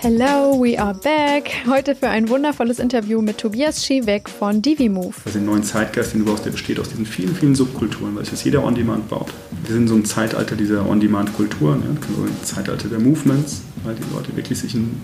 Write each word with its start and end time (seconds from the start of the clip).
Hello, 0.00 0.52
we 0.62 0.78
are 0.78 0.94
back. 0.94 1.50
Heute 1.66 1.96
für 1.96 2.08
ein 2.08 2.28
wundervolles 2.28 2.78
Interview 2.78 3.20
mit 3.20 3.38
Tobias 3.38 3.84
Schiewek 3.84 4.28
von 4.28 4.62
DiviMove. 4.62 5.16
Also 5.24 5.40
den 5.40 5.46
neuen 5.46 5.64
Zeitgeist, 5.64 6.12
den 6.12 6.20
du 6.20 6.30
brauchst, 6.30 6.44
der 6.44 6.52
besteht 6.52 6.78
aus 6.78 6.88
diesen 6.90 7.04
vielen, 7.04 7.34
vielen 7.34 7.56
Subkulturen, 7.56 8.14
weil 8.14 8.22
es 8.22 8.30
jetzt 8.30 8.44
jeder 8.44 8.62
On-Demand 8.62 9.08
baut. 9.08 9.34
Wir 9.64 9.74
sind 9.74 9.88
so 9.88 9.96
ein 9.96 10.04
Zeitalter 10.04 10.54
dieser 10.54 10.88
On-Demand-Kulturen, 10.88 11.82
ja? 11.82 12.14
so 12.16 12.22
ein 12.22 12.44
Zeitalter 12.44 12.86
der 12.86 13.00
Movements, 13.00 13.62
weil 13.82 13.96
die 13.96 14.14
Leute 14.14 14.36
wirklich 14.36 14.60
sich 14.60 14.76
in 14.76 15.00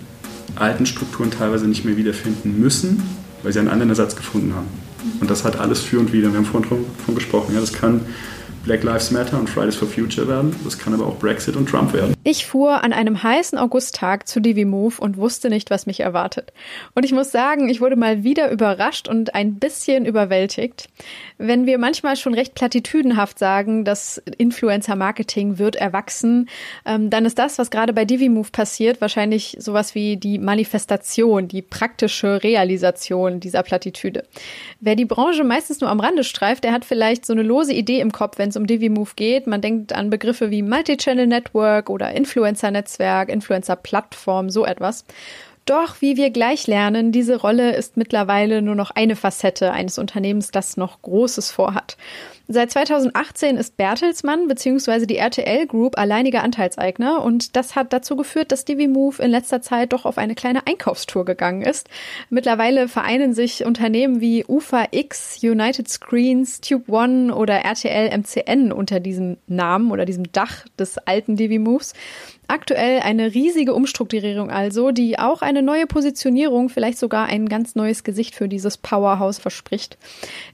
alten 0.55 0.85
Strukturen 0.85 1.29
teilweise 1.29 1.67
nicht 1.67 1.83
mehr 1.83 1.97
wiederfinden 1.97 2.57
müssen, 2.57 3.03
weil 3.43 3.51
sie 3.51 3.59
einen 3.59 3.67
anderen 3.67 3.89
Ersatz 3.89 4.15
gefunden 4.15 4.55
haben. 4.55 4.67
Und 5.19 5.29
das 5.29 5.43
hat 5.43 5.59
alles 5.59 5.81
für 5.81 5.99
und 5.99 6.13
wieder. 6.13 6.29
Wir 6.29 6.37
haben 6.37 6.45
vorhin 6.45 6.69
davon 6.69 7.15
gesprochen. 7.15 7.53
Ja, 7.53 7.59
das 7.59 7.73
kann 7.73 7.99
Black 8.65 8.81
Lives 8.81 9.11
Matter 9.11 9.37
und 9.37 9.47
Fridays 9.47 9.75
for 9.75 9.87
Future 9.87 10.27
werden. 10.27 10.55
Das 10.63 10.79
kann 10.79 10.93
aber 10.95 11.05
auch 11.05 11.19
Brexit 11.19 11.55
und 11.55 11.69
Trump 11.69 11.93
werden. 11.93 12.15
Ich 12.23 12.47
fuhr 12.47 12.83
an 12.83 12.93
einem 12.93 13.21
heißen 13.21 13.59
Augusttag 13.59 14.27
zu 14.27 14.39
DiviMove 14.39 14.97
und 14.97 15.17
wusste 15.17 15.49
nicht, 15.49 15.69
was 15.69 15.85
mich 15.85 15.99
erwartet. 15.99 16.51
Und 16.95 17.05
ich 17.05 17.11
muss 17.11 17.31
sagen, 17.31 17.69
ich 17.69 17.79
wurde 17.79 17.95
mal 17.95 18.23
wieder 18.23 18.49
überrascht 18.49 19.07
und 19.07 19.35
ein 19.35 19.59
bisschen 19.59 20.07
überwältigt. 20.07 20.89
Wenn 21.37 21.67
wir 21.67 21.77
manchmal 21.77 22.15
schon 22.15 22.33
recht 22.33 22.55
platitüdenhaft 22.55 23.37
sagen, 23.37 23.85
dass 23.85 24.17
Influencer-Marketing 24.17 25.59
wird 25.59 25.75
erwachsen, 25.75 26.49
ähm, 26.87 27.11
dann 27.11 27.25
ist 27.25 27.37
das, 27.37 27.59
was 27.59 27.69
gerade 27.69 27.93
bei 27.93 28.05
DiviMove 28.05 28.51
passiert, 28.51 28.99
wahrscheinlich 28.99 29.57
sowas 29.59 29.93
wie 29.93 30.17
die 30.17 30.39
Manifestation, 30.39 31.47
die 31.47 31.61
praktische 31.61 32.41
Realisation 32.41 33.39
dieser 33.39 33.61
Plattitüde. 33.61 34.23
Wer 34.79 34.95
die 34.95 35.05
Branche 35.05 35.43
meistens 35.43 35.81
nur 35.81 35.91
am 35.91 35.99
Rande 35.99 36.23
streift, 36.23 36.63
der 36.63 36.71
hat 36.71 36.83
vielleicht 36.83 37.27
so 37.27 37.33
eine 37.33 37.43
lose 37.43 37.73
Idee 37.73 37.99
im 37.99 38.11
Kopf, 38.11 38.39
wenn 38.39 38.54
es 38.55 38.57
um 38.59 38.67
DiviMove 38.67 39.15
geht. 39.15 39.47
Man 39.47 39.61
denkt 39.61 39.93
an 39.93 40.09
Begriffe 40.09 40.49
wie 40.49 40.61
Multi-Channel 40.61 41.27
Network 41.27 41.89
oder 41.89 42.11
Influencer-Netzwerk, 42.11 43.29
Influencer-Plattform, 43.29 44.49
so 44.49 44.65
etwas. 44.65 45.05
Doch, 45.65 45.99
wie 45.99 46.15
wir 46.15 46.29
gleich 46.29 46.67
lernen, 46.67 47.11
diese 47.11 47.37
Rolle 47.37 47.75
ist 47.75 47.97
mittlerweile 47.97 48.61
nur 48.61 48.75
noch 48.75 48.91
eine 48.91 49.15
Facette 49.15 49.71
eines 49.71 49.97
Unternehmens, 49.97 50.51
das 50.51 50.77
noch 50.77 51.01
Großes 51.01 51.51
vorhat. 51.51 51.97
Seit 52.47 52.69
2018 52.69 53.57
ist 53.57 53.75
Bertelsmann 53.75 54.47
bzw. 54.47 55.07
die 55.07 55.17
RTL 55.17 55.65
Group 55.65 55.97
alleiniger 55.97 56.43
Anteilseigner 56.43 57.23
und 57.23 57.55
das 57.55 57.75
hat 57.75 57.91
dazu 57.91 58.15
geführt, 58.15 58.51
dass 58.51 58.65
DiviMove 58.65 59.19
in 59.19 59.31
letzter 59.31 59.63
Zeit 59.63 59.93
doch 59.93 60.05
auf 60.05 60.19
eine 60.19 60.35
kleine 60.35 60.67
Einkaufstour 60.67 61.25
gegangen 61.25 61.63
ist. 61.63 61.89
Mittlerweile 62.29 62.87
vereinen 62.87 63.33
sich 63.33 63.65
Unternehmen 63.65 64.21
wie 64.21 64.45
UFA 64.47 64.89
X, 64.91 65.39
United 65.41 65.89
Screens, 65.89 66.61
Tube 66.61 66.87
One 66.87 67.33
oder 67.33 67.55
RTL 67.55 68.15
MCN 68.15 68.71
unter 68.71 68.99
diesem 68.99 69.37
Namen 69.47 69.91
oder 69.91 70.05
diesem 70.05 70.31
Dach 70.31 70.65
des 70.77 70.99
alten 70.99 71.37
DiviMoves. 71.37 71.93
Aktuell 72.47 72.99
eine 72.99 73.33
riesige 73.33 73.73
Umstrukturierung 73.73 74.51
also, 74.51 74.91
die 74.91 75.17
auch 75.17 75.41
eine 75.41 75.61
neue 75.61 75.87
Positionierung, 75.87 76.69
vielleicht 76.69 76.99
sogar 76.99 77.25
ein 77.25 77.49
ganz 77.49 77.75
neues 77.75 78.03
Gesicht 78.03 78.35
für 78.35 78.47
dieses 78.47 78.77
Powerhouse 78.77 79.39
verspricht. 79.39 79.97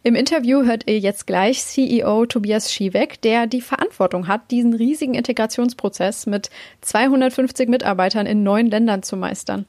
Im 0.04 0.16
Interview 0.16 0.64
hört 0.64 0.88
ihr 0.88 1.00
jetzt 1.00 1.28
gleich 1.28 1.64
CEO 1.64 2.26
Tobias 2.28 2.72
Schiewek, 2.72 3.22
der 3.22 3.46
die 3.46 3.62
Verantwortung 3.62 4.28
hat, 4.28 4.52
diesen 4.52 4.74
riesigen 4.74 5.14
Integrationsprozess 5.14 6.28
mit 6.28 6.50
250 6.82 7.68
Mitarbeitern 7.68 8.26
in 8.26 8.44
neun 8.44 8.68
Ländern 8.68 9.04
zu 9.04 9.18
meistern. 9.18 9.66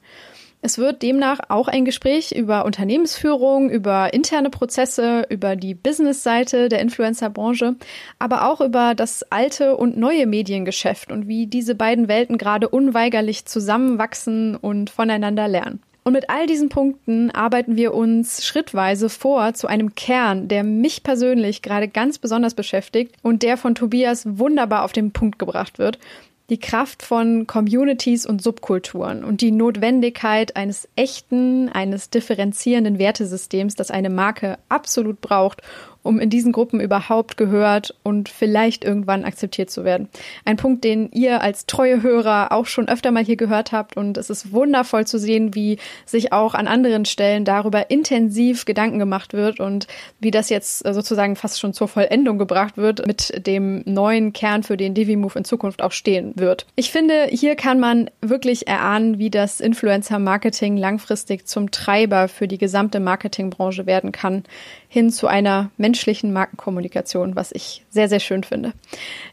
Es 0.65 0.77
wird 0.77 1.01
demnach 1.01 1.39
auch 1.49 1.67
ein 1.67 1.83
Gespräch 1.83 2.31
über 2.31 2.63
Unternehmensführung, 2.63 3.69
über 3.69 4.13
interne 4.13 4.49
Prozesse, 4.49 5.25
über 5.27 5.57
die 5.57 5.73
Businessseite 5.73 6.69
der 6.69 6.79
Influencer-Branche, 6.79 7.75
aber 8.17 8.49
auch 8.49 8.61
über 8.61 8.95
das 8.95 9.29
alte 9.29 9.75
und 9.75 9.97
neue 9.97 10.25
Mediengeschäft 10.25 11.11
und 11.11 11.27
wie 11.27 11.47
diese 11.47 11.75
beiden 11.75 12.07
Welten 12.07 12.37
gerade 12.37 12.69
unweigerlich 12.69 13.43
zusammenwachsen 13.43 14.55
und 14.55 14.89
voneinander 14.89 15.49
lernen. 15.49 15.81
Und 16.05 16.13
mit 16.13 16.29
all 16.29 16.47
diesen 16.47 16.69
Punkten 16.69 17.29
arbeiten 17.31 17.75
wir 17.75 17.93
uns 17.93 18.45
schrittweise 18.45 19.09
vor 19.09 19.53
zu 19.53 19.67
einem 19.67 19.95
Kern, 19.95 20.47
der 20.47 20.63
mich 20.63 21.03
persönlich 21.03 21.61
gerade 21.61 21.89
ganz 21.89 22.19
besonders 22.19 22.53
beschäftigt 22.53 23.15
und 23.21 23.43
der 23.43 23.57
von 23.57 23.75
Tobias 23.75 24.37
wunderbar 24.37 24.85
auf 24.85 24.93
den 24.93 25.11
Punkt 25.11 25.39
gebracht 25.39 25.77
wird 25.77 25.99
die 26.49 26.59
Kraft 26.59 27.03
von 27.03 27.47
Communities 27.47 28.25
und 28.25 28.41
Subkulturen 28.41 29.23
und 29.23 29.41
die 29.41 29.51
Notwendigkeit 29.51 30.55
eines 30.55 30.89
echten, 30.95 31.69
eines 31.69 32.09
differenzierenden 32.09 32.99
Wertesystems, 32.99 33.75
das 33.75 33.91
eine 33.91 34.09
Marke 34.09 34.57
absolut 34.67 35.21
braucht, 35.21 35.61
um 36.03 36.19
in 36.19 36.29
diesen 36.29 36.51
Gruppen 36.51 36.79
überhaupt 36.79 37.37
gehört 37.37 37.95
und 38.03 38.29
vielleicht 38.29 38.83
irgendwann 38.83 39.23
akzeptiert 39.23 39.71
zu 39.71 39.83
werden. 39.83 40.09
Ein 40.45 40.57
Punkt, 40.57 40.83
den 40.83 41.09
ihr 41.11 41.41
als 41.41 41.65
treue 41.65 42.03
Hörer 42.03 42.51
auch 42.51 42.65
schon 42.65 42.87
öfter 42.87 43.11
mal 43.11 43.23
hier 43.23 43.37
gehört 43.37 43.71
habt 43.71 43.97
und 43.97 44.17
es 44.17 44.29
ist 44.29 44.51
wundervoll 44.51 45.07
zu 45.07 45.17
sehen, 45.17 45.55
wie 45.55 45.77
sich 46.05 46.33
auch 46.33 46.53
an 46.53 46.67
anderen 46.67 47.05
Stellen 47.05 47.45
darüber 47.45 47.89
intensiv 47.89 48.65
Gedanken 48.65 48.99
gemacht 48.99 49.33
wird 49.33 49.59
und 49.59 49.87
wie 50.19 50.31
das 50.31 50.49
jetzt 50.49 50.79
sozusagen 50.79 51.35
fast 51.35 51.59
schon 51.59 51.73
zur 51.73 51.87
Vollendung 51.87 52.37
gebracht 52.37 52.77
wird 52.77 53.07
mit 53.07 53.47
dem 53.47 53.83
neuen 53.85 54.33
Kern, 54.33 54.63
für 54.63 54.77
den 54.77 54.93
DiviMove 54.93 55.37
in 55.37 55.45
Zukunft 55.45 55.81
auch 55.81 55.91
stehen 55.91 56.33
wird. 56.35 56.67
Ich 56.75 56.91
finde, 56.91 57.27
hier 57.29 57.55
kann 57.55 57.79
man 57.79 58.09
wirklich 58.21 58.67
erahnen, 58.67 59.19
wie 59.19 59.29
das 59.29 59.61
Influencer-Marketing 59.61 60.75
langfristig 60.75 61.47
zum 61.47 61.71
Treiber 61.71 62.27
für 62.27 62.47
die 62.47 62.57
gesamte 62.57 62.99
Marketingbranche 62.99 63.85
werden 63.85 64.11
kann 64.11 64.43
hin 64.93 65.09
zu 65.09 65.25
einer 65.25 65.71
menschlichen 65.77 66.33
Markenkommunikation, 66.33 67.35
was 67.35 67.51
ich 67.51 67.83
sehr, 67.89 68.07
sehr 68.07 68.19
schön 68.19 68.43
finde. 68.43 68.73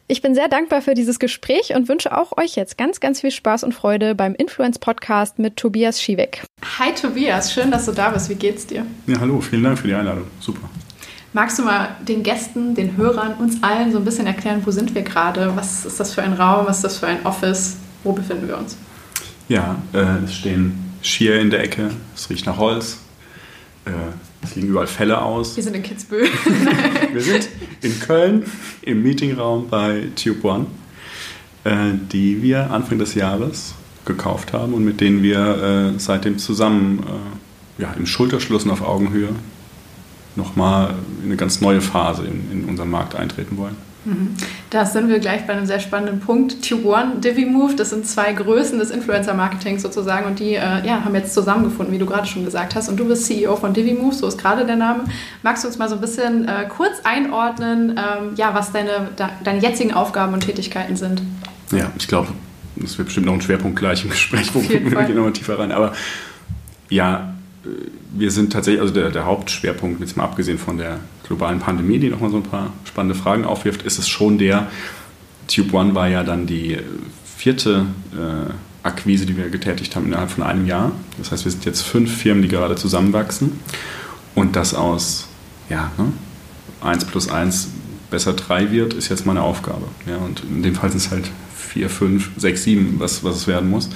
Ich 0.09 0.23
bin 0.23 0.35
sehr 0.35 0.49
dankbar 0.49 0.81
für 0.81 0.95
dieses 0.95 1.19
Gespräch 1.19 1.75
und 1.75 1.87
wünsche 1.87 2.17
auch 2.17 2.39
euch 2.39 2.57
jetzt 2.57 2.79
ganz, 2.79 2.99
ganz 2.99 3.21
viel 3.21 3.31
Spaß 3.31 3.65
und 3.65 3.75
Freude 3.75 4.15
beim 4.15 4.35
Influence 4.35 4.79
Podcast 4.79 5.39
mit 5.39 5.59
Tobias 5.59 6.01
Schiewek. 6.01 6.45
Hi 6.79 6.95
Tobias, 6.95 7.53
schön, 7.53 7.71
dass 7.71 7.85
du 7.85 7.93
da 7.93 8.09
bist. 8.09 8.31
Wie 8.31 8.37
geht's 8.37 8.67
dir? 8.67 8.87
Ja, 9.07 9.21
hallo, 9.21 9.43
vielen 9.43 9.63
Dank 9.65 9.79
für 9.79 9.87
die 9.87 9.93
Einladung. 9.93 10.25
Super. 10.41 10.71
Magst 11.35 11.59
du 11.59 11.63
mal 11.63 11.95
den 12.09 12.23
Gästen, 12.23 12.75
den 12.75 12.97
Hörern, 12.97 13.35
uns 13.35 13.63
allen 13.63 13.93
so 13.93 13.99
ein 13.99 14.05
bisschen 14.07 14.27
erklären, 14.27 14.63
wo 14.65 14.71
sind 14.71 14.95
wir 14.95 15.03
gerade? 15.03 15.55
Was 15.57 15.85
ist 15.85 16.01
das 16.01 16.15
für 16.15 16.23
ein 16.23 16.33
Raum? 16.33 16.69
Was 16.69 16.77
ist 16.77 16.85
das 16.85 16.97
für 16.97 17.07
ein 17.07 17.27
Office? 17.27 17.77
Wo 18.03 18.13
befinden 18.13 18.49
wir 18.49 18.57
uns? 18.57 18.79
Ja, 19.51 19.77
äh, 19.93 20.25
es 20.25 20.35
stehen 20.37 20.95
Skier 21.03 21.39
in 21.39 21.51
der 21.51 21.63
Ecke, 21.63 21.91
es 22.17 22.31
riecht 22.31 22.47
nach 22.47 22.57
Holz. 22.57 22.97
Äh, 23.85 23.91
es 24.43 24.55
liegen 24.55 24.69
überall 24.69 24.87
Fälle 24.87 25.21
aus. 25.21 25.57
Wir 25.57 25.63
sind 25.63 25.77
in 25.77 25.83
Kitzbühel. 25.83 26.29
wir 27.13 27.21
sind 27.21 27.49
in 27.83 28.01
Köln 28.01 28.45
im 28.83 29.03
Meetingraum 29.03 29.69
bei 29.69 30.09
Tube 30.17 30.45
One, 30.45 30.67
äh, 31.65 31.93
die 32.11 32.43
wir 32.43 32.71
Anfang 32.71 32.99
des 32.99 33.15
Jahres 33.15 33.75
gekauft 34.07 34.53
haben 34.53 34.73
und 34.73 34.85
mit 34.85 35.01
denen 35.01 35.23
wir 35.23 35.93
äh, 35.95 35.99
seitdem 35.99 36.39
zusammen 36.39 37.05
äh, 37.79 37.83
ja, 37.83 37.93
im 37.93 38.07
Schulterschluss 38.07 38.65
und 38.65 38.71
auf 38.71 38.83
Augenhöhe 38.83 39.31
nochmal 40.37 40.95
in 41.21 41.27
eine 41.27 41.37
ganz 41.37 41.61
neue 41.61 41.81
Phase 41.81 42.25
in, 42.25 42.51
in 42.51 42.65
unseren 42.65 42.91
Markt 42.91 43.15
eintreten 43.15 43.57
wollen. 43.57 43.77
Mhm. 44.05 44.37
Da 44.71 44.87
sind 44.87 45.09
wir 45.09 45.19
gleich 45.19 45.47
bei 45.47 45.53
einem 45.53 45.67
sehr 45.67 45.81
spannenden 45.81 46.21
Punkt. 46.21 46.67
Tube 46.67 46.87
One, 46.87 47.17
DiviMove, 47.17 47.77
das 47.77 47.91
sind 47.91 48.07
zwei 48.07 48.33
Größen 48.33 48.79
des 48.79 48.91
Influencer-Marketings 48.91 49.83
sozusagen 49.83 50.27
und 50.27 50.39
die 50.39 50.55
äh, 50.55 50.87
ja, 50.87 51.05
haben 51.05 51.15
jetzt 51.15 51.35
zusammengefunden, 51.35 51.95
wie 51.95 51.99
du 51.99 52.07
gerade 52.07 52.27
schon 52.27 52.45
gesagt 52.45 52.75
hast. 52.75 52.89
Und 52.89 52.99
du 52.99 53.07
bist 53.07 53.27
CEO 53.27 53.57
von 53.57 53.75
DiviMove, 53.75 54.15
so 54.15 54.27
ist 54.27 54.39
gerade 54.39 54.65
der 54.65 54.77
Name. 54.77 55.05
Magst 55.43 55.65
du 55.65 55.69
uns 55.69 55.79
mal 55.79 55.89
so 55.89 55.97
ein 55.97 56.01
bisschen 56.01 56.49
äh, 56.49 56.67
kurz 56.69 57.01
einordnen, 57.05 57.91
ähm, 57.91 58.35
ja, 58.37 58.55
was 58.55 58.73
deine, 58.73 59.09
da, 59.17 59.31
deine 59.45 59.61
jetzigen 59.61 59.93
Aufgaben 59.93 60.33
und 60.33 60.41
Tätigkeiten 60.41 60.97
sind? 60.97 61.23
Ja, 61.73 61.91
ich 61.99 62.09
glaube, 62.09 62.29
das 62.77 62.97
wird 62.97 63.07
bestimmt 63.07 63.27
noch 63.27 63.35
ein 63.35 63.43
Schwerpunkt 63.43 63.79
gleich 63.79 64.05
im 64.05 64.11
Gespräch, 64.11 64.55
wo 64.55 64.63
wir 64.63 64.79
gehen 64.79 65.15
nochmal 65.15 65.33
tiefer 65.33 65.59
rein. 65.59 65.73
Aber 65.73 65.93
ja, 66.89 67.35
wir 68.13 68.31
sind 68.31 68.53
tatsächlich, 68.53 68.81
also 68.81 68.95
der, 68.95 69.11
der 69.11 69.27
Hauptschwerpunkt, 69.27 70.01
jetzt 70.01 70.17
mal 70.17 70.25
abgesehen 70.25 70.59
von 70.59 70.79
der 70.79 71.01
globalen 71.27 71.59
Pandemie, 71.59 71.99
die 71.99 72.09
nochmal 72.09 72.31
so 72.31 72.39
ein 72.39 72.43
paar 72.43 72.73
spannende 72.85 73.15
Fragen 73.15 73.45
aufwirft, 73.45 73.83
ist 73.83 73.99
es 73.99 74.09
schon 74.09 74.39
der, 74.39 74.69
Tube 75.47 75.75
One 75.75 75.95
war 75.95 76.09
ja 76.09 76.23
dann 76.23 76.47
die 76.47 76.79
vierte 77.37 77.87
äh, 78.13 78.53
Akquise, 78.83 79.27
die 79.27 79.37
wir 79.37 79.51
getätigt 79.51 79.97
haben 79.97 80.07
innerhalb 80.07 80.31
von 80.31 80.45
einem 80.45 80.67
Jahr. 80.67 80.93
Das 81.19 81.33
heißt, 81.33 81.45
wir 81.45 81.53
sind 81.53 81.65
jetzt 81.65 81.83
fünf 81.83 82.17
Firmen, 82.17 82.43
die 82.43 82.49
gerade 82.49 82.77
zusammenwachsen 82.77 83.61
und 84.35 84.57
das 84.57 84.75
aus 84.75 85.27
ja, 85.69 85.91
ne, 85.99 86.13
1 86.83 87.05
plus 87.07 87.29
1 87.29 87.71
besser 88.11 88.33
3 88.33 88.71
wird, 88.71 88.95
ist 88.95 89.09
jetzt 89.09 89.27
meine 89.27 89.43
Aufgabe. 89.43 89.87
Ja, 90.07 90.17
und 90.17 90.43
in 90.45 90.63
dem 90.63 90.75
Fall 90.75 90.91
sind 90.91 90.99
es 90.99 91.11
halt 91.11 91.31
4, 91.57 91.91
5, 91.91 92.31
6, 92.37 92.63
7, 92.63 92.95
was, 92.99 93.23
was 93.23 93.37
es 93.37 93.47
werden 93.47 93.71
muss. 93.71 93.91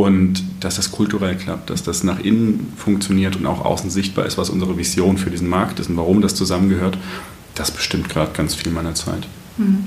Und 0.00 0.42
dass 0.60 0.76
das 0.76 0.92
kulturell 0.92 1.36
klappt, 1.36 1.68
dass 1.68 1.82
das 1.82 2.04
nach 2.04 2.20
innen 2.20 2.72
funktioniert 2.74 3.36
und 3.36 3.44
auch 3.44 3.66
außen 3.66 3.90
sichtbar 3.90 4.24
ist, 4.24 4.38
was 4.38 4.48
unsere 4.48 4.78
Vision 4.78 5.18
für 5.18 5.28
diesen 5.28 5.46
Markt 5.46 5.78
ist 5.78 5.90
und 5.90 5.98
warum 5.98 6.22
das 6.22 6.34
zusammengehört, 6.34 6.96
das 7.54 7.70
bestimmt 7.70 8.08
gerade 8.08 8.30
ganz 8.32 8.54
viel 8.54 8.72
meiner 8.72 8.94
Zeit. 8.94 9.26
Mhm. 9.58 9.86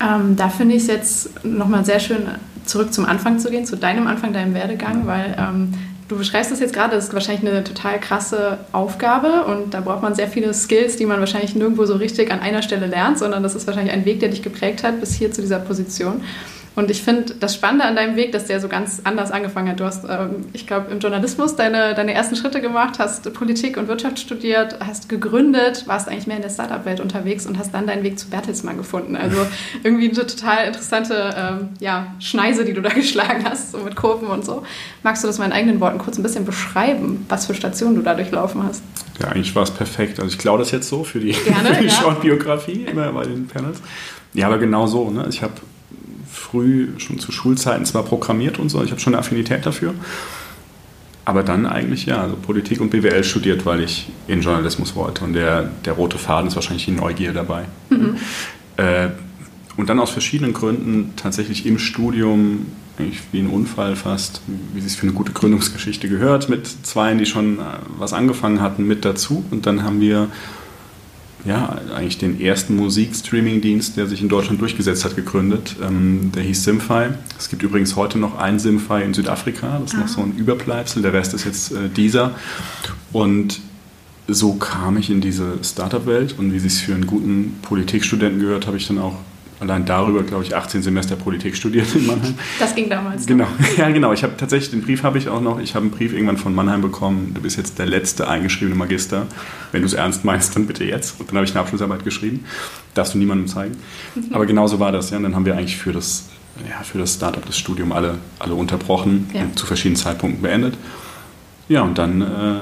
Ähm, 0.00 0.34
da 0.34 0.48
finde 0.48 0.74
ich 0.74 0.82
es 0.82 0.88
jetzt 0.88 1.44
nochmal 1.44 1.84
sehr 1.84 2.00
schön, 2.00 2.26
zurück 2.64 2.92
zum 2.92 3.06
Anfang 3.06 3.38
zu 3.38 3.48
gehen, 3.48 3.64
zu 3.64 3.76
deinem 3.76 4.08
Anfang, 4.08 4.32
deinem 4.32 4.54
Werdegang, 4.54 5.06
weil 5.06 5.36
ähm, 5.38 5.72
du 6.08 6.18
beschreibst 6.18 6.50
das 6.50 6.58
jetzt 6.58 6.74
gerade, 6.74 6.96
das 6.96 7.04
ist 7.04 7.14
wahrscheinlich 7.14 7.48
eine 7.48 7.62
total 7.62 8.00
krasse 8.00 8.58
Aufgabe 8.72 9.44
und 9.44 9.72
da 9.72 9.80
braucht 9.82 10.02
man 10.02 10.16
sehr 10.16 10.26
viele 10.26 10.52
Skills, 10.52 10.96
die 10.96 11.06
man 11.06 11.20
wahrscheinlich 11.20 11.54
nirgendwo 11.54 11.86
so 11.86 11.94
richtig 11.94 12.32
an 12.32 12.40
einer 12.40 12.62
Stelle 12.62 12.86
lernt, 12.86 13.20
sondern 13.20 13.44
das 13.44 13.54
ist 13.54 13.68
wahrscheinlich 13.68 13.94
ein 13.94 14.04
Weg, 14.04 14.18
der 14.18 14.30
dich 14.30 14.42
geprägt 14.42 14.82
hat 14.82 14.98
bis 14.98 15.14
hier 15.14 15.30
zu 15.30 15.42
dieser 15.42 15.60
Position. 15.60 16.22
Und 16.78 16.92
ich 16.92 17.02
finde 17.02 17.34
das 17.34 17.56
Spannende 17.56 17.86
an 17.86 17.96
deinem 17.96 18.14
Weg, 18.14 18.30
dass 18.30 18.44
der 18.44 18.60
so 18.60 18.68
ganz 18.68 19.00
anders 19.02 19.32
angefangen 19.32 19.68
hat. 19.68 19.80
Du 19.80 19.84
hast, 19.84 20.04
ähm, 20.04 20.44
ich 20.52 20.64
glaube, 20.64 20.92
im 20.92 21.00
Journalismus 21.00 21.56
deine, 21.56 21.92
deine 21.92 22.14
ersten 22.14 22.36
Schritte 22.36 22.60
gemacht, 22.60 23.00
hast 23.00 23.34
Politik 23.34 23.76
und 23.76 23.88
Wirtschaft 23.88 24.20
studiert, 24.20 24.76
hast 24.78 25.08
gegründet, 25.08 25.88
warst 25.88 26.06
eigentlich 26.06 26.28
mehr 26.28 26.36
in 26.36 26.42
der 26.42 26.50
Startup-Welt 26.50 27.00
unterwegs 27.00 27.46
und 27.46 27.58
hast 27.58 27.74
dann 27.74 27.88
deinen 27.88 28.04
Weg 28.04 28.16
zu 28.16 28.30
Bertelsmann 28.30 28.76
gefunden. 28.76 29.16
Also 29.16 29.44
irgendwie 29.82 30.08
eine 30.08 30.24
total 30.24 30.68
interessante 30.68 31.34
ähm, 31.36 31.70
ja, 31.80 32.14
Schneise, 32.20 32.64
die 32.64 32.74
du 32.74 32.80
da 32.80 32.90
geschlagen 32.94 33.44
hast, 33.44 33.72
so 33.72 33.78
mit 33.78 33.96
Kurven 33.96 34.28
und 34.28 34.44
so. 34.44 34.62
Magst 35.02 35.24
du 35.24 35.26
das 35.26 35.38
mal 35.38 35.46
in 35.46 35.52
eigenen 35.52 35.80
Worten 35.80 35.98
kurz 35.98 36.16
ein 36.16 36.22
bisschen 36.22 36.44
beschreiben, 36.44 37.26
was 37.28 37.46
für 37.46 37.54
Stationen 37.54 37.96
du 37.96 38.02
da 38.02 38.14
durchlaufen 38.14 38.62
hast? 38.62 38.84
Ja, 39.20 39.30
eigentlich 39.30 39.52
war 39.56 39.64
es 39.64 39.72
perfekt. 39.72 40.20
Also 40.20 40.30
ich 40.30 40.38
glaube 40.38 40.60
das 40.60 40.70
jetzt 40.70 40.88
so 40.88 41.02
für 41.02 41.18
die, 41.18 41.32
Gerne, 41.44 41.74
für 41.74 41.82
die 41.82 41.88
ja. 41.88 41.92
Short-Biografie 41.92 42.84
immer 42.84 43.10
bei 43.10 43.24
den 43.24 43.48
Panels. 43.48 43.80
Ja, 44.32 44.46
aber 44.46 44.58
genau 44.58 44.86
so. 44.86 45.10
Ne? 45.10 45.26
Ich 45.28 45.42
habe 45.42 45.54
früh, 46.50 46.88
schon 46.98 47.18
zu 47.18 47.32
Schulzeiten 47.32 47.84
zwar 47.84 48.04
programmiert 48.04 48.58
und 48.58 48.68
so, 48.68 48.82
ich 48.82 48.90
habe 48.90 49.00
schon 49.00 49.14
eine 49.14 49.20
Affinität 49.20 49.66
dafür. 49.66 49.94
Aber 51.24 51.42
dann 51.42 51.66
eigentlich 51.66 52.06
ja, 52.06 52.22
also 52.22 52.36
Politik 52.36 52.80
und 52.80 52.88
BWL 52.88 53.22
studiert, 53.22 53.66
weil 53.66 53.82
ich 53.82 54.08
in 54.28 54.40
Journalismus 54.40 54.94
wollte. 54.94 55.24
Und 55.24 55.34
der, 55.34 55.70
der 55.84 55.92
rote 55.92 56.16
Faden 56.16 56.48
ist 56.48 56.54
wahrscheinlich 56.54 56.86
die 56.86 56.92
Neugier 56.92 57.34
dabei. 57.34 57.66
Mhm. 57.90 58.16
Äh, 58.78 59.08
und 59.76 59.90
dann 59.90 60.00
aus 60.00 60.10
verschiedenen 60.10 60.54
Gründen 60.54 61.12
tatsächlich 61.16 61.66
im 61.66 61.78
Studium, 61.78 62.66
eigentlich 62.98 63.20
wie 63.30 63.40
ein 63.40 63.48
Unfall 63.48 63.94
fast, 63.94 64.40
wie 64.72 64.80
es 64.80 64.96
für 64.96 65.02
eine 65.02 65.12
gute 65.12 65.32
Gründungsgeschichte 65.32 66.08
gehört, 66.08 66.48
mit 66.48 66.66
Zweien, 66.66 67.18
die 67.18 67.26
schon 67.26 67.58
äh, 67.58 67.62
was 67.98 68.14
angefangen 68.14 68.62
hatten, 68.62 68.86
mit 68.86 69.04
dazu. 69.04 69.44
Und 69.50 69.66
dann 69.66 69.82
haben 69.82 70.00
wir 70.00 70.28
ja, 71.44 71.80
eigentlich 71.94 72.18
den 72.18 72.40
ersten 72.40 72.76
Musikstreaming-Dienst, 72.76 73.96
der 73.96 74.06
sich 74.06 74.20
in 74.20 74.28
Deutschland 74.28 74.60
durchgesetzt 74.60 75.04
hat, 75.04 75.16
gegründet. 75.16 75.76
Ähm, 75.82 76.32
der 76.34 76.42
hieß 76.42 76.64
Simfy. 76.64 77.10
Es 77.38 77.48
gibt 77.48 77.62
übrigens 77.62 77.96
heute 77.96 78.18
noch 78.18 78.38
ein 78.38 78.58
Simfy 78.58 79.02
in 79.02 79.14
Südafrika, 79.14 79.78
das 79.78 79.92
ist 79.92 79.98
ah. 79.98 80.00
noch 80.02 80.08
so 80.08 80.20
ein 80.20 80.34
Überbleibsel, 80.36 81.02
der 81.02 81.12
Rest 81.12 81.34
ist 81.34 81.44
jetzt 81.44 81.72
äh, 81.72 81.88
dieser. 81.88 82.34
Und 83.12 83.60
so 84.26 84.54
kam 84.54 84.98
ich 84.98 85.10
in 85.10 85.20
diese 85.20 85.58
Startup-Welt 85.62 86.34
und 86.38 86.52
wie 86.52 86.58
es 86.58 86.62
sich 86.64 86.84
für 86.84 86.94
einen 86.94 87.06
guten 87.06 87.58
Politikstudenten 87.62 88.40
gehört, 88.40 88.66
habe 88.66 88.76
ich 88.76 88.86
dann 88.86 88.98
auch 88.98 89.16
allein 89.60 89.84
darüber, 89.84 90.22
glaube 90.22 90.44
ich, 90.44 90.54
18 90.54 90.82
Semester 90.82 91.16
Politik 91.16 91.56
studiert 91.56 91.94
in 91.94 92.06
Mannheim. 92.06 92.34
Das 92.58 92.74
ging 92.74 92.88
damals. 92.88 93.26
Genau, 93.26 93.46
ja 93.76 93.88
genau. 93.90 94.12
Ich 94.12 94.22
habe 94.22 94.36
tatsächlich 94.36 94.70
den 94.70 94.82
Brief 94.82 95.02
habe 95.02 95.18
ich 95.18 95.28
auch 95.28 95.40
noch. 95.40 95.60
Ich 95.60 95.74
habe 95.74 95.84
einen 95.84 95.90
Brief 95.90 96.12
irgendwann 96.12 96.36
von 96.36 96.54
Mannheim 96.54 96.80
bekommen. 96.80 97.32
Du 97.34 97.40
bist 97.40 97.56
jetzt 97.56 97.78
der 97.78 97.86
letzte 97.86 98.28
eingeschriebene 98.28 98.76
Magister. 98.76 99.26
Wenn 99.72 99.82
du 99.82 99.86
es 99.86 99.94
ernst 99.94 100.24
meinst, 100.24 100.54
dann 100.56 100.66
bitte 100.66 100.84
jetzt. 100.84 101.20
Und 101.20 101.30
dann 101.30 101.36
habe 101.36 101.44
ich 101.44 101.52
eine 101.52 101.60
Abschlussarbeit 101.60 102.04
geschrieben. 102.04 102.44
Darfst 102.94 103.14
du 103.14 103.18
niemandem 103.18 103.48
zeigen. 103.48 103.76
Mhm. 104.14 104.32
Aber 104.32 104.46
genau 104.46 104.66
so 104.66 104.80
war 104.80 104.92
das. 104.92 105.10
Ja. 105.10 105.16
Und 105.16 105.24
dann 105.24 105.34
haben 105.34 105.46
wir 105.46 105.56
eigentlich 105.56 105.76
für 105.76 105.92
das, 105.92 106.28
ja, 106.68 106.82
für 106.82 106.98
das 106.98 107.14
Startup 107.14 107.44
das 107.44 107.58
Studium 107.58 107.92
alle, 107.92 108.18
alle 108.38 108.54
unterbrochen 108.54 109.30
ja. 109.32 109.42
und 109.42 109.58
zu 109.58 109.66
verschiedenen 109.66 109.96
Zeitpunkten 109.96 110.42
beendet. 110.42 110.74
Ja, 111.68 111.82
und 111.82 111.98
dann 111.98 112.22
äh, 112.22 112.60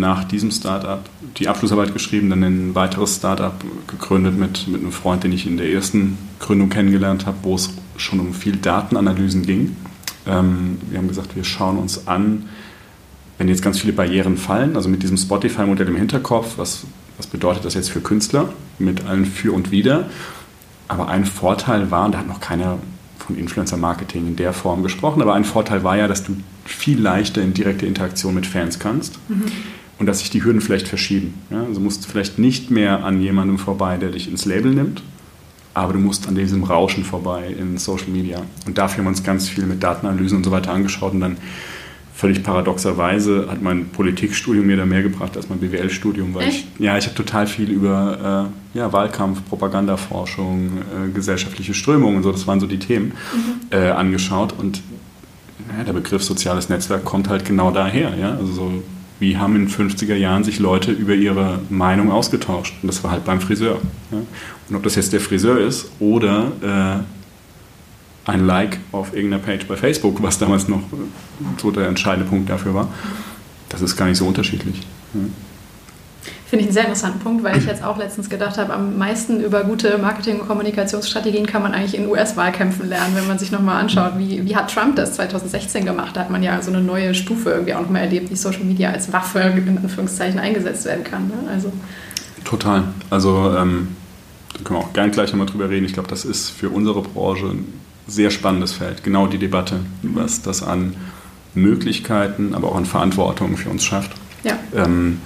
nach 0.00 0.24
diesem 0.24 0.50
Startup 0.50 1.00
die 1.36 1.48
Abschlussarbeit 1.48 1.92
geschrieben, 1.92 2.30
dann 2.30 2.42
ein 2.42 2.74
weiteres 2.74 3.16
Startup 3.16 3.54
gegründet 3.86 4.38
mit, 4.38 4.66
mit 4.68 4.80
einem 4.80 4.92
Freund, 4.92 5.24
den 5.24 5.32
ich 5.32 5.46
in 5.46 5.56
der 5.56 5.70
ersten 5.70 6.18
Gründung 6.40 6.68
kennengelernt 6.68 7.26
habe, 7.26 7.38
wo 7.42 7.54
es 7.54 7.70
schon 7.96 8.20
um 8.20 8.34
viel 8.34 8.56
Datenanalysen 8.56 9.42
ging. 9.42 9.76
Ähm, 10.26 10.78
wir 10.90 10.98
haben 10.98 11.08
gesagt, 11.08 11.36
wir 11.36 11.44
schauen 11.44 11.78
uns 11.78 12.06
an, 12.06 12.48
wenn 13.38 13.48
jetzt 13.48 13.62
ganz 13.62 13.80
viele 13.80 13.92
Barrieren 13.92 14.36
fallen, 14.36 14.76
also 14.76 14.88
mit 14.88 15.02
diesem 15.02 15.16
Spotify-Modell 15.16 15.88
im 15.88 15.96
Hinterkopf, 15.96 16.58
was, 16.58 16.84
was 17.16 17.26
bedeutet 17.26 17.64
das 17.64 17.74
jetzt 17.74 17.90
für 17.90 18.00
Künstler 18.00 18.52
mit 18.78 19.04
allen 19.04 19.26
Für 19.26 19.52
und 19.52 19.70
Wider. 19.70 20.08
Aber 20.88 21.08
ein 21.08 21.24
Vorteil 21.24 21.90
war, 21.90 22.06
und 22.06 22.12
da 22.12 22.18
hat 22.18 22.28
noch 22.28 22.40
keiner 22.40 22.78
von 23.18 23.36
Influencer-Marketing 23.38 24.26
in 24.26 24.36
der 24.36 24.52
Form 24.52 24.82
gesprochen, 24.82 25.22
aber 25.22 25.34
ein 25.34 25.44
Vorteil 25.44 25.84
war 25.84 25.96
ja, 25.96 26.08
dass 26.08 26.24
du 26.24 26.36
viel 26.64 27.00
leichter 27.00 27.40
in 27.40 27.54
direkte 27.54 27.86
Interaktion 27.86 28.34
mit 28.34 28.46
Fans 28.46 28.78
kannst. 28.78 29.18
Mhm 29.28 29.44
und 29.98 30.06
dass 30.06 30.20
sich 30.20 30.30
die 30.30 30.42
Hürden 30.44 30.60
vielleicht 30.60 30.88
verschieben. 30.88 31.34
Ja? 31.50 31.62
Also 31.64 31.80
musst 31.80 32.04
du 32.04 32.08
vielleicht 32.08 32.38
nicht 32.38 32.70
mehr 32.70 33.04
an 33.04 33.20
jemandem 33.20 33.58
vorbei, 33.58 33.96
der 33.96 34.10
dich 34.10 34.28
ins 34.28 34.44
Label 34.44 34.72
nimmt, 34.72 35.02
aber 35.74 35.92
du 35.92 35.98
musst 35.98 36.28
an 36.28 36.34
diesem 36.34 36.64
Rauschen 36.64 37.04
vorbei 37.04 37.54
in 37.58 37.78
Social 37.78 38.08
Media. 38.08 38.42
Und 38.66 38.78
dafür 38.78 38.98
haben 38.98 39.04
wir 39.04 39.10
uns 39.10 39.22
ganz 39.22 39.48
viel 39.48 39.64
mit 39.64 39.82
Datenanalysen 39.82 40.38
und 40.38 40.44
so 40.44 40.50
weiter 40.50 40.72
angeschaut 40.72 41.12
und 41.12 41.20
dann 41.20 41.36
völlig 42.14 42.44
paradoxerweise 42.44 43.48
hat 43.50 43.62
mein 43.62 43.86
Politikstudium 43.88 44.66
mir 44.66 44.76
da 44.76 44.86
mehr 44.86 45.02
gebracht 45.02 45.36
als 45.36 45.48
mein 45.48 45.58
BWL-Studium, 45.58 46.34
weil 46.34 46.46
Echt? 46.46 46.66
ich, 46.74 46.84
ja, 46.84 46.96
ich 46.96 47.06
habe 47.06 47.16
total 47.16 47.48
viel 47.48 47.68
über 47.68 48.50
äh, 48.74 48.78
ja, 48.78 48.92
Wahlkampf, 48.92 49.40
Propagandaforschung, 49.48 50.78
äh, 50.78 51.10
gesellschaftliche 51.12 51.74
Strömungen 51.74 52.18
und 52.18 52.22
so, 52.22 52.30
das 52.30 52.46
waren 52.46 52.60
so 52.60 52.66
die 52.66 52.78
Themen, 52.78 53.06
mhm. 53.34 53.76
äh, 53.76 53.90
angeschaut 53.90 54.54
und 54.56 54.82
ja, 55.76 55.82
der 55.82 55.94
Begriff 55.94 56.22
soziales 56.22 56.68
Netzwerk 56.68 57.04
kommt 57.04 57.28
halt 57.28 57.44
genau 57.44 57.70
daher, 57.72 58.14
ja, 58.16 58.36
also 58.36 58.52
so 58.52 58.82
wie 59.22 59.38
haben 59.38 59.56
in 59.56 59.66
den 59.66 59.70
50er 59.70 60.14
Jahren 60.14 60.44
sich 60.44 60.58
Leute 60.58 60.92
über 60.92 61.14
ihre 61.14 61.60
Meinung 61.70 62.10
ausgetauscht. 62.10 62.74
Und 62.82 62.88
das 62.88 63.02
war 63.02 63.12
halt 63.12 63.24
beim 63.24 63.40
Friseur. 63.40 63.80
Ja. 64.10 64.18
Und 64.68 64.76
ob 64.76 64.82
das 64.82 64.96
jetzt 64.96 65.14
der 65.14 65.20
Friseur 65.20 65.58
ist 65.58 65.90
oder 66.00 66.52
äh, 68.26 68.30
ein 68.30 68.46
Like 68.46 68.80
auf 68.90 69.14
irgendeiner 69.14 69.42
Page 69.42 69.66
bei 69.66 69.76
Facebook, 69.76 70.22
was 70.22 70.38
damals 70.38 70.68
noch 70.68 70.82
so 71.56 71.70
der 71.70 71.88
entscheidende 71.88 72.28
Punkt 72.28 72.50
dafür 72.50 72.74
war, 72.74 72.88
das 73.70 73.80
ist 73.80 73.96
gar 73.96 74.06
nicht 74.06 74.18
so 74.18 74.26
unterschiedlich. 74.26 74.82
Ja. 75.14 75.20
Finde 76.52 76.64
ich 76.64 76.68
einen 76.68 76.74
sehr 76.74 76.84
interessanten 76.84 77.20
Punkt, 77.20 77.42
weil 77.44 77.56
ich 77.56 77.64
jetzt 77.64 77.82
auch 77.82 77.96
letztens 77.96 78.28
gedacht 78.28 78.58
habe, 78.58 78.74
am 78.74 78.98
meisten 78.98 79.40
über 79.40 79.64
gute 79.64 79.96
Marketing- 79.96 80.38
und 80.38 80.46
Kommunikationsstrategien 80.46 81.46
kann 81.46 81.62
man 81.62 81.72
eigentlich 81.72 81.94
in 81.94 82.06
US-Wahlkämpfen 82.06 82.90
lernen, 82.90 83.14
wenn 83.14 83.26
man 83.26 83.38
sich 83.38 83.50
nochmal 83.50 83.80
anschaut, 83.80 84.18
wie, 84.18 84.44
wie 84.44 84.54
hat 84.54 84.70
Trump 84.70 84.96
das 84.96 85.14
2016 85.14 85.86
gemacht. 85.86 86.14
Da 86.14 86.20
hat 86.20 86.30
man 86.30 86.42
ja 86.42 86.60
so 86.60 86.70
eine 86.70 86.82
neue 86.82 87.14
Stufe 87.14 87.52
irgendwie 87.52 87.72
auch 87.72 87.80
nochmal 87.80 88.02
erlebt, 88.02 88.30
wie 88.30 88.36
Social 88.36 88.64
Media 88.64 88.90
als 88.90 89.10
Waffe 89.14 89.38
in 89.38 89.78
Anführungszeichen 89.78 90.38
eingesetzt 90.38 90.84
werden 90.84 91.04
kann. 91.04 91.28
Ne? 91.28 91.32
Also. 91.50 91.72
Total. 92.44 92.84
Also 93.08 93.56
ähm, 93.56 93.96
da 94.52 94.62
können 94.62 94.80
wir 94.80 94.84
auch 94.84 94.92
gern 94.92 95.10
gleich 95.10 95.30
nochmal 95.32 95.46
drüber 95.46 95.70
reden. 95.70 95.86
Ich 95.86 95.94
glaube, 95.94 96.10
das 96.10 96.26
ist 96.26 96.50
für 96.50 96.68
unsere 96.68 97.00
Branche 97.00 97.46
ein 97.46 97.80
sehr 98.06 98.30
spannendes 98.30 98.74
Feld. 98.74 99.02
Genau 99.04 99.26
die 99.26 99.38
Debatte, 99.38 99.80
was 100.02 100.42
das 100.42 100.62
an 100.62 100.96
Möglichkeiten, 101.54 102.54
aber 102.54 102.68
auch 102.68 102.76
an 102.76 102.84
Verantwortung 102.84 103.56
für 103.56 103.70
uns 103.70 103.84
schafft. 103.84 104.12
Ja. 104.44 104.58
Ähm, 104.76 105.22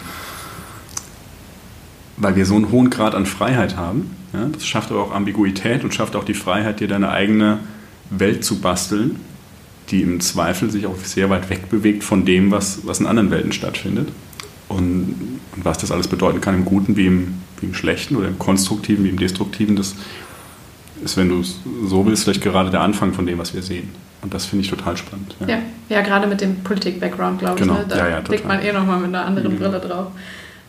weil 2.16 2.36
wir 2.36 2.46
so 2.46 2.54
einen 2.54 2.70
hohen 2.70 2.90
Grad 2.90 3.14
an 3.14 3.26
Freiheit 3.26 3.76
haben. 3.76 4.10
Ja, 4.32 4.46
das 4.52 4.66
schafft 4.66 4.90
aber 4.90 5.02
auch 5.02 5.12
Ambiguität 5.12 5.84
und 5.84 5.94
schafft 5.94 6.16
auch 6.16 6.24
die 6.24 6.34
Freiheit, 6.34 6.80
dir 6.80 6.88
deine 6.88 7.10
eigene 7.10 7.58
Welt 8.10 8.44
zu 8.44 8.60
basteln, 8.60 9.16
die 9.90 10.02
im 10.02 10.20
Zweifel 10.20 10.70
sich 10.70 10.86
auch 10.86 10.96
sehr 10.96 11.30
weit 11.30 11.48
weg 11.50 11.68
bewegt 11.70 12.04
von 12.04 12.24
dem, 12.24 12.50
was, 12.50 12.86
was 12.86 13.00
in 13.00 13.06
anderen 13.06 13.30
Welten 13.30 13.52
stattfindet. 13.52 14.08
Und, 14.68 15.38
und 15.54 15.64
was 15.64 15.78
das 15.78 15.92
alles 15.92 16.08
bedeuten 16.08 16.40
kann, 16.40 16.54
im 16.54 16.64
Guten 16.64 16.96
wie 16.96 17.06
im, 17.06 17.34
wie 17.60 17.66
im 17.66 17.74
Schlechten 17.74 18.16
oder 18.16 18.26
im 18.26 18.38
Konstruktiven 18.38 19.04
wie 19.04 19.10
im 19.10 19.18
Destruktiven, 19.18 19.76
das 19.76 19.94
ist, 21.04 21.16
wenn 21.16 21.28
du 21.28 21.40
es 21.40 21.60
so 21.84 22.04
willst, 22.04 22.24
vielleicht 22.24 22.42
gerade 22.42 22.70
der 22.70 22.80
Anfang 22.80 23.12
von 23.12 23.26
dem, 23.26 23.38
was 23.38 23.54
wir 23.54 23.62
sehen. 23.62 23.90
Und 24.22 24.34
das 24.34 24.46
finde 24.46 24.64
ich 24.64 24.70
total 24.70 24.96
spannend. 24.96 25.36
Ja, 25.40 25.46
ja, 25.48 25.58
ja 25.88 26.00
gerade 26.00 26.26
mit 26.26 26.40
dem 26.40 26.56
Politik-Background, 26.64 27.38
glaube 27.38 27.60
genau. 27.60 27.74
ich. 27.74 27.78
Ne? 27.80 27.86
Da 27.88 27.96
ja, 27.96 28.08
ja, 28.08 28.20
blickt 28.20 28.46
man 28.46 28.60
eh 28.60 28.72
nochmal 28.72 28.98
mit 28.98 29.08
einer 29.08 29.24
anderen 29.24 29.52
mhm. 29.52 29.58
Brille 29.58 29.78
drauf. 29.78 30.08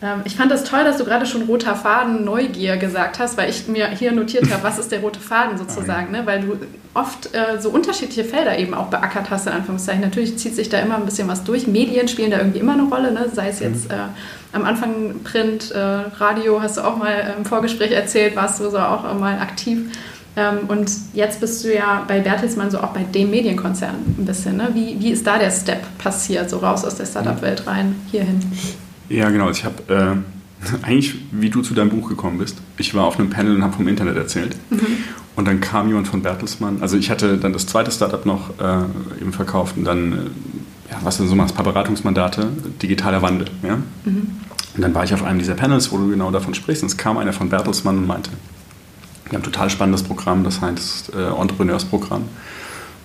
Ähm, 0.00 0.22
ich 0.24 0.36
fand 0.36 0.52
es 0.52 0.62
das 0.62 0.70
toll, 0.70 0.84
dass 0.84 0.98
du 0.98 1.04
gerade 1.04 1.26
schon 1.26 1.42
roter 1.42 1.74
Faden 1.74 2.24
Neugier 2.24 2.76
gesagt 2.76 3.18
hast, 3.18 3.36
weil 3.36 3.50
ich 3.50 3.66
mir 3.66 3.88
hier 3.88 4.12
notiert 4.12 4.50
habe, 4.50 4.62
was 4.62 4.78
ist 4.78 4.92
der 4.92 5.00
rote 5.00 5.18
Faden 5.18 5.58
sozusagen, 5.58 6.12
ne? 6.12 6.24
weil 6.24 6.40
du 6.40 6.56
oft 6.94 7.34
äh, 7.34 7.60
so 7.60 7.70
unterschiedliche 7.70 8.24
Felder 8.24 8.58
eben 8.58 8.74
auch 8.74 8.86
beackert 8.86 9.30
hast, 9.30 9.46
in 9.46 9.52
Anführungszeichen. 9.52 10.00
Natürlich 10.00 10.38
zieht 10.38 10.54
sich 10.54 10.68
da 10.68 10.78
immer 10.78 10.96
ein 10.96 11.04
bisschen 11.04 11.26
was 11.26 11.42
durch. 11.42 11.66
Medien 11.66 12.06
spielen 12.06 12.30
da 12.30 12.38
irgendwie 12.38 12.60
immer 12.60 12.74
eine 12.74 12.84
Rolle, 12.84 13.12
ne? 13.12 13.26
sei 13.32 13.48
es 13.48 13.60
jetzt 13.60 13.86
mhm. 13.86 13.94
äh, 13.94 14.52
am 14.52 14.64
Anfang 14.64 15.20
Print, 15.24 15.72
äh, 15.72 15.78
Radio, 15.78 16.62
hast 16.62 16.76
du 16.76 16.82
auch 16.82 16.96
mal 16.96 17.34
im 17.36 17.44
Vorgespräch 17.44 17.90
erzählt, 17.90 18.36
warst 18.36 18.60
du 18.60 18.70
so 18.70 18.78
auch 18.78 19.02
mal 19.18 19.40
aktiv. 19.40 19.90
Ähm, 20.36 20.60
und 20.68 20.90
jetzt 21.12 21.40
bist 21.40 21.64
du 21.64 21.74
ja 21.74 22.04
bei 22.06 22.20
Bertelsmann 22.20 22.70
so 22.70 22.78
auch 22.78 22.92
bei 22.92 23.02
dem 23.02 23.30
Medienkonzern 23.30 23.96
ein 24.16 24.24
bisschen. 24.24 24.56
Ne? 24.56 24.68
Wie, 24.74 24.96
wie 25.00 25.10
ist 25.10 25.26
da 25.26 25.38
der 25.38 25.50
Step 25.50 25.80
passiert, 25.98 26.48
so 26.48 26.58
raus 26.58 26.84
aus 26.84 26.94
der 26.94 27.06
Startup-Welt 27.06 27.66
rein, 27.66 27.96
hierhin? 28.10 28.40
Ja, 29.08 29.30
genau. 29.30 29.50
Ich 29.50 29.64
habe 29.64 29.76
äh, 29.88 30.66
eigentlich, 30.82 31.14
wie 31.30 31.50
du 31.50 31.62
zu 31.62 31.74
deinem 31.74 31.90
Buch 31.90 32.08
gekommen 32.08 32.38
bist. 32.38 32.58
Ich 32.76 32.94
war 32.94 33.04
auf 33.04 33.18
einem 33.18 33.30
Panel 33.30 33.56
und 33.56 33.62
habe 33.62 33.74
vom 33.74 33.88
Internet 33.88 34.16
erzählt. 34.16 34.56
Mhm. 34.70 34.86
Und 35.36 35.46
dann 35.46 35.60
kam 35.60 35.86
jemand 35.86 36.08
von 36.08 36.22
Bertelsmann. 36.22 36.78
Also 36.80 36.96
ich 36.96 37.10
hatte 37.10 37.38
dann 37.38 37.52
das 37.52 37.66
zweite 37.66 37.92
Startup 37.92 38.24
noch 38.26 38.58
äh, 38.58 39.20
eben 39.20 39.32
verkauft 39.32 39.76
und 39.76 39.84
dann, 39.84 40.12
äh, 40.12 40.16
ja, 40.90 40.98
was 41.02 41.18
du 41.18 41.26
so 41.26 41.36
machst, 41.36 41.54
ein 41.54 41.56
paar 41.56 41.72
Beratungsmandate, 41.72 42.48
digitaler 42.82 43.22
Wandel. 43.22 43.46
Ja? 43.62 43.76
Mhm. 44.04 44.30
Und 44.74 44.82
dann 44.82 44.94
war 44.94 45.04
ich 45.04 45.14
auf 45.14 45.22
einem 45.22 45.38
dieser 45.38 45.54
Panels, 45.54 45.92
wo 45.92 45.98
du 45.98 46.08
genau 46.10 46.30
davon 46.30 46.54
sprichst. 46.54 46.82
Und 46.82 46.88
es 46.88 46.96
kam 46.96 47.18
einer 47.18 47.32
von 47.32 47.48
Bertelsmann 47.48 47.98
und 47.98 48.06
meinte, 48.06 48.30
Wir 49.26 49.34
haben 49.34 49.42
ein 49.42 49.44
total 49.44 49.70
spannendes 49.70 50.02
Programm, 50.02 50.42
das 50.42 50.60
heißt 50.60 51.14
äh, 51.14 51.28
Entrepreneursprogramm. 51.28 52.24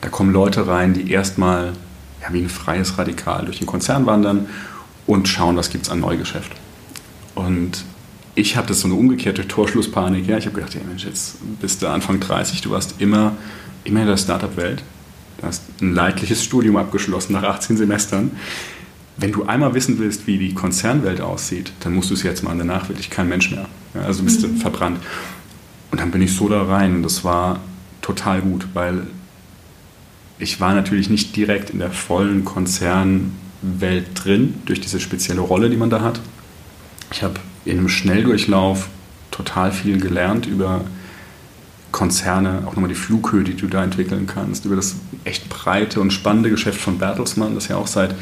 Da 0.02 0.10
kommen 0.10 0.34
Leute 0.34 0.68
rein, 0.68 0.94
die 0.94 1.12
erstmal 1.12 1.74
ja, 2.22 2.34
wie 2.34 2.42
ein 2.42 2.50
freies 2.50 2.98
Radikal 2.98 3.46
durch 3.46 3.60
den 3.60 3.68
Konzern 3.68 4.06
wandern 4.06 4.48
und 5.08 5.28
schauen, 5.28 5.58
was 5.58 5.70
gibt 5.70 5.86
es 5.86 5.90
an 5.90 6.00
Neugeschäft. 6.00 6.52
Und 7.36 7.84
ich 8.36 8.56
hatte 8.56 8.74
so 8.74 8.88
eine 8.88 8.96
umgekehrte 8.96 9.48
Torschlusspanik. 9.48 10.28
Ja, 10.28 10.38
ich 10.38 10.46
habe 10.46 10.56
gedacht, 10.56 10.76
hey 10.76 10.82
Mensch, 10.88 11.06
jetzt 11.06 11.38
bist 11.60 11.82
du 11.82 11.88
Anfang 11.88 12.20
30, 12.20 12.62
du 12.62 12.72
warst 12.72 12.96
immer, 13.00 13.36
immer 13.84 14.02
in 14.02 14.08
der 14.08 14.18
Startup-Welt. 14.18 14.84
Du 15.40 15.48
hast 15.48 15.64
ein 15.82 15.94
leidliches 15.94 16.44
Studium 16.44 16.78
abgeschlossen 16.78 17.34
nach 17.34 17.44
18 17.44 17.78
Semestern. 17.78 18.32
Wenn 19.18 19.32
du 19.32 19.44
einmal 19.44 19.74
wissen 19.76 20.00
willst, 20.00 20.26
wie 20.26 20.40
die 20.40 20.54
Konzernwelt 20.54 21.22
aussieht, 21.22 21.72
dann 21.82 21.94
musst 21.94 22.10
du 22.10 22.16
es 22.16 22.24
jetzt 22.24 22.44
mal. 22.44 22.58
Danach 22.58 22.90
will 22.90 22.96
ich 23.00 23.10
kein 23.10 23.30
Mensch 23.30 23.52
mehr. 23.52 23.68
Ja, 23.94 24.02
also 24.02 24.24
bist 24.24 24.42
mhm. 24.42 24.56
du 24.56 24.62
verbrannt. 24.62 25.00
Und 25.92 26.00
dann 26.00 26.10
bin 26.10 26.22
ich 26.24 26.36
so 26.36 26.50
da 26.50 26.64
rein 26.64 26.96
und 26.96 27.04
das 27.04 27.24
war 27.24 27.60
total 28.02 28.42
gut, 28.42 28.68
weil 28.74 29.06
ich 30.40 30.60
war 30.60 30.74
natürlich 30.74 31.10
nicht 31.10 31.36
direkt 31.36 31.70
in 31.70 31.80
der 31.80 31.92
vollen 31.92 32.44
Konzernwelt 33.64 34.08
drin, 34.16 34.56
durch 34.66 34.82
diese 34.82 35.00
spezielle 35.00 35.42
Rolle, 35.42 35.70
die 35.70 35.78
man 35.78 35.90
da 35.90 36.02
hat. 36.02 36.20
Ich 37.12 37.24
habe 37.24 37.36
in 37.66 37.78
einem 37.78 37.90
Schnelldurchlauf 37.90 38.90
total 39.32 39.72
viel 39.72 40.00
gelernt 40.00 40.46
über 40.46 40.82
Konzerne, 41.92 42.64
auch 42.66 42.74
nochmal 42.74 42.90
die 42.90 42.96
Flughöhe, 42.96 43.44
die 43.44 43.56
du 43.56 43.68
da 43.68 43.84
entwickeln 43.84 44.28
kannst, 44.28 44.66
über 44.66 44.76
das 44.76 44.96
echt 45.24 45.48
breite 45.50 46.02
und 46.02 46.12
spannende 46.12 46.50
Geschäft 46.50 46.80
von 46.80 46.98
Bertelsmann, 46.98 47.56
das 47.56 47.68
ja 47.68 47.78
auch 47.78 47.88
seit 47.88 48.16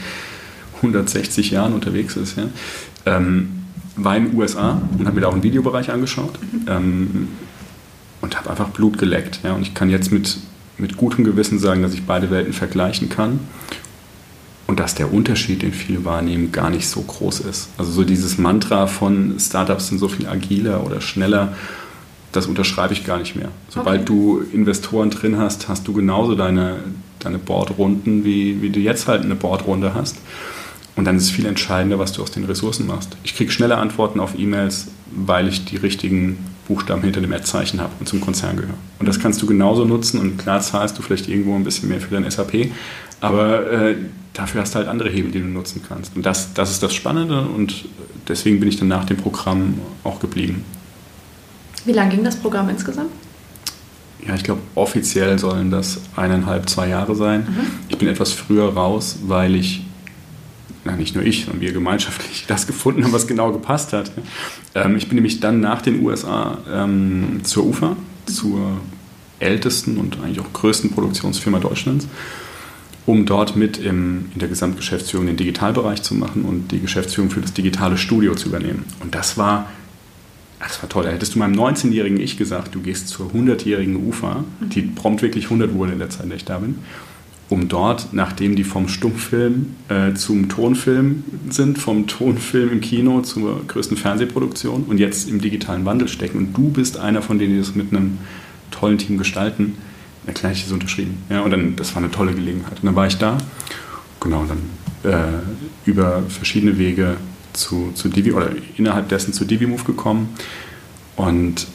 160 0.77 1.51
Jahren 1.51 1.73
unterwegs 1.73 2.15
ist. 2.15 2.37
Ja. 2.37 2.43
Ähm, 3.05 3.63
war 3.95 4.15
in 4.15 4.27
den 4.29 4.37
USA 4.37 4.81
und 4.97 5.05
habe 5.05 5.15
mir 5.15 5.21
da 5.21 5.27
auch 5.27 5.33
einen 5.33 5.43
Videobereich 5.43 5.91
angeschaut 5.91 6.37
ähm, 6.67 7.29
und 8.21 8.37
habe 8.37 8.49
einfach 8.49 8.69
Blut 8.69 8.97
geleckt. 8.97 9.39
Ja. 9.43 9.53
Und 9.53 9.61
ich 9.63 9.73
kann 9.73 9.89
jetzt 9.89 10.11
mit, 10.11 10.37
mit 10.77 10.97
gutem 10.97 11.23
Gewissen 11.23 11.59
sagen, 11.59 11.81
dass 11.81 11.93
ich 11.93 12.05
beide 12.05 12.29
Welten 12.29 12.53
vergleichen 12.53 13.09
kann 13.09 13.39
und 14.71 14.79
dass 14.79 14.95
der 14.95 15.11
Unterschied, 15.11 15.63
den 15.63 15.73
viele 15.73 16.05
wahrnehmen, 16.05 16.53
gar 16.53 16.69
nicht 16.69 16.87
so 16.87 17.01
groß 17.01 17.41
ist. 17.41 17.67
Also 17.77 17.91
so 17.91 18.05
dieses 18.05 18.37
Mantra 18.37 18.87
von 18.87 19.35
Startups 19.37 19.89
sind 19.89 19.97
so 19.97 20.07
viel 20.07 20.27
agiler 20.27 20.85
oder 20.85 21.01
schneller, 21.01 21.57
das 22.31 22.47
unterschreibe 22.47 22.93
ich 22.93 23.03
gar 23.03 23.19
nicht 23.19 23.35
mehr. 23.35 23.49
Sobald 23.67 24.03
okay. 24.03 24.05
du 24.05 24.41
Investoren 24.53 25.09
drin 25.09 25.37
hast, 25.37 25.67
hast 25.67 25.89
du 25.89 25.91
genauso 25.91 26.35
deine, 26.35 26.77
deine 27.19 27.37
Boardrunden, 27.37 28.23
wie, 28.23 28.61
wie 28.61 28.69
du 28.69 28.79
jetzt 28.79 29.09
halt 29.09 29.25
eine 29.25 29.35
Boardrunde 29.35 29.93
hast. 29.93 30.15
Und 30.95 31.03
dann 31.03 31.17
ist 31.17 31.23
es 31.23 31.31
viel 31.31 31.47
entscheidender, 31.47 31.99
was 31.99 32.13
du 32.13 32.21
aus 32.21 32.31
den 32.31 32.45
Ressourcen 32.45 32.87
machst. 32.87 33.17
Ich 33.25 33.35
kriege 33.35 33.51
schnelle 33.51 33.75
Antworten 33.75 34.21
auf 34.21 34.39
E-Mails, 34.39 34.87
weil 35.13 35.49
ich 35.49 35.65
die 35.65 35.75
richtigen 35.75 36.37
Buchstaben 36.69 37.01
hinter 37.01 37.19
dem 37.19 37.33
Ad-Zeichen 37.33 37.81
habe 37.81 37.91
und 37.99 38.07
zum 38.07 38.21
Konzern 38.21 38.55
gehöre. 38.55 38.75
Und 38.99 39.05
das 39.09 39.19
kannst 39.19 39.41
du 39.41 39.47
genauso 39.47 39.83
nutzen 39.83 40.21
und 40.21 40.37
klar 40.37 40.61
zahlst 40.61 40.97
du 40.97 41.01
vielleicht 41.01 41.27
irgendwo 41.27 41.55
ein 41.55 41.65
bisschen 41.65 41.89
mehr 41.89 41.99
für 41.99 42.13
dein 42.13 42.31
SAP, 42.31 42.71
aber 43.21 43.71
äh, 43.71 43.95
dafür 44.33 44.61
hast 44.61 44.73
du 44.73 44.79
halt 44.79 44.87
andere 44.87 45.09
Hebel, 45.09 45.31
die 45.31 45.39
du 45.39 45.47
nutzen 45.47 45.81
kannst. 45.87 46.15
Und 46.15 46.25
das, 46.25 46.53
das 46.53 46.71
ist 46.71 46.83
das 46.83 46.93
Spannende 46.93 47.41
und 47.41 47.85
deswegen 48.27 48.59
bin 48.59 48.67
ich 48.67 48.77
dann 48.77 48.87
nach 48.87 49.05
dem 49.05 49.17
Programm 49.17 49.79
auch 50.03 50.19
geblieben. 50.19 50.65
Wie 51.85 51.93
lange 51.93 52.11
ging 52.11 52.23
das 52.23 52.35
Programm 52.35 52.69
insgesamt? 52.69 53.11
Ja, 54.27 54.35
ich 54.35 54.43
glaube, 54.43 54.61
offiziell 54.75 55.39
sollen 55.39 55.71
das 55.71 55.99
eineinhalb, 56.15 56.69
zwei 56.69 56.89
Jahre 56.89 57.15
sein. 57.15 57.41
Mhm. 57.41 57.67
Ich 57.89 57.97
bin 57.97 58.07
etwas 58.07 58.31
früher 58.31 58.71
raus, 58.73 59.19
weil 59.23 59.55
ich, 59.55 59.83
na, 60.83 60.95
nicht 60.95 61.15
nur 61.15 61.23
ich, 61.23 61.45
sondern 61.45 61.61
wir 61.61 61.71
gemeinschaftlich 61.71 62.45
das 62.47 62.67
gefunden 62.67 63.03
haben, 63.03 63.13
was 63.13 63.27
genau 63.27 63.51
gepasst 63.51 63.93
hat. 63.93 64.11
Ähm, 64.75 64.95
ich 64.95 65.07
bin 65.07 65.15
nämlich 65.15 65.39
dann 65.39 65.59
nach 65.59 65.81
den 65.81 66.03
USA 66.03 66.59
ähm, 66.71 67.41
zur 67.43 67.65
UFA, 67.65 67.95
zur 68.25 68.77
ältesten 69.39 69.97
und 69.97 70.19
eigentlich 70.21 70.39
auch 70.39 70.53
größten 70.53 70.91
Produktionsfirma 70.91 71.59
Deutschlands 71.59 72.07
um 73.05 73.25
dort 73.25 73.55
mit 73.55 73.77
im, 73.77 74.25
in 74.33 74.39
der 74.39 74.47
Gesamtgeschäftsführung 74.47 75.25
den 75.25 75.37
Digitalbereich 75.37 76.01
zu 76.03 76.13
machen 76.15 76.43
und 76.43 76.71
die 76.71 76.79
Geschäftsführung 76.79 77.29
für 77.29 77.41
das 77.41 77.53
digitale 77.53 77.97
Studio 77.97 78.35
zu 78.35 78.49
übernehmen. 78.49 78.85
Und 79.01 79.15
das 79.15 79.37
war, 79.37 79.69
das 80.59 80.81
war 80.81 80.89
toll. 80.89 81.05
Da 81.05 81.09
hättest 81.09 81.35
du 81.35 81.39
meinem 81.39 81.59
19-jährigen 81.59 82.19
Ich 82.19 82.37
gesagt, 82.37 82.75
du 82.75 82.81
gehst 82.81 83.07
zur 83.07 83.31
100-jährigen 83.31 84.07
UFA, 84.07 84.43
die 84.59 84.83
prompt 84.83 85.21
wirklich 85.21 85.45
100 85.45 85.73
wurde 85.73 85.93
in 85.93 85.99
der 85.99 86.09
Zeit, 86.09 86.23
in 86.23 86.29
der 86.29 86.37
ich 86.37 86.45
da 86.45 86.59
bin, 86.59 86.75
um 87.49 87.67
dort, 87.67 88.13
nachdem 88.13 88.55
die 88.55 88.63
vom 88.63 88.87
Stummfilm 88.87 89.75
äh, 89.89 90.13
zum 90.13 90.47
Tonfilm 90.47 91.23
sind, 91.49 91.79
vom 91.79 92.07
Tonfilm 92.07 92.71
im 92.71 92.81
Kino 92.81 93.21
zur 93.21 93.65
größten 93.67 93.97
Fernsehproduktion 93.97 94.83
und 94.83 94.99
jetzt 94.99 95.27
im 95.27 95.41
digitalen 95.41 95.85
Wandel 95.85 96.07
stecken 96.07 96.37
und 96.37 96.55
du 96.55 96.69
bist 96.69 96.97
einer 96.97 97.21
von 97.21 97.39
denen, 97.39 97.53
die 97.53 97.59
das 97.59 97.75
mit 97.75 97.91
einem 97.91 98.19
tollen 98.69 98.99
Team 98.99 99.17
gestalten, 99.17 99.73
dann 100.25 100.35
gleich 100.35 100.57
ich 100.57 100.63
das 100.63 100.71
unterschrieben. 100.71 101.23
Ja, 101.29 101.41
und 101.41 101.51
dann, 101.51 101.75
das 101.75 101.95
war 101.95 102.01
eine 102.01 102.11
tolle 102.11 102.33
Gelegenheit. 102.33 102.79
Und 102.81 102.85
dann 102.85 102.95
war 102.95 103.07
ich 103.07 103.17
da, 103.17 103.37
genau, 104.19 104.45
dann 104.45 105.11
äh, 105.11 105.89
über 105.89 106.23
verschiedene 106.29 106.77
Wege 106.77 107.17
zu, 107.53 107.91
zu 107.93 108.09
Divi 108.09 108.31
oder 108.31 108.51
innerhalb 108.77 109.09
dessen 109.09 109.33
zu 109.33 109.45
DiviMove 109.45 109.83
gekommen. 109.83 110.29
Und 111.15 111.67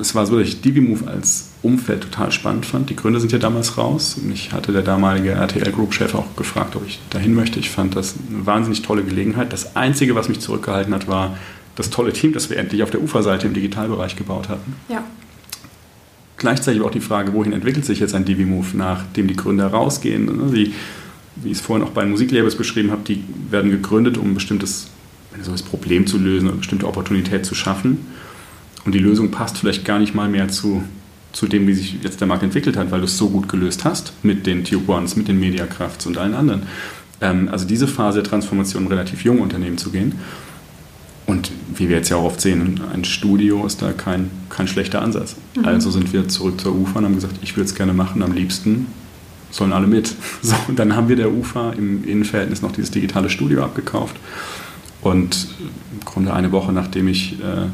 es 0.00 0.14
war 0.14 0.26
so, 0.26 0.38
dass 0.38 0.48
ich 0.48 0.60
DiviMove 0.60 1.06
als 1.06 1.50
Umfeld 1.62 2.02
total 2.02 2.32
spannend 2.32 2.66
fand. 2.66 2.90
Die 2.90 2.96
Gründe 2.96 3.20
sind 3.20 3.32
ja 3.32 3.38
damals 3.38 3.78
raus. 3.78 4.16
Mich 4.22 4.52
hatte 4.52 4.72
der 4.72 4.82
damalige 4.82 5.30
RTL 5.30 5.72
Group 5.72 5.92
Chef 5.92 6.14
auch 6.14 6.36
gefragt, 6.36 6.76
ob 6.76 6.86
ich 6.86 7.00
dahin 7.10 7.34
möchte. 7.34 7.58
Ich 7.58 7.70
fand 7.70 7.96
das 7.96 8.14
eine 8.28 8.46
wahnsinnig 8.46 8.82
tolle 8.82 9.02
Gelegenheit. 9.02 9.52
Das 9.52 9.76
Einzige, 9.76 10.14
was 10.14 10.28
mich 10.28 10.40
zurückgehalten 10.40 10.94
hat, 10.94 11.08
war 11.08 11.36
das 11.76 11.90
tolle 11.90 12.12
Team, 12.12 12.32
das 12.32 12.50
wir 12.50 12.56
endlich 12.56 12.82
auf 12.82 12.90
der 12.90 13.02
Uferseite 13.02 13.46
im 13.46 13.54
Digitalbereich 13.54 14.16
gebaut 14.16 14.48
hatten. 14.48 14.74
Ja. 14.88 15.04
Gleichzeitig 16.38 16.82
auch 16.82 16.90
die 16.90 17.00
Frage, 17.00 17.32
wohin 17.32 17.52
entwickelt 17.52 17.84
sich 17.84 17.98
jetzt 18.00 18.14
ein 18.14 18.24
Divi-Move, 18.24 18.76
nachdem 18.76 19.26
die 19.26 19.36
Gründer 19.36 19.66
rausgehen. 19.66 20.24
Ne? 20.26 20.52
Wie, 20.52 20.74
ich 21.44 21.52
es 21.52 21.60
vorhin 21.60 21.86
auch 21.86 21.90
bei 21.90 22.06
Musiklabels 22.06 22.56
beschrieben 22.56 22.90
habe, 22.90 23.02
die 23.04 23.22
werden 23.50 23.70
gegründet, 23.70 24.16
um 24.16 24.30
ein 24.30 24.34
bestimmtes 24.34 24.88
so 25.42 25.52
das 25.52 25.62
Problem 25.62 26.06
zu 26.06 26.18
lösen 26.18 26.48
oder 26.48 26.58
bestimmte 26.58 26.86
Opportunität 26.86 27.44
zu 27.44 27.54
schaffen. 27.54 28.06
Und 28.84 28.94
die 28.94 28.98
Lösung 28.98 29.30
passt 29.30 29.58
vielleicht 29.58 29.84
gar 29.84 29.98
nicht 29.98 30.14
mal 30.14 30.28
mehr 30.28 30.48
zu, 30.48 30.82
zu 31.32 31.46
dem, 31.46 31.66
wie 31.66 31.74
sich 31.74 32.02
jetzt 32.02 32.20
der 32.20 32.28
Markt 32.28 32.42
entwickelt 32.42 32.76
hat, 32.76 32.90
weil 32.90 33.00
du 33.00 33.06
es 33.06 33.18
so 33.18 33.28
gut 33.28 33.48
gelöst 33.48 33.84
hast 33.84 34.12
mit 34.22 34.46
den 34.46 34.64
Tube 34.64 34.88
Ones, 34.88 35.16
mit 35.16 35.28
den 35.28 35.38
Mediacrafts 35.38 36.06
und 36.06 36.18
allen 36.18 36.34
anderen. 36.34 36.62
Ähm, 37.20 37.48
also 37.50 37.66
diese 37.66 37.86
Phase 37.86 38.22
der 38.22 38.30
Transformation, 38.30 38.86
relativ 38.86 39.24
junge 39.24 39.42
Unternehmen 39.42 39.78
zu 39.78 39.90
gehen. 39.90 40.14
Wie 41.78 41.88
wir 41.88 41.96
jetzt 41.96 42.08
ja 42.08 42.16
auch 42.16 42.24
oft 42.24 42.40
sehen, 42.40 42.80
ein 42.92 43.04
Studio 43.04 43.64
ist 43.64 43.82
da 43.82 43.92
kein, 43.92 44.30
kein 44.50 44.66
schlechter 44.66 45.00
Ansatz. 45.00 45.36
Mhm. 45.56 45.64
Also 45.64 45.90
sind 45.90 46.12
wir 46.12 46.28
zurück 46.28 46.60
zur 46.60 46.74
UFA 46.74 46.98
und 46.98 47.04
haben 47.04 47.14
gesagt, 47.14 47.36
ich 47.42 47.56
würde 47.56 47.68
es 47.68 47.74
gerne 47.74 47.92
machen, 47.92 48.22
am 48.22 48.32
liebsten 48.32 48.88
sollen 49.50 49.72
alle 49.72 49.86
mit. 49.86 50.14
So, 50.42 50.54
und 50.68 50.78
dann 50.78 50.94
haben 50.94 51.08
wir 51.08 51.16
der 51.16 51.32
UFA 51.32 51.70
im 51.72 52.04
Innenverhältnis 52.04 52.62
noch 52.62 52.72
dieses 52.72 52.90
digitale 52.90 53.30
Studio 53.30 53.64
abgekauft. 53.64 54.16
Und 55.00 55.48
im 55.92 56.04
Grunde 56.04 56.32
eine 56.34 56.52
Woche 56.52 56.72
nachdem 56.72 57.08
ich 57.08 57.34
äh, 57.34 57.66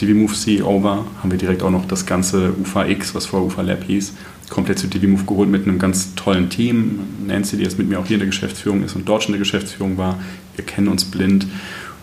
DiviMove 0.00 0.34
CEO 0.34 0.82
war, 0.82 1.06
haben 1.20 1.30
wir 1.30 1.38
direkt 1.38 1.62
auch 1.62 1.70
noch 1.70 1.86
das 1.86 2.06
ganze 2.06 2.52
UFA 2.60 2.86
X, 2.86 3.14
was 3.14 3.26
vorher 3.26 3.46
UFA 3.46 3.62
Lab 3.62 3.84
hieß, 3.84 4.14
komplett 4.50 4.78
zu 4.78 4.88
DiviMove 4.88 5.26
geholt 5.26 5.48
mit 5.48 5.66
einem 5.66 5.78
ganz 5.78 6.14
tollen 6.16 6.50
Team. 6.50 7.00
Nancy, 7.26 7.56
die 7.56 7.62
jetzt 7.62 7.78
mit 7.78 7.88
mir 7.88 7.98
auch 8.00 8.06
hier 8.06 8.16
in 8.16 8.20
der 8.20 8.26
Geschäftsführung 8.26 8.82
ist 8.82 8.96
und 8.96 9.08
dort 9.08 9.22
schon 9.22 9.34
in 9.34 9.40
der 9.40 9.46
Geschäftsführung 9.46 9.96
war, 9.98 10.18
wir 10.56 10.64
kennen 10.64 10.88
uns 10.88 11.04
blind. 11.04 11.46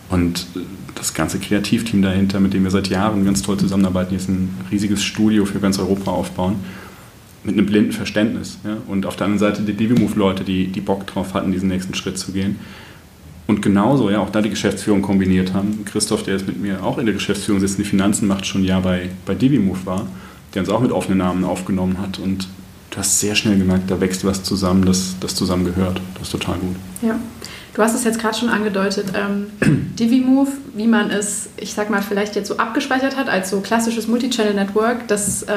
Und 0.10 0.48
das 0.96 1.14
ganze 1.14 1.40
Kreativteam 1.40 2.02
dahinter, 2.02 2.40
mit 2.40 2.54
dem 2.54 2.64
wir 2.64 2.72
seit 2.72 2.88
Jahren 2.88 3.26
ganz 3.26 3.42
toll 3.42 3.58
zusammenarbeiten, 3.58 4.14
jetzt 4.14 4.28
ein 4.28 4.50
riesiges 4.72 5.04
Studio 5.04 5.46
für 5.46 5.60
ganz 5.60 5.80
Europa 5.80 6.12
aufbauen, 6.12 6.56
mit 7.44 7.58
einem 7.58 7.66
blinden 7.66 7.92
Verständnis. 7.92 8.58
Ja? 8.64 8.78
Und 8.88 9.06
auf 9.06 9.16
der 9.16 9.26
anderen 9.26 9.40
Seite 9.40 9.62
die 9.62 9.74
DiviMove-Leute, 9.74 10.44
die, 10.44 10.68
die 10.68 10.82
Bock 10.82 11.08
drauf 11.08 11.34
hatten, 11.34 11.52
diesen 11.52 11.70
nächsten 11.70 11.94
Schritt 11.94 12.18
zu 12.18 12.32
gehen. 12.32 12.58
Und 13.48 13.62
genauso, 13.62 14.12
ja, 14.12 14.20
auch 14.20 14.30
da 14.30 14.42
die 14.42 14.50
Geschäftsführung 14.50 15.02
kombiniert 15.02 15.54
haben. 15.54 15.84
Christoph, 15.86 16.24
der 16.24 16.36
jetzt 16.36 16.46
mit 16.46 16.62
mir 16.62 16.84
auch 16.84 17.00
in 17.00 17.06
der 17.06 17.16
Geschäftsführung 17.16 17.60
sitzt, 17.60 17.80
die 17.80 17.84
Finanzen 17.84 18.28
macht, 18.28 18.46
schon 18.46 18.62
ein 18.62 18.66
Jahr 18.66 18.82
bei, 18.82 19.10
bei 19.26 19.34
DiviMove 19.34 19.86
war, 19.86 20.08
der 20.54 20.62
uns 20.62 20.70
auch 20.70 20.82
mit 20.82 20.92
offenen 20.92 21.18
Namen 21.18 21.44
aufgenommen 21.44 21.98
hat. 22.00 22.20
Und 22.20 22.48
du 22.92 22.98
hast 22.98 23.20
sehr 23.20 23.34
schnell 23.34 23.58
gemerkt, 23.58 23.90
da 23.90 24.00
wächst 24.00 24.24
was 24.24 24.44
zusammen, 24.44 24.86
das, 24.86 25.16
das 25.20 25.34
zusammen 25.34 25.66
gehört. 25.66 26.00
Das 26.16 26.24
ist 26.24 26.32
total 26.32 26.60
gut. 26.60 26.76
Ja. 27.02 27.20
Du 27.80 27.86
hast 27.86 27.96
es 27.96 28.04
jetzt 28.04 28.20
gerade 28.20 28.38
schon 28.38 28.50
angedeutet, 28.50 29.14
ähm, 29.16 29.52
DiviMove, 29.98 30.50
wie 30.74 30.86
man 30.86 31.12
es, 31.12 31.48
ich 31.56 31.74
sag 31.74 31.90
mal, 31.90 32.02
vielleicht 32.02 32.36
jetzt 32.36 32.50
so 32.50 32.58
abgespeichert 32.58 33.16
hat 33.16 33.30
als 33.30 33.50
so 33.50 33.62
klassisches 33.62 34.06
Multichannel-Network, 34.10 35.08
das 35.08 35.44
äh, 35.44 35.54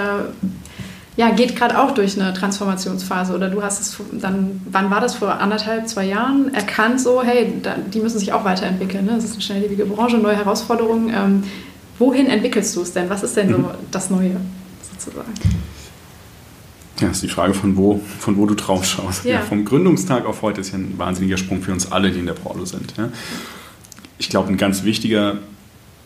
ja, 1.16 1.30
geht 1.30 1.56
gerade 1.56 1.76
auch 1.82 1.90
durch 1.90 2.20
eine 2.20 2.32
Transformationsphase. 2.32 3.34
Oder 3.34 3.48
du 3.48 3.60
hast 3.64 3.80
es 3.80 3.96
dann, 4.12 4.60
wann 4.70 4.88
war 4.88 5.00
das, 5.00 5.16
vor 5.16 5.40
anderthalb, 5.40 5.88
zwei 5.88 6.04
Jahren, 6.04 6.54
erkannt 6.54 7.00
so, 7.00 7.24
hey, 7.24 7.54
da, 7.60 7.74
die 7.92 7.98
müssen 7.98 8.20
sich 8.20 8.32
auch 8.32 8.44
weiterentwickeln. 8.44 9.04
Ne? 9.04 9.14
Das 9.16 9.24
ist 9.24 9.32
eine 9.32 9.42
schnelllebige 9.42 9.84
Branche, 9.84 10.16
neue 10.16 10.36
Herausforderungen. 10.36 11.12
Ähm, 11.12 11.42
wohin 11.98 12.28
entwickelst 12.28 12.76
du 12.76 12.82
es 12.82 12.92
denn? 12.92 13.10
Was 13.10 13.24
ist 13.24 13.36
denn 13.36 13.50
so 13.50 13.58
mhm. 13.58 13.66
das 13.90 14.10
Neue 14.10 14.36
sozusagen? 14.92 15.32
Ja, 17.02 17.10
ist 17.10 17.22
die 17.22 17.28
Frage, 17.28 17.52
von 17.52 17.76
wo, 17.76 18.00
von 18.18 18.36
wo 18.36 18.46
du 18.46 18.54
drauf 18.54 18.84
schaust. 18.84 19.24
Ja. 19.24 19.32
Ja, 19.32 19.40
vom 19.40 19.64
Gründungstag 19.64 20.24
auf 20.24 20.42
heute 20.42 20.60
ist 20.60 20.72
ja 20.72 20.78
ein 20.78 20.94
wahnsinniger 20.96 21.36
Sprung 21.36 21.62
für 21.62 21.72
uns 21.72 21.90
alle, 21.90 22.10
die 22.10 22.20
in 22.20 22.26
der 22.26 22.34
Branche 22.34 22.66
sind. 22.66 22.94
Ja. 22.96 23.08
Ich 24.18 24.28
glaube, 24.28 24.48
ein 24.48 24.56
ganz 24.56 24.84
wichtiger 24.84 25.38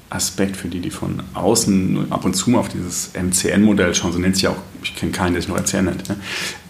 Aspekt 0.09 0.57
für 0.57 0.69
die, 0.69 0.81
die 0.81 0.91
von 0.91 1.23
außen 1.35 2.11
ab 2.11 2.25
und 2.25 2.35
zu 2.35 2.51
mal 2.51 2.61
auf 2.61 2.69
dieses 2.69 3.11
MCN-Modell 3.15 3.95
schauen. 3.95 4.13
So 4.13 4.19
nennt 4.19 4.37
sich 4.37 4.45
ja 4.45 4.51
auch, 4.51 4.57
ich 4.83 4.97
kenne 4.97 5.13
keinen, 5.13 5.33
der 5.35 5.43
sich 5.43 5.49
noch 5.49 5.59
MCN 5.59 5.85
nennt. 5.85 6.09
Ne? 6.09 6.17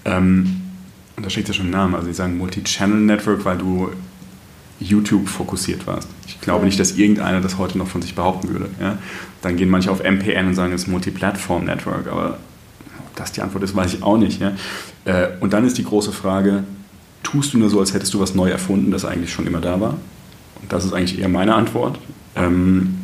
Ähm, 0.07 0.61
und 1.17 1.25
da 1.25 1.31
steht 1.31 1.49
ja 1.49 1.55
schon 1.55 1.67
ein 1.67 1.71
Name. 1.71 1.97
Also, 1.97 2.09
die 2.09 2.15
sagen 2.15 2.37
Multi-Channel-Network, 2.39 3.45
weil 3.45 3.59
du 3.59 3.91
YouTube 4.81 5.29
fokussiert 5.29 5.87
warst. 5.87 6.09
Ich 6.27 6.41
glaube 6.41 6.67
nicht, 6.67 6.79
dass 6.79 6.93
irgendeiner 6.93 7.41
das 7.41 7.57
heute 7.59 7.79
noch 7.79 7.87
von 7.87 8.03
sich 8.03 8.15
behaupten 8.15 8.49
würde. 8.49 8.69
Ja? 8.81 8.99
Dann 9.43 9.57
gehen 9.57 9.71
manche 9.71 9.91
auf 9.91 10.03
MPN 10.03 10.49
und 10.49 10.55
sagen, 10.55 10.73
es 10.73 10.83
ist 10.83 10.89
Multi-Platform-Network, 10.89 12.09
aber 12.09 12.39
das 13.17 13.33
die 13.33 13.41
Antwort 13.43 13.65
ist, 13.65 13.75
weiß 13.75 13.95
ich 13.95 14.03
auch 14.03 14.17
nicht. 14.17 14.41
Ja? 14.41 14.53
Äh, 15.05 15.31
und 15.41 15.53
dann 15.53 15.67
ist 15.67 15.77
die 15.79 15.85
große 15.85 16.13
Frage, 16.13 16.65
tust 17.23 17.53
du 17.53 17.59
nur 17.59 17.71
so, 17.71 17.81
als 17.81 17.93
hättest 17.93 18.15
du 18.15 18.21
was 18.21 18.35
neu 18.35 18.49
erfunden, 18.49 18.93
das 18.93 19.05
eigentlich 19.05 19.33
schon 19.33 19.47
immer 19.47 19.61
da 19.61 19.81
war? 19.81 19.97
Und 20.63 20.73
das 20.73 20.85
ist 20.85 20.93
eigentlich 20.93 21.19
eher 21.19 21.29
meine 21.29 21.55
Antwort. 21.55 21.99
Ähm, 22.37 22.95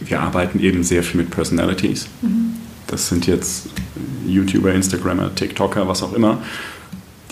wir 0.00 0.20
arbeiten 0.20 0.60
eben 0.60 0.84
sehr 0.84 1.02
viel 1.02 1.20
mit 1.20 1.30
Personalities. 1.30 2.06
Mhm. 2.22 2.54
Das 2.86 3.08
sind 3.08 3.26
jetzt 3.26 3.68
YouTuber, 4.26 4.72
Instagrammer, 4.72 5.34
TikToker, 5.34 5.88
was 5.88 6.02
auch 6.02 6.12
immer. 6.12 6.38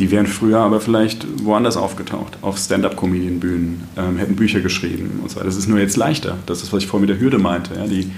Die 0.01 0.11
wären 0.11 0.27
früher 0.27 0.59
aber 0.59 0.81
vielleicht 0.81 1.45
woanders 1.45 1.77
aufgetaucht, 1.77 2.39
auf 2.43 2.59
Stand-up-Comedian-Bühnen, 2.59 3.85
ähm, 3.97 4.17
hätten 4.17 4.35
Bücher 4.35 4.61
geschrieben 4.61 5.21
und 5.23 5.31
so 5.31 5.37
weiter. 5.37 5.47
Das 5.47 5.57
ist 5.57 5.69
nur 5.69 5.79
jetzt 5.79 5.97
leichter. 5.97 6.39
Das 6.47 6.63
ist, 6.63 6.73
was 6.73 6.83
ich 6.83 6.89
vorhin 6.89 7.09
mit 7.09 7.17
der 7.17 7.23
Hürde 7.23 7.39
meinte. 7.39 7.75
Ja? 7.75 7.87
Die, 7.87 8.11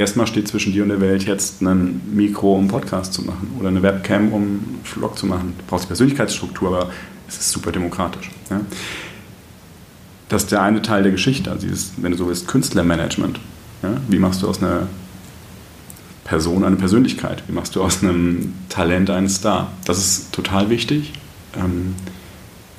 erstmal 0.00 0.26
steht 0.26 0.48
zwischen 0.48 0.72
dir 0.72 0.82
und 0.82 0.88
der 0.88 1.00
Welt 1.00 1.24
jetzt 1.24 1.60
ein 1.60 2.00
Mikro, 2.12 2.54
um 2.54 2.68
Podcast 2.68 3.12
zu 3.12 3.22
machen 3.22 3.52
oder 3.58 3.68
eine 3.68 3.82
Webcam, 3.82 4.32
um 4.32 4.80
Vlog 4.82 5.18
zu 5.18 5.26
machen. 5.26 5.54
Du 5.58 5.64
brauchst 5.68 5.86
Persönlichkeitsstruktur, 5.86 6.68
aber 6.68 6.90
es 7.28 7.38
ist 7.38 7.52
super 7.52 7.70
demokratisch. 7.70 8.30
Ja? 8.48 8.62
Das 10.30 10.44
ist 10.44 10.52
der 10.52 10.62
eine 10.62 10.80
Teil 10.80 11.02
der 11.02 11.12
Geschichte, 11.12 11.50
also 11.50 11.66
dieses, 11.66 11.92
wenn 11.98 12.12
du 12.12 12.18
so 12.18 12.26
willst, 12.26 12.48
Künstlermanagement. 12.48 13.38
Ja? 13.82 13.96
Wie 14.08 14.18
machst 14.18 14.42
du 14.42 14.48
aus 14.48 14.62
einer 14.62 14.88
Person 16.24 16.64
eine 16.64 16.76
Persönlichkeit? 16.76 17.42
Wie 17.46 17.52
machst 17.52 17.76
du 17.76 17.82
aus 17.82 18.02
einem 18.02 18.54
Talent 18.70 19.10
einen 19.10 19.28
Star? 19.28 19.70
Das 19.84 19.98
ist 19.98 20.32
total 20.32 20.70
wichtig. 20.70 21.12
Ähm, 21.56 21.94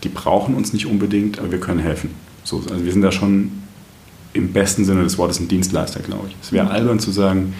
die 0.03 0.09
brauchen 0.09 0.55
uns 0.55 0.73
nicht 0.73 0.87
unbedingt, 0.87 1.37
aber 1.37 1.51
wir 1.51 1.59
können 1.59 1.79
helfen. 1.79 2.09
So, 2.43 2.57
also 2.57 2.83
wir 2.83 2.91
sind 2.91 3.03
da 3.03 3.11
schon 3.11 3.60
im 4.33 4.53
besten 4.53 4.85
Sinne 4.85 5.03
des 5.03 5.17
Wortes 5.17 5.39
ein 5.39 5.47
Dienstleister, 5.47 5.99
glaube 5.99 6.27
ich. 6.29 6.35
Es 6.41 6.51
wäre 6.51 6.65
mhm. 6.65 6.71
albern 6.71 6.99
zu 6.99 7.11
sagen, 7.11 7.53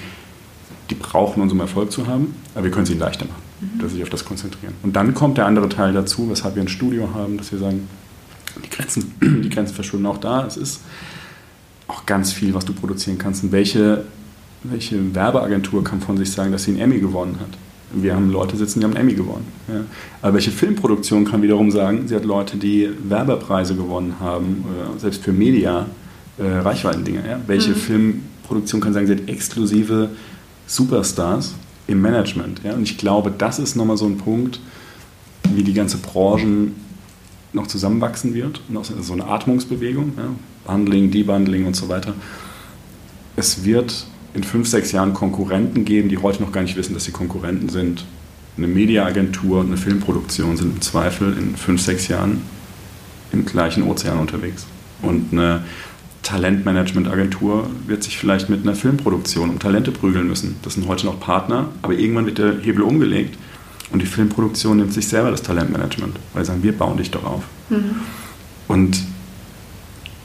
die 0.90 0.96
brauchen 0.96 1.42
uns, 1.42 1.52
um 1.52 1.60
Erfolg 1.60 1.92
zu 1.92 2.08
haben, 2.08 2.36
aber 2.54 2.66
wir 2.66 2.72
können 2.72 2.86
sie 2.86 2.96
leichter 2.96 3.26
machen, 3.26 3.42
mhm. 3.62 3.80
dass 3.80 3.90
sie 3.90 3.96
sich 3.96 4.04
auf 4.04 4.10
das 4.10 4.26
konzentrieren. 4.26 4.74
Und 4.84 4.96
dann 4.96 5.14
kommt 5.14 5.38
der 5.38 5.46
andere 5.46 5.70
Teil 5.70 5.94
dazu, 5.94 6.30
weshalb 6.30 6.56
wir 6.56 6.62
ein 6.62 6.68
Studio 6.68 7.10
haben, 7.14 7.38
dass 7.38 7.52
wir 7.52 7.60
sagen, 7.60 7.88
die 8.64 8.70
Grenzen, 8.70 9.14
die 9.44 9.50
Grenzen 9.50 9.74
verschwimmen 9.74 10.06
auch 10.06 10.18
da. 10.18 10.46
Es 10.46 10.58
ist 10.58 10.82
auch 11.88 12.06
ganz 12.06 12.32
viel, 12.32 12.54
was 12.54 12.66
du 12.66 12.74
produzieren 12.74 13.18
kannst. 13.18 13.44
Und 13.44 13.52
welche, 13.52 14.06
welche 14.64 15.14
Werbeagentur 15.16 15.84
kann 15.84 16.02
von 16.02 16.18
sich 16.18 16.32
sagen, 16.32 16.52
dass 16.52 16.64
sie 16.64 16.72
einen 16.72 16.82
Emmy 16.82 17.00
gewonnen 17.00 17.38
hat? 17.40 17.50
Wir 17.94 18.16
haben 18.16 18.32
Leute 18.32 18.56
sitzen, 18.56 18.80
die 18.80 18.86
haben 18.86 18.96
einen 18.96 19.10
Emmy 19.10 19.16
gewonnen. 19.16 19.46
Ja. 19.68 19.82
Aber 20.22 20.36
welche 20.36 20.52
Filmproduktion 20.52 21.26
kann 21.26 21.42
wiederum 21.42 21.72
sagen, 21.72 22.08
sie 22.08 22.16
hat 22.16 22.24
Leute, 22.24 22.56
die 22.56 22.90
Werbepreise 23.04 23.76
gewonnen 23.76 24.16
haben, 24.22 24.64
selbst 24.98 25.24
für 25.24 25.34
Media, 25.34 25.88
äh, 26.42 26.58
Reichweitendinger. 26.60 27.28
Ja. 27.28 27.40
Welche 27.48 27.72
mhm. 27.72 27.76
Filmproduktion 27.76 28.82
kann 28.82 28.94
sagen, 28.94 29.08
sie 29.08 29.14
hat 29.14 29.30
exklusive 29.30 30.10
Superstars 30.68 31.54
im 31.88 32.02
Management. 32.02 32.62
Ja. 32.64 32.74
Und 32.74 32.84
ich 32.84 32.98
glaube, 32.98 33.32
das 33.38 33.60
ist 33.60 33.76
nochmal 33.76 33.98
so 33.98 34.06
ein 34.06 34.18
Punkt, 34.18 34.60
wie 35.54 35.64
die 35.64 35.74
ganze 35.74 35.98
Branchen 35.98 36.76
noch 37.54 37.68
zusammenwachsen 37.68 38.34
wird, 38.34 38.62
noch 38.70 38.86
so 38.86 39.14
eine 39.14 39.26
Atmungsbewegung, 39.26 40.14
ja, 40.18 40.30
Bundling, 40.66 41.12
Debundling 41.12 41.66
und 41.66 41.76
so 41.76 41.90
weiter. 41.90 42.14
Es 43.36 43.66
wird 43.66 44.08
in 44.34 44.44
fünf, 44.44 44.68
sechs 44.68 44.92
Jahren 44.92 45.14
Konkurrenten 45.14 45.84
geben, 45.84 46.08
die 46.08 46.18
heute 46.18 46.42
noch 46.42 46.52
gar 46.52 46.62
nicht 46.62 46.78
wissen, 46.78 46.94
dass 46.94 47.04
sie 47.04 47.12
Konkurrenten 47.12 47.68
sind. 47.68 48.06
Eine 48.58 48.68
Mediaagentur 48.68 49.60
und 49.60 49.68
eine 49.68 49.78
Filmproduktion 49.78 50.56
sind 50.56 50.76
im 50.76 50.82
Zweifel 50.82 51.38
in 51.38 51.56
fünf, 51.56 51.82
sechs 51.82 52.08
Jahren 52.08 52.42
im 53.34 53.46
gleichen 53.46 53.84
Ozean 53.84 54.20
unterwegs. 54.20 54.66
Und 55.02 55.34
eine 55.34 55.64
Talentmanagementagentur 56.24 57.70
wird 57.88 58.04
sich 58.04 58.18
vielleicht 58.18 58.50
mit 58.50 58.62
einer 58.62 58.76
Filmproduktion 58.76 59.50
um 59.50 59.60
Talente 59.60 59.92
prügeln 59.92 60.28
müssen. 60.28 60.58
Das 60.62 60.76
sind 60.76 60.88
heute 60.88 61.06
noch 61.06 61.20
Partner, 61.20 61.70
aber 61.82 61.94
irgendwann 61.94 62.26
wird 62.26 62.38
der 62.38 62.60
Hebel 62.62 62.84
umgelegt 62.84 63.38
und 63.92 64.02
die 64.02 64.06
Filmproduktion 64.06 64.78
nimmt 64.78 64.94
sich 64.94 65.08
selber 65.08 65.32
das 65.32 65.42
Talentmanagement, 65.42 66.18
weil 66.34 66.44
sie 66.44 66.52
sagen, 66.52 66.64
wir 66.64 66.78
bauen 66.78 66.98
dich 66.98 67.12
doch 67.12 67.24
auf. 67.24 67.44
Mhm. 67.70 67.96
Und 68.68 69.02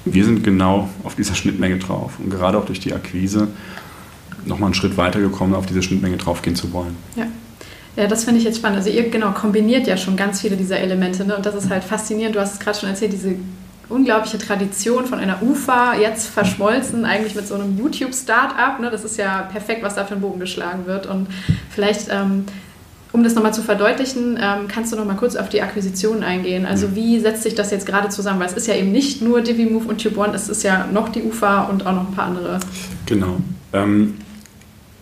wir 0.05 0.25
sind 0.25 0.45
genau 0.45 0.89
auf 1.03 1.17
dieser 1.17 1.35
Schnittmenge 1.35 1.79
drauf. 1.79 2.13
Und 2.19 2.31
gerade 2.31 2.59
auch 2.59 2.65
durch 2.65 2.79
die 2.79 2.93
Akquise 2.93 3.49
nochmal 4.45 4.69
einen 4.69 4.75
Schritt 4.75 4.97
weiter 4.97 5.21
gekommen, 5.21 5.55
auf 5.55 5.67
diese 5.67 5.83
Schnittmenge 5.83 6.17
draufgehen 6.17 6.55
zu 6.55 6.73
wollen. 6.73 6.97
Ja. 7.17 7.27
Ja, 7.97 8.07
das 8.07 8.25
finde 8.25 8.39
ich 8.39 8.45
jetzt 8.45 8.59
spannend. 8.59 8.77
Also 8.77 8.91
ihr 8.91 9.09
genau 9.09 9.33
kombiniert 9.33 9.87
ja 9.87 9.97
schon 9.97 10.17
ganz 10.17 10.43
viele 10.43 10.57
dieser 10.57 10.79
Elemente. 10.79 11.25
Ne? 11.25 11.35
Und 11.35 11.47
das 11.47 11.55
ist 11.55 11.71
halt 11.71 11.83
faszinierend. 11.83 12.37
Du 12.37 12.41
hast 12.41 12.53
es 12.53 12.61
gerade 12.61 12.79
schon 12.79 12.91
erzählt, 12.91 13.15
diese 13.15 13.37
unglaubliche 13.89 14.39
Tradition 14.39 15.07
von 15.07 15.19
einer 15.19 15.43
UFA, 15.43 15.97
jetzt 15.97 16.29
verschmolzen 16.29 17.05
eigentlich 17.05 17.35
mit 17.35 17.47
so 17.47 17.55
einem 17.55 17.79
YouTube-Startup. 17.79 18.81
Ne? 18.81 18.91
Das 18.91 19.05
ist 19.05 19.17
ja 19.17 19.43
perfekt, 19.43 19.83
was 19.83 19.95
da 19.95 20.05
für 20.05 20.15
ein 20.15 20.21
Bogen 20.21 20.41
geschlagen 20.41 20.87
wird. 20.87 21.07
Und 21.07 21.29
vielleicht 21.71 22.09
ähm, 22.11 22.47
um 23.17 23.25
das 23.25 23.35
nochmal 23.35 23.55
zu 23.55 23.63
verdeutlichen, 23.63 24.39
ähm, 24.41 24.69
kannst 24.69 24.93
du 24.93 24.97
noch 24.97 25.07
mal 25.07 25.17
kurz 25.17 25.37
auf 25.37 25.49
die 25.49 25.63
Akquisition 25.63 26.23
eingehen. 26.23 26.67
Also 26.67 26.95
wie 26.95 27.19
setzt 27.19 27.45
sich 27.45 27.55
das 27.55 27.71
jetzt 27.71 27.87
gerade 27.87 28.11
zusammen? 28.11 28.41
Weil 28.41 28.49
es 28.49 28.53
ist 28.53 28.67
ja 28.67 28.75
eben 28.75 28.93
nicht 28.93 29.23
nur 29.23 29.41
DiviMove 29.41 29.87
und 29.87 30.03
TubeOne, 30.03 30.35
es 30.35 30.51
ist 30.51 30.63
ja 30.63 30.87
noch 30.93 31.09
die 31.09 31.23
UFA 31.23 31.63
und 31.63 31.87
auch 31.87 31.93
noch 31.93 32.09
ein 32.09 32.15
paar 32.15 32.27
andere. 32.27 32.61
Genau. 33.07 33.39
Ähm, 33.73 34.19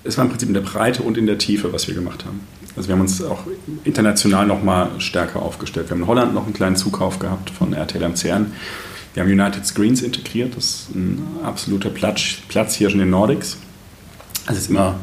es 0.05 0.17
war 0.17 0.25
im 0.25 0.31
Prinzip 0.31 0.49
in 0.49 0.55
der 0.55 0.61
Breite 0.61 1.03
und 1.03 1.19
in 1.19 1.27
der 1.27 1.39
Tiefe, 1.39 1.73
was 1.73 1.89
wir 1.89 1.95
gemacht 1.95 2.25
haben. 2.25 2.41
Also 2.77 2.89
wir 2.89 2.95
haben 2.95 3.03
uns 3.03 3.23
auch 3.23 3.45
international 3.85 4.47
noch 4.47 4.63
mal 4.63 4.91
stärker 4.99 5.43
aufgestellt. 5.43 5.89
Wir 5.89 5.93
haben 5.93 6.03
in 6.03 6.09
Holland 6.09 6.35
noch 6.35 6.45
einen 6.45 6.55
kleinen 6.55 6.77
Zukauf 6.77 7.19
gehabt 7.19 7.51
von 7.51 7.73
RTL 7.73 8.09
MCN. 8.09 8.53
Wir 9.15 9.23
haben 9.23 9.31
United 9.31 9.65
Screens 9.65 10.03
integriert. 10.03 10.57
Das 10.57 10.65
ist 10.65 10.95
ein 10.95 11.23
absoluter 11.45 11.91
Platz, 11.91 12.21
Platz 12.49 12.75
hier 12.75 12.91
schon 12.91 13.01
in 13.01 13.07
den 13.07 13.11
Nordics. 13.11 13.59
Also 14.47 14.59
es 14.59 14.65
ist 14.65 14.71
immer 14.71 14.97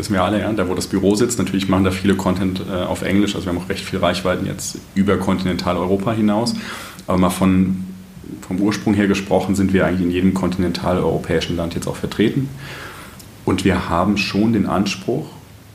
wissen 0.00 0.14
wir 0.14 0.22
alle, 0.22 0.40
ja, 0.40 0.50
da 0.52 0.66
wo 0.66 0.74
das 0.74 0.86
Büro 0.86 1.14
sitzt, 1.14 1.38
natürlich 1.38 1.68
machen 1.68 1.84
da 1.84 1.90
viele 1.90 2.14
Content 2.14 2.62
äh, 2.68 2.72
auf 2.72 3.02
Englisch, 3.02 3.34
also 3.34 3.46
wir 3.46 3.52
haben 3.52 3.62
auch 3.62 3.68
recht 3.68 3.84
viel 3.84 3.98
Reichweiten 3.98 4.46
jetzt 4.46 4.78
über 4.94 5.18
Kontinentaleuropa 5.18 6.12
hinaus, 6.12 6.54
aber 7.06 7.18
mal 7.18 7.30
von, 7.30 7.84
vom 8.40 8.60
Ursprung 8.60 8.94
her 8.94 9.08
gesprochen 9.08 9.54
sind 9.54 9.74
wir 9.74 9.84
eigentlich 9.84 10.00
in 10.00 10.10
jedem 10.10 10.32
kontinentaleuropäischen 10.32 11.54
Land 11.54 11.74
jetzt 11.74 11.86
auch 11.86 11.96
vertreten 11.96 12.48
und 13.44 13.64
wir 13.66 13.90
haben 13.90 14.16
schon 14.16 14.54
den 14.54 14.64
Anspruch, 14.64 15.26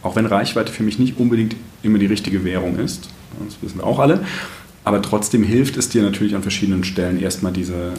auch 0.05 0.15
wenn 0.15 0.27
Reichweite 0.27 0.71
für 0.71 0.83
mich 0.83 0.99
nicht 0.99 1.17
unbedingt 1.17 1.55
immer 1.81 1.97
die 1.97 2.05
richtige 2.05 2.45
Währung 2.45 2.77
ist, 2.77 3.09
das 3.43 3.57
wissen 3.61 3.79
wir 3.79 3.85
auch 3.85 3.99
alle, 3.99 4.23
aber 4.83 5.01
trotzdem 5.01 5.43
hilft 5.43 5.77
es 5.77 5.89
dir 5.89 6.03
natürlich 6.03 6.35
an 6.35 6.43
verschiedenen 6.43 6.83
Stellen 6.83 7.19
erstmal 7.19 7.51
diese 7.51 7.93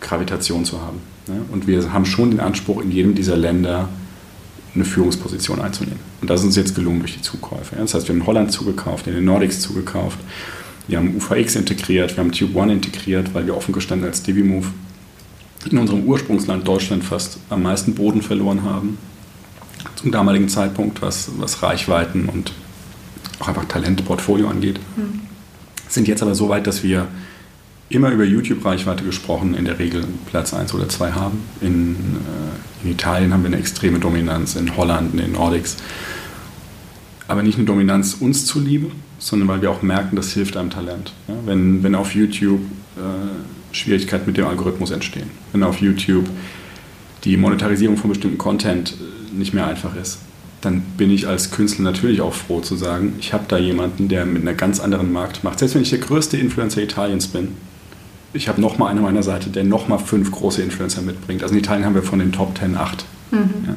Gravitation 0.00 0.64
zu 0.64 0.80
haben. 0.82 0.98
Ne? 1.28 1.42
Und 1.52 1.68
wir 1.68 1.92
haben 1.92 2.06
schon 2.06 2.32
den 2.32 2.40
Anspruch, 2.40 2.82
in 2.82 2.90
jedem 2.90 3.14
dieser 3.14 3.36
Länder 3.36 3.88
eine 4.74 4.84
Führungsposition 4.84 5.60
einzunehmen. 5.60 6.00
Und 6.20 6.28
das 6.28 6.40
ist 6.40 6.46
uns 6.46 6.56
jetzt 6.56 6.74
gelungen 6.74 6.98
durch 6.98 7.14
die 7.14 7.22
Zukäufe. 7.22 7.76
Das 7.76 7.94
heißt, 7.94 8.08
wir 8.08 8.14
haben 8.14 8.22
in 8.22 8.26
Holland 8.26 8.50
zugekauft, 8.50 9.06
in 9.06 9.14
den 9.14 9.24
Nordics 9.24 9.60
zugekauft, 9.60 10.18
wir 10.88 10.98
haben 10.98 11.16
UVX 11.16 11.54
integriert, 11.54 12.16
wir 12.16 12.24
haben 12.24 12.32
Tube 12.32 12.56
One 12.56 12.72
integriert, 12.72 13.32
weil 13.32 13.46
wir 13.46 13.56
offen 13.56 13.72
gestanden 13.72 14.08
als 14.08 14.22
DiviMove 14.24 14.66
in 15.70 15.78
unserem 15.78 16.04
Ursprungsland 16.04 16.66
Deutschland 16.66 17.04
fast 17.04 17.38
am 17.48 17.62
meisten 17.62 17.94
Boden 17.94 18.20
verloren 18.20 18.64
haben. 18.64 18.98
Zum 20.04 20.12
damaligen 20.12 20.50
Zeitpunkt, 20.50 21.00
was, 21.00 21.30
was 21.38 21.62
Reichweiten 21.62 22.28
und 22.28 22.52
auch 23.38 23.48
einfach 23.48 23.64
Talentportfolio 23.64 24.48
angeht. 24.48 24.78
Mhm. 24.96 25.20
Sind 25.88 26.08
jetzt 26.08 26.22
aber 26.22 26.34
so 26.34 26.50
weit, 26.50 26.66
dass 26.66 26.82
wir 26.82 27.08
immer 27.88 28.10
über 28.10 28.24
YouTube-Reichweite 28.24 29.02
gesprochen, 29.02 29.54
in 29.54 29.64
der 29.64 29.78
Regel 29.78 30.04
Platz 30.26 30.52
1 30.52 30.74
oder 30.74 30.90
2 30.90 31.12
haben. 31.12 31.38
In, 31.62 31.94
äh, 31.94 32.84
in, 32.84 32.90
Italien 32.90 33.32
haben 33.32 33.44
wir 33.44 33.46
eine 33.46 33.56
extreme 33.56 33.98
Dominanz, 33.98 34.56
in 34.56 34.76
Holland, 34.76 35.12
in 35.12 35.20
den 35.20 35.32
Nordics. 35.32 35.78
Aber 37.26 37.42
nicht 37.42 37.56
eine 37.56 37.64
Dominanz 37.64 38.12
uns 38.20 38.44
zuliebe, 38.44 38.90
sondern 39.18 39.48
weil 39.48 39.62
wir 39.62 39.70
auch 39.70 39.80
merken, 39.80 40.16
das 40.16 40.34
hilft 40.34 40.58
einem 40.58 40.68
Talent. 40.68 41.14
Ja? 41.28 41.34
Wenn, 41.46 41.82
wenn 41.82 41.94
auf 41.94 42.14
YouTube 42.14 42.60
äh, 42.98 43.74
Schwierigkeiten 43.74 44.26
mit 44.26 44.36
dem 44.36 44.48
Algorithmus 44.48 44.90
entstehen, 44.90 45.30
wenn 45.52 45.62
auf 45.62 45.80
YouTube 45.80 46.28
die 47.24 47.38
Monetarisierung 47.38 47.96
von 47.96 48.10
bestimmten 48.10 48.36
Content 48.36 48.92
äh, 48.92 49.23
nicht 49.38 49.54
mehr 49.54 49.66
einfach 49.66 49.96
ist, 49.96 50.18
dann 50.60 50.80
bin 50.96 51.10
ich 51.10 51.28
als 51.28 51.50
Künstler 51.50 51.84
natürlich 51.84 52.20
auch 52.20 52.32
froh 52.32 52.60
zu 52.60 52.76
sagen, 52.76 53.14
ich 53.18 53.32
habe 53.32 53.44
da 53.48 53.58
jemanden, 53.58 54.08
der 54.08 54.24
mit 54.24 54.42
einer 54.42 54.54
ganz 54.54 54.80
anderen 54.80 55.12
Markt 55.12 55.44
macht. 55.44 55.58
Selbst 55.58 55.74
wenn 55.74 55.82
ich 55.82 55.90
der 55.90 55.98
größte 55.98 56.36
Influencer 56.36 56.82
Italiens 56.82 57.28
bin, 57.28 57.48
ich 58.32 58.48
habe 58.48 58.60
nochmal 58.60 58.88
einen 58.90 58.98
an 58.98 59.04
meiner 59.04 59.22
Seite, 59.22 59.50
der 59.50 59.64
nochmal 59.64 59.98
fünf 59.98 60.30
große 60.32 60.60
Influencer 60.62 61.02
mitbringt. 61.02 61.42
Also 61.42 61.54
in 61.54 61.60
Italien 61.60 61.84
haben 61.84 61.94
wir 61.94 62.02
von 62.02 62.18
den 62.18 62.32
Top 62.32 62.58
10 62.58 62.76
acht. 62.76 63.04
Mhm. 63.30 63.38
Ja. 63.66 63.74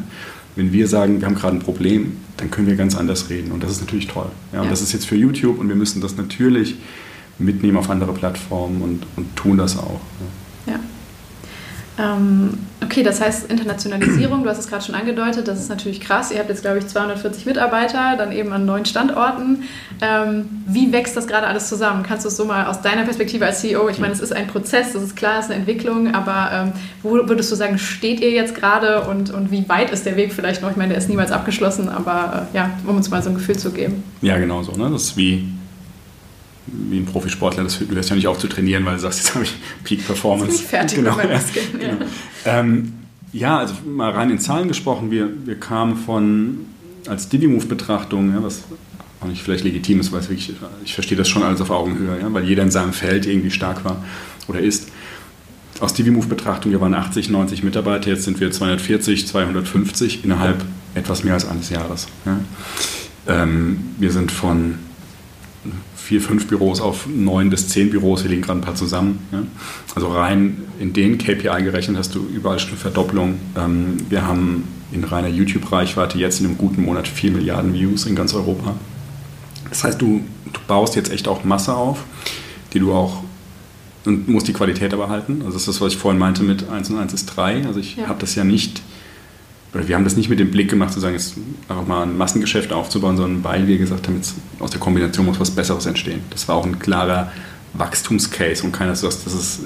Wenn 0.56 0.74
wir 0.74 0.88
sagen, 0.88 1.20
wir 1.20 1.28
haben 1.28 1.36
gerade 1.36 1.58
ein 1.58 1.62
Problem, 1.62 2.18
dann 2.38 2.50
können 2.50 2.66
wir 2.66 2.76
ganz 2.76 2.96
anders 2.96 3.30
reden. 3.30 3.52
Und 3.52 3.62
das 3.62 3.72
ist 3.72 3.82
natürlich 3.82 4.08
toll. 4.08 4.30
Ja, 4.54 4.60
und 4.60 4.66
ja. 4.66 4.72
das 4.72 4.82
ist 4.82 4.94
jetzt 4.94 5.06
für 5.06 5.16
YouTube 5.16 5.60
und 5.60 5.70
wir 5.70 5.76
müssen 5.76 6.02
das 6.02 6.18
natürlich 6.18 6.76
mitnehmen 7.38 7.78
auf 7.78 7.92
andere 7.92 8.14
Plattformen 8.14 8.82
und, 8.82 9.06
und 9.16 9.36
tun 9.36 9.58
das 9.58 9.78
auch. 9.78 10.02
Ja. 10.66 10.80
Ähm, 12.00 12.60
okay, 12.84 13.02
das 13.02 13.20
heißt 13.20 13.50
Internationalisierung, 13.50 14.44
du 14.44 14.50
hast 14.50 14.60
es 14.60 14.68
gerade 14.68 14.86
schon 14.86 14.94
angedeutet, 14.94 15.48
das 15.48 15.60
ist 15.60 15.70
natürlich 15.70 16.00
krass. 16.00 16.32
Ihr 16.32 16.40
habt 16.40 16.50
jetzt, 16.50 16.62
glaube 16.62 16.78
ich, 16.78 16.88
240 16.88 17.46
Mitarbeiter, 17.46 18.16
dann 18.18 18.32
eben 18.32 18.54
an 18.54 18.66
neun 18.66 18.86
Standorten. 18.86 19.64
Ähm, 20.02 20.46
wie 20.68 20.92
wächst 20.92 21.18
das 21.18 21.28
gerade 21.28 21.48
alles 21.48 21.68
zusammen? 21.68 22.04
Kannst 22.04 22.26
du 22.26 22.30
es 22.30 22.38
so 22.38 22.46
mal 22.46 22.68
aus 22.68 22.82
deiner 22.82 23.04
Perspektive 23.04 23.46
als 23.46 23.62
CEO, 23.62 23.90
ich 23.90 24.00
meine, 24.00 24.14
es 24.14 24.20
ist 24.20 24.32
ein 24.32 24.48
Prozess, 24.48 24.94
das 24.94 25.02
ist 25.02 25.16
klar, 25.16 25.40
es 25.40 25.46
ist 25.46 25.52
eine 25.52 25.60
Entwicklung, 25.62 26.14
aber 26.14 26.50
ähm, 26.54 26.72
wo 27.02 27.14
würdest 27.28 27.52
du 27.52 27.56
sagen, 27.56 27.80
steht 27.80 28.22
ihr 28.22 28.32
jetzt 28.32 28.54
gerade 28.54 29.02
und, 29.02 29.32
und 29.32 29.52
wie 29.52 29.68
weit 29.68 29.92
ist 29.92 30.06
der 30.06 30.16
Weg 30.16 30.34
vielleicht 30.34 30.62
noch? 30.62 30.70
Ich 30.70 30.78
meine, 30.78 30.90
der 30.90 31.00
ist 31.00 31.10
niemals 31.10 31.32
abgeschlossen, 31.32 31.90
aber 31.90 32.48
äh, 32.54 32.58
ja, 32.58 32.70
um 32.86 32.96
uns 32.96 33.10
mal 33.10 33.24
so 33.24 33.30
ein 33.30 33.36
Gefühl 33.36 33.58
zu 33.58 33.72
geben. 33.72 34.04
Ja, 34.22 34.38
genau 34.38 34.62
so. 34.62 34.74
Ne? 34.74 34.90
Das 34.92 35.04
ist 35.04 35.18
wie 35.18 35.48
wie 36.68 36.98
ein 36.98 37.06
Profisportler, 37.06 37.64
das, 37.64 37.80
du 37.80 37.96
hörst 37.96 38.10
ja 38.10 38.16
nicht 38.16 38.28
auf 38.28 38.40
zu 38.40 38.48
trainieren, 38.48 38.86
weil 38.86 38.96
du 38.96 39.00
sagst, 39.00 39.20
jetzt 39.20 39.36
habe 39.36 39.46
ich 39.46 39.56
Peak 39.84 40.06
Performance. 40.06 40.52
Jetzt 40.52 40.58
bin 40.58 40.66
ich 40.66 40.70
fertig 40.70 40.98
genau, 40.98 41.16
mit 41.16 41.26
meinem 41.26 41.32
ja, 41.32 41.38
Muskeln. 41.38 41.66
Ja. 41.82 41.88
Genau. 41.88 42.06
Ähm, 42.46 42.94
ja, 43.34 43.58
also 43.58 43.76
mal 43.86 44.12
rein 44.12 44.30
in 44.30 44.40
Zahlen 44.40 44.68
gesprochen, 44.68 45.12
wir, 45.12 45.30
wir 45.46 45.60
kamen 45.60 45.98
von, 45.98 46.66
als 47.08 47.30
Divimove-Betrachtung, 47.30 48.34
ja, 48.34 48.44
was 48.44 48.64
auch 49.22 49.28
nicht 49.28 49.42
vielleicht 49.42 49.64
legitim 49.64 50.00
ist, 50.00 50.12
weil 50.12 50.22
ich, 50.32 50.54
ich 50.84 50.94
verstehe 50.94 51.18
das 51.18 51.28
schon 51.28 51.44
alles 51.44 51.62
auf 51.62 51.70
Augenhöhe, 51.70 52.20
ja, 52.20 52.34
weil 52.34 52.44
jeder 52.44 52.64
in 52.64 52.72
seinem 52.72 52.94
Feld 52.94 53.26
irgendwie 53.26 53.52
stark 53.52 53.84
war 53.84 54.04
oder 54.48 54.60
ist. 54.60 54.90
Aus 55.80 55.94
Divimove-Betrachtung, 55.94 56.72
wir 56.72 56.82
waren 56.82 56.96
80, 56.96 57.30
90 57.30 57.64
Mitarbeiter, 57.64 58.10
jetzt 58.10 58.24
sind 58.24 58.40
wir 58.40 58.52
240, 58.52 59.28
250 59.28 60.24
innerhalb 60.24 60.64
etwas 60.96 61.24
mehr 61.24 61.36
als 61.36 61.48
eines 61.48 61.70
Jahres. 61.70 62.08
Ja. 62.26 62.40
Ähm, 63.28 63.92
wir 64.00 64.12
sind 64.12 64.32
von 64.32 64.80
vier, 66.08 66.22
fünf 66.22 66.48
Büros 66.48 66.80
auf 66.80 67.06
neun 67.06 67.50
bis 67.50 67.68
zehn 67.68 67.90
Büros, 67.90 68.24
wir 68.24 68.30
legen 68.30 68.42
gerade 68.42 68.60
ein 68.60 68.64
paar 68.64 68.76
zusammen. 68.76 69.20
Ja. 69.34 69.44
Also 69.94 70.08
rein 70.08 70.64
in 70.80 70.94
den 70.94 71.18
KPI 71.18 71.64
gerechnet 71.64 71.98
hast 71.98 72.16
du 72.16 72.26
überall 72.34 72.60
schon 72.60 72.70
eine 72.70 72.78
Verdopplung. 72.78 73.36
Ähm, 73.58 73.98
wir 74.08 74.26
haben 74.26 74.64
in 74.94 75.04
reiner 75.04 75.28
YouTube-Reichweite 75.28 76.18
jetzt 76.18 76.40
in 76.40 76.46
einem 76.46 76.58
guten 76.58 76.84
Monat 76.84 77.10
vier 77.10 77.32
Milliarden 77.32 77.74
Views 77.74 78.06
in 78.06 78.16
ganz 78.16 78.34
Europa. 78.34 78.76
Das 79.68 79.84
heißt, 79.84 80.02
du, 80.02 80.22
du 80.46 80.60
baust 80.66 80.96
jetzt 80.96 81.12
echt 81.12 81.28
auch 81.28 81.44
Masse 81.44 81.76
auf, 81.76 82.06
die 82.72 82.80
du 82.80 82.94
auch 82.94 83.22
und 84.06 84.30
musst 84.30 84.48
die 84.48 84.54
Qualität 84.54 84.94
aber 84.94 85.10
halten. 85.10 85.42
Also 85.42 85.56
das 85.56 85.64
ist 85.64 85.68
das, 85.68 85.82
was 85.82 85.92
ich 85.92 86.00
vorhin 86.00 86.20
meinte 86.20 86.42
mit 86.42 86.70
1 86.70 86.90
und 86.90 87.00
1 87.00 87.14
ist 87.14 87.26
3. 87.36 87.66
Also 87.66 87.82
ich 87.82 87.98
ja. 87.98 88.08
habe 88.08 88.20
das 88.22 88.34
ja 88.36 88.46
nicht 88.46 88.82
oder 89.78 89.88
wir 89.88 89.96
haben 89.96 90.04
das 90.04 90.18
nicht 90.18 90.28
mit 90.28 90.40
dem 90.40 90.50
Blick 90.50 90.70
gemacht, 90.70 90.92
zu 90.92 91.00
sagen, 91.00 91.14
jetzt 91.14 91.36
einfach 91.70 91.86
mal 91.86 92.04
ein 92.04 92.18
Massengeschäft 92.18 92.74
aufzubauen, 92.74 93.16
sondern 93.16 93.44
weil 93.44 93.68
wir 93.68 93.78
gesagt 93.78 94.08
haben, 94.08 94.16
jetzt 94.16 94.34
aus 94.58 94.72
der 94.72 94.80
Kombination 94.80 95.26
muss 95.28 95.40
was 95.40 95.52
Besseres 95.52 95.86
entstehen. 95.86 96.22
Das 96.32 96.48
war 96.48 96.56
auch 96.56 96.66
ein 96.66 96.80
klarer 96.80 97.32
Wachstumscase 97.74 98.64
und 98.64 98.72
keiner 98.72 98.96
sagt, 98.96 99.26
das 99.26 99.34
ist, 99.36 99.60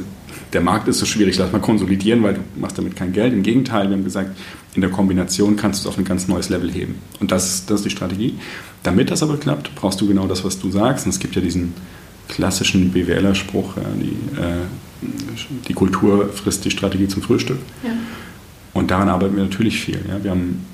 der 0.51 0.59
Markt 0.59 0.89
ist 0.89 0.99
so 0.99 1.05
schwierig, 1.05 1.37
lass 1.37 1.53
mal 1.53 1.61
konsolidieren, 1.61 2.23
weil 2.23 2.33
du 2.33 2.41
machst 2.57 2.77
damit 2.77 2.97
kein 2.97 3.13
Geld. 3.13 3.31
Im 3.31 3.41
Gegenteil, 3.41 3.87
wir 3.89 3.95
haben 3.95 4.03
gesagt, 4.03 4.37
in 4.75 4.81
der 4.81 4.89
Kombination 4.89 5.55
kannst 5.55 5.85
du 5.85 5.87
es 5.87 5.93
auf 5.93 5.97
ein 5.97 6.03
ganz 6.03 6.27
neues 6.27 6.49
Level 6.49 6.69
heben. 6.69 6.95
Und 7.21 7.31
das, 7.31 7.65
das 7.65 7.79
ist 7.79 7.85
die 7.85 7.89
Strategie. 7.91 8.37
Damit 8.83 9.11
das 9.11 9.23
aber 9.23 9.37
klappt, 9.37 9.73
brauchst 9.75 10.01
du 10.01 10.07
genau 10.07 10.27
das, 10.27 10.43
was 10.43 10.59
du 10.59 10.71
sagst. 10.71 11.05
Und 11.05 11.11
es 11.11 11.19
gibt 11.19 11.35
ja 11.35 11.41
diesen 11.41 11.73
klassischen 12.27 12.91
BWLer-Spruch, 12.91 13.75
die, 14.01 14.41
äh, 14.41 15.07
die 15.69 15.73
Kultur 15.73 16.29
frisst 16.33 16.65
die 16.65 16.71
Strategie 16.71 17.07
zum 17.07 17.21
Frühstück. 17.21 17.59
Ja. 17.83 17.91
Daran 18.91 19.07
arbeiten 19.07 19.37
wir 19.37 19.43
natürlich 19.43 19.79
viel. 19.79 20.01
Ja. 20.09 20.21
Wir 20.21 20.31
haben 20.31 20.65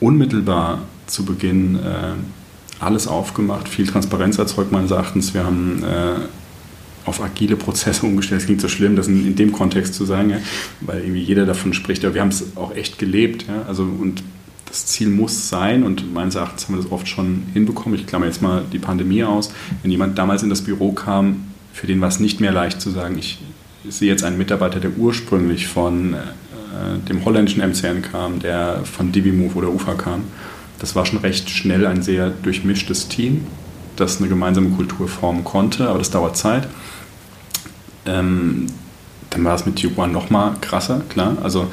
unmittelbar 0.00 0.80
zu 1.06 1.26
Beginn 1.26 1.74
äh, 1.76 2.14
alles 2.82 3.06
aufgemacht, 3.06 3.68
viel 3.68 3.86
Transparenz 3.86 4.38
erzeugt 4.38 4.72
meines 4.72 4.92
Erachtens. 4.92 5.34
Wir 5.34 5.44
haben 5.44 5.84
äh, 5.84 6.24
auf 7.04 7.22
agile 7.22 7.56
Prozesse 7.56 8.06
umgestellt. 8.06 8.40
Es 8.40 8.46
klingt 8.46 8.62
so 8.62 8.68
schlimm, 8.68 8.96
das 8.96 9.08
in, 9.08 9.26
in 9.26 9.36
dem 9.36 9.52
Kontext 9.52 9.92
zu 9.92 10.06
sagen, 10.06 10.30
ja, 10.30 10.38
weil 10.80 11.02
irgendwie 11.02 11.20
jeder 11.20 11.44
davon 11.44 11.74
spricht. 11.74 12.02
Aber 12.02 12.14
wir 12.14 12.22
haben 12.22 12.30
es 12.30 12.56
auch 12.56 12.74
echt 12.74 12.98
gelebt. 12.98 13.44
Ja. 13.46 13.64
Also, 13.68 13.82
und 13.82 14.22
das 14.64 14.86
Ziel 14.86 15.10
muss 15.10 15.50
sein, 15.50 15.82
und 15.82 16.14
meines 16.14 16.36
Erachtens 16.36 16.66
haben 16.66 16.76
wir 16.76 16.82
das 16.82 16.90
oft 16.90 17.08
schon 17.08 17.42
hinbekommen. 17.52 17.98
Ich 17.98 18.06
klammer 18.06 18.24
jetzt 18.24 18.40
mal 18.40 18.64
die 18.72 18.78
Pandemie 18.78 19.22
aus. 19.22 19.52
Wenn 19.82 19.90
jemand 19.90 20.16
damals 20.16 20.42
in 20.42 20.48
das 20.48 20.62
Büro 20.62 20.92
kam, 20.92 21.48
für 21.74 21.86
den 21.86 22.00
war 22.00 22.08
es 22.08 22.20
nicht 22.20 22.40
mehr 22.40 22.52
leicht 22.52 22.80
zu 22.80 22.88
sagen, 22.88 23.18
ich 23.18 23.38
sehe 23.86 24.08
jetzt 24.08 24.24
einen 24.24 24.38
Mitarbeiter, 24.38 24.80
der 24.80 24.96
ursprünglich 24.96 25.66
von 25.66 26.14
äh, 26.70 26.98
dem 27.08 27.24
holländischen 27.24 27.62
MCN 27.62 28.02
kam, 28.02 28.40
der 28.40 28.80
von 28.84 29.12
DiviMove 29.12 29.56
oder 29.56 29.68
UFA 29.68 29.94
kam. 29.94 30.24
Das 30.78 30.96
war 30.96 31.04
schon 31.04 31.18
recht 31.18 31.50
schnell 31.50 31.86
ein 31.86 32.02
sehr 32.02 32.30
durchmischtes 32.30 33.08
Team, 33.08 33.46
das 33.96 34.18
eine 34.18 34.28
gemeinsame 34.28 34.70
Kultur 34.70 35.08
formen 35.08 35.44
konnte, 35.44 35.88
aber 35.88 35.98
das 35.98 36.10
dauert 36.10 36.36
Zeit. 36.36 36.68
Ähm, 38.06 38.66
dann 39.30 39.44
war 39.44 39.54
es 39.54 39.66
mit 39.66 39.80
Tube 39.80 39.98
One 39.98 40.12
nochmal 40.12 40.54
krasser, 40.60 41.02
klar. 41.08 41.36
Also 41.42 41.70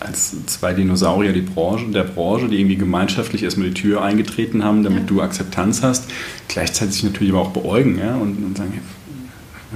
als 0.00 0.46
zwei 0.46 0.72
Dinosaurier 0.72 1.32
die 1.32 1.42
Branche, 1.42 1.86
der 1.88 2.04
Branche, 2.04 2.48
die 2.48 2.58
irgendwie 2.58 2.76
gemeinschaftlich 2.76 3.42
erstmal 3.42 3.68
die 3.68 3.74
Tür 3.74 4.02
eingetreten 4.02 4.64
haben, 4.64 4.82
damit 4.82 5.02
ja. 5.02 5.06
du 5.06 5.22
Akzeptanz 5.22 5.82
hast, 5.82 6.10
gleichzeitig 6.48 6.94
sich 6.94 7.04
natürlich 7.04 7.32
aber 7.32 7.42
auch 7.42 7.50
beäugen 7.50 7.98
ja, 7.98 8.14
und, 8.14 8.42
und 8.42 8.56
sagen, 8.56 8.80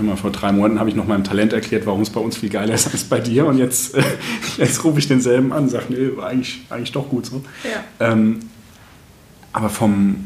mal, 0.02 0.16
vor 0.16 0.32
drei 0.32 0.52
Monaten 0.52 0.80
habe 0.80 0.88
ich 0.88 0.96
noch 0.96 1.06
meinem 1.06 1.24
Talent 1.24 1.52
erklärt, 1.52 1.86
warum 1.86 2.00
es 2.00 2.10
bei 2.10 2.20
uns 2.20 2.36
viel 2.36 2.48
geiler 2.48 2.74
ist 2.74 2.90
als 2.92 3.04
bei 3.04 3.20
dir. 3.20 3.46
Und 3.46 3.58
jetzt, 3.58 3.96
jetzt 4.58 4.82
rufe 4.84 4.98
ich 4.98 5.06
denselben 5.06 5.52
an 5.52 5.64
und 5.64 5.68
sage, 5.70 5.86
nee, 5.90 6.16
war 6.16 6.28
eigentlich, 6.28 6.62
eigentlich 6.70 6.92
doch 6.92 7.08
gut 7.08 7.26
so. 7.26 7.44
Ja. 7.64 8.12
Ähm, 8.12 8.40
aber 9.52 9.68
vom, 9.68 10.16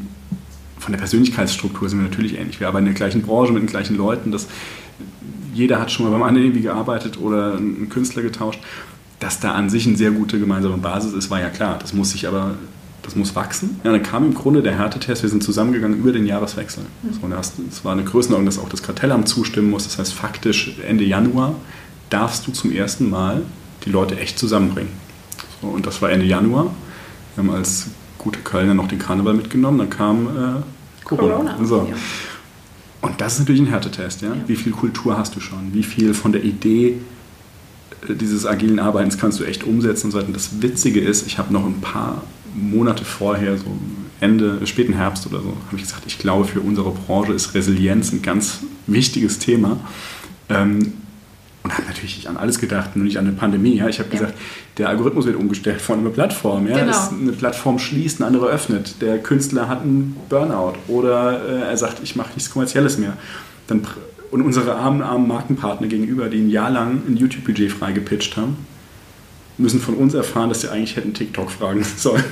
von 0.79 0.91
der 0.91 0.97
Persönlichkeitsstruktur 0.97 1.87
sind 1.87 1.99
wir 1.99 2.07
natürlich 2.09 2.37
ähnlich. 2.37 2.59
Wir 2.59 2.67
arbeiten 2.67 2.87
in 2.87 2.93
der 2.93 2.97
gleichen 2.97 3.21
Branche 3.21 3.53
mit 3.53 3.61
den 3.61 3.69
gleichen 3.69 3.95
Leuten. 3.95 4.31
Das, 4.31 4.47
jeder 5.53 5.79
hat 5.79 5.91
schon 5.91 6.05
mal 6.05 6.11
beim 6.11 6.23
anderen 6.23 6.47
irgendwie 6.47 6.63
gearbeitet 6.63 7.19
oder 7.19 7.57
einen 7.57 7.89
Künstler 7.89 8.23
getauscht. 8.23 8.59
Dass 9.19 9.39
da 9.39 9.51
an 9.51 9.69
sich 9.69 9.85
eine 9.85 9.97
sehr 9.97 10.11
gute 10.11 10.39
gemeinsame 10.39 10.77
Basis 10.77 11.13
ist, 11.13 11.29
war 11.29 11.41
ja 11.41 11.49
klar. 11.49 11.77
Das 11.79 11.93
muss 11.93 12.11
sich 12.11 12.27
aber 12.27 12.55
das 13.03 13.15
muss 13.15 13.35
wachsen. 13.35 13.79
Ja, 13.83 13.91
dann 13.91 14.03
kam 14.03 14.25
im 14.25 14.33
Grunde 14.33 14.61
der 14.61 14.77
Härtetest, 14.77 15.23
wir 15.23 15.29
sind 15.29 15.43
zusammengegangen 15.43 15.97
über 15.97 16.11
den 16.11 16.25
Jahreswechsel. 16.25 16.83
Mhm. 17.03 17.13
So, 17.13 17.63
es 17.67 17.85
war 17.85 17.93
eine 17.93 18.03
Größenordnung, 18.03 18.45
dass 18.45 18.59
auch 18.59 18.69
das 18.69 18.83
Kartellamt 18.83 19.27
zustimmen 19.27 19.69
muss. 19.69 19.85
Das 19.85 19.97
heißt, 19.97 20.13
faktisch 20.13 20.75
Ende 20.87 21.03
Januar 21.03 21.55
darfst 22.09 22.47
du 22.47 22.51
zum 22.51 22.71
ersten 22.71 23.09
Mal 23.09 23.43
die 23.85 23.89
Leute 23.89 24.19
echt 24.19 24.37
zusammenbringen. 24.37 24.91
So, 25.61 25.67
und 25.67 25.85
das 25.85 26.01
war 26.01 26.11
Ende 26.11 26.25
Januar. 26.25 26.73
Wir 27.35 27.43
haben 27.43 27.51
als 27.51 27.87
gute 28.17 28.39
Kölner 28.39 28.73
noch 28.73 28.87
den 28.87 28.99
Karneval 28.99 29.33
mitgenommen, 29.33 29.77
dann 29.77 29.89
kam 29.89 30.27
äh, 30.27 31.05
Corona. 31.05 31.35
Corona. 31.35 31.65
So. 31.65 31.87
Ja. 31.89 31.95
Und 33.01 33.21
das 33.21 33.33
ist 33.33 33.39
natürlich 33.39 33.61
ein 33.61 33.67
Härtetest. 33.67 34.21
Ja? 34.21 34.29
ja? 34.29 34.35
Wie 34.47 34.55
viel 34.55 34.73
Kultur 34.73 35.17
hast 35.17 35.35
du 35.35 35.39
schon? 35.39 35.73
Wie 35.73 35.83
viel 35.83 36.13
von 36.13 36.33
der 36.33 36.43
Idee 36.43 36.97
äh, 38.07 38.13
dieses 38.15 38.45
agilen 38.45 38.79
Arbeitens 38.79 39.17
kannst 39.17 39.39
du 39.39 39.45
echt 39.45 39.63
umsetzen 39.63 40.07
und 40.07 40.11
so 40.11 40.17
weiter. 40.17 40.27
Und 40.27 40.35
das 40.35 40.61
Witzige 40.61 40.99
ist, 40.99 41.25
ich 41.27 41.37
habe 41.37 41.53
noch 41.53 41.65
ein 41.65 41.81
paar 41.81 42.23
Monate 42.53 43.05
vorher, 43.05 43.57
so 43.57 43.65
Ende, 44.19 44.65
späten 44.65 44.93
Herbst 44.93 45.25
oder 45.27 45.41
so, 45.41 45.49
habe 45.67 45.77
ich 45.77 45.83
gesagt, 45.83 46.03
ich 46.07 46.17
glaube, 46.17 46.45
für 46.45 46.59
unsere 46.59 46.91
Branche 46.91 47.33
ist 47.33 47.53
Resilienz 47.53 48.11
ein 48.11 48.21
ganz 48.21 48.59
wichtiges 48.87 49.39
Thema. 49.39 49.77
Ähm, 50.49 50.93
und 51.63 51.73
habe 51.73 51.87
natürlich 51.87 52.27
an 52.29 52.37
alles 52.37 52.59
gedacht, 52.59 52.95
nur 52.95 53.05
nicht 53.05 53.17
an 53.17 53.27
eine 53.27 53.35
Pandemie. 53.35 53.75
Ja. 53.75 53.87
Ich 53.87 53.99
habe 53.99 54.09
ja. 54.13 54.19
gesagt, 54.19 54.37
der 54.77 54.89
Algorithmus 54.89 55.25
wird 55.25 55.35
umgestellt 55.35 55.81
von 55.81 55.99
einer 55.99 56.09
Plattform. 56.09 56.67
Ja. 56.67 56.77
Genau. 56.77 57.09
eine 57.11 57.31
Plattform 57.33 57.79
schließt, 57.79 58.19
eine 58.19 58.27
andere 58.27 58.47
öffnet. 58.47 59.01
Der 59.01 59.19
Künstler 59.19 59.67
hat 59.67 59.81
einen 59.81 60.15
Burnout 60.29 60.75
oder 60.87 61.41
äh, 61.45 61.69
er 61.69 61.77
sagt, 61.77 62.01
ich 62.01 62.15
mache 62.15 62.29
nichts 62.35 62.49
Kommerzielles 62.49 62.97
mehr. 62.97 63.13
Dann, 63.67 63.81
und 64.31 64.41
unsere 64.41 64.75
armen, 64.75 65.01
armen 65.01 65.27
Markenpartner 65.27 65.87
gegenüber, 65.87 66.29
die 66.29 66.39
ein 66.39 66.49
Jahr 66.49 66.69
lang 66.69 67.01
ein 67.07 67.17
YouTube-Budget 67.17 67.71
frei 67.71 67.91
gepitcht 67.91 68.37
haben, 68.37 68.57
müssen 69.59 69.79
von 69.79 69.95
uns 69.95 70.13
erfahren, 70.13 70.49
dass 70.49 70.61
sie 70.61 70.71
eigentlich 70.71 70.95
hätten 70.95 71.13
TikTok 71.13 71.51
fragen 71.51 71.83
sollen. 71.97 72.23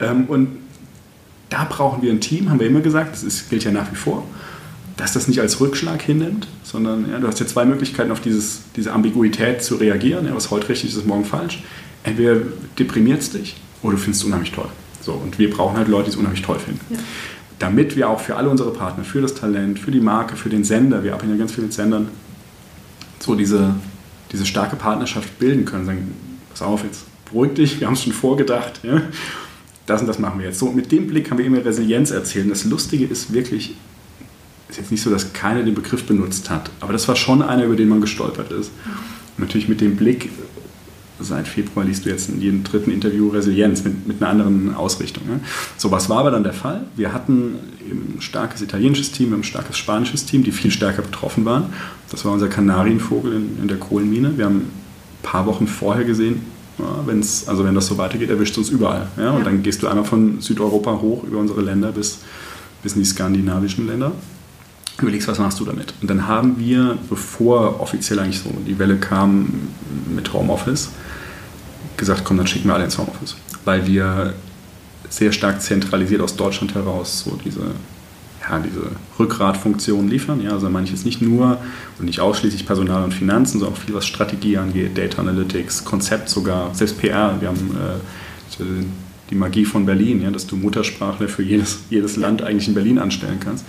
Ähm, 0.00 0.24
und 0.26 0.48
da 1.50 1.64
brauchen 1.64 2.02
wir 2.02 2.10
ein 2.10 2.20
Team, 2.20 2.48
haben 2.48 2.60
wir 2.60 2.66
immer 2.66 2.80
gesagt, 2.80 3.12
das 3.12 3.22
ist, 3.22 3.50
gilt 3.50 3.64
ja 3.64 3.72
nach 3.72 3.90
wie 3.90 3.96
vor, 3.96 4.24
dass 4.96 5.12
das 5.12 5.28
nicht 5.28 5.40
als 5.40 5.60
Rückschlag 5.60 6.00
hinnimmt, 6.02 6.46
sondern 6.62 7.10
ja, 7.10 7.18
du 7.18 7.26
hast 7.26 7.40
ja 7.40 7.46
zwei 7.46 7.64
Möglichkeiten, 7.64 8.10
auf 8.10 8.20
dieses, 8.20 8.62
diese 8.76 8.92
Ambiguität 8.92 9.62
zu 9.62 9.76
reagieren. 9.76 10.26
Ja, 10.26 10.34
was 10.34 10.50
heute 10.50 10.68
richtig 10.68 10.90
ist, 10.90 10.96
ist 10.96 11.06
morgen 11.06 11.24
falsch. 11.24 11.62
Entweder 12.04 12.36
deprimiert 12.78 13.20
es 13.20 13.30
dich 13.30 13.56
oder 13.82 13.92
du 13.92 13.98
findest 13.98 14.22
es 14.22 14.26
unheimlich 14.26 14.52
toll. 14.52 14.68
So, 15.00 15.12
und 15.12 15.38
wir 15.38 15.50
brauchen 15.50 15.76
halt 15.76 15.88
Leute, 15.88 16.04
die 16.04 16.10
es 16.10 16.16
unheimlich 16.16 16.42
toll 16.42 16.58
finden. 16.58 16.80
Ja. 16.90 16.98
Damit 17.58 17.96
wir 17.96 18.08
auch 18.08 18.20
für 18.20 18.36
alle 18.36 18.48
unsere 18.48 18.72
Partner, 18.72 19.04
für 19.04 19.20
das 19.20 19.34
Talent, 19.34 19.78
für 19.78 19.90
die 19.90 20.00
Marke, 20.00 20.36
für 20.36 20.48
den 20.48 20.64
Sender, 20.64 21.02
wir 21.02 21.14
arbeiten 21.14 21.30
ja 21.30 21.36
ganz 21.36 21.52
viel 21.52 21.64
mit 21.64 21.72
Sendern, 21.72 22.08
so 23.18 23.34
diese, 23.34 23.74
diese 24.32 24.46
starke 24.46 24.76
Partnerschaft 24.76 25.38
bilden 25.38 25.64
können. 25.64 25.86
Sagen, 25.86 26.14
pass 26.50 26.62
auf, 26.62 26.84
jetzt 26.84 27.04
beruhig 27.26 27.54
dich, 27.54 27.80
wir 27.80 27.86
haben 27.86 27.94
es 27.94 28.02
schon 28.02 28.12
vorgedacht. 28.12 28.80
Ja? 28.82 29.02
Das 29.86 30.00
und 30.00 30.06
das 30.06 30.18
machen 30.18 30.38
wir 30.38 30.46
jetzt. 30.46 30.58
So, 30.58 30.70
mit 30.70 30.92
dem 30.92 31.06
Blick 31.06 31.30
haben 31.30 31.38
wir 31.38 31.44
immer 31.44 31.64
Resilienz 31.64 32.10
erzählt. 32.10 32.44
Und 32.44 32.50
das 32.50 32.64
Lustige 32.64 33.04
ist 33.04 33.32
wirklich, 33.32 33.74
ist 34.68 34.78
jetzt 34.78 34.90
nicht 34.90 35.02
so, 35.02 35.10
dass 35.10 35.32
keiner 35.32 35.62
den 35.62 35.74
Begriff 35.74 36.04
benutzt 36.04 36.50
hat, 36.50 36.70
aber 36.80 36.92
das 36.92 37.08
war 37.08 37.16
schon 37.16 37.42
einer, 37.42 37.64
über 37.64 37.76
den 37.76 37.88
man 37.88 38.00
gestolpert 38.00 38.52
ist. 38.52 38.70
Und 39.36 39.40
natürlich 39.40 39.68
mit 39.68 39.80
dem 39.80 39.96
Blick, 39.96 40.30
seit 41.18 41.48
Februar 41.48 41.84
liest 41.84 42.04
du 42.04 42.10
jetzt 42.10 42.30
in 42.30 42.40
jedem 42.40 42.64
dritten 42.64 42.90
Interview 42.90 43.28
Resilienz 43.28 43.84
mit, 43.84 44.06
mit 44.06 44.22
einer 44.22 44.30
anderen 44.30 44.74
Ausrichtung. 44.74 45.24
Ja? 45.28 45.40
So, 45.76 45.90
was 45.90 46.08
war 46.08 46.18
aber 46.18 46.30
dann 46.30 46.44
der 46.44 46.52
Fall? 46.52 46.84
Wir 46.96 47.12
hatten 47.12 47.56
ein 47.90 48.20
starkes 48.20 48.62
italienisches 48.62 49.12
Team, 49.12 49.32
ein 49.34 49.44
starkes 49.44 49.76
spanisches 49.76 50.24
Team, 50.24 50.44
die 50.44 50.52
viel 50.52 50.70
stärker 50.70 51.02
betroffen 51.02 51.44
waren. 51.44 51.72
Das 52.10 52.24
war 52.24 52.32
unser 52.32 52.48
Kanarienvogel 52.48 53.34
in, 53.34 53.58
in 53.62 53.68
der 53.68 53.78
Kohlenmine. 53.78 54.38
Wir 54.38 54.46
haben 54.46 54.70
paar 55.22 55.46
Wochen 55.46 55.66
vorher 55.66 56.04
gesehen, 56.04 56.42
ja, 56.78 57.06
wenn's, 57.06 57.46
also 57.48 57.64
wenn 57.64 57.74
das 57.74 57.86
so 57.86 57.98
weitergeht, 57.98 58.30
erwischt 58.30 58.56
uns 58.58 58.70
überall. 58.70 59.08
Ja? 59.16 59.30
Und 59.30 59.38
ja. 59.38 59.44
dann 59.44 59.62
gehst 59.62 59.82
du 59.82 59.88
einmal 59.88 60.04
von 60.04 60.40
Südeuropa 60.40 61.00
hoch 61.00 61.24
über 61.24 61.38
unsere 61.38 61.60
Länder 61.60 61.92
bis, 61.92 62.20
bis 62.82 62.94
in 62.94 63.00
die 63.00 63.06
skandinavischen 63.06 63.86
Länder. 63.86 64.12
Überlegst, 65.00 65.28
was 65.28 65.38
machst 65.38 65.60
du 65.60 65.64
damit? 65.64 65.94
Und 66.00 66.10
dann 66.10 66.26
haben 66.26 66.58
wir, 66.58 66.98
bevor 67.08 67.80
offiziell 67.80 68.18
eigentlich 68.18 68.40
so 68.40 68.50
die 68.66 68.78
Welle 68.78 68.96
kam 68.96 69.48
mit 70.14 70.32
Homeoffice, 70.32 70.90
gesagt, 71.96 72.22
komm, 72.24 72.36
dann 72.36 72.46
schicken 72.46 72.68
wir 72.68 72.74
alle 72.74 72.84
ins 72.84 72.98
Homeoffice. 72.98 73.36
Weil 73.64 73.86
wir 73.86 74.34
sehr 75.08 75.32
stark 75.32 75.60
zentralisiert 75.60 76.20
aus 76.20 76.36
Deutschland 76.36 76.74
heraus 76.74 77.24
so 77.24 77.38
diese 77.44 77.74
ja, 78.50 78.58
diese 78.58 78.90
Rückgratfunktion 79.18 80.08
liefern. 80.08 80.42
Ja, 80.42 80.50
also 80.50 80.68
manches 80.68 81.04
nicht 81.04 81.22
nur 81.22 81.58
und 81.98 82.06
nicht 82.06 82.20
ausschließlich 82.20 82.66
Personal 82.66 83.04
und 83.04 83.14
Finanzen, 83.14 83.60
sondern 83.60 83.76
auch 83.76 83.80
viel, 83.80 83.94
was 83.94 84.06
Strategie 84.06 84.56
angeht, 84.56 84.98
Data 84.98 85.20
Analytics, 85.20 85.84
Konzept 85.84 86.28
sogar, 86.28 86.74
selbst 86.74 86.98
PR. 86.98 87.40
Wir 87.40 87.48
haben 87.48 87.76
äh, 87.76 88.64
die 89.30 89.34
Magie 89.36 89.64
von 89.64 89.86
Berlin, 89.86 90.22
ja, 90.22 90.30
dass 90.30 90.46
du 90.46 90.56
Muttersprachler 90.56 91.28
für 91.28 91.42
jedes, 91.42 91.80
jedes 91.88 92.16
Land 92.16 92.42
eigentlich 92.42 92.66
in 92.66 92.74
Berlin 92.74 92.98
anstellen 92.98 93.38
kannst. 93.38 93.64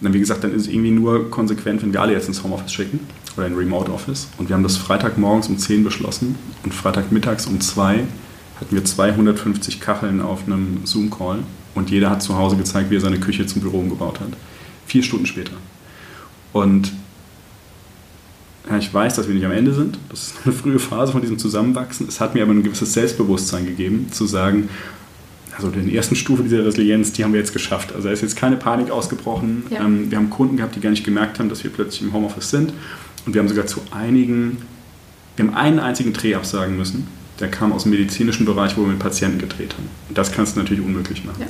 Und 0.00 0.04
dann, 0.04 0.12
wie 0.12 0.20
gesagt, 0.20 0.44
dann 0.44 0.54
ist 0.54 0.62
es 0.62 0.68
irgendwie 0.68 0.90
nur 0.90 1.30
konsequent, 1.30 1.82
wenn 1.82 1.92
wir 1.92 2.00
alle 2.00 2.12
jetzt 2.12 2.28
ins 2.28 2.44
Homeoffice 2.44 2.72
schicken 2.72 3.00
oder 3.36 3.46
in 3.46 3.54
Remote 3.54 3.90
Office. 3.90 4.28
Und 4.36 4.48
wir 4.48 4.54
haben 4.54 4.62
das 4.62 4.76
Freitagmorgens 4.76 5.48
um 5.48 5.58
10 5.58 5.82
beschlossen 5.82 6.36
und 6.62 6.74
Freitagmittags 6.74 7.46
um 7.46 7.60
2 7.60 8.04
hatten 8.60 8.74
wir 8.74 8.84
250 8.84 9.80
Kacheln 9.80 10.20
auf 10.20 10.46
einem 10.46 10.80
Zoom-Call 10.84 11.38
und 11.78 11.90
jeder 11.90 12.10
hat 12.10 12.22
zu 12.22 12.36
Hause 12.36 12.56
gezeigt, 12.56 12.90
wie 12.90 12.96
er 12.96 13.00
seine 13.00 13.18
Küche 13.18 13.46
zum 13.46 13.62
Büro 13.62 13.78
umgebaut 13.78 14.20
hat. 14.20 14.28
Vier 14.86 15.02
Stunden 15.02 15.26
später. 15.26 15.52
Und 16.52 16.92
ja, 18.68 18.76
ich 18.76 18.92
weiß, 18.92 19.16
dass 19.16 19.28
wir 19.28 19.34
nicht 19.34 19.46
am 19.46 19.52
Ende 19.52 19.72
sind. 19.72 19.98
Das 20.10 20.28
ist 20.28 20.34
eine 20.44 20.54
frühe 20.54 20.78
Phase 20.78 21.12
von 21.12 21.20
diesem 21.20 21.38
Zusammenwachsen. 21.38 22.06
Es 22.08 22.20
hat 22.20 22.34
mir 22.34 22.42
aber 22.42 22.52
ein 22.52 22.62
gewisses 22.62 22.92
Selbstbewusstsein 22.92 23.64
gegeben, 23.64 24.08
zu 24.12 24.26
sagen, 24.26 24.68
also 25.56 25.70
die 25.70 25.96
ersten 25.96 26.14
Stufe 26.14 26.44
dieser 26.44 26.64
Resilienz, 26.64 27.12
die 27.12 27.24
haben 27.24 27.32
wir 27.32 27.40
jetzt 27.40 27.52
geschafft. 27.52 27.92
Also 27.92 28.08
da 28.08 28.12
ist 28.12 28.22
jetzt 28.22 28.36
keine 28.36 28.56
Panik 28.56 28.90
ausgebrochen. 28.90 29.64
Ja. 29.70 29.84
Ähm, 29.84 30.10
wir 30.10 30.18
haben 30.18 30.30
Kunden 30.30 30.56
gehabt, 30.56 30.76
die 30.76 30.80
gar 30.80 30.90
nicht 30.90 31.04
gemerkt 31.04 31.38
haben, 31.38 31.48
dass 31.48 31.64
wir 31.64 31.72
plötzlich 31.72 32.02
im 32.02 32.12
Homeoffice 32.12 32.50
sind. 32.50 32.72
Und 33.26 33.34
wir 33.34 33.40
haben 33.40 33.48
sogar 33.48 33.66
zu 33.66 33.80
einigen, 33.90 34.58
wir 35.36 35.46
haben 35.46 35.54
einen 35.54 35.78
einzigen 35.80 36.12
Dreh 36.12 36.34
absagen 36.34 36.76
müssen, 36.76 37.08
der 37.40 37.48
kam 37.48 37.72
aus 37.72 37.84
dem 37.84 37.90
medizinischen 37.90 38.44
Bereich, 38.44 38.76
wo 38.76 38.82
wir 38.82 38.88
mit 38.88 38.98
Patienten 38.98 39.38
gedreht 39.38 39.74
haben. 39.74 39.88
Und 40.08 40.18
das 40.18 40.32
kannst 40.32 40.56
du 40.56 40.60
natürlich 40.60 40.84
unmöglich 40.84 41.24
machen. 41.24 41.42
Ja. 41.42 41.46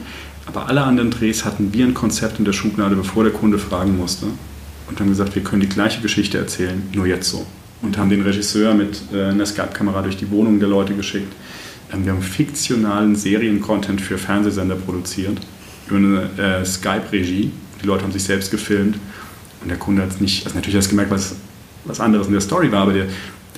Aber 0.47 0.69
alle 0.69 0.83
anderen 0.83 1.11
Drehs 1.11 1.45
hatten 1.45 1.73
wir 1.73 1.85
ein 1.85 1.95
Konzept 1.95 2.39
in 2.39 2.45
der 2.45 2.53
Schublade, 2.53 2.97
bevor 2.97 3.25
der 3.25 3.33
Kunde 3.33 3.59
fragen 3.59 3.97
musste. 3.97 4.27
Und 4.89 5.01
haben 5.01 5.09
gesagt, 5.09 5.35
wir 5.35 5.43
können 5.43 5.61
die 5.61 5.69
gleiche 5.69 6.01
Geschichte 6.01 6.39
erzählen, 6.39 6.83
nur 6.95 7.07
jetzt 7.07 7.29
so. 7.29 7.47
Und 7.83 7.99
haben 7.99 8.09
den 8.09 8.23
Regisseur 8.23 8.75
mit 8.75 9.03
äh, 9.13 9.25
einer 9.25 9.47
Skype-Kamera 9.47 10.03
durch 10.03 10.17
die 10.17 10.31
Wohnungen 10.31 10.61
der 10.61 10.69
Leute 10.69 10.95
geschickt. 10.95 11.33
Ähm, 11.93 12.05
wir 12.05 12.13
haben 12.13 12.23
fiktionalen 12.23 13.15
Serien-Content 13.15 14.01
für 14.01 14.19
Fernsehsender 14.19 14.77
produziert, 14.77 15.39
über 15.89 15.97
eine 15.97 16.31
äh, 16.39 16.65
Skype-Regie. 16.65 17.51
Die 17.83 17.87
Leute 17.87 18.05
haben 18.05 18.13
sich 18.13 18.25
selbst 18.25 18.51
gefilmt. 18.51 18.99
Und 19.61 19.69
der 19.69 19.79
Kunde 19.79 20.03
hat 20.03 20.11
es 20.11 20.21
nicht, 20.21 20.45
also 20.45 20.57
natürlich 20.57 20.77
hat 20.77 20.85
es 20.85 20.89
gemerkt, 20.89 21.11
was, 21.11 21.35
was 21.85 22.01
anderes 22.01 22.27
in 22.27 22.33
der 22.33 22.41
Story 22.41 22.71
war, 22.73 22.83
aber 22.83 22.93
der, 22.93 23.07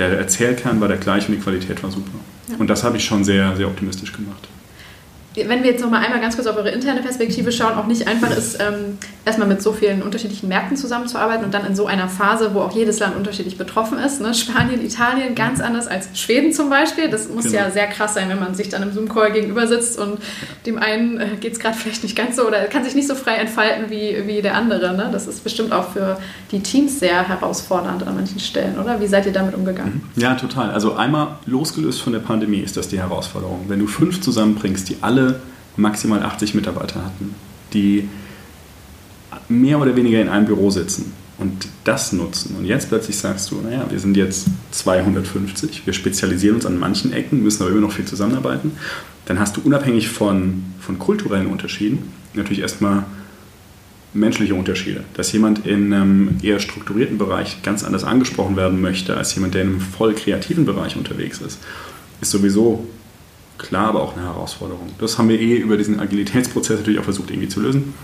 der 0.09 0.19
Erzählkern 0.19 0.81
war 0.81 0.89
der 0.89 0.97
gleiche 0.97 1.29
und 1.29 1.35
die 1.37 1.41
Qualität 1.41 1.83
war 1.83 1.91
super. 1.91 2.19
Ja. 2.49 2.57
Und 2.57 2.69
das 2.69 2.83
habe 2.83 2.97
ich 2.97 3.05
schon 3.05 3.25
sehr, 3.25 3.55
sehr 3.57 3.67
optimistisch 3.67 4.13
gemacht 4.13 4.49
wenn 5.49 5.63
wir 5.63 5.71
jetzt 5.71 5.83
noch 5.83 5.91
mal 5.91 6.01
einmal 6.01 6.21
ganz 6.21 6.37
kurz 6.37 6.47
auf 6.47 6.57
eure 6.57 6.71
interne 6.71 7.03
Perspektive 7.03 7.53
schauen, 7.53 7.75
auch 7.75 7.87
nicht 7.87 8.07
einfach 8.09 8.31
ist, 8.37 8.61
ähm, 8.61 8.99
erstmal 9.25 9.49
mit 9.49 9.63
so 9.63 9.73
vielen 9.73 10.03
unterschiedlichen 10.03 10.49
Märkten 10.49 10.77
zusammenzuarbeiten 10.77 11.45
und 11.45 11.55
dann 11.55 11.67
in 11.67 11.75
so 11.75 11.87
einer 11.87 12.09
Phase, 12.09 12.55
wo 12.55 12.61
auch 12.61 12.75
jedes 12.75 12.99
Land 12.99 13.17
unterschiedlich 13.17 13.59
betroffen 13.59 13.99
ist. 13.99 14.21
Ne? 14.21 14.35
Spanien, 14.35 14.85
Italien 14.85 15.35
ganz 15.35 15.61
anders 15.61 15.87
als 15.87 16.09
Schweden 16.19 16.53
zum 16.53 16.71
Beispiel. 16.71 17.09
Das 17.09 17.29
muss 17.29 17.45
genau. 17.45 17.59
ja 17.59 17.71
sehr 17.71 17.87
krass 17.87 18.15
sein, 18.15 18.29
wenn 18.29 18.41
man 18.41 18.55
sich 18.55 18.69
dann 18.69 18.83
im 18.83 18.93
Zoom-Call 18.93 19.33
gegenüber 19.33 19.67
sitzt 19.67 19.99
und 19.99 20.19
dem 20.67 20.79
einen 20.79 21.21
äh, 21.21 21.29
geht 21.41 21.53
es 21.53 21.59
gerade 21.59 21.77
vielleicht 21.77 22.03
nicht 22.03 22.17
ganz 22.17 22.37
so 22.37 22.47
oder 22.47 22.65
kann 22.65 22.85
sich 22.85 22.95
nicht 22.95 23.09
so 23.09 23.15
frei 23.15 23.37
entfalten 23.37 23.91
wie, 23.91 24.27
wie 24.27 24.43
der 24.43 24.55
andere. 24.55 24.97
Ne? 24.97 25.11
Das 25.13 25.27
ist 25.27 25.45
bestimmt 25.45 25.73
auch 25.73 25.93
für 25.93 26.19
die 26.51 26.61
Teams 26.61 26.99
sehr 26.99 27.29
herausfordernd 27.29 28.07
an 28.07 28.15
manchen 28.15 28.41
Stellen, 28.41 28.79
oder? 28.79 29.01
Wie 29.01 29.07
seid 29.07 29.27
ihr 29.27 29.33
damit 29.33 29.55
umgegangen? 29.55 30.03
Mhm. 30.15 30.23
Ja, 30.23 30.35
total. 30.35 30.71
Also 30.71 30.95
einmal 30.95 31.39
losgelöst 31.47 32.03
von 32.03 32.13
der 32.13 32.21
Pandemie 32.21 32.61
ist 32.61 32.77
das 32.77 32.89
die 32.89 32.99
Herausforderung. 32.99 33.65
Wenn 33.69 33.79
du 33.79 33.87
fünf 33.87 34.21
zusammenbringst, 34.21 34.89
die 34.89 34.97
alle 35.01 35.30
maximal 35.77 36.23
80 36.23 36.55
Mitarbeiter 36.55 37.05
hatten, 37.05 37.35
die 37.73 38.09
mehr 39.49 39.79
oder 39.81 39.97
weniger 39.97 40.21
in 40.21 40.29
einem 40.29 40.47
Büro 40.47 40.71
sitzen 40.71 41.13
und 41.39 41.69
das 41.85 42.13
nutzen. 42.13 42.57
Und 42.57 42.67
jetzt 42.67 42.89
plötzlich 42.89 43.17
sagst 43.17 43.51
du, 43.51 43.61
naja, 43.61 43.87
wir 43.89 43.99
sind 43.99 44.17
jetzt 44.17 44.47
250, 44.73 45.87
wir 45.87 45.93
spezialisieren 45.93 46.57
uns 46.57 46.67
an 46.67 46.79
manchen 46.79 47.13
Ecken, 47.13 47.43
müssen 47.43 47.63
aber 47.63 47.73
immer 47.73 47.81
noch 47.81 47.93
viel 47.93 48.05
zusammenarbeiten. 48.05 48.73
Dann 49.25 49.41
hast 49.41 49.57
du 49.57 49.63
unabhängig 49.63 50.09
von, 50.09 50.65
von 50.81 50.99
kulturellen 50.99 51.47
Unterschieden 51.47 52.13
natürlich 52.35 52.61
erstmal 52.61 53.05
menschliche 54.13 54.55
Unterschiede. 54.55 55.05
Dass 55.15 55.33
jemand 55.33 55.67
in 55.67 55.93
einem 55.93 56.39
eher 56.43 56.59
strukturierten 56.61 57.19
Bereich 57.19 57.63
ganz 57.63 57.85
anders 57.85 58.05
angesprochen 58.05 58.57
werden 58.57 58.81
möchte, 58.81 59.17
als 59.17 59.35
jemand, 59.35 59.55
der 59.55 59.63
in 59.63 59.69
einem 59.69 59.81
voll 59.81 60.15
kreativen 60.15 60.65
Bereich 60.67 60.97
unterwegs 60.97 61.41
ist, 61.41 61.59
ist 62.21 62.31
sowieso 62.31 62.87
klar, 63.61 63.89
aber 63.89 64.03
auch 64.03 64.17
eine 64.17 64.27
Herausforderung. 64.27 64.89
Das 64.99 65.19
haben 65.19 65.29
wir 65.29 65.39
eh 65.39 65.57
über 65.57 65.77
diesen 65.77 66.01
Agilitätsprozess 66.01 66.79
natürlich 66.79 66.99
auch 66.99 67.05
versucht 67.05 67.31
irgendwie 67.31 67.49
zu 67.49 67.61
lösen. 67.61 67.95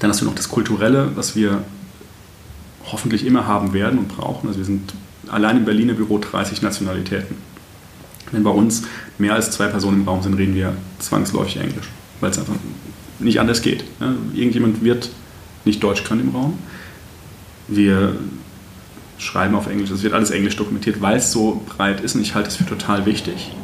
Dann 0.00 0.10
hast 0.10 0.20
du 0.20 0.24
noch 0.24 0.34
das 0.34 0.48
Kulturelle, 0.48 1.12
was 1.14 1.34
wir 1.34 1.64
hoffentlich 2.90 3.24
immer 3.26 3.46
haben 3.46 3.72
werden 3.72 3.98
und 3.98 4.08
brauchen. 4.08 4.48
Also 4.48 4.58
wir 4.58 4.64
sind 4.64 4.94
allein 5.28 5.58
im 5.58 5.64
Berliner 5.64 5.94
Büro 5.94 6.18
30 6.18 6.62
Nationalitäten. 6.62 7.36
Wenn 8.30 8.42
bei 8.42 8.50
uns 8.50 8.82
mehr 9.18 9.34
als 9.34 9.50
zwei 9.50 9.68
Personen 9.68 10.00
im 10.00 10.08
Raum 10.08 10.22
sind, 10.22 10.34
reden 10.34 10.54
wir 10.54 10.76
zwangsläufig 10.98 11.58
Englisch, 11.58 11.88
weil 12.20 12.30
es 12.30 12.38
einfach 12.38 12.54
nicht 13.20 13.40
anders 13.40 13.62
geht. 13.62 13.84
Irgendjemand 14.34 14.82
wird 14.82 15.10
nicht 15.64 15.82
Deutsch 15.82 16.04
können 16.04 16.22
im 16.22 16.30
Raum. 16.30 16.58
Wir 17.68 18.16
schreiben 19.18 19.54
auf 19.54 19.68
Englisch, 19.68 19.90
es 19.90 20.02
wird 20.02 20.12
alles 20.12 20.30
Englisch 20.30 20.56
dokumentiert, 20.56 21.00
weil 21.00 21.18
es 21.18 21.32
so 21.32 21.62
breit 21.66 22.00
ist 22.00 22.16
und 22.16 22.22
ich 22.22 22.34
halte 22.34 22.48
es 22.48 22.56
für 22.56 22.66
total 22.66 23.06
wichtig 23.06 23.52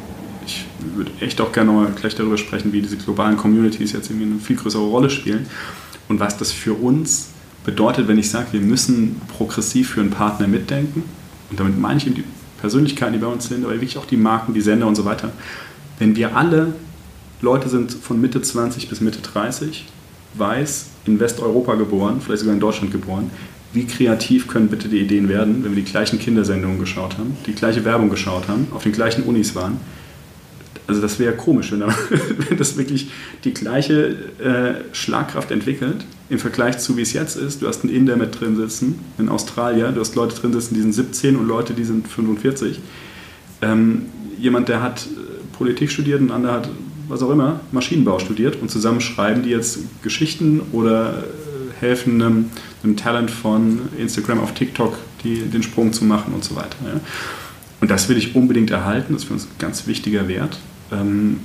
würde 0.95 1.11
echt 1.19 1.39
auch 1.41 1.51
gerne 1.51 1.71
mal 1.71 1.91
gleich 1.91 2.15
darüber 2.15 2.37
sprechen, 2.37 2.73
wie 2.73 2.81
diese 2.81 2.97
globalen 2.97 3.37
Communities 3.37 3.91
jetzt 3.93 4.09
irgendwie 4.09 4.31
eine 4.31 4.39
viel 4.39 4.55
größere 4.55 4.83
Rolle 4.83 5.09
spielen 5.09 5.45
und 6.07 6.19
was 6.19 6.37
das 6.37 6.51
für 6.51 6.73
uns 6.73 7.29
bedeutet, 7.63 8.07
wenn 8.07 8.17
ich 8.17 8.29
sage, 8.29 8.47
wir 8.51 8.61
müssen 8.61 9.21
progressiv 9.37 9.91
für 9.91 10.01
einen 10.01 10.09
Partner 10.09 10.47
mitdenken. 10.47 11.03
Und 11.49 11.59
damit 11.59 11.79
meine 11.79 11.97
ich 11.97 12.07
eben 12.07 12.15
die 12.15 12.23
Persönlichkeiten, 12.59 13.13
die 13.13 13.19
bei 13.19 13.27
uns 13.27 13.47
sind, 13.47 13.63
aber 13.63 13.73
wirklich 13.73 13.97
auch 13.97 14.05
die 14.05 14.17
Marken, 14.17 14.53
die 14.53 14.61
Sender 14.61 14.87
und 14.87 14.95
so 14.95 15.05
weiter. 15.05 15.31
Wenn 15.99 16.15
wir 16.15 16.35
alle 16.35 16.73
Leute 17.41 17.69
sind 17.69 17.91
von 17.91 18.19
Mitte 18.19 18.41
20 18.41 18.89
bis 18.89 19.01
Mitte 19.01 19.19
30, 19.21 19.85
weiß, 20.35 20.87
in 21.05 21.19
Westeuropa 21.19 21.75
geboren, 21.75 22.21
vielleicht 22.21 22.41
sogar 22.41 22.53
in 22.53 22.61
Deutschland 22.61 22.91
geboren, 22.91 23.31
wie 23.73 23.85
kreativ 23.85 24.47
können 24.47 24.67
bitte 24.67 24.89
die 24.89 24.99
Ideen 24.99 25.29
werden, 25.29 25.63
wenn 25.63 25.75
wir 25.75 25.83
die 25.83 25.89
gleichen 25.89 26.19
Kindersendungen 26.19 26.79
geschaut 26.79 27.17
haben, 27.17 27.37
die 27.45 27.53
gleiche 27.53 27.85
Werbung 27.85 28.09
geschaut 28.09 28.47
haben, 28.47 28.67
auf 28.73 28.83
den 28.83 28.91
gleichen 28.91 29.23
Unis 29.23 29.55
waren, 29.55 29.79
also 30.91 31.01
das 31.01 31.19
wäre 31.19 31.33
komisch, 31.33 31.71
wenn, 31.71 31.79
da, 31.79 31.87
wenn, 32.49 32.57
das 32.57 32.77
wirklich 32.77 33.09
die 33.45 33.53
gleiche 33.53 34.15
äh, 34.39 34.93
Schlagkraft 34.93 35.51
entwickelt 35.51 36.05
im 36.29 36.37
Vergleich 36.37 36.79
zu 36.79 36.97
wie 36.97 37.01
es 37.01 37.13
jetzt 37.13 37.37
ist. 37.37 37.61
Du 37.61 37.67
hast 37.67 37.83
einen 37.83 37.93
Inder 37.93 38.17
mit 38.17 38.39
drin 38.39 38.57
sitzen, 38.57 38.99
in 39.17 39.29
Australien, 39.29 39.95
du 39.95 40.01
hast 40.01 40.15
Leute 40.15 40.35
drin 40.35 40.51
sitzen, 40.51 40.75
die 40.75 40.81
sind 40.81 40.93
17 40.93 41.37
und 41.37 41.47
Leute, 41.47 41.73
die 41.73 41.85
sind 41.85 42.07
45. 42.07 42.79
Ähm, 43.61 44.03
jemand, 44.37 44.67
der 44.67 44.81
hat 44.81 45.05
äh, 45.05 45.57
Politik 45.57 45.91
studiert 45.91 46.19
ein 46.19 46.31
anderer 46.31 46.53
hat, 46.53 46.69
was 47.07 47.23
auch 47.23 47.29
immer, 47.29 47.61
Maschinenbau 47.71 48.19
studiert 48.19 48.61
und 48.61 48.69
zusammen 48.69 48.99
schreiben 49.01 49.43
die 49.43 49.49
jetzt 49.49 49.79
Geschichten 50.01 50.61
oder 50.73 51.19
äh, 51.19 51.79
helfen 51.79 52.21
einem, 52.21 52.49
einem, 52.83 52.97
Talent 52.97 53.31
von 53.31 53.79
Instagram 53.97 54.39
auf 54.39 54.53
TikTok 54.53 54.97
die, 55.23 55.41
den 55.41 55.63
Sprung 55.63 55.93
zu 55.93 56.03
machen 56.03 56.33
und 56.33 56.43
so 56.43 56.55
weiter. 56.55 56.75
Ja. 56.83 56.99
Und 57.81 57.89
das 57.89 58.07
will 58.09 58.17
ich 58.17 58.35
unbedingt 58.35 58.71
erhalten, 58.71 59.13
das 59.13 59.23
ist 59.23 59.27
für 59.27 59.33
uns 59.33 59.45
ein 59.45 59.55
ganz 59.57 59.87
wichtiger 59.87 60.27
Wert. 60.27 60.59
Ähm, 60.91 61.39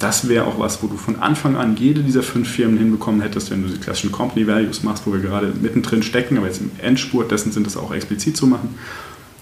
das 0.00 0.28
wäre 0.28 0.46
auch 0.46 0.58
was, 0.58 0.82
wo 0.82 0.86
du 0.86 0.96
von 0.96 1.20
Anfang 1.20 1.56
an 1.56 1.76
jede 1.76 2.02
dieser 2.02 2.22
fünf 2.22 2.48
Firmen 2.48 2.78
hinbekommen 2.78 3.20
hättest, 3.20 3.50
wenn 3.50 3.62
du 3.62 3.68
die 3.68 3.78
klassischen 3.78 4.10
Company 4.10 4.46
Values 4.46 4.82
machst, 4.82 5.06
wo 5.06 5.12
wir 5.12 5.20
gerade 5.20 5.52
mittendrin 5.60 6.02
stecken, 6.02 6.38
aber 6.38 6.46
jetzt 6.46 6.62
im 6.62 6.70
Endspurt 6.80 7.30
dessen 7.30 7.52
sind 7.52 7.66
das 7.66 7.76
auch 7.76 7.92
explizit 7.92 8.34
zu 8.34 8.46
machen. 8.46 8.74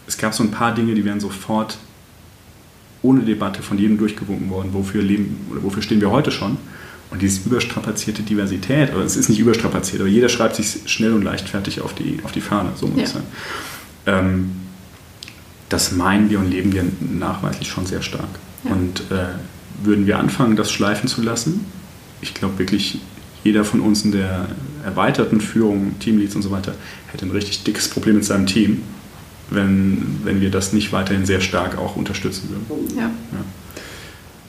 Es 0.09 0.19
gab 0.19 0.35
so 0.35 0.43
ein 0.43 0.51
paar 0.51 0.75
Dinge, 0.75 0.95
die 0.95 1.05
wären 1.05 1.21
sofort 1.21 1.79
ohne 3.03 3.21
Debatte 3.21 3.63
von 3.63 3.79
jedem 3.79 3.99
durchgewunken 3.99 4.51
worden, 4.51 4.71
wofür 4.73 5.01
leben 5.01 5.47
oder 5.51 5.63
wofür 5.63 5.81
stehen 5.81 6.01
wir 6.01 6.11
heute 6.11 6.33
schon. 6.33 6.57
Und 7.11 7.23
diese 7.23 7.49
überstrapazierte 7.49 8.23
Diversität, 8.23 8.93
oder 8.93 9.05
es 9.05 9.17
ist 9.17 9.29
nicht 9.29 9.39
überstrapaziert, 9.39 10.01
aber 10.01 10.11
jeder 10.11 10.29
schreibt 10.29 10.57
sich 10.57 10.81
schnell 10.87 11.13
und 11.13 11.23
leichtfertig 11.23 11.81
auf 11.81 11.95
die, 11.95 12.19
auf 12.25 12.33
die 12.33 12.41
Fahne, 12.41 12.71
so 12.75 12.89
muss 12.89 12.97
ja. 12.97 13.05
ich 13.05 13.11
sagen. 13.11 13.27
Ähm, 14.07 14.51
das 15.69 15.93
meinen 15.93 16.31
wir 16.31 16.41
und 16.41 16.51
leben 16.51 16.73
wir 16.73 16.85
nachweislich 17.01 17.69
schon 17.69 17.87
sehr 17.87 18.03
stark. 18.03 18.29
Ja. 18.65 18.73
Und 18.73 19.01
äh, 19.11 19.85
würden 19.85 20.07
wir 20.07 20.19
anfangen, 20.19 20.57
das 20.57 20.71
schleifen 20.71 21.09
zu 21.09 21.23
lassen, 21.23 21.67
ich 22.21 22.35
glaube 22.35 22.59
wirklich, 22.59 23.01
jeder 23.45 23.65
von 23.65 23.81
uns 23.81 24.05
in 24.05 24.13
der 24.13 24.49
erweiterten 24.85 25.41
Führung, 25.41 25.99
Teamleads 26.01 26.35
und 26.35 26.43
so 26.43 26.51
weiter, 26.51 26.75
hätte 27.13 27.25
ein 27.27 27.31
richtig 27.31 27.63
dickes 27.63 27.89
Problem 27.89 28.17
mit 28.17 28.25
seinem 28.25 28.47
Team. 28.47 28.83
wenn, 29.51 30.21
wenn 30.25 30.41
wir 30.41 30.51
das 30.51 30.73
nicht 30.73 30.93
weiterhin 30.93 31.25
sehr 31.25 31.41
stark 31.41 31.79
auch 31.79 31.97
unterstützen 31.97 32.51
würden. 32.51 32.97
Ja. 32.97 33.05
ja 33.05 33.11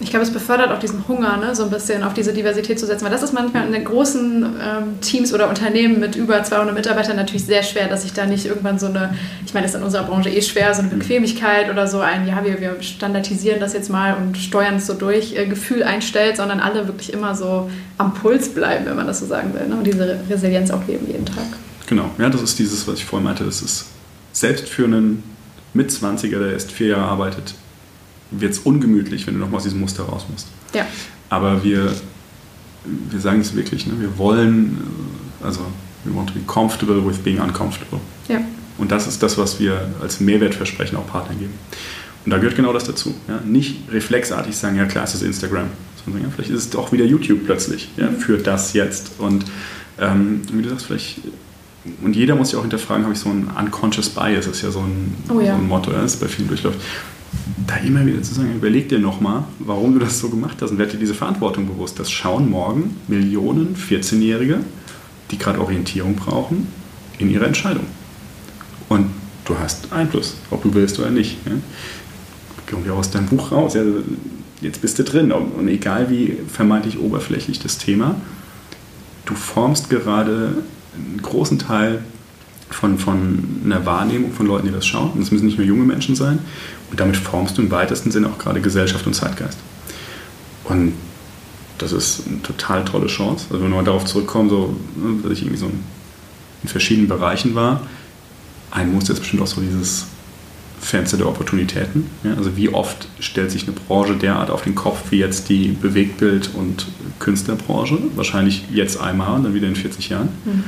ich 0.01 0.11
glaube, 0.11 0.23
es 0.23 0.31
befördert 0.31 0.71
auch 0.71 0.79
diesen 0.79 1.05
Hunger, 1.09 1.35
ne, 1.37 1.53
so 1.53 1.63
ein 1.63 1.69
bisschen 1.69 2.03
auf 2.03 2.13
diese 2.13 2.31
Diversität 2.31 2.79
zu 2.79 2.85
setzen. 2.85 3.03
Weil 3.03 3.11
das 3.11 3.21
ist 3.21 3.33
manchmal 3.33 3.65
in 3.65 3.73
den 3.73 3.83
großen 3.83 4.43
ähm, 4.43 5.01
Teams 5.01 5.33
oder 5.33 5.49
Unternehmen 5.49 5.99
mit 5.99 6.15
über 6.15 6.41
200 6.41 6.73
Mitarbeitern 6.73 7.17
natürlich 7.17 7.43
sehr 7.43 7.63
schwer, 7.63 7.89
dass 7.89 8.05
ich 8.05 8.13
da 8.13 8.25
nicht 8.25 8.45
irgendwann 8.45 8.79
so 8.79 8.85
eine, 8.85 9.13
ich 9.45 9.53
meine, 9.53 9.65
das 9.65 9.73
ist 9.73 9.79
in 9.79 9.83
unserer 9.83 10.03
Branche 10.03 10.29
eh 10.29 10.41
schwer, 10.41 10.73
so 10.73 10.81
eine. 10.81 10.89
Bequemlichkeit 10.89 11.69
oder 11.69 11.85
so 11.87 11.99
ein, 11.99 12.27
ja, 12.27 12.43
wir, 12.45 12.61
wir 12.61 12.81
standardisieren 12.81 13.59
das 13.59 13.73
jetzt 13.73 13.89
mal 13.89 14.15
und 14.15 14.37
steuern 14.37 14.75
es 14.75 14.87
so 14.87 14.93
durch, 14.93 15.35
äh, 15.35 15.45
Gefühl 15.47 15.83
einstellt, 15.83 16.37
sondern 16.37 16.61
alle 16.61 16.87
wirklich 16.87 17.11
immer 17.11 17.35
so 17.35 17.69
am 17.97 18.13
Puls 18.13 18.49
bleiben, 18.49 18.85
wenn 18.85 18.95
man 18.95 19.07
das 19.07 19.19
so 19.19 19.25
sagen 19.25 19.53
will. 19.53 19.67
Ne, 19.67 19.75
und 19.75 19.83
diese 19.83 20.17
Resilienz 20.29 20.71
auch 20.71 20.87
leben 20.87 21.07
jeden 21.07 21.25
Tag. 21.25 21.45
Genau, 21.87 22.09
ja, 22.17 22.29
das 22.29 22.41
ist 22.41 22.57
dieses, 22.57 22.87
was 22.87 22.99
ich 22.99 23.05
vorhin 23.05 23.25
meinte, 23.25 23.43
das 23.43 23.61
ist 23.61 23.87
selbst 24.31 24.69
für 24.69 24.85
einen 24.85 25.23
Mitzwanziger, 25.73 26.39
der 26.39 26.53
erst 26.53 26.71
vier 26.71 26.87
Jahre 26.89 27.03
arbeitet, 27.03 27.55
wird 28.31 28.53
es 28.53 28.59
ungemütlich, 28.59 29.25
wenn 29.27 29.35
du 29.35 29.39
nochmal 29.39 29.57
aus 29.57 29.63
diesem 29.63 29.79
Muster 29.79 30.03
raus 30.03 30.25
musst. 30.29 30.47
Ja. 30.73 30.85
Aber 31.29 31.63
wir, 31.63 31.93
wir 33.09 33.19
sagen 33.19 33.41
es 33.41 33.55
wirklich, 33.55 33.87
ne? 33.87 33.93
wir 33.99 34.17
wollen, 34.17 34.77
äh, 35.41 35.45
also 35.45 35.61
we 36.03 36.15
want 36.15 36.29
to 36.29 36.33
be 36.33 36.41
comfortable 36.45 37.05
with 37.05 37.17
being 37.17 37.39
uncomfortable. 37.39 37.99
Ja. 38.27 38.41
Und 38.77 38.91
das 38.91 39.07
ist 39.07 39.21
das, 39.21 39.37
was 39.37 39.59
wir 39.59 39.89
als 40.01 40.19
Mehrwertversprechen 40.19 40.97
auch 40.97 41.07
Partnern 41.07 41.39
geben. 41.39 41.53
Und 42.25 42.31
da 42.31 42.37
gehört 42.37 42.55
genau 42.55 42.73
das 42.73 42.85
dazu. 42.85 43.13
Ja? 43.27 43.41
Nicht 43.45 43.91
reflexartig 43.91 44.55
sagen, 44.55 44.77
ja 44.77 44.85
klar, 44.85 45.03
es 45.03 45.15
ist 45.15 45.23
Instagram, 45.23 45.67
sondern 46.03 46.23
ja, 46.23 46.29
vielleicht 46.33 46.51
ist 46.51 46.57
es 46.57 46.69
doch 46.69 46.91
wieder 46.91 47.05
YouTube 47.05 47.45
plötzlich 47.45 47.89
ja, 47.97 48.09
für 48.09 48.37
das 48.37 48.73
jetzt. 48.73 49.11
Und 49.17 49.45
ähm, 49.99 50.41
wie 50.51 50.61
du 50.61 50.69
sagst, 50.69 50.85
vielleicht 50.85 51.19
und 52.01 52.15
jeder 52.15 52.35
muss 52.35 52.49
sich 52.49 52.57
auch 52.57 52.61
hinterfragen, 52.61 53.03
habe 53.03 53.13
ich 53.13 53.19
so 53.19 53.29
ein 53.29 53.49
unconscious 53.57 54.09
bias, 54.09 54.45
das 54.45 54.57
ist 54.57 54.61
ja 54.61 54.69
so 54.69 54.81
ein, 54.81 55.15
oh 55.29 55.39
ja. 55.39 55.53
So 55.53 55.61
ein 55.61 55.67
Motto, 55.67 55.91
das 55.91 56.17
bei 56.17 56.27
vielen 56.27 56.49
durchläuft 56.49 56.79
da 57.67 57.77
immer 57.77 58.05
wieder 58.05 58.21
zu 58.21 58.33
sagen, 58.33 58.55
überleg 58.55 58.89
dir 58.89 58.99
nochmal, 58.99 59.43
warum 59.59 59.93
du 59.93 59.99
das 59.99 60.19
so 60.19 60.29
gemacht 60.29 60.57
hast 60.61 60.71
und 60.71 60.77
werd 60.77 60.93
dir 60.93 60.97
diese 60.97 61.13
Verantwortung 61.13 61.67
bewusst. 61.67 61.99
Das 61.99 62.11
schauen 62.11 62.49
morgen 62.49 62.95
Millionen 63.07 63.75
14-Jährige, 63.75 64.59
die 65.31 65.37
gerade 65.37 65.59
Orientierung 65.59 66.15
brauchen, 66.15 66.67
in 67.17 67.29
ihre 67.29 67.45
Entscheidung. 67.45 67.85
Und 68.87 69.11
du 69.45 69.57
hast 69.57 69.91
Einfluss, 69.91 70.37
ob 70.51 70.63
du 70.63 70.73
willst 70.73 70.99
oder 70.99 71.09
nicht. 71.09 71.37
Ja? 71.45 71.53
Kommt 72.69 72.85
ja 72.85 72.93
aus 72.93 73.11
deinem 73.11 73.27
Buch 73.27 73.51
raus. 73.51 73.73
Ja, 73.73 73.81
jetzt 74.61 74.81
bist 74.81 74.99
du 74.99 75.03
drin. 75.03 75.31
Und 75.31 75.67
egal 75.67 76.09
wie 76.09 76.37
vermeintlich 76.47 76.99
oberflächlich 76.99 77.59
das 77.59 77.77
Thema, 77.77 78.15
du 79.25 79.35
formst 79.35 79.89
gerade 79.89 80.63
einen 80.95 81.21
großen 81.21 81.59
Teil 81.59 82.03
von, 82.69 82.97
von 82.97 83.61
einer 83.65 83.85
Wahrnehmung 83.85 84.31
von 84.31 84.45
Leuten, 84.45 84.67
die 84.67 84.73
das 84.73 84.85
schauen. 84.85 85.11
Und 85.11 85.21
es 85.21 85.31
müssen 85.31 85.45
nicht 85.45 85.57
nur 85.57 85.67
junge 85.67 85.85
Menschen 85.85 86.15
sein. 86.15 86.39
Und 86.91 86.99
damit 86.99 87.17
formst 87.17 87.57
du 87.57 87.61
im 87.61 87.71
weitesten 87.71 88.11
Sinne 88.11 88.27
auch 88.27 88.37
gerade 88.37 88.61
Gesellschaft 88.61 89.05
und 89.05 89.13
Zeitgeist. 89.13 89.57
Und 90.65 90.93
das 91.77 91.91
ist 91.91 92.27
eine 92.27 92.41
total 92.41 92.85
tolle 92.85 93.07
Chance. 93.07 93.45
Also 93.49 93.63
wenn 93.63 93.71
wir 93.71 93.77
mal 93.77 93.83
darauf 93.83 94.05
zurückkommen, 94.05 94.49
so, 94.49 94.75
ne, 94.95 95.21
dass 95.23 95.31
ich 95.33 95.41
irgendwie 95.41 95.57
so 95.57 95.71
in 96.63 96.69
verschiedenen 96.69 97.07
Bereichen 97.07 97.55
war, 97.55 97.81
ein 98.71 98.93
Muster 98.93 99.13
ist 99.13 99.19
bestimmt 99.19 99.41
auch 99.41 99.47
so 99.47 99.61
dieses 99.61 100.05
Fenster 100.79 101.17
der 101.17 101.27
Opportunitäten. 101.27 102.09
Ja, 102.23 102.35
also 102.35 102.55
wie 102.55 102.69
oft 102.69 103.07
stellt 103.19 103.51
sich 103.51 103.63
eine 103.63 103.73
Branche 103.73 104.15
derart 104.15 104.49
auf 104.49 104.63
den 104.63 104.75
Kopf 104.75 105.11
wie 105.11 105.17
jetzt 105.17 105.49
die 105.49 105.69
Bewegtbild- 105.69 106.51
und 106.53 106.87
Künstlerbranche? 107.19 107.97
Wahrscheinlich 108.15 108.65
jetzt 108.71 108.99
einmal 108.99 109.35
und 109.35 109.43
dann 109.43 109.53
wieder 109.53 109.67
in 109.67 109.75
40 109.75 110.09
Jahren. 110.09 110.29
Mhm. 110.45 110.63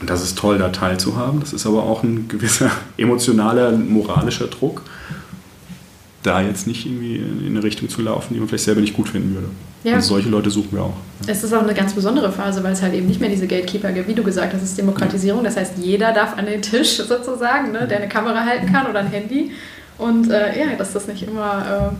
Und 0.00 0.10
das 0.10 0.22
ist 0.22 0.36
toll, 0.36 0.58
da 0.58 0.68
teilzuhaben. 0.68 1.40
Das 1.40 1.52
ist 1.52 1.66
aber 1.66 1.82
auch 1.82 2.02
ein 2.02 2.28
gewisser 2.28 2.70
emotionaler, 2.96 3.72
moralischer 3.72 4.46
Druck 4.46 4.82
da 6.26 6.40
jetzt 6.40 6.66
nicht 6.66 6.86
irgendwie 6.86 7.16
in 7.16 7.46
eine 7.46 7.62
Richtung 7.62 7.88
zu 7.88 8.02
laufen, 8.02 8.34
die 8.34 8.40
man 8.40 8.48
vielleicht 8.48 8.64
selber 8.64 8.80
nicht 8.80 8.94
gut 8.94 9.08
finden 9.08 9.34
würde. 9.34 9.48
Ja. 9.84 9.94
Und 9.94 10.02
solche 10.02 10.28
Leute 10.28 10.50
suchen 10.50 10.72
wir 10.72 10.82
auch. 10.82 10.96
Es 11.26 11.44
ist 11.44 11.52
auch 11.52 11.62
eine 11.62 11.74
ganz 11.74 11.94
besondere 11.94 12.32
Phase, 12.32 12.64
weil 12.64 12.72
es 12.72 12.82
halt 12.82 12.94
eben 12.94 13.06
nicht 13.06 13.20
mehr 13.20 13.30
diese 13.30 13.46
Gatekeeper 13.46 13.92
gibt, 13.92 14.08
wie 14.08 14.14
du 14.14 14.24
gesagt 14.24 14.52
hast, 14.52 14.62
es 14.62 14.70
ist 14.70 14.78
Demokratisierung. 14.78 15.44
Das 15.44 15.56
heißt, 15.56 15.74
jeder 15.78 16.12
darf 16.12 16.36
an 16.36 16.46
den 16.46 16.62
Tisch 16.62 16.96
sozusagen, 17.08 17.70
ne, 17.70 17.86
der 17.86 17.98
eine 17.98 18.08
Kamera 18.08 18.44
halten 18.44 18.72
kann 18.72 18.88
oder 18.88 19.00
ein 19.00 19.06
Handy. 19.06 19.52
Und 19.98 20.30
äh, 20.30 20.58
ja, 20.58 20.74
dass 20.76 20.92
das 20.92 21.06
nicht 21.06 21.22
immer 21.22 21.92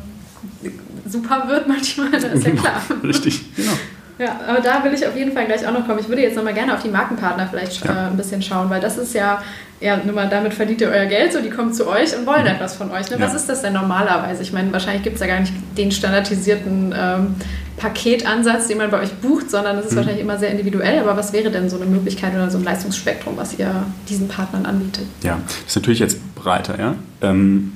äh, 0.64 0.70
super 1.08 1.44
wird 1.48 1.68
manchmal, 1.68 2.10
das 2.10 2.24
ist 2.24 2.44
ja 2.44 2.50
klar. 2.50 2.82
Richtig, 3.04 3.54
genau. 3.54 3.72
Ja, 4.18 4.40
aber 4.46 4.60
da 4.60 4.82
will 4.82 4.94
ich 4.94 5.06
auf 5.06 5.14
jeden 5.14 5.32
Fall 5.32 5.44
gleich 5.44 5.66
auch 5.66 5.72
noch 5.72 5.86
kommen. 5.86 5.98
Ich 5.98 6.08
würde 6.08 6.22
jetzt 6.22 6.36
noch 6.36 6.44
mal 6.44 6.54
gerne 6.54 6.74
auf 6.74 6.82
die 6.82 6.88
Markenpartner 6.88 7.46
vielleicht 7.50 7.84
ja. 7.84 8.06
äh, 8.06 8.10
ein 8.10 8.16
bisschen 8.16 8.40
schauen, 8.40 8.70
weil 8.70 8.80
das 8.80 8.96
ist 8.96 9.14
ja, 9.14 9.42
ja, 9.78 9.98
nur 9.98 10.14
mal 10.14 10.28
damit 10.28 10.54
verdient 10.54 10.80
ihr 10.80 10.88
euer 10.88 11.04
Geld, 11.04 11.34
so 11.34 11.42
die 11.42 11.50
kommen 11.50 11.72
zu 11.74 11.86
euch 11.86 12.16
und 12.16 12.26
wollen 12.26 12.42
mhm. 12.42 12.48
etwas 12.48 12.76
von 12.76 12.90
euch. 12.90 13.10
Ne? 13.10 13.16
Was 13.18 13.34
ist 13.34 13.46
das 13.46 13.60
denn 13.60 13.74
normalerweise? 13.74 14.42
Ich 14.42 14.52
meine, 14.54 14.72
wahrscheinlich 14.72 15.02
gibt 15.02 15.16
es 15.16 15.20
ja 15.20 15.26
gar 15.26 15.40
nicht 15.40 15.52
den 15.76 15.92
standardisierten 15.92 16.94
ähm, 16.98 17.34
Paketansatz, 17.76 18.68
den 18.68 18.78
man 18.78 18.90
bei 18.90 19.00
euch 19.00 19.12
bucht, 19.16 19.50
sondern 19.50 19.76
es 19.76 19.86
ist 19.86 19.92
mhm. 19.92 19.96
wahrscheinlich 19.96 20.22
immer 20.22 20.38
sehr 20.38 20.50
individuell. 20.50 20.98
Aber 21.00 21.14
was 21.14 21.34
wäre 21.34 21.50
denn 21.50 21.68
so 21.68 21.76
eine 21.76 21.84
Möglichkeit 21.84 22.34
oder 22.34 22.50
so 22.50 22.56
ein 22.56 22.64
Leistungsspektrum, 22.64 23.36
was 23.36 23.58
ihr 23.58 23.84
diesen 24.08 24.28
Partnern 24.28 24.64
anbietet? 24.64 25.04
Ja, 25.22 25.38
das 25.46 25.56
ist 25.66 25.76
natürlich 25.76 25.98
jetzt 25.98 26.34
breiter, 26.34 26.78
ja. 26.78 26.94
Ähm, 27.20 27.72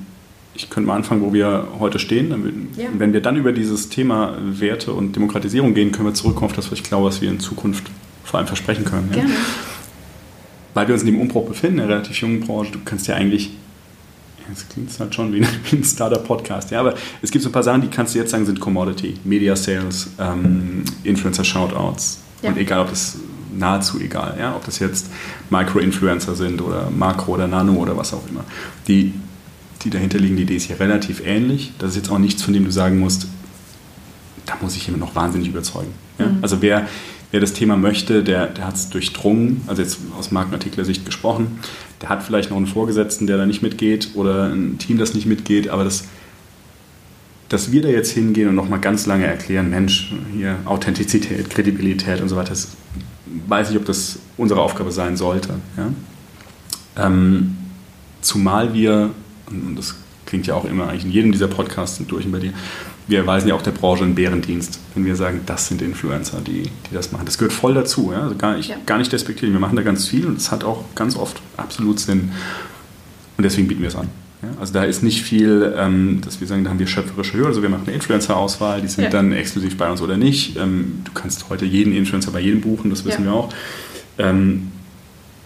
ich 0.53 0.69
könnte 0.69 0.87
mal 0.87 0.95
anfangen, 0.95 1.21
wo 1.21 1.33
wir 1.33 1.67
heute 1.79 1.99
stehen. 1.99 2.69
Ja. 2.77 2.85
Wenn 2.97 3.13
wir 3.13 3.21
dann 3.21 3.37
über 3.37 3.51
dieses 3.53 3.89
Thema 3.89 4.35
Werte 4.41 4.93
und 4.93 5.15
Demokratisierung 5.15 5.73
gehen, 5.73 5.91
können 5.91 6.07
wir 6.07 6.13
zurückkommen 6.13 6.47
auf 6.47 6.55
das, 6.55 6.71
was 6.71 6.79
ich 6.79 6.83
glaube, 6.83 7.07
was 7.07 7.21
wir 7.21 7.29
in 7.29 7.39
Zukunft 7.39 7.85
vor 8.23 8.39
allem 8.39 8.47
versprechen 8.47 8.85
können. 8.85 9.09
Ja? 9.11 9.17
Gerne. 9.17 9.33
Weil 10.73 10.87
wir 10.87 10.93
uns 10.93 11.03
in 11.03 11.07
dem 11.07 11.19
Umbruch 11.19 11.47
befinden, 11.47 11.79
in 11.79 11.83
einer 11.85 11.93
relativ 11.95 12.17
jungen 12.17 12.41
Branche, 12.41 12.71
du 12.71 12.79
kannst 12.83 13.07
ja 13.07 13.15
eigentlich, 13.15 13.51
jetzt 14.49 14.69
klingt 14.69 14.89
es 14.89 14.99
halt 14.99 15.13
schon 15.15 15.33
wie 15.33 15.43
ein, 15.43 15.83
Startup-Podcast, 15.83 16.71
ja, 16.71 16.79
aber 16.79 16.95
es 17.21 17.31
gibt 17.31 17.43
so 17.43 17.49
ein 17.49 17.53
paar 17.53 17.63
Sachen, 17.63 17.81
die 17.81 17.89
kannst 17.89 18.15
du 18.15 18.19
jetzt 18.19 18.31
sagen, 18.31 18.45
sind 18.45 18.59
Commodity, 18.59 19.15
Media 19.23 19.55
Sales, 19.55 20.11
ähm, 20.19 20.83
Influencer-Shoutouts 21.03 22.19
ja. 22.41 22.49
und 22.49 22.57
egal, 22.57 22.81
ob 22.81 22.89
das 22.89 23.17
nahezu 23.57 23.99
egal, 23.99 24.37
ja, 24.39 24.55
ob 24.55 24.65
das 24.65 24.79
jetzt 24.79 25.07
Micro-Influencer 25.49 26.35
sind 26.35 26.61
oder 26.61 26.89
Makro 26.89 27.33
oder 27.33 27.47
Nano 27.47 27.73
oder 27.73 27.97
was 27.97 28.13
auch 28.13 28.27
immer. 28.29 28.45
Die 28.87 29.13
die 29.83 29.89
dahinter 29.89 30.19
liegen, 30.19 30.35
die 30.35 30.43
Idee 30.43 30.55
ist 30.55 30.67
hier 30.67 30.79
relativ 30.79 31.21
ähnlich. 31.25 31.73
Das 31.79 31.91
ist 31.91 31.95
jetzt 31.97 32.11
auch 32.11 32.19
nichts, 32.19 32.43
von 32.43 32.53
dem 32.53 32.65
du 32.65 32.71
sagen 32.71 32.99
musst, 32.99 33.27
da 34.45 34.53
muss 34.61 34.75
ich 34.75 34.85
jemand 34.85 35.01
noch 35.01 35.15
wahnsinnig 35.15 35.49
überzeugen. 35.49 35.93
Ja? 36.19 36.27
Mhm. 36.27 36.37
Also 36.41 36.61
wer, 36.61 36.87
wer 37.31 37.39
das 37.39 37.53
Thema 37.53 37.77
möchte, 37.77 38.23
der, 38.23 38.47
der 38.47 38.67
hat 38.67 38.75
es 38.75 38.89
durchdrungen, 38.89 39.61
also 39.67 39.81
jetzt 39.81 39.99
aus 40.17 40.31
Markenartikler-Sicht 40.31 41.05
gesprochen, 41.05 41.59
der 42.01 42.09
hat 42.09 42.23
vielleicht 42.23 42.49
noch 42.49 42.57
einen 42.57 42.67
Vorgesetzten, 42.67 43.27
der 43.27 43.37
da 43.37 43.45
nicht 43.45 43.61
mitgeht 43.61 44.11
oder 44.15 44.51
ein 44.51 44.77
Team, 44.77 44.97
das 44.97 45.13
nicht 45.13 45.25
mitgeht, 45.25 45.69
aber 45.69 45.83
das, 45.83 46.05
dass 47.49 47.71
wir 47.71 47.81
da 47.81 47.89
jetzt 47.89 48.11
hingehen 48.11 48.49
und 48.49 48.55
nochmal 48.55 48.79
ganz 48.79 49.05
lange 49.05 49.25
erklären, 49.25 49.69
Mensch, 49.69 50.13
hier 50.33 50.57
Authentizität, 50.65 51.49
Kredibilität 51.49 52.21
und 52.21 52.29
so 52.29 52.35
weiter, 52.35 52.49
das 52.49 52.69
weiß 53.47 53.71
ich, 53.71 53.77
ob 53.77 53.85
das 53.85 54.19
unsere 54.37 54.61
Aufgabe 54.61 54.91
sein 54.91 55.15
sollte. 55.15 55.49
Ja? 55.77 57.05
Ähm, 57.05 57.57
zumal 58.21 58.73
wir 58.73 59.11
und 59.51 59.75
das 59.75 59.95
klingt 60.25 60.47
ja 60.47 60.55
auch 60.55 60.65
immer 60.65 60.87
eigentlich 60.87 61.05
in 61.05 61.11
jedem 61.11 61.31
dieser 61.31 61.47
Podcasts 61.47 62.01
durch 62.07 62.25
und 62.25 62.31
bei 62.31 62.39
dir, 62.39 62.53
wir 63.07 63.19
erweisen 63.19 63.49
ja 63.49 63.55
auch 63.55 63.61
der 63.61 63.71
Branche 63.71 64.03
einen 64.03 64.15
Bärendienst, 64.15 64.79
wenn 64.95 65.03
wir 65.05 65.15
sagen, 65.15 65.41
das 65.45 65.67
sind 65.67 65.81
Influencer, 65.81 66.39
die, 66.39 66.63
die 66.63 66.93
das 66.93 67.11
machen. 67.11 67.25
Das 67.25 67.37
gehört 67.37 67.53
voll 67.53 67.73
dazu, 67.73 68.11
ja? 68.13 68.21
also 68.21 68.35
gar, 68.35 68.55
nicht, 68.55 68.69
ja. 68.69 68.77
gar 68.85 68.97
nicht 68.97 69.11
despektieren. 69.11 69.53
Wir 69.53 69.59
machen 69.59 69.75
da 69.75 69.81
ganz 69.81 70.07
viel 70.07 70.25
und 70.25 70.37
es 70.37 70.51
hat 70.51 70.63
auch 70.63 70.85
ganz 70.95 71.17
oft 71.17 71.41
absolut 71.57 71.99
Sinn. 71.99 72.31
Und 73.37 73.43
deswegen 73.43 73.67
bieten 73.67 73.81
wir 73.81 73.89
es 73.89 73.95
an. 73.95 74.07
Ja? 74.41 74.49
Also 74.59 74.71
da 74.73 74.83
ist 74.83 75.03
nicht 75.03 75.21
viel, 75.21 75.73
ähm, 75.77 76.21
dass 76.23 76.39
wir 76.39 76.47
sagen, 76.47 76.63
da 76.63 76.69
haben 76.69 76.79
wir 76.79 76.87
schöpferische 76.87 77.33
Höhe, 77.33 77.47
also 77.47 77.61
wir 77.61 77.69
machen 77.69 77.83
eine 77.87 77.95
Influencer-Auswahl, 77.95 78.81
die 78.81 78.87
sind 78.87 79.03
ja. 79.03 79.09
dann 79.09 79.33
exklusiv 79.33 79.75
bei 79.77 79.91
uns 79.91 80.01
oder 80.01 80.15
nicht. 80.15 80.57
Ähm, 80.57 81.01
du 81.03 81.11
kannst 81.11 81.49
heute 81.49 81.65
jeden 81.65 81.93
Influencer 81.93 82.31
bei 82.31 82.39
jedem 82.39 82.61
buchen, 82.61 82.89
das 82.89 83.03
wissen 83.03 83.25
wir 83.25 83.33
auch. 83.33 83.49
Ähm, 84.17 84.71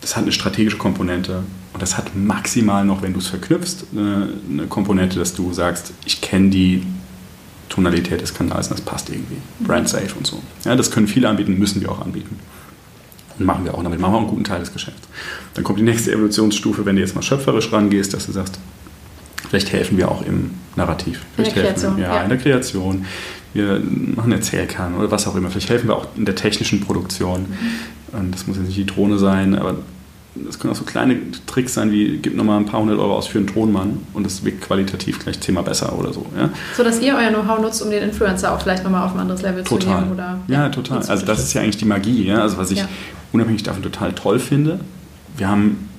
das 0.01 0.15
hat 0.15 0.23
eine 0.23 0.31
strategische 0.31 0.77
Komponente. 0.77 1.43
Und 1.75 1.81
das 1.81 1.97
hat 1.97 2.15
maximal 2.15 2.85
noch, 2.85 3.01
wenn 3.01 3.11
du 3.11 3.19
es 3.19 3.27
verknüpfst, 3.27 3.87
eine, 3.91 4.29
eine, 4.49 4.67
Komponente, 4.67 5.19
dass 5.19 5.33
du 5.33 5.51
sagst, 5.51 5.91
ich 6.05 6.21
kenne 6.21 6.49
die 6.49 6.83
Tonalität 7.67 8.21
des 8.21 8.33
Kanals 8.33 8.69
und 8.69 8.79
das 8.79 8.85
passt 8.85 9.09
irgendwie. 9.09 9.35
Brand 9.59 9.89
safe 9.89 10.15
und 10.17 10.25
so. 10.25 10.41
Ja, 10.63 10.77
das 10.77 10.89
können 10.89 11.09
viele 11.09 11.27
anbieten, 11.27 11.59
müssen 11.59 11.81
wir 11.81 11.91
auch 11.91 11.99
anbieten. 11.99 12.39
Und 13.37 13.45
machen 13.45 13.65
wir 13.65 13.73
auch. 13.73 13.83
Damit 13.83 13.99
machen 13.99 14.13
wir 14.13 14.15
auch 14.15 14.21
einen 14.21 14.29
guten 14.29 14.45
Teil 14.45 14.61
des 14.61 14.71
Geschäfts. 14.71 15.05
Dann 15.53 15.65
kommt 15.65 15.77
die 15.77 15.83
nächste 15.83 16.13
Evolutionsstufe, 16.13 16.85
wenn 16.85 16.95
du 16.95 17.01
jetzt 17.01 17.13
mal 17.13 17.21
schöpferisch 17.21 17.73
rangehst, 17.73 18.13
dass 18.13 18.25
du 18.25 18.31
sagst, 18.31 18.57
vielleicht 19.49 19.73
helfen 19.73 19.97
wir 19.97 20.09
auch 20.09 20.25
im 20.25 20.51
Narrativ. 20.77 21.25
Vielleicht 21.35 21.57
in 21.57 21.61
der 21.61 21.71
Kreation. 21.73 21.97
Wir, 21.97 22.03
ja, 22.05 22.15
ja, 22.15 22.23
in 22.23 22.29
der 22.29 22.37
Kreation. 22.37 23.05
Wir 23.53 23.81
machen 24.15 24.31
Erzählkern 24.31 24.95
oder 24.95 25.11
was 25.11 25.27
auch 25.27 25.35
immer. 25.35 25.49
Vielleicht 25.49 25.69
helfen 25.69 25.89
wir 25.89 25.97
auch 25.97 26.07
in 26.15 26.23
der 26.23 26.35
technischen 26.35 26.79
Produktion. 26.79 27.47
Mhm. 28.13 28.31
Das 28.31 28.47
muss 28.47 28.55
jetzt 28.55 28.67
nicht 28.67 28.77
die 28.77 28.85
Drohne 28.85 29.17
sein, 29.17 29.55
aber 29.55 29.79
das 30.35 30.59
können 30.59 30.73
auch 30.73 30.77
so 30.77 30.83
kleine 30.83 31.17
Tricks 31.47 31.73
sein, 31.75 31.91
wie 31.91 32.17
gib 32.17 32.35
nochmal 32.35 32.59
ein 32.59 32.65
paar 32.65 32.81
hundert 32.81 32.99
Euro 32.99 33.15
aus 33.15 33.27
für 33.27 33.37
einen 33.37 33.47
Tonmann 33.47 33.99
und 34.13 34.27
es 34.27 34.43
wirkt 34.43 34.61
qualitativ 34.61 35.19
gleich 35.19 35.39
zehnmal 35.39 35.63
besser 35.63 35.97
oder 35.97 36.11
so. 36.11 36.25
Ja? 36.37 36.49
So 36.75 36.83
dass 36.83 37.01
ihr 37.01 37.15
euer 37.15 37.29
Know-how 37.29 37.59
nutzt, 37.61 37.81
um 37.81 37.89
den 37.89 38.03
Influencer 38.03 38.53
auch 38.53 38.61
vielleicht 38.61 38.83
nochmal 38.83 39.05
auf 39.05 39.13
ein 39.13 39.19
anderes 39.19 39.41
Level 39.41 39.63
total. 39.63 39.79
zu 39.79 39.87
nehmen? 39.87 40.11
Oder, 40.11 40.39
ja, 40.47 40.63
ja 40.63 40.69
total. 40.69 41.01
Also 41.03 41.25
das 41.25 41.39
ist 41.39 41.53
ja 41.53 41.61
eigentlich 41.61 41.77
die 41.77 41.85
Magie. 41.85 42.25
Ja? 42.25 42.41
Also 42.41 42.57
was 42.57 42.71
ich 42.71 42.79
ja. 42.79 42.89
unabhängig 43.31 43.63
davon 43.63 43.81
total 43.81 44.13
toll 44.13 44.39
finde, 44.39 44.81
wir 45.37 45.47
haben 45.47 45.89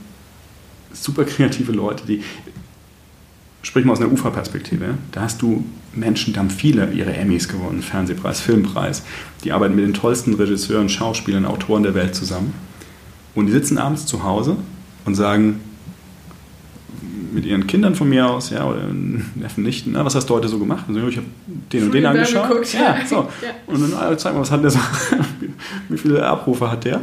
super 0.93 1.25
kreative 1.25 1.73
Leute, 1.73 2.05
die, 2.07 2.23
sprich 3.63 3.87
mal 3.87 3.93
aus 3.93 4.01
einer 4.01 4.13
Uferperspektive, 4.13 4.99
da 5.13 5.23
hast 5.23 5.41
du 5.41 5.65
Menschen, 5.95 6.35
die 6.35 6.39
haben 6.39 6.51
viele 6.51 6.93
ihre 6.93 7.15
Emmys 7.15 7.49
gewonnen, 7.49 7.83
Fernsehpreis, 7.83 8.41
Filmpreis, 8.41 9.03
die 9.45 9.53
arbeiten 9.53 9.75
mit 9.75 9.85
den 9.85 9.95
tollsten 9.95 10.35
Regisseuren, 10.35 10.91
Schauspielern, 10.91 11.47
Autoren 11.47 11.83
der 11.83 11.95
Welt 11.95 12.15
zusammen 12.15 12.53
und 13.37 13.47
die 13.47 13.53
sitzen 13.53 13.79
abends 13.79 14.07
zu 14.07 14.25
Hause 14.25 14.57
und 15.05 15.15
sagen, 15.15 15.61
mit 17.33 17.45
ihren 17.45 17.67
Kindern 17.67 17.95
von 17.95 18.09
mir 18.09 18.29
aus, 18.29 18.51
ja, 18.51 18.65
oder 18.65 18.81
Neffen, 19.35 19.63
Nichten, 19.63 19.93
na, 19.93 20.05
was 20.05 20.15
hast 20.15 20.29
du 20.29 20.35
heute 20.35 20.49
so 20.49 20.59
gemacht? 20.59 20.87
Also, 20.89 21.07
ich 21.07 21.19
habe 21.19 21.27
den 21.73 21.85
und 21.85 21.95
den 21.95 22.07
angeschaut. 22.07 22.49
Geguckt, 22.49 22.73
ja, 22.73 22.97
so. 23.07 23.29
ja. 23.43 23.51
Und 23.67 23.83
dann 23.83 23.95
ah, 23.95 24.17
zeig 24.17 24.35
mal, 24.35 24.41
was 24.41 24.51
hat 24.51 24.63
der 24.63 24.71
so, 24.71 24.79
wie 25.89 25.99
viele 25.99 26.25
Abrufe 26.27 26.71
hat 26.71 26.85
der? 26.85 26.97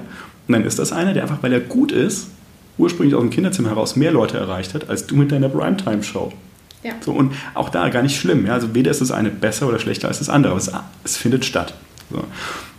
Und 0.47 0.53
dann 0.53 0.65
ist 0.65 0.79
das 0.79 0.91
einer, 0.91 1.13
der 1.13 1.23
einfach, 1.23 1.37
weil 1.41 1.53
er 1.53 1.59
gut 1.59 1.91
ist, 1.91 2.29
ursprünglich 2.77 3.15
aus 3.15 3.21
dem 3.21 3.29
Kinderzimmer 3.29 3.69
heraus 3.69 3.95
mehr 3.95 4.11
Leute 4.11 4.37
erreicht 4.37 4.73
hat, 4.73 4.89
als 4.89 5.05
du 5.05 5.15
mit 5.15 5.31
deiner 5.31 5.49
Primetime-Show. 5.49 6.33
Ja. 6.83 6.93
So, 6.99 7.11
und 7.11 7.33
auch 7.53 7.69
da 7.69 7.87
gar 7.89 8.01
nicht 8.01 8.19
schlimm. 8.19 8.45
Ja? 8.45 8.53
Also 8.53 8.73
weder 8.73 8.91
ist 8.91 9.01
das 9.01 9.11
eine 9.11 9.29
besser 9.29 9.67
oder 9.67 9.79
schlechter 9.79 10.07
als 10.07 10.17
das 10.17 10.29
andere, 10.29 10.53
aber 10.53 10.61
es, 10.61 10.71
es 11.03 11.15
findet 11.15 11.45
statt. 11.45 11.75
So. 12.11 12.23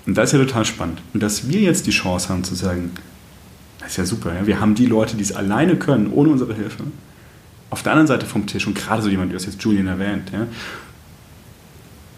Und 0.07 0.19
das 0.19 0.33
ist 0.33 0.39
ja 0.39 0.45
total 0.45 0.65
spannend. 0.65 1.01
Und 1.15 1.23
dass 1.23 1.49
wir 1.49 1.61
jetzt 1.61 1.87
die 1.87 1.93
Chance 1.93 2.29
haben 2.29 2.45
zu 2.45 2.55
sagen, 2.55 2.91
das 3.85 3.93
ist 3.93 3.99
ja 3.99 4.05
super, 4.07 4.35
ja? 4.35 4.47
wir 4.47 4.61
haben 4.61 4.75
die 4.75 4.87
Leute, 4.87 5.17
die 5.17 5.23
es 5.23 5.33
alleine 5.33 5.77
können, 5.77 6.11
ohne 6.13 6.31
unsere 6.31 6.55
Hilfe, 6.55 6.85
auf 7.71 7.83
der 7.83 7.93
anderen 7.93 8.07
Seite 8.07 8.27
vom 8.27 8.47
Tisch 8.47 8.67
und 8.67 8.75
gerade 8.75 9.03
so 9.03 9.09
jemand, 9.09 9.31
wie 9.31 9.35
das 9.35 9.47
jetzt 9.47 9.63
Julian 9.63 9.87
erwähnt, 9.87 10.31
ja, 10.33 10.47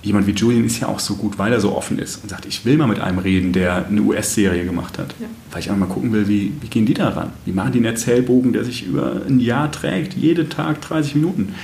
jemand 0.03 0.27
wie 0.27 0.33
Julian 0.33 0.64
ist 0.64 0.81
ja 0.81 0.89
auch 0.89 1.01
so 1.01 1.17
gut, 1.17 1.39
weil 1.39 1.53
er 1.53 1.61
so 1.61 1.77
offen 1.77 1.99
ist 1.99 2.23
und 2.23 2.29
sagt, 2.29 2.47
ich 2.47 2.64
will 2.64 2.77
mal 2.77 2.87
mit 2.87 3.01
einem 3.01 3.19
reden, 3.19 3.53
der 3.53 3.87
eine 3.87 4.01
US-Serie 4.01 4.64
gemacht 4.64 4.99
hat. 4.99 5.14
Ja. 5.19 5.27
Weil 5.51 5.61
ich 5.61 5.71
einfach 5.71 5.89
mal 5.89 5.93
gucken 5.93 6.12
will, 6.12 6.29
wie, 6.29 6.53
wie 6.61 6.69
gehen 6.69 6.87
die 6.87 6.95
da 6.95 7.09
ran? 7.09 7.33
Wie 7.45 7.53
machen 7.53 7.73
die 7.73 7.79
einen 7.79 7.87
Erzählbogen, 7.87 8.53
der 8.53 8.64
sich 8.64 8.87
über 8.87 9.23
ein 9.29 9.41
Jahr 9.41 9.71
trägt, 9.73 10.14
jeden 10.14 10.49
Tag 10.49 10.81
30 10.81 11.17
Minuten? 11.17 11.55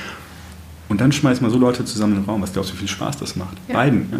Und 0.88 1.00
dann 1.00 1.12
schmeißt 1.12 1.40
man 1.40 1.50
so 1.50 1.58
Leute 1.58 1.84
zusammen 1.84 2.16
in 2.16 2.22
den 2.22 2.28
Raum. 2.28 2.42
Was 2.42 2.52
glaubst 2.52 2.70
du, 2.70 2.74
wie 2.74 2.80
viel 2.80 2.88
Spaß 2.88 3.16
das 3.18 3.36
macht? 3.36 3.56
Ja. 3.68 3.74
Beiden. 3.74 4.08
Ja? 4.10 4.18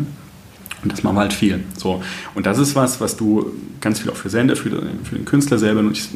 Und 0.83 0.93
das 0.93 1.03
machen 1.03 1.17
wir 1.17 1.21
halt 1.21 1.33
viel. 1.33 1.61
So. 1.77 2.03
Und 2.35 2.47
das 2.47 2.59
ist 2.59 2.75
was, 2.75 3.01
was 3.01 3.17
du 3.17 3.53
ganz 3.81 4.01
viel 4.01 4.11
auch 4.11 4.17
für 4.17 4.31
Sender, 4.31 4.57
für, 4.57 4.71
für 4.71 5.17
den 5.17 5.25
Künstler 5.25 5.59
selber, 5.59 5.81
und 5.81 5.93
ich, 5.93 6.09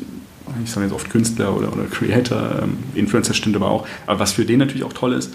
ich 0.64 0.70
sage 0.70 0.86
jetzt 0.86 0.94
oft 0.94 1.08
Künstler 1.10 1.56
oder, 1.56 1.72
oder 1.72 1.84
Creator, 1.84 2.62
ähm, 2.62 2.78
Influencer 2.94 3.34
stimmt 3.34 3.56
aber 3.56 3.70
auch, 3.70 3.86
aber 4.06 4.20
was 4.20 4.32
für 4.32 4.44
den 4.44 4.58
natürlich 4.58 4.84
auch 4.84 4.92
toll 4.92 5.12
ist, 5.12 5.32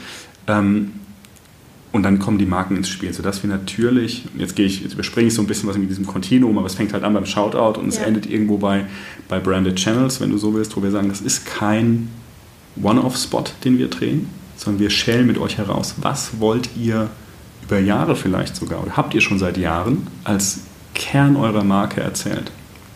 ähm, 0.48 0.92
und 1.94 2.04
dann 2.04 2.20
kommen 2.20 2.38
die 2.38 2.46
Marken 2.46 2.78
ins 2.78 2.88
Spiel, 2.88 3.14
sodass 3.14 3.44
wir 3.44 3.50
natürlich, 3.50 4.24
jetzt 4.38 4.56
gehe 4.56 4.66
ich, 4.66 4.82
jetzt 4.82 4.94
überspringe 4.94 5.28
ich 5.28 5.34
so 5.34 5.42
ein 5.42 5.48
bisschen 5.48 5.68
was 5.68 5.78
mit 5.78 5.90
diesem 5.90 6.08
Kontinuum, 6.08 6.58
aber 6.58 6.68
es 6.68 6.76
fängt 6.76 6.94
halt 6.94 7.04
an 7.04 7.14
beim 7.14 7.26
Shoutout 7.26 7.80
und 7.80 7.90
es 7.90 7.98
ja. 7.98 8.04
endet 8.04 8.26
irgendwo 8.30 8.58
bei, 8.58 8.86
bei 9.28 9.40
Branded 9.40 9.76
Channels, 9.76 10.22
wenn 10.22 10.30
du 10.30 10.38
so 10.38 10.54
willst, 10.54 10.76
wo 10.78 10.84
wir 10.84 10.92
sagen, 10.92 11.10
das 11.10 11.20
ist 11.20 11.46
kein 11.46 12.08
One-Off-Spot, 12.82 13.44
den 13.66 13.78
wir 13.78 13.90
drehen, 13.90 14.30
sondern 14.56 14.80
wir 14.80 14.90
schälen 14.90 15.28
mit 15.28 15.38
euch 15.38 15.58
heraus, 15.58 15.96
was 15.98 16.40
wollt 16.40 16.70
ihr 16.78 17.10
über 17.72 17.80
Jahre 17.80 18.16
vielleicht 18.16 18.56
sogar 18.56 18.84
oder 18.84 18.98
habt 18.98 19.14
ihr 19.14 19.22
schon 19.22 19.40
seit 19.40 19.58
Jahren 19.58 20.08
als 20.26 20.62
Kern 20.94 21.38
eurer 21.38 21.64
Marke 21.64 22.02
erzählt? 22.02 22.52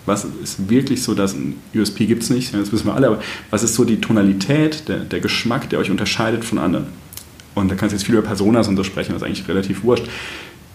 Was 0.05 0.25
ist 0.25 0.69
wirklich 0.69 1.01
so, 1.01 1.15
dass 1.15 1.33
ein 1.33 1.55
USP 1.73 2.05
gibt 2.05 2.23
es 2.23 2.29
nicht, 2.29 2.53
das 2.53 2.71
wissen 2.71 2.85
wir 2.85 2.93
alle, 2.93 3.07
aber 3.07 3.19
was 3.49 3.63
ist 3.63 3.73
so 3.73 3.85
die 3.85 4.01
Tonalität, 4.01 4.87
der, 4.87 4.99
der 4.99 5.19
Geschmack, 5.19 5.69
der 5.69 5.79
euch 5.79 5.89
unterscheidet 5.89 6.43
von 6.43 6.59
anderen? 6.59 6.87
Und 7.55 7.71
da 7.71 7.75
kannst 7.75 7.93
du 7.93 7.97
jetzt 7.97 8.05
viel 8.05 8.15
über 8.15 8.27
Personas 8.27 8.67
und 8.67 8.75
so 8.75 8.83
sprechen, 8.83 9.13
das 9.13 9.21
ist 9.21 9.27
eigentlich 9.27 9.47
relativ 9.47 9.83
wurscht. 9.83 10.05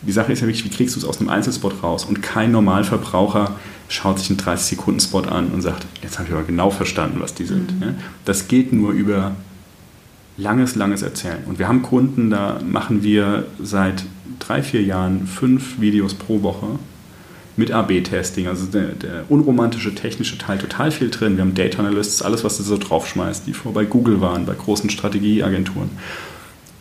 Die 0.02 0.12
Sache 0.12 0.32
ist 0.32 0.40
ja 0.40 0.46
wirklich, 0.46 0.64
wie 0.64 0.70
kriegst 0.70 0.96
du 0.96 1.00
es 1.00 1.04
aus 1.04 1.20
einem 1.20 1.28
Einzelspot 1.28 1.82
raus? 1.82 2.06
Und 2.06 2.22
kein 2.22 2.52
Normalverbraucher 2.52 3.54
schaut 3.88 4.18
sich 4.18 4.30
einen 4.30 4.40
30-Sekunden-Spot 4.40 5.24
an 5.24 5.48
und 5.48 5.60
sagt, 5.60 5.86
jetzt 6.02 6.18
habe 6.18 6.28
ich 6.28 6.34
aber 6.34 6.44
genau 6.44 6.70
verstanden, 6.70 7.18
was 7.20 7.34
die 7.34 7.44
sind. 7.44 7.78
Mhm. 7.78 7.96
Das 8.24 8.48
geht 8.48 8.72
nur 8.72 8.92
über 8.92 9.36
langes, 10.40 10.74
langes 10.74 11.02
Erzählen. 11.02 11.44
Und 11.46 11.58
wir 11.58 11.68
haben 11.68 11.82
Kunden, 11.82 12.30
da 12.30 12.60
machen 12.64 13.02
wir 13.02 13.46
seit 13.62 14.04
drei, 14.38 14.62
vier 14.62 14.82
Jahren 14.82 15.26
fünf 15.26 15.80
Videos 15.80 16.14
pro 16.14 16.42
Woche 16.42 16.66
mit 17.56 17.70
AB-Testing. 17.72 18.48
Also 18.48 18.66
der, 18.66 18.88
der, 18.88 19.24
unromantische 19.28 19.94
technische 19.94 20.38
Teil 20.38 20.58
total 20.58 20.90
viel 20.90 21.10
drin. 21.10 21.36
Wir 21.36 21.42
haben 21.42 21.54
Data 21.54 21.78
Analysts, 21.78 22.22
alles, 22.22 22.42
was 22.42 22.56
du 22.56 22.62
so 22.62 22.78
draufschmeißt, 22.78 23.46
die 23.46 23.52
vor 23.52 23.72
bei 23.72 23.84
Google 23.84 24.20
waren, 24.20 24.46
bei 24.46 24.54
großen 24.54 24.90
Strategieagenturen 24.90 25.90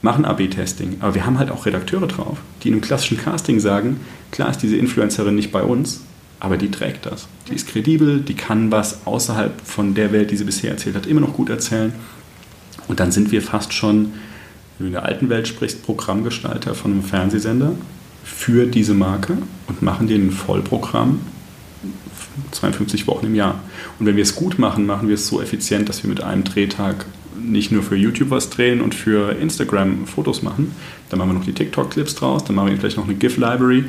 machen 0.02 0.26
AB-Testing. 0.26 0.98
Aber 1.02 1.16
wir 1.16 1.26
haben 1.26 1.40
halt 1.40 1.52
auch 1.52 1.66
Redakteure 1.66 2.08
drauf, 2.08 2.38
die 2.64 2.70
in 2.70 2.76
einem 2.76 2.82
klassischen 2.82 3.18
Casting 3.18 3.60
sagen, 3.60 4.00
klar 4.32 4.50
ist 4.50 4.60
diese 4.60 4.78
Influencerin 4.78 5.36
nicht 5.36 5.52
bei 5.52 5.62
uns, 5.62 6.02
aber 6.40 6.56
die 6.56 6.72
trägt 6.72 7.06
das. 7.06 7.28
Die 7.50 7.56
ist 7.56 7.68
kredibel, 7.68 8.22
die 8.22 8.36
kann 8.36 8.72
was 8.72 9.06
außerhalb 9.06 9.60
von 9.62 9.94
der 9.94 10.14
Welt, 10.14 10.32
die 10.32 10.38
sie 10.38 10.46
bisher 10.46 10.72
erzählt 10.72 10.96
hat, 10.96 11.06
immer 11.06 11.20
noch 11.20 11.34
gut 11.34 11.50
erzählen. 11.50 11.92
Und 12.90 13.00
dann 13.00 13.14
sind 13.14 13.32
wir 13.32 13.42
fast 13.42 13.72
schon, 13.72 14.12
wenn 14.78 14.80
du 14.80 14.86
in 14.88 14.92
der 14.92 15.06
alten 15.06 15.30
Welt 15.30 15.48
sprichst, 15.48 15.84
Programmgestalter 15.84 16.76
von 16.76 16.92
einem 16.92 17.04
Fernsehsender 17.04 17.72
für 18.26 18.66
diese 18.66 18.94
Marke 18.94 19.38
und 19.68 19.82
machen 19.82 20.08
dir 20.08 20.18
ein 20.18 20.32
Vollprogramm 20.32 21.22
52 22.52 23.08
Wochen 23.08 23.28
im 23.28 23.36
Jahr. 23.36 23.60
Und 24.00 24.06
wenn 24.06 24.16
wir 24.16 24.24
es 24.24 24.36
gut 24.36 24.60
machen, 24.60 24.86
machen 24.86 25.08
wir 25.08 25.16
es 25.16 25.28
so 25.28 25.42
effizient, 25.42 25.88
dass 25.88 26.04
wir 26.04 26.10
mit 26.10 26.24
einem 26.24 26.44
Drehtag 26.44 27.06
nicht 27.40 27.72
nur 27.72 27.84
für 27.84 27.96
YouTube 27.96 28.32
was 28.32 28.50
drehen 28.50 28.82
und 28.82 28.96
für 28.96 29.34
Instagram 29.34 30.06
Fotos 30.08 30.42
machen. 30.42 30.76
Dann 31.10 31.20
machen 31.20 31.30
wir 31.30 31.34
noch 31.36 31.46
die 31.46 31.54
TikTok-Clips 31.54 32.16
draus, 32.16 32.44
dann 32.44 32.56
machen 32.56 32.70
wir 32.70 32.78
vielleicht 32.78 32.98
noch 32.98 33.06
eine 33.06 33.16
GIF-Library. 33.16 33.86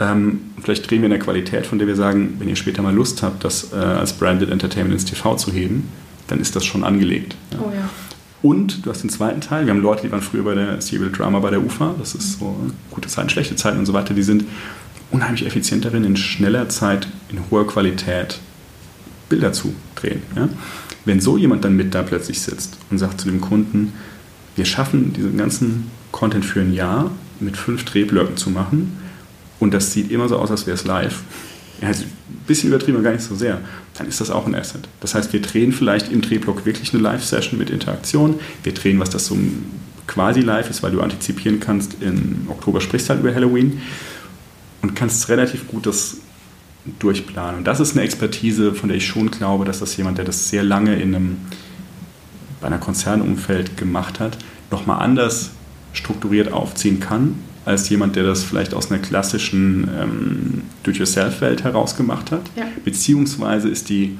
Ähm, 0.00 0.40
vielleicht 0.62 0.90
drehen 0.90 1.02
wir 1.02 1.06
in 1.06 1.10
der 1.10 1.18
Qualität, 1.18 1.66
von 1.66 1.78
der 1.78 1.86
wir 1.86 1.96
sagen, 1.96 2.36
wenn 2.38 2.48
ihr 2.48 2.56
später 2.56 2.82
mal 2.82 2.94
Lust 2.94 3.22
habt, 3.22 3.44
das 3.44 3.72
äh, 3.72 3.76
als 3.76 4.12
Branded 4.12 4.50
Entertainment 4.50 4.94
ins 4.94 5.04
TV 5.04 5.36
zu 5.36 5.52
heben, 5.52 5.88
dann 6.26 6.40
ist 6.40 6.56
das 6.56 6.64
schon 6.64 6.84
angelegt. 6.84 7.36
Ja. 7.52 7.58
Oh 7.60 7.72
ja. 7.74 7.88
Und 8.42 8.86
du 8.86 8.90
hast 8.90 9.02
den 9.02 9.10
zweiten 9.10 9.40
Teil. 9.40 9.66
Wir 9.66 9.72
haben 9.72 9.82
Leute, 9.82 10.02
die 10.02 10.12
waren 10.12 10.22
früher 10.22 10.44
bei 10.44 10.54
der 10.54 10.80
Serial 10.80 11.10
Drama 11.10 11.40
bei 11.40 11.50
der 11.50 11.62
UFA. 11.62 11.94
Das 11.98 12.14
ist 12.14 12.38
so 12.38 12.56
gute 12.90 13.08
Zeiten, 13.08 13.28
schlechte 13.28 13.56
Zeiten 13.56 13.78
und 13.78 13.86
so 13.86 13.92
weiter. 13.92 14.14
Die 14.14 14.22
sind 14.22 14.44
unheimlich 15.10 15.44
effizient 15.44 15.84
darin, 15.84 16.04
in 16.04 16.16
schneller 16.16 16.68
Zeit, 16.68 17.08
in 17.28 17.38
hoher 17.50 17.66
Qualität 17.66 18.40
Bilder 19.28 19.52
zu 19.52 19.74
drehen. 19.94 20.22
Ja? 20.36 20.48
Wenn 21.04 21.20
so 21.20 21.36
jemand 21.36 21.64
dann 21.64 21.76
mit 21.76 21.94
da 21.94 22.02
plötzlich 22.02 22.40
sitzt 22.40 22.78
und 22.90 22.98
sagt 22.98 23.20
zu 23.20 23.28
dem 23.28 23.40
Kunden, 23.40 23.92
wir 24.56 24.64
schaffen 24.64 25.12
diesen 25.12 25.36
ganzen 25.36 25.90
Content 26.12 26.44
für 26.44 26.60
ein 26.60 26.72
Jahr 26.72 27.10
mit 27.40 27.56
fünf 27.56 27.84
Drehblöcken 27.84 28.36
zu 28.36 28.50
machen 28.50 28.96
und 29.58 29.72
das 29.74 29.92
sieht 29.92 30.10
immer 30.10 30.28
so 30.28 30.36
aus, 30.38 30.50
als 30.50 30.66
wäre 30.66 30.74
es 30.74 30.84
live. 30.84 31.22
Also 31.82 32.04
ein 32.04 32.44
bisschen 32.46 32.68
übertrieben, 32.68 32.96
aber 32.96 33.04
gar 33.04 33.12
nicht 33.12 33.24
so 33.24 33.34
sehr. 33.34 33.60
Dann 33.94 34.06
ist 34.06 34.20
das 34.20 34.30
auch 34.30 34.46
ein 34.46 34.54
Asset. 34.54 34.88
Das 35.00 35.14
heißt, 35.14 35.32
wir 35.32 35.40
drehen 35.40 35.72
vielleicht 35.72 36.12
im 36.12 36.20
Drehblock 36.20 36.66
wirklich 36.66 36.92
eine 36.92 37.02
Live-Session 37.02 37.58
mit 37.58 37.70
Interaktion. 37.70 38.38
Wir 38.62 38.74
drehen, 38.74 39.00
was 39.00 39.10
das 39.10 39.26
so 39.26 39.38
quasi 40.06 40.40
live 40.40 40.68
ist, 40.68 40.82
weil 40.82 40.90
du 40.90 41.00
antizipieren 41.00 41.60
kannst, 41.60 42.02
im 42.02 42.46
Oktober 42.48 42.80
sprichst 42.80 43.08
du 43.08 43.14
halt 43.14 43.20
über 43.20 43.34
Halloween 43.34 43.80
und 44.82 44.94
kannst 44.96 45.28
relativ 45.28 45.68
gut 45.68 45.86
das 45.86 46.16
durchplanen. 46.98 47.58
Und 47.58 47.64
das 47.64 47.80
ist 47.80 47.92
eine 47.92 48.02
Expertise, 48.02 48.74
von 48.74 48.88
der 48.88 48.96
ich 48.96 49.06
schon 49.06 49.30
glaube, 49.30 49.64
dass 49.64 49.78
das 49.78 49.96
jemand, 49.96 50.18
der 50.18 50.24
das 50.24 50.48
sehr 50.48 50.62
lange 50.64 50.96
in 50.96 51.14
einem, 51.14 51.36
bei 52.60 52.66
einer 52.66 52.78
Konzernumfeld 52.78 53.76
gemacht 53.76 54.18
hat, 54.20 54.36
nochmal 54.70 55.00
anders 55.00 55.50
strukturiert 55.92 56.52
aufziehen 56.52 57.00
kann, 57.00 57.36
als 57.64 57.88
jemand, 57.88 58.16
der 58.16 58.24
das 58.24 58.42
vielleicht 58.42 58.74
aus 58.74 58.90
einer 58.90 59.00
klassischen 59.00 59.88
ähm, 59.98 60.62
Do-it-yourself-Welt 60.82 61.64
herausgemacht 61.64 62.30
hat. 62.30 62.42
Ja. 62.56 62.64
Beziehungsweise 62.84 63.68
ist 63.68 63.88
die 63.88 64.16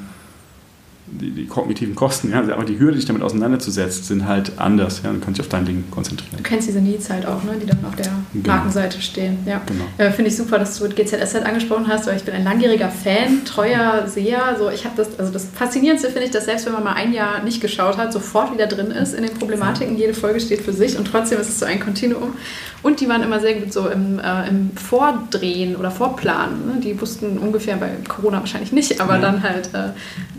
die, 1.11 1.30
die, 1.30 1.47
kognitiven 1.47 1.95
Kosten, 1.95 2.30
ja, 2.30 2.41
aber 2.41 2.64
die 2.64 2.78
Hürde, 2.78 2.97
dich 2.97 3.05
damit 3.05 3.22
auseinanderzusetzen, 3.22 4.05
sind 4.05 4.28
halt 4.28 4.53
anders. 4.59 5.03
Ja, 5.03 5.12
du 5.12 5.18
kannst 5.18 5.38
dich 5.38 5.47
auf 5.47 5.49
dein 5.49 5.64
Ding 5.64 5.84
konzentrieren. 5.91 6.36
Du 6.36 6.43
kennst 6.43 6.68
diese 6.68 6.80
Needs 6.80 7.11
halt 7.11 7.26
auch, 7.26 7.43
ne, 7.43 7.53
die 7.61 7.66
dann 7.66 7.84
auf 7.84 7.97
der 7.97 8.07
genau. 8.32 8.49
Markenseite 8.49 9.01
stehen. 9.01 9.38
Ja. 9.47 9.61
Genau. 9.66 9.84
Äh, 9.99 10.12
Finde 10.12 10.30
ich 10.30 10.36
super, 10.36 10.59
dass 10.59 10.78
du 10.78 10.88
GZS 10.88 11.34
halt 11.34 11.47
angesprochen 11.47 11.88
hast, 11.88 12.07
weil 12.07 12.16
ich 12.16 12.24
bin 12.24 12.34
ein 12.34 12.45
langjähriger 12.45 12.91
Fan, 12.91 13.45
treuer 13.45 14.07
Seher. 14.07 14.57
So, 14.59 14.70
ich 14.70 14.84
habe 14.84 14.97
das, 14.97 15.18
also 15.18 15.32
das 15.32 15.47
Faszinierendste 15.53 16.09
finde 16.11 16.26
ich, 16.26 16.30
dass 16.30 16.45
selbst 16.45 16.66
wenn 16.66 16.72
man 16.72 16.84
mal 16.84 16.95
ein 16.95 17.12
Jahr 17.12 17.43
nicht 17.43 17.61
geschaut 17.61 17.97
hat, 17.97 18.12
sofort 18.12 18.53
wieder 18.53 18.66
drin 18.66 18.91
ist 18.91 19.14
in 19.14 19.22
den 19.22 19.34
Problematiken. 19.34 19.97
Jede 19.97 20.14
Folge 20.14 20.41
steht 20.41 20.62
für 20.62 20.72
sich 20.72 20.97
und 20.97 21.07
trotzdem 21.07 21.41
ist 21.41 21.49
es 21.49 21.59
so 21.59 21.66
ein 21.66 21.80
Kontinuum. 21.80 22.34
Und 22.83 23.01
die 23.01 23.09
waren 23.09 23.22
immer 23.22 23.41
sehr 23.41 23.55
gut 23.55 23.72
so 23.72 23.89
im, 23.89 24.18
äh, 24.18 24.49
im 24.49 24.70
Vordrehen 24.74 25.76
oder 25.76 25.91
Vorplanen. 25.91 26.66
Ne? 26.66 26.81
Die 26.83 26.99
wussten 27.01 27.39
ungefähr 27.39 27.76
bei 27.76 27.91
Corona 28.09 28.41
wahrscheinlich 28.41 28.72
nicht, 28.72 29.01
aber 29.01 29.16
ja. 29.16 29.20
dann 29.20 29.43
halt 29.43 29.74
äh, 29.74 29.91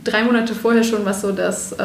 drei 0.04 0.24
Monate 0.24 0.56
vorher 0.56 0.84
schon, 0.84 1.06
was 1.06 1.22
so 1.22 1.32
das 1.32 1.74
äh, 1.74 1.84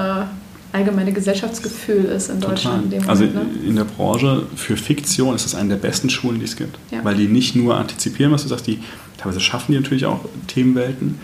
allgemeine 0.72 1.12
Gesellschaftsgefühl 1.12 2.06
ist 2.06 2.30
in 2.30 2.40
Deutschland. 2.40 2.92
In 2.92 3.06
also 3.08 3.24
Moment, 3.24 3.62
ne? 3.62 3.68
in 3.68 3.76
der 3.76 3.84
Branche 3.84 4.46
für 4.56 4.76
Fiktion 4.76 5.34
ist 5.34 5.44
das 5.44 5.54
eine 5.54 5.70
der 5.70 5.76
besten 5.76 6.08
Schulen, 6.08 6.38
die 6.38 6.44
es 6.44 6.56
gibt. 6.56 6.78
Ja. 6.90 7.04
Weil 7.04 7.16
die 7.16 7.28
nicht 7.28 7.54
nur 7.54 7.76
antizipieren, 7.76 8.32
was 8.32 8.42
du 8.42 8.48
sagst, 8.48 8.66
die 8.66 8.80
teilweise 9.18 9.40
schaffen 9.40 9.72
die 9.72 9.78
natürlich 9.78 10.06
auch 10.06 10.20
Themenwelten, 10.46 11.18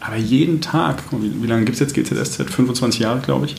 aber 0.00 0.16
jeden 0.16 0.60
Tag, 0.60 1.02
wie, 1.12 1.42
wie 1.42 1.46
lange 1.46 1.64
gibt 1.64 1.74
es 1.74 1.80
jetzt 1.80 1.94
GZSZ? 1.94 2.50
25 2.50 3.00
Jahre, 3.00 3.20
glaube 3.20 3.46
ich. 3.46 3.56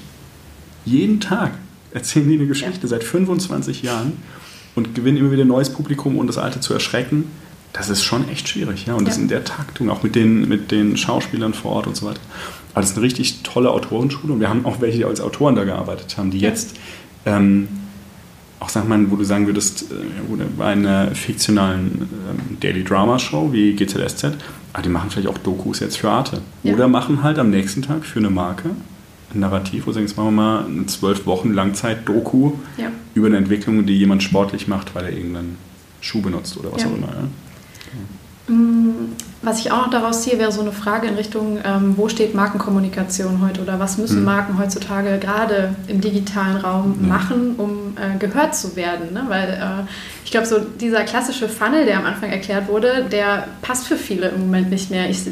Jeden 0.86 1.20
Tag 1.20 1.52
erzählen 1.92 2.28
die 2.28 2.36
eine 2.36 2.48
Geschichte 2.48 2.82
ja. 2.82 2.88
seit 2.88 3.04
25 3.04 3.84
Jahren 3.84 4.14
und 4.76 4.96
gewinnen 4.96 5.18
immer 5.18 5.32
wieder 5.32 5.44
ein 5.44 5.48
neues 5.48 5.72
Publikum, 5.72 6.18
um 6.18 6.28
das 6.28 6.38
alte 6.38 6.60
zu 6.60 6.74
erschrecken. 6.74 7.26
das 7.74 7.90
ist 7.90 8.04
schon 8.04 8.28
echt 8.30 8.50
schwierig, 8.50 8.86
ja. 8.86 8.96
Und 8.96 9.04
ja. 9.04 9.10
das 9.10 9.18
in 9.18 9.28
der 9.28 9.44
Taktung, 9.44 9.90
auch 9.90 10.04
mit 10.04 10.16
den, 10.16 10.48
mit 10.48 10.72
den 10.72 10.98
Schauspielern 10.98 11.54
vor 11.54 11.72
Ort 11.72 11.88
und 11.88 11.96
so 11.96 12.06
weiter. 12.06 12.20
Aber 12.74 12.82
das 12.82 12.92
ist 12.92 12.98
eine 12.98 13.06
richtig 13.06 13.44
tolle 13.44 13.72
Autorenschule 13.72 14.34
und 14.34 14.40
wir 14.40 14.50
haben 14.50 14.66
auch 14.66 14.82
welche, 14.82 15.00
die 15.00 15.06
als 15.06 15.22
Autoren 15.22 15.56
da 15.56 15.64
gearbeitet 15.64 16.18
haben, 16.18 16.32
die 16.32 16.40
ja. 16.40 16.50
jetzt 16.50 16.76
ähm, 17.26 17.68
auch 18.62 18.70
sag 18.70 18.88
mal, 18.88 19.10
wo 19.10 19.16
du 19.16 19.24
sagen 19.24 19.48
würdest, 19.48 19.92
äh, 19.92 19.96
bei 20.58 20.66
einer 20.66 21.16
fiktionalen 21.16 22.10
ähm, 22.30 22.58
Daily 22.60 22.84
Drama 22.84 23.18
Show 23.20 23.52
wie 23.52 23.74
GZSZ, 23.76 24.36
ah, 24.74 24.82
die 24.82 24.90
machen 24.90 25.10
vielleicht 25.10 25.28
auch 25.28 25.38
Dokus 25.40 25.80
jetzt 25.80 25.98
für 25.98 26.10
Arte. 26.10 26.42
Ja. 26.64 26.74
Oder 26.74 26.88
machen 26.88 27.24
halt 27.24 27.40
am 27.40 27.50
nächsten 27.50 27.82
Tag 27.82 28.06
für 28.06 28.20
eine 28.20 28.30
Marke 28.30 28.70
Narrativ, 29.34 29.88
wo 29.88 29.92
sagen, 29.92 30.06
jetzt 30.06 30.18
machen 30.18 30.28
wir 30.28 30.44
mal 30.44 30.66
eine 30.66 30.86
zwölf 30.86 31.26
Wochen 31.26 31.54
Langzeit-Doku 31.54 32.54
ja. 32.78 32.88
über 33.14 33.28
eine 33.28 33.38
Entwicklung, 33.38 33.86
die 33.86 33.98
jemand 33.98 34.24
sportlich 34.24 34.68
macht, 34.68 34.96
weil 34.96 35.06
er 35.06 35.12
irgendeinen 35.12 35.58
Schuh 36.02 36.22
benutzt 36.22 36.58
oder 36.58 36.72
was 36.74 36.82
ja. 36.84 36.88
auch 36.88 36.96
immer. 36.96 37.08
Ja? 37.08 37.28
Mm, 38.48 39.14
was 39.42 39.60
ich 39.60 39.72
auch 39.72 39.84
noch 39.84 39.90
daraus 39.90 40.24
ziehe, 40.24 40.38
wäre 40.38 40.52
so 40.52 40.62
eine 40.62 40.72
Frage 40.72 41.08
in 41.08 41.16
Richtung, 41.16 41.58
ähm, 41.64 41.94
wo 41.98 42.10
steht 42.10 42.36
Markenkommunikation 42.36 43.42
heute 43.42 43.62
oder 43.62 43.80
was 43.80 43.98
müssen 43.98 44.20
mhm. 44.20 44.26
Marken 44.26 44.60
heutzutage 44.60 45.18
gerade 45.20 45.76
im 45.88 46.02
digitalen 46.02 46.58
Raum 46.58 47.08
machen, 47.08 47.56
um 47.58 47.96
äh, 47.96 48.18
gehört 48.20 48.56
zu 48.56 48.76
werden? 48.76 49.14
Ne? 49.14 49.24
Weil 49.28 49.50
äh, 49.50 49.90
ich 50.26 50.32
glaube, 50.32 50.46
so 50.46 50.60
dieser 50.60 51.04
klassische 51.04 51.50
Funnel, 51.50 51.86
der 51.86 52.00
am 52.00 52.06
Anfang 52.06 52.30
erklärt 52.30 52.68
wurde, 52.68 53.06
der 53.12 53.48
passt 53.62 53.88
für 53.88 53.96
viele 53.96 54.30
im 54.30 54.42
Moment 54.42 54.70
nicht 54.70 54.92
mehr. 54.92 55.10
Ich 55.10 55.24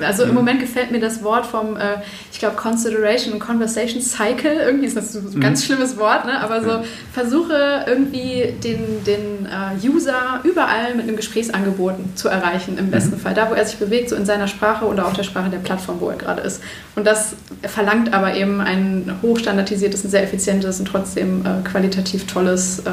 also 0.00 0.22
im 0.24 0.30
mhm. 0.30 0.34
Moment 0.34 0.60
gefällt 0.60 0.90
mir 0.90 1.00
das 1.00 1.22
Wort 1.22 1.46
vom, 1.46 1.76
äh, 1.76 1.96
ich 2.32 2.38
glaube, 2.38 2.56
Consideration 2.56 3.34
und 3.34 3.40
Conversation 3.40 4.00
Cycle, 4.00 4.52
irgendwie 4.52 4.86
ist 4.86 4.96
das 4.96 5.12
so 5.12 5.20
ein 5.20 5.34
mhm. 5.34 5.40
ganz 5.40 5.64
schlimmes 5.64 5.96
Wort, 5.98 6.26
ne? 6.26 6.40
aber 6.40 6.62
so 6.62 6.84
versuche 7.12 7.84
irgendwie 7.86 8.54
den, 8.62 9.04
den 9.04 9.46
äh, 9.46 9.86
User 9.86 10.40
überall 10.44 10.94
mit 10.94 11.06
einem 11.06 11.16
Gesprächsangebot 11.16 11.94
zu 12.14 12.28
erreichen, 12.28 12.78
im 12.78 12.90
besten 12.90 13.16
mhm. 13.16 13.20
Fall. 13.20 13.34
Da, 13.34 13.50
wo 13.50 13.54
er 13.54 13.64
sich 13.64 13.78
bewegt, 13.78 14.10
so 14.10 14.16
in 14.16 14.26
seiner 14.26 14.48
Sprache 14.48 14.84
oder 14.84 15.06
auch 15.06 15.12
der 15.12 15.24
Sprache 15.24 15.50
der 15.50 15.58
Plattform, 15.58 16.00
wo 16.00 16.08
er 16.08 16.16
gerade 16.16 16.42
ist. 16.42 16.62
Und 16.96 17.06
das 17.06 17.34
verlangt 17.62 18.12
aber 18.12 18.34
eben 18.34 18.60
ein 18.60 19.18
hochstandardisiertes, 19.22 20.04
ein 20.04 20.10
sehr 20.10 20.22
effizientes 20.22 20.80
und 20.80 20.86
trotzdem 20.86 21.44
äh, 21.44 21.68
qualitativ 21.68 22.26
tolles 22.26 22.80
äh, 22.80 22.90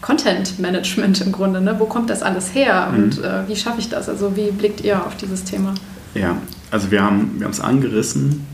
Content-Management 0.00 1.20
im 1.22 1.32
Grunde. 1.32 1.60
Ne? 1.60 1.76
Wo 1.78 1.86
kommt 1.86 2.10
das 2.10 2.22
alles 2.22 2.54
her 2.54 2.92
und 2.94 3.18
mhm. 3.18 3.24
äh, 3.24 3.48
wie 3.48 3.56
schaffe 3.56 3.80
ich 3.80 3.88
das? 3.88 4.08
Also 4.08 4.36
wie 4.36 4.50
blickt 4.50 4.82
ihr 4.82 5.04
auf 5.04 5.16
dieses 5.16 5.44
Thema? 5.44 5.74
Ja, 6.14 6.40
also 6.70 6.90
wir 6.90 7.02
haben 7.02 7.40
wir 7.40 7.48
es 7.48 7.60
angerissen, 7.60 8.46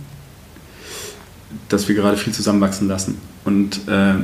dass 1.68 1.88
wir 1.88 1.94
gerade 1.94 2.16
viel 2.16 2.32
zusammenwachsen 2.32 2.88
lassen. 2.88 3.18
Und 3.44 3.88
äh, 3.88 4.14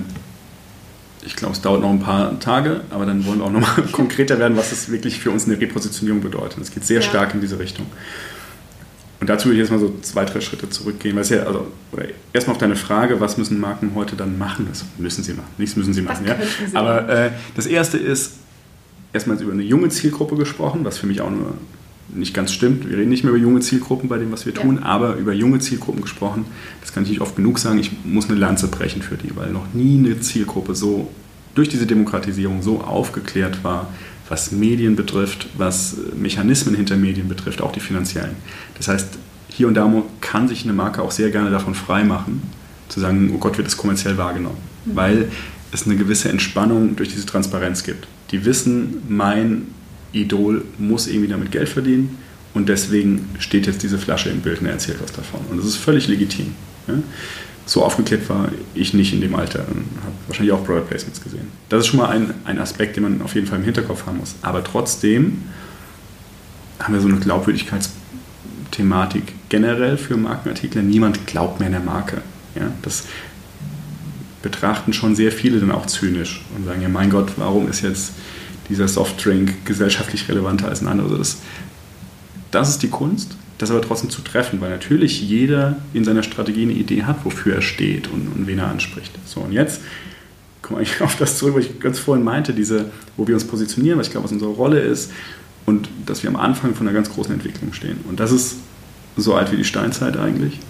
ich 1.25 1.37
glaube, 1.37 1.55
es 1.55 1.61
dauert 1.61 1.83
noch 1.83 1.91
ein 1.91 2.01
paar 2.01 2.39
Tage, 2.41 2.83
aber 2.91 3.05
dann 3.05 3.27
wollen 3.27 3.41
wir 3.41 3.47
auch 3.47 3.51
nochmal 3.51 3.83
konkreter 3.93 4.39
werden, 4.39 4.57
was 4.57 4.71
das 4.71 4.91
wirklich 4.91 5.19
für 5.19 5.31
uns 5.31 5.47
eine 5.47 5.61
Repositionierung 5.61 6.21
bedeutet. 6.21 6.59
Es 6.61 6.71
geht 6.71 6.85
sehr 6.85 7.01
ja. 7.01 7.03
stark 7.03 7.35
in 7.35 7.41
diese 7.41 7.59
Richtung. 7.59 7.87
Und 9.19 9.31
dazu 9.31 9.47
würde 9.47 9.55
ich 9.55 9.61
jetzt 9.61 9.71
mal 9.71 9.81
so 9.81 9.95
zwei, 10.03 10.25
drei 10.25 10.41
Schritte 10.41 10.69
zurückgehen. 10.69 11.17
Weil 11.17 11.23
es 11.23 11.31
ja, 11.31 11.45
also, 11.45 11.67
oder 11.91 12.05
erstmal 12.33 12.55
auf 12.55 12.61
deine 12.61 12.77
Frage, 12.77 13.19
was 13.19 13.39
müssen 13.39 13.59
Marken 13.59 13.93
heute 13.95 14.15
dann 14.15 14.39
machen? 14.39 14.67
Das 14.69 14.85
müssen 14.99 15.25
sie 15.25 15.33
machen. 15.33 15.49
Nichts 15.59 15.75
müssen 15.75 15.95
sie 15.95 16.03
machen. 16.03 16.27
Ja? 16.27 16.37
Sie 16.37 16.77
aber 16.77 17.09
äh, 17.09 17.31
das 17.55 17.67
erste 17.67 17.97
ist, 17.97 18.35
erstmal 19.13 19.41
über 19.41 19.53
eine 19.53 19.63
junge 19.63 19.89
Zielgruppe 19.89 20.37
gesprochen, 20.37 20.85
was 20.85 20.99
für 20.99 21.07
mich 21.07 21.23
auch 21.23 21.31
nur 21.31 21.55
nicht 22.09 22.35
ganz 22.35 22.53
stimmt. 22.53 22.89
Wir 22.89 22.99
reden 22.99 23.11
nicht 23.11 23.25
mehr 23.25 23.33
über 23.33 23.43
junge 23.43 23.61
Zielgruppen 23.61 24.09
bei 24.09 24.19
dem, 24.19 24.33
was 24.33 24.47
wir 24.47 24.55
ja. 24.55 24.61
tun, 24.61 24.79
aber 24.83 25.17
über 25.17 25.33
junge 25.33 25.59
Zielgruppen 25.59 26.03
gesprochen, 26.03 26.45
das 26.81 26.93
kann 26.93 27.03
ich 27.03 27.11
nicht 27.11 27.21
oft 27.21 27.37
genug 27.37 27.59
sagen, 27.59 27.79
ich 27.79 27.91
muss 28.05 28.29
eine 28.29 28.39
Lanze 28.39 28.69
brechen 28.69 29.03
für 29.03 29.17
die, 29.17 29.35
weil 29.37 29.51
noch 29.51 29.75
nie 29.75 29.99
eine 29.99 30.21
Zielgruppe 30.21 30.75
so 30.75 31.11
durch 31.55 31.69
diese 31.69 31.87
Demokratisierung 31.87 32.63
so 32.63 32.81
aufgeklärt 32.81 33.65
war, 33.65 33.89
was 34.29 34.53
Medien 34.53 34.97
betrifft, 34.97 35.49
was 35.57 35.97
Mechanismen 36.17 36.75
hinter 36.75 36.97
Medien 36.97 37.29
betrifft, 37.29 37.61
auch 37.63 37.73
die 37.73 37.81
finanziellen. 37.81 38.37
Das 38.77 38.89
heißt, 38.89 39.19
hier 39.49 39.69
und 39.69 39.75
da 39.75 39.91
kann 40.21 40.49
sich 40.49 40.65
eine 40.65 40.73
Marke 40.73 41.03
auch 41.03 41.11
sehr 41.11 41.31
gerne 41.31 41.51
davon 41.51 41.75
freimachen, 41.75 42.43
zu 42.89 43.01
sagen, 43.01 43.33
oh 43.35 43.39
Gott, 43.39 43.57
wird 43.57 43.67
das 43.67 43.77
kommerziell 43.77 44.19
wahrgenommen, 44.19 44.59
mhm. 44.85 44.97
weil 44.97 45.29
es 45.73 45.87
eine 45.87 45.97
gewisse 45.97 46.29
Entspannung 46.29 46.97
durch 46.97 47.09
diese 47.09 47.27
Transparenz 47.27 47.83
gibt. 47.83 48.07
Die 48.31 48.45
wissen, 48.45 49.03
mein 49.09 49.69
Idol 50.13 50.65
muss 50.79 51.07
irgendwie 51.07 51.29
damit 51.29 51.53
Geld 51.53 51.69
verdienen 51.69 52.19
und 52.55 52.69
deswegen 52.69 53.29
steht 53.39 53.67
jetzt 53.67 53.83
diese 53.83 53.99
Flasche 53.99 54.31
im 54.31 54.41
Bild 54.41 54.61
und 54.61 54.67
er 54.67 54.73
erzählt 54.73 54.99
was 55.03 55.13
davon. 55.13 55.41
Und 55.51 55.59
das 55.59 55.67
ist 55.67 55.77
völlig 55.77 56.09
legitim. 56.09 56.55
Ja? 56.89 56.95
So 57.67 57.85
aufgeklärt 57.85 58.27
war 58.29 58.49
ich 58.75 58.95
nicht 58.95 59.13
in 59.13 59.21
dem 59.21 59.35
Alter 59.35 59.67
und 59.69 59.85
habe 60.03 60.15
wahrscheinlich 60.29 60.55
auch 60.55 60.65
Product 60.65 60.87
Placements 60.89 61.21
gesehen. 61.23 61.49
Das 61.69 61.81
ist 61.81 61.89
schon 61.89 61.99
mal 61.99 62.09
ein, 62.09 62.33
ein 62.45 62.61
Aspekt, 62.61 62.97
den 62.97 63.03
man 63.03 63.21
auf 63.23 63.35
jeden 63.35 63.49
Fall 63.49 63.59
im 63.59 63.65
Hinterkopf 63.65 64.07
haben 64.07 64.19
muss. 64.19 64.37
Aber 64.43 64.63
trotzdem 64.63 65.43
haben 66.79 66.95
wir 66.95 67.01
so 67.01 67.09
eine 67.09 67.19
Glaubwürdigkeitsthematik 67.19 69.35
generell 69.49 69.99
für 69.99 70.17
Markenartikel. 70.17 70.81
Niemand 70.83 71.27
glaubt 71.27 71.59
mehr 71.59 71.67
in 71.67 71.73
der 71.73 71.83
Marke. 71.83 72.23
Ja? 72.55 72.71
Das 72.83 73.07
betrachten 74.43 74.93
schon 74.93 75.17
sehr 75.17 75.33
viele 75.33 75.59
dann 75.59 75.73
auch 75.73 75.87
zynisch 75.87 76.45
und 76.57 76.65
sagen, 76.65 76.81
ja 76.81 76.89
mein 76.89 77.11
Gott, 77.11 77.33
warum 77.37 77.69
ist 77.69 77.83
jetzt 77.83 78.13
dieser 78.69 78.89
Softdrink 78.89 79.65
gesellschaftlich 79.65 80.29
relevanter 80.29 80.69
als 80.69 80.83
ein 80.83 80.89
anderer. 80.89 81.09
Also 81.09 81.19
das, 81.19 81.39
das 82.51 82.69
ist 82.71 82.83
die 82.83 82.89
Kunst, 82.89 83.37
das 83.59 83.71
aber 83.71 83.81
trotzdem 83.81 84.11
zu 84.11 84.23
treffen, 84.23 84.61
weil 84.61 84.71
natürlich 84.71 85.23
jeder 85.23 85.79
in 85.95 86.05
seiner 86.05 86.23
Strategie 86.23 86.63
eine 86.63 86.73
Idee 86.73 87.05
hat, 87.05 87.25
wofür 87.25 87.57
er 87.57 87.63
steht 87.63 88.09
und, 88.09 88.29
und 88.29 88.47
wen 88.47 88.59
er 88.59 88.69
anspricht. 88.69 89.13
So, 89.25 89.41
und 89.41 89.53
jetzt 89.53 89.81
komme 90.63 90.83
ich 90.83 91.01
auf 91.01 91.17
das 91.17 91.39
zurück, 91.39 91.57
was 91.57 91.65
ich 91.65 91.81
ganz 91.81 91.99
vorhin 91.99 92.25
meinte, 92.25 92.53
diese, 92.53 92.87
wo 93.17 93.27
wir 93.27 93.35
uns 93.35 93.45
positionieren, 93.45 93.99
was 93.99 94.09
ich 94.09 94.13
glaube, 94.13 94.25
was 94.25 94.33
unsere 94.33 94.53
Rolle 94.53 94.81
ist 94.81 95.13
und 95.65 95.89
dass 96.05 96.23
wir 96.23 96.31
am 96.31 96.37
Anfang 96.37 96.75
von 96.75 96.87
einer 96.87 96.95
ganz 96.95 97.11
großen 97.11 97.33
Entwicklung 97.33 97.73
stehen. 97.73 97.99
Und 98.09 98.21
das 98.21 98.33
ist 98.33 98.57
so 99.17 99.35
alt 99.35 99.53
wie 99.53 99.57
die 99.57 99.65
Steinzeit 99.65 100.17
eigentlich 100.17 100.61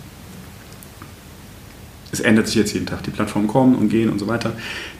es 2.12 2.20
ändert 2.20 2.46
sich 2.46 2.56
jetzt 2.56 2.72
jeden 2.72 2.86
Tag. 2.86 3.02
Die 3.02 3.10
Plattformen 3.10 3.48
kommen 3.48 3.74
und 3.74 3.88
gehen 3.88 4.10
und 4.10 4.18
so 4.18 4.26
weiter. 4.26 4.52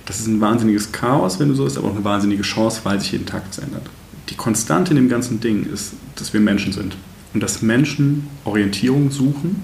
Das 0.05 0.21
ist 0.21 0.27
ein 0.27 0.41
wahnsinniges 0.41 0.93
Chaos, 0.93 1.39
wenn 1.39 1.49
du 1.49 1.55
so 1.55 1.67
ist, 1.67 1.79
aber 1.79 1.89
auch 1.89 1.95
eine 1.95 2.05
wahnsinnige 2.05 2.43
Chance, 2.43 2.81
weil 2.85 3.01
sich 3.01 3.13
jeden 3.13 3.27
Tag 3.27 3.43
was 3.49 3.59
ändert. 3.59 3.89
Die 4.29 4.35
Konstante 4.35 4.91
in 4.91 4.97
dem 4.97 5.09
ganzen 5.09 5.41
Ding 5.41 5.67
ist, 5.73 5.93
dass 6.17 6.33
wir 6.33 6.41
Menschen 6.41 6.73
sind 6.73 6.97
und 7.33 7.43
dass 7.43 7.63
Menschen 7.63 8.27
Orientierung 8.45 9.11
suchen 9.11 9.63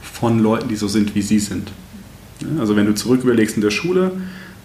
von 0.00 0.38
Leuten, 0.40 0.68
die 0.68 0.76
so 0.76 0.88
sind, 0.88 1.14
wie 1.14 1.22
sie 1.22 1.38
sind. 1.38 1.72
Also 2.58 2.76
wenn 2.76 2.86
du 2.86 2.94
zurück 2.94 3.24
überlegst 3.24 3.56
in 3.56 3.62
der 3.62 3.70
Schule 3.70 4.12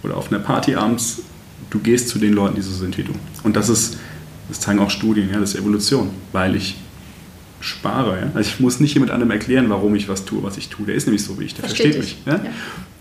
oder 0.03 0.17
auf 0.17 0.31
einer 0.31 0.39
Party 0.39 0.75
abends, 0.75 1.23
du 1.71 1.79
gehst 1.79 2.09
zu 2.09 2.19
den 2.19 2.33
Leuten, 2.33 2.55
die 2.55 2.61
so 2.61 2.71
sind 2.71 2.97
wie 2.97 3.03
du. 3.03 3.13
Und 3.43 3.55
das 3.55 3.69
ist, 3.69 3.97
das 4.49 4.59
zeigen 4.59 4.79
auch 4.79 4.91
Studien, 4.91 5.29
ja, 5.31 5.39
das 5.39 5.53
ist 5.53 5.59
Evolution, 5.59 6.11
weil 6.31 6.55
ich 6.55 6.75
spare. 7.63 8.19
Ja? 8.19 8.31
Also 8.35 8.49
ich 8.49 8.59
muss 8.59 8.79
nicht 8.79 8.93
jemand 8.93 9.11
anderem 9.11 9.31
erklären, 9.31 9.69
warum 9.69 9.95
ich 9.95 10.09
was 10.09 10.25
tue, 10.25 10.43
was 10.43 10.57
ich 10.57 10.67
tue. 10.67 10.85
Der 10.85 10.95
ist 10.95 11.07
nämlich 11.07 11.23
so 11.23 11.39
wie 11.39 11.45
ich, 11.45 11.55
der 11.55 11.63
versteht, 11.63 11.95
versteht 11.95 12.17
mich. 12.17 12.25
Ja? 12.25 12.43
Ja. 12.43 12.51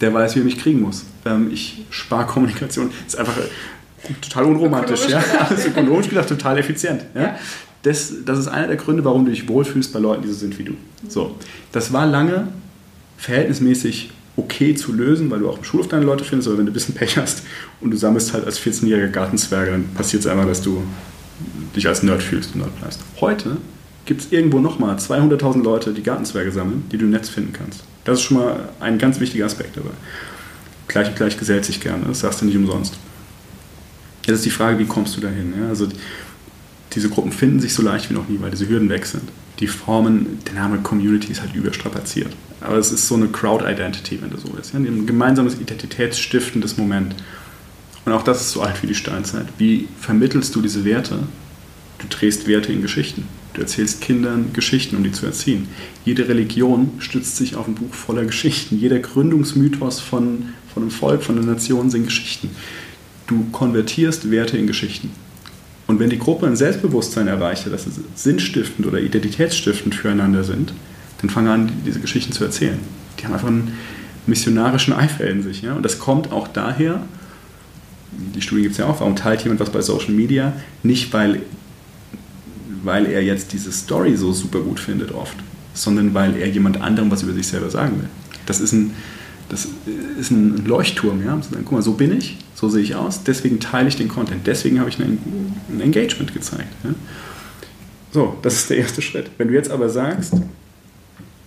Der 0.01 0.15
weiß, 0.15 0.37
wie 0.37 0.41
er 0.41 0.45
mich 0.45 0.59
kriegen 0.59 0.81
muss. 0.81 1.05
Ähm, 1.27 1.51
ich 1.53 1.85
spare 1.91 2.27
Kommunikation. 2.27 2.91
Das 3.05 3.15
ist 3.15 3.21
einfach 3.21 3.37
äh, 3.39 4.13
total 4.21 4.45
unromantisch. 4.45 5.09
Ja? 5.09 5.23
Alles 5.41 5.67
ökonomisch 5.67 6.09
gedacht, 6.09 6.29
total 6.29 6.59
effizient. 6.59 7.03
Ja? 7.15 7.37
Das, 7.83 8.13
das 8.25 8.39
ist 8.39 8.47
einer 8.47 8.69
der 8.69 8.77
Gründe, 8.77 9.05
warum 9.05 9.25
du 9.25 9.33
dich 9.33 9.49
wohlfühlst 9.49 9.93
bei 9.93 9.99
Leuten, 9.99 10.23
die 10.23 10.29
so 10.29 10.35
sind 10.35 10.57
wie 10.59 10.65
du. 10.65 10.75
So, 11.09 11.37
das 11.73 11.93
war 11.93 12.07
lange 12.07 12.49
verhältnismäßig 13.19 14.11
okay 14.37 14.75
zu 14.75 14.93
lösen, 14.93 15.31
weil 15.31 15.41
du 15.41 15.51
auch 15.51 15.59
im 15.59 15.65
Schulhof 15.65 15.89
deine 15.89 16.05
Leute 16.05 16.25
findest, 16.25 16.49
aber 16.49 16.59
wenn 16.59 16.67
du 16.67 16.71
ein 16.71 16.75
bisschen 16.75 16.95
Pech 16.95 17.19
hast 17.19 17.43
und 17.81 17.91
du 17.91 17.97
sammelst 17.97 18.33
halt 18.33 18.47
als 18.47 18.61
14-jähriger 18.61 19.09
Gartenzwerge, 19.09 19.73
dann 19.73 19.89
passiert 19.95 20.23
es 20.23 20.29
einfach, 20.29 20.47
dass 20.47 20.63
du 20.63 20.83
dich 21.75 21.87
als 21.89 22.05
Nerd 22.05 22.23
fühlst 22.23 22.55
und 22.55 22.61
Nerd 22.61 22.79
bleibst. 22.79 23.01
Heute 23.21 23.57
gibt 24.05 24.23
es 24.23 24.33
irgendwo 24.33 24.59
nochmal 24.59 24.97
200.000 24.97 25.63
Leute, 25.63 25.93
die 25.93 26.03
Gartenzwerge 26.03 26.51
sammeln, 26.53 26.85
die 26.91 26.99
du 26.99 27.05
im 27.05 27.11
Netz 27.11 27.29
finden 27.29 27.53
kannst. 27.53 27.85
Das 28.05 28.19
ist 28.19 28.25
schon 28.25 28.39
mal 28.39 28.69
ein 28.81 28.99
ganz 28.99 29.21
wichtiger 29.21 29.47
Aspekt 29.47 29.77
dabei. 29.77 29.91
Gleich 30.89 31.09
und 31.09 31.17
gleich 31.17 31.39
gesellt 31.39 31.65
sich 31.65 31.81
gerne, 31.81 32.05
das 32.07 32.21
sagst 32.21 32.41
du 32.41 32.47
nicht 32.47 32.57
umsonst. 32.57 32.95
Jetzt 34.27 34.37
ist 34.37 34.45
die 34.45 34.51
Frage, 34.51 34.79
wie 34.79 34.85
kommst 34.85 35.17
du 35.17 35.21
dahin? 35.21 35.55
Ja? 35.59 35.69
Also 35.69 35.89
diese 36.93 37.09
Gruppen 37.09 37.33
finden 37.33 37.61
sich 37.61 37.75
so 37.75 37.83
leicht 37.83 38.11
wie 38.11 38.15
noch 38.15 38.29
nie, 38.29 38.41
weil 38.41 38.51
diese 38.51 38.69
Hürden 38.69 38.89
weg 38.89 39.07
sind. 39.07 39.25
Die 39.61 39.67
Formen, 39.67 40.39
der 40.47 40.55
Name 40.55 40.79
Community 40.79 41.33
ist 41.33 41.41
halt 41.41 41.55
überstrapaziert. 41.55 42.35
Aber 42.61 42.77
es 42.77 42.93
ist 42.93 43.09
so 43.09 43.15
eine 43.15 43.29
Crowd-Identity, 43.29 44.21
wenn 44.21 44.31
du 44.31 44.37
so 44.37 44.49
willst. 44.53 44.73
Ja? 44.73 44.79
Ein 44.79 45.07
gemeinsames 45.07 45.55
identitätsstiftendes 45.55 46.77
Moment. 46.77 47.15
Und 48.05 48.13
auch 48.13 48.23
das 48.23 48.41
ist 48.41 48.51
so 48.51 48.63
alt 48.63 48.83
wie 48.83 48.89
die 48.89 48.95
Steinzeit. 48.95 49.47
Wie 49.59 49.89
vermittelst 49.99 50.55
du 50.55 50.61
diese 50.61 50.85
Werte? 50.85 51.21
Du 51.99 52.07
drehst 52.09 52.47
Werte 52.49 52.73
in 52.73 52.83
Geschichten. 52.83 53.27
Du 53.55 53.61
erzählst 53.61 54.01
Kindern 54.01 54.53
Geschichten, 54.53 54.97
um 54.97 55.05
die 55.05 55.13
zu 55.13 55.27
erziehen. 55.27 55.69
Jede 56.05 56.29
Religion 56.29 56.93
stützt 56.99 57.37
sich 57.37 57.55
auf 57.55 57.69
ein 57.69 57.75
Buch 57.75 57.93
voller 57.93 58.25
Geschichten. 58.25 58.79
Jeder 58.79 58.99
Gründungsmythos 58.99 60.01
von, 60.01 60.49
von 60.73 60.83
einem 60.83 60.91
Volk, 60.91 61.23
von 61.23 61.37
einer 61.37 61.47
Nation 61.47 61.91
sind 61.91 62.05
Geschichten. 62.05 62.51
Du 63.27 63.47
konvertierst 63.53 64.31
Werte 64.31 64.57
in 64.57 64.67
Geschichten. 64.67 65.11
Und 65.87 65.99
wenn 65.99 66.09
die 66.09 66.19
Gruppe 66.19 66.47
ein 66.47 66.57
Selbstbewusstsein 66.57 67.29
erreicht, 67.29 67.71
dass 67.71 67.85
sie 67.85 67.91
sinnstiftend 68.15 68.87
oder 68.87 69.01
identitätsstiftend 69.01 69.95
füreinander 69.95 70.45
sind, 70.45 70.73
dann 71.21 71.29
fangen 71.29 71.49
an, 71.49 71.73
diese 71.85 72.01
Geschichten 72.01 72.33
zu 72.33 72.45
erzählen. 72.45 72.79
Die 73.19 73.25
haben 73.25 73.35
einfach 73.35 73.49
einen 73.49 73.75
missionarischen 74.27 74.95
Eifer 74.95 75.27
in 75.27 75.43
sich. 75.43 75.63
Ja? 75.63 75.75
Und 75.75 75.83
das 75.83 75.99
kommt 75.99 76.33
auch 76.33 76.49
daher, 76.49 77.03
die 78.13 78.43
Studie 78.43 78.63
gibt 78.63 78.73
es 78.73 78.79
ja 78.79 78.87
auch, 78.87 79.01
warum 79.01 79.17
teilt 79.17 79.43
jemand 79.43 79.61
was 79.61 79.71
bei 79.71 79.81
Social 79.81 80.13
Media? 80.13 80.53
Nicht, 80.83 81.13
weil, 81.13 81.41
weil 82.83 83.07
er 83.07 83.23
jetzt 83.23 83.53
diese 83.53 83.73
Story 83.73 84.17
so 84.17 84.33
super 84.33 84.61
gut 84.61 84.81
findet 84.81 85.13
oft, 85.13 85.37
sondern 85.75 86.15
weil 86.15 86.37
er 86.37 86.49
jemand 86.49 86.81
anderem 86.81 87.11
was 87.11 87.23
über 87.23 87.33
sich 87.33 87.47
selber 87.47 87.71
sagen 87.71 87.99
will. 88.01 88.09
Das 88.47 88.61
ist 88.61 88.73
ein, 88.73 88.93
das 89.49 89.69
ist 90.19 90.31
ein 90.31 90.65
Leuchtturm, 90.67 91.25
ja. 91.25 91.41
Guck 91.65 91.73
mal, 91.73 91.83
so 91.83 91.93
bin 91.93 92.17
ich, 92.17 92.39
so 92.55 92.69
sehe 92.69 92.83
ich 92.83 92.95
aus, 92.95 93.23
deswegen 93.25 93.61
teile 93.61 93.89
ich 93.89 93.97
den 93.97 94.09
Content, 94.09 94.47
deswegen 94.47 94.81
habe 94.81 94.91
ich 94.91 94.99
ein, 94.99 95.19
ein 95.71 95.81
Engagement 95.81 96.33
gezeigt. 96.35 96.73
Ja? 96.85 96.91
So, 98.13 98.37
das 98.43 98.55
ist 98.55 98.71
der 98.71 98.79
erste 98.79 99.01
Schritt. 99.01 99.31
Wenn 99.39 99.49
du 99.49 99.55
jetzt 99.55 99.71
aber 99.71 99.89
sagst, 99.89 100.35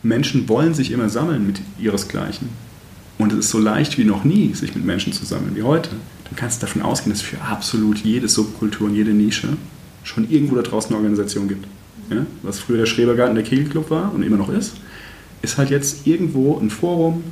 Menschen 0.02 0.48
wollen 0.50 0.74
sich 0.74 0.92
immer 0.92 1.10
sammeln 1.10 1.46
mit 1.46 1.62
ihresgleichen 1.80 2.50
und 3.18 3.34
es 3.34 3.40
ist 3.40 3.50
so 3.50 3.60
leicht 3.60 3.98
wie 3.98 4.04
noch 4.04 4.24
nie, 4.24 4.54
sich 4.54 4.76
mit 4.76 4.86
Menschen 4.86 5.14
zu 5.14 5.26
sammeln 5.26 5.56
wie 5.56 5.64
heute, 5.64 5.90
dann 6.26 6.36
kannst 6.36 6.62
du 6.62 6.66
davon 6.66 6.82
ausgehen, 6.82 7.12
dass 7.12 7.22
für 7.22 7.42
absolut 7.42 8.00
jede 8.00 8.28
Subkultur 8.28 8.88
und 8.88 8.96
jede 8.96 9.12
Nische 9.12 9.50
schon 10.06 10.30
irgendwo 10.30 10.56
da 10.56 10.62
draußen 10.62 10.90
eine 10.90 10.98
Organisation 10.98 11.50
gibt. 11.50 11.68
Ja? 12.10 12.26
Was 12.44 12.60
früher 12.60 12.78
der 12.78 12.86
Schrebergarten 12.86 13.36
der 13.36 13.44
Kegelclub 13.44 13.90
war 13.90 14.14
und 14.14 14.24
immer 14.24 14.38
noch 14.38 14.50
ist, 14.50 14.76
ist 15.42 15.58
halt 15.58 15.70
jetzt 15.70 16.08
irgendwo 16.08 16.58
ein 16.58 16.70
Forum 16.70 17.24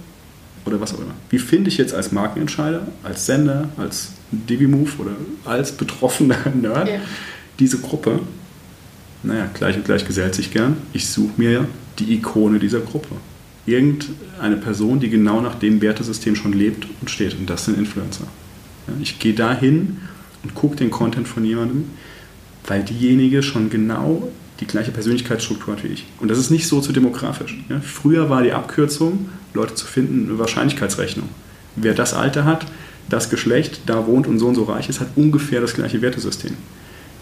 oder 0.66 0.82
was 0.82 0.94
auch 0.94 1.00
immer. 1.00 1.14
Wie 1.30 1.40
finde 1.40 1.70
ich 1.70 1.78
jetzt 1.78 1.94
als 1.94 2.12
Markenentscheider, 2.12 2.88
als 3.04 3.26
Sender, 3.26 3.70
als 3.78 4.14
Divimove 4.32 5.00
oder 5.00 5.12
als 5.46 5.72
betroffener 5.72 6.38
Nerd 6.62 6.90
ja. 6.90 7.00
diese 7.60 7.80
Gruppe? 7.80 8.20
Naja, 9.24 9.50
gleich 9.54 9.78
und 9.78 9.86
gleich 9.86 10.06
gesellt 10.06 10.36
sich 10.36 10.52
gern. 10.52 10.78
Ich 10.92 11.08
suche 11.08 11.34
mir 11.38 11.68
die 12.00 12.14
Ikone 12.14 12.60
dieser 12.60 12.80
Gruppe. 12.80 13.16
Irgendeine 13.66 14.58
Person, 14.58 15.00
die 15.00 15.10
genau 15.10 15.40
nach 15.40 15.56
dem 15.56 15.82
Wertesystem 15.82 16.36
schon 16.36 16.52
lebt 16.52 16.86
und 17.00 17.10
steht. 17.10 17.34
Und 17.36 17.50
das 17.50 17.66
sind 17.66 17.78
Influencer. 17.78 18.26
Ja, 18.88 18.94
ich 19.02 19.20
gehe 19.20 19.34
da 19.34 19.54
hin 19.54 20.00
und 20.44 20.56
gucke 20.56 20.76
den 20.76 20.92
Content 20.92 21.28
von 21.28 21.46
jemandem, 21.46 21.86
weil 22.68 22.84
diejenige 22.84 23.44
schon 23.44 23.70
genau 23.70 24.32
die 24.60 24.68
gleiche 24.68 24.92
Persönlichkeitsstruktur 24.92 25.76
hat 25.76 25.84
wie 25.84 25.90
ich. 25.90 26.06
Und 26.20 26.30
das 26.30 26.38
ist 26.38 26.50
nicht 26.50 26.68
so 26.68 26.80
zu 26.80 26.94
demografisch. 26.94 27.58
Ja, 27.70 27.80
früher 27.82 28.30
war 28.30 28.44
die 28.44 28.54
Abkürzung, 28.54 29.30
Leute 29.54 29.76
zu 29.76 29.86
finden, 29.86 30.30
eine 30.30 30.40
Wahrscheinlichkeitsrechnung. 30.40 31.30
Wer 31.76 31.94
das 31.94 32.14
Alter 32.14 32.46
hat, 32.46 32.66
das 33.10 33.30
Geschlecht, 33.30 33.82
da 33.88 34.08
wohnt 34.08 34.28
und 34.28 34.40
so 34.40 34.48
und 34.48 34.56
so 34.56 34.64
reich 34.64 34.90
ist, 34.90 35.00
hat 35.00 35.10
ungefähr 35.16 35.60
das 35.60 35.74
gleiche 35.74 36.02
Wertesystem. 36.02 36.54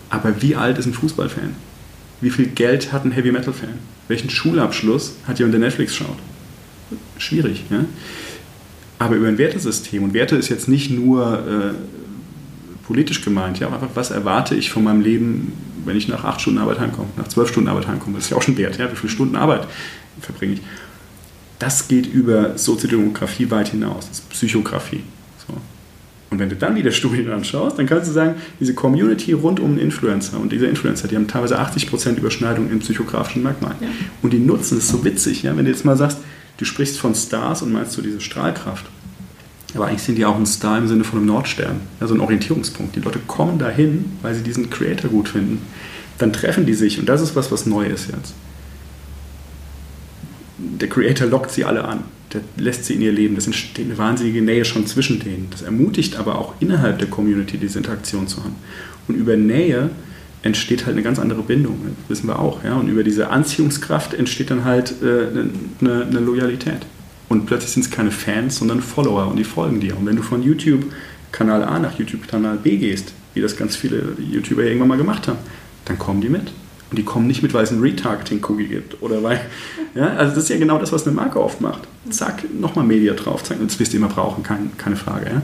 Aber 0.09 0.41
wie 0.41 0.55
alt 0.55 0.77
ist 0.77 0.85
ein 0.85 0.93
Fußballfan? 0.93 1.55
Wie 2.19 2.29
viel 2.29 2.47
Geld 2.47 2.91
hat 2.91 3.05
ein 3.05 3.11
Heavy 3.11 3.31
Metal 3.31 3.53
Fan? 3.53 3.79
Welchen 4.07 4.29
Schulabschluss 4.29 5.13
hat 5.25 5.39
jemand, 5.39 5.53
der 5.53 5.61
Netflix 5.61 5.95
schaut? 5.95 6.17
Schwierig, 7.17 7.63
ja? 7.69 7.85
Aber 8.99 9.15
über 9.15 9.27
ein 9.27 9.39
Wertesystem, 9.39 10.03
und 10.03 10.13
Werte 10.13 10.35
ist 10.35 10.49
jetzt 10.49 10.67
nicht 10.67 10.91
nur 10.91 11.39
äh, 11.39 11.73
politisch 12.91 13.23
gemeint, 13.23 13.59
ja, 13.59 13.67
einfach 13.67 13.87
was 13.95 14.11
erwarte 14.11 14.53
ich 14.53 14.69
von 14.69 14.83
meinem 14.83 14.99
Leben, 14.99 15.53
wenn 15.85 15.95
ich 15.95 16.09
nach 16.09 16.25
acht 16.25 16.41
Stunden 16.41 16.59
Arbeit 16.59 16.81
heimkomme, 16.81 17.07
nach 17.15 17.29
zwölf 17.29 17.47
Stunden 17.47 17.69
Arbeit 17.69 17.87
heimkomme, 17.87 18.17
das 18.17 18.25
ist 18.25 18.31
ja 18.31 18.37
auch 18.37 18.41
schon 18.41 18.57
wert, 18.57 18.77
ja, 18.77 18.91
wie 18.91 18.95
viele 18.97 19.11
Stunden 19.11 19.37
Arbeit 19.37 19.65
verbringe 20.19 20.55
ich. 20.55 20.61
Das 21.57 21.87
geht 21.87 22.05
über 22.05 22.57
Soziodemografie 22.57 23.49
weit 23.49 23.69
hinaus, 23.69 24.09
das 24.09 24.19
ist 24.19 24.29
Psychografie. 24.29 25.03
Und 26.31 26.39
wenn 26.39 26.49
du 26.49 26.55
dann 26.55 26.75
wieder 26.75 26.91
Studien 26.91 27.29
anschaust, 27.29 27.77
dann 27.77 27.85
kannst 27.85 28.07
du 28.07 28.13
sagen, 28.13 28.35
diese 28.59 28.73
Community 28.73 29.33
rund 29.33 29.59
um 29.59 29.71
einen 29.71 29.79
Influencer 29.79 30.39
und 30.39 30.51
diese 30.53 30.65
Influencer, 30.65 31.09
die 31.09 31.17
haben 31.17 31.27
teilweise 31.27 31.59
80% 31.59 32.15
Überschneidung 32.15 32.71
in 32.71 32.79
psychografischen 32.79 33.43
Merkmalen. 33.43 33.75
Ja. 33.81 33.87
Und 34.21 34.31
die 34.31 34.39
nutzen 34.39 34.77
es 34.77 34.87
so 34.87 35.03
witzig, 35.03 35.43
ja? 35.43 35.55
wenn 35.57 35.65
du 35.65 35.71
jetzt 35.71 35.83
mal 35.83 35.97
sagst, 35.97 36.19
du 36.57 36.63
sprichst 36.63 36.99
von 36.99 37.15
Stars 37.15 37.61
und 37.61 37.73
meinst 37.73 37.91
so 37.91 38.01
diese 38.01 38.21
Strahlkraft. 38.21 38.85
Aber 39.75 39.87
eigentlich 39.87 40.03
sind 40.03 40.17
die 40.17 40.25
auch 40.25 40.35
ein 40.35 40.45
Star 40.45 40.77
im 40.77 40.87
Sinne 40.87 41.03
von 41.03 41.19
einem 41.19 41.27
Nordstern, 41.27 41.81
ja, 41.99 42.07
so 42.07 42.13
ein 42.13 42.19
Orientierungspunkt. 42.19 42.95
Die 42.95 42.99
Leute 42.99 43.19
kommen 43.27 43.57
dahin, 43.57 44.17
weil 44.21 44.35
sie 44.35 44.43
diesen 44.43 44.69
Creator 44.69 45.09
gut 45.09 45.29
finden. 45.29 45.61
Dann 46.17 46.33
treffen 46.33 46.65
die 46.65 46.73
sich 46.73 46.99
und 46.99 47.07
das 47.07 47.21
ist 47.21 47.35
was, 47.35 47.51
was 47.51 47.65
neu 47.65 47.85
ist 47.85 48.09
jetzt. 48.09 48.33
Der 50.57 50.89
Creator 50.89 51.27
lockt 51.27 51.51
sie 51.51 51.65
alle 51.65 51.85
an 51.85 52.03
der 52.33 52.41
lässt 52.57 52.85
sie 52.85 52.95
in 52.95 53.01
ihr 53.01 53.11
Leben. 53.11 53.35
Das 53.35 53.45
entsteht 53.45 53.85
eine 53.85 53.97
wahnsinnige 53.97 54.41
Nähe 54.41 54.65
schon 54.65 54.87
zwischen 54.87 55.19
denen. 55.19 55.47
Das 55.51 55.61
ermutigt 55.61 56.17
aber 56.17 56.37
auch 56.37 56.53
innerhalb 56.59 56.99
der 56.99 57.09
Community 57.09 57.57
diese 57.57 57.79
Interaktion 57.79 58.27
zu 58.27 58.43
haben. 58.43 58.55
Und 59.07 59.15
über 59.15 59.35
Nähe 59.35 59.89
entsteht 60.43 60.85
halt 60.85 60.95
eine 60.95 61.03
ganz 61.03 61.19
andere 61.19 61.43
Bindung, 61.43 61.77
das 61.85 62.09
wissen 62.09 62.27
wir 62.27 62.39
auch. 62.39 62.63
Ja? 62.63 62.75
Und 62.75 62.87
über 62.87 63.03
diese 63.03 63.29
Anziehungskraft 63.29 64.13
entsteht 64.13 64.49
dann 64.49 64.65
halt 64.65 64.95
äh, 65.03 65.27
eine, 65.81 66.05
eine 66.05 66.19
Loyalität. 66.19 66.85
Und 67.31 67.45
plötzlich 67.45 67.71
sind 67.71 67.85
es 67.85 67.89
keine 67.89 68.11
Fans, 68.11 68.57
sondern 68.57 68.81
Follower 68.81 69.25
und 69.27 69.37
die 69.37 69.45
folgen 69.45 69.79
dir. 69.79 69.97
Und 69.97 70.05
wenn 70.05 70.17
du 70.17 70.21
von 70.21 70.43
YouTube-Kanal 70.43 71.63
A 71.63 71.79
nach 71.79 71.97
YouTube-Kanal 71.97 72.57
B 72.57 72.75
gehst, 72.75 73.13
wie 73.33 73.39
das 73.39 73.55
ganz 73.55 73.77
viele 73.77 74.17
YouTuber 74.19 74.63
irgendwann 74.63 74.89
mal 74.89 74.97
gemacht 74.97 75.29
haben, 75.29 75.39
dann 75.85 75.97
kommen 75.97 76.19
die 76.19 76.27
mit. 76.27 76.51
Und 76.89 76.97
die 76.97 77.03
kommen 77.03 77.27
nicht 77.27 77.41
mit, 77.41 77.53
weil 77.53 77.63
es 77.63 77.71
ein 77.71 77.79
Retargeting-Cookie 77.79 78.67
gibt. 78.67 79.01
Oder 79.01 79.23
weil, 79.23 79.39
ja, 79.95 80.07
also 80.07 80.35
das 80.35 80.43
ist 80.43 80.49
ja 80.49 80.57
genau 80.57 80.77
das, 80.77 80.91
was 80.91 81.07
eine 81.07 81.15
Marke 81.15 81.41
oft 81.41 81.61
macht. 81.61 81.87
Zack, 82.09 82.43
nochmal 82.53 82.85
Media 82.85 83.13
drauf. 83.13 83.45
Zack, 83.45 83.59
das 83.63 83.79
wirst 83.79 83.93
du 83.93 83.97
immer 83.97 84.09
brauchen, 84.09 84.43
kein, 84.43 84.75
keine 84.77 84.97
Frage. 84.97 85.27
Ja. 85.27 85.41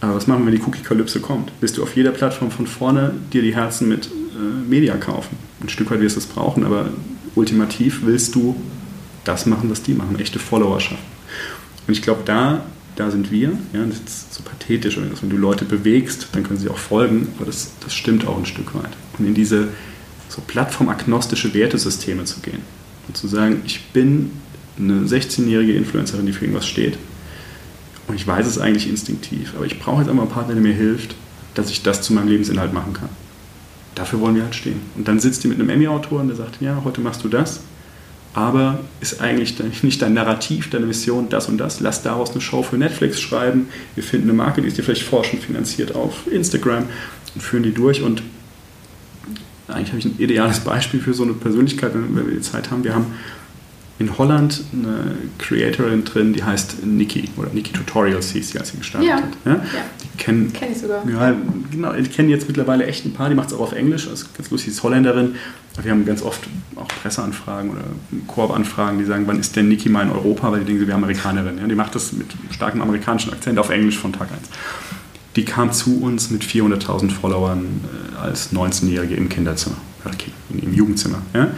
Aber 0.00 0.14
was 0.14 0.26
machen 0.26 0.46
wir, 0.46 0.46
wenn 0.46 0.58
die 0.58 0.66
Cookie-Kalypse 0.66 1.20
kommt? 1.20 1.52
Wirst 1.60 1.76
du 1.76 1.82
auf 1.82 1.94
jeder 1.94 2.12
Plattform 2.12 2.50
von 2.50 2.66
vorne 2.66 3.12
dir 3.34 3.42
die 3.42 3.54
Herzen 3.54 3.86
mit 3.86 4.06
äh, 4.06 4.66
Media 4.66 4.96
kaufen? 4.96 5.36
Ein 5.60 5.68
Stück 5.68 5.90
weit 5.90 6.00
wirst 6.00 6.16
du 6.16 6.20
es 6.20 6.26
brauchen, 6.26 6.64
aber 6.64 6.88
ultimativ 7.34 8.00
willst 8.02 8.34
du 8.34 8.56
das 9.24 9.46
machen, 9.46 9.70
was 9.70 9.82
die 9.82 9.94
machen, 9.94 10.18
echte 10.18 10.38
Follower 10.38 10.80
schaffen. 10.80 11.04
Und 11.86 11.92
ich 11.92 12.02
glaube, 12.02 12.22
da, 12.24 12.64
da 12.96 13.10
sind 13.10 13.30
wir. 13.30 13.52
Ja, 13.72 13.84
das 13.84 13.98
ist 13.98 14.34
so 14.34 14.42
pathetisch, 14.42 14.98
wenn 14.98 15.30
du 15.30 15.36
Leute 15.36 15.64
bewegst, 15.64 16.28
dann 16.32 16.42
können 16.42 16.58
sie 16.58 16.68
auch 16.68 16.78
folgen, 16.78 17.28
aber 17.36 17.46
das, 17.46 17.72
das 17.80 17.94
stimmt 17.94 18.26
auch 18.26 18.38
ein 18.38 18.46
Stück 18.46 18.74
weit. 18.74 18.92
Und 19.18 19.26
in 19.26 19.34
diese 19.34 19.68
so 20.28 20.42
plattformagnostische 20.46 21.52
Wertesysteme 21.54 22.24
zu 22.24 22.40
gehen 22.40 22.60
und 23.08 23.16
zu 23.16 23.26
sagen, 23.26 23.62
ich 23.66 23.84
bin 23.92 24.30
eine 24.78 25.00
16-jährige 25.06 25.74
Influencerin, 25.74 26.26
die 26.26 26.32
für 26.32 26.44
irgendwas 26.44 26.66
steht 26.66 26.96
und 28.08 28.14
ich 28.14 28.26
weiß 28.26 28.46
es 28.46 28.58
eigentlich 28.58 28.88
instinktiv, 28.88 29.52
aber 29.56 29.66
ich 29.66 29.78
brauche 29.78 30.00
jetzt 30.00 30.08
einmal 30.08 30.26
einen 30.26 30.34
Partner, 30.34 30.54
der 30.54 30.62
mir 30.62 30.74
hilft, 30.74 31.14
dass 31.54 31.70
ich 31.70 31.82
das 31.82 32.02
zu 32.02 32.12
meinem 32.12 32.28
Lebensinhalt 32.28 32.72
machen 32.72 32.94
kann. 32.94 33.10
Dafür 33.94 34.20
wollen 34.20 34.34
wir 34.34 34.42
halt 34.42 34.54
stehen. 34.54 34.80
Und 34.96 35.06
dann 35.06 35.20
sitzt 35.20 35.44
die 35.44 35.48
mit 35.48 35.60
einem 35.60 35.68
Emmy-Autor 35.68 36.20
und 36.20 36.28
der 36.28 36.36
sagt, 36.36 36.62
ja, 36.62 36.80
heute 36.82 37.02
machst 37.02 37.22
du 37.24 37.28
das, 37.28 37.60
aber 38.34 38.80
ist 39.00 39.20
eigentlich 39.20 39.82
nicht 39.82 40.00
dein 40.00 40.14
Narrativ, 40.14 40.70
deine 40.70 40.86
Mission, 40.86 41.28
das 41.28 41.48
und 41.48 41.58
das. 41.58 41.80
Lass 41.80 42.02
daraus 42.02 42.30
eine 42.30 42.40
Show 42.40 42.62
für 42.62 42.76
Netflix 42.76 43.20
schreiben. 43.20 43.68
Wir 43.94 44.02
finden 44.02 44.28
eine 44.28 44.36
Marke, 44.36 44.62
die 44.62 44.68
ist 44.68 44.78
dir 44.78 44.82
vielleicht 44.82 45.02
forschend 45.02 45.42
finanziert 45.42 45.94
auf 45.94 46.26
Instagram 46.30 46.84
und 47.34 47.40
führen 47.40 47.62
die 47.62 47.72
durch 47.72 48.02
und 48.02 48.22
eigentlich 49.68 49.88
habe 49.88 49.98
ich 49.98 50.04
ein 50.04 50.18
ideales 50.18 50.60
Beispiel 50.60 51.00
für 51.00 51.14
so 51.14 51.22
eine 51.22 51.32
Persönlichkeit, 51.34 51.94
wenn, 51.94 52.14
wir 52.14 52.34
die 52.34 52.40
Zeit 52.40 52.70
haben. 52.70 52.84
Wir 52.84 52.94
haben 52.94 53.06
in 53.98 54.18
Holland 54.18 54.64
eine 54.72 55.16
Creatorin 55.38 56.04
drin, 56.04 56.32
die 56.32 56.42
heißt 56.42 56.84
Niki 56.84 57.28
oder 57.36 57.50
Niki 57.52 57.72
Tutorials 57.72 58.32
hieß 58.32 58.50
sie, 58.50 58.58
als 58.58 58.70
sie 58.70 58.78
gestartet 58.78 59.08
ja. 59.08 59.16
hat. 59.16 59.36
Ja? 59.44 59.52
ja. 59.52 59.84
Die 60.22 60.26
kennen 60.26 60.52
kenn 60.52 60.72
ich 60.72 60.78
sogar. 60.78 61.08
Ja, 61.08 61.34
genau, 61.70 61.92
die 61.92 62.08
kennen 62.08 62.28
jetzt 62.28 62.46
mittlerweile 62.46 62.86
echt 62.86 63.04
ein 63.04 63.12
paar, 63.12 63.28
die 63.28 63.34
macht 63.34 63.48
es 63.48 63.54
auch 63.54 63.60
auf 63.60 63.72
Englisch, 63.72 64.06
ist 64.06 64.34
ganz 64.36 64.50
lustig, 64.50 64.72
sie 64.72 64.76
ist 64.76 64.82
Holländerin. 64.82 65.34
Wir 65.82 65.90
haben 65.90 66.04
ganz 66.04 66.22
oft 66.22 66.40
auch 66.76 66.88
Presseanfragen 66.88 67.70
oder 67.70 67.82
Koop-Anfragen, 68.28 68.98
die 68.98 69.04
sagen, 69.04 69.24
wann 69.26 69.40
ist 69.40 69.56
denn 69.56 69.68
Niki 69.68 69.88
mal 69.88 70.02
in 70.02 70.10
Europa, 70.10 70.52
weil 70.52 70.60
die 70.60 70.66
denken, 70.66 70.80
sie 70.80 70.86
wäre 70.86 70.96
Amerikanerin. 70.96 71.58
Ja? 71.58 71.66
Die 71.66 71.74
macht 71.74 71.94
das 71.94 72.12
mit 72.12 72.26
starkem 72.50 72.82
amerikanischen 72.82 73.32
Akzent 73.32 73.58
auf 73.58 73.70
Englisch 73.70 73.98
von 73.98 74.12
Tag 74.12 74.28
1 74.30 74.48
die 75.36 75.44
kam 75.44 75.72
zu 75.72 76.02
uns 76.02 76.30
mit 76.30 76.44
400.000 76.44 77.10
Followern 77.10 77.80
äh, 77.84 78.18
als 78.18 78.52
19-Jährige 78.52 79.14
im 79.14 79.28
Kinderzimmer, 79.28 79.76
im 80.50 80.74
Jugendzimmer. 80.74 81.22
Ja? 81.34 81.48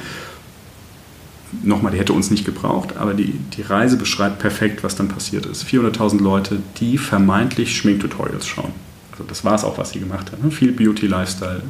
Nochmal, 1.63 1.93
die 1.93 1.99
hätte 1.99 2.13
uns 2.13 2.31
nicht 2.31 2.45
gebraucht, 2.45 2.97
aber 2.97 3.15
die, 3.15 3.33
die 3.57 3.63
Reise 3.63 3.97
beschreibt 3.97 4.39
perfekt, 4.39 4.85
was 4.85 4.97
dann 4.97 5.09
passiert 5.09 5.47
ist. 5.47 5.65
400.000 5.65 6.21
Leute, 6.23 6.61
die 6.79 6.99
vermeintlich 6.99 7.77
Schminktutorials 7.77 8.47
schauen. 8.47 8.73
Also 9.13 9.25
das 9.25 9.45
war 9.45 9.55
es 9.55 9.65
auch, 9.65 9.79
was 9.79 9.91
sie 9.91 10.01
gemacht 10.01 10.33
hat. 10.33 10.43
Ne? 10.43 10.51
Viel 10.51 10.73
Beauty, 10.73 11.07
Lifestyle, 11.07 11.63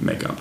Make-up. 0.00 0.36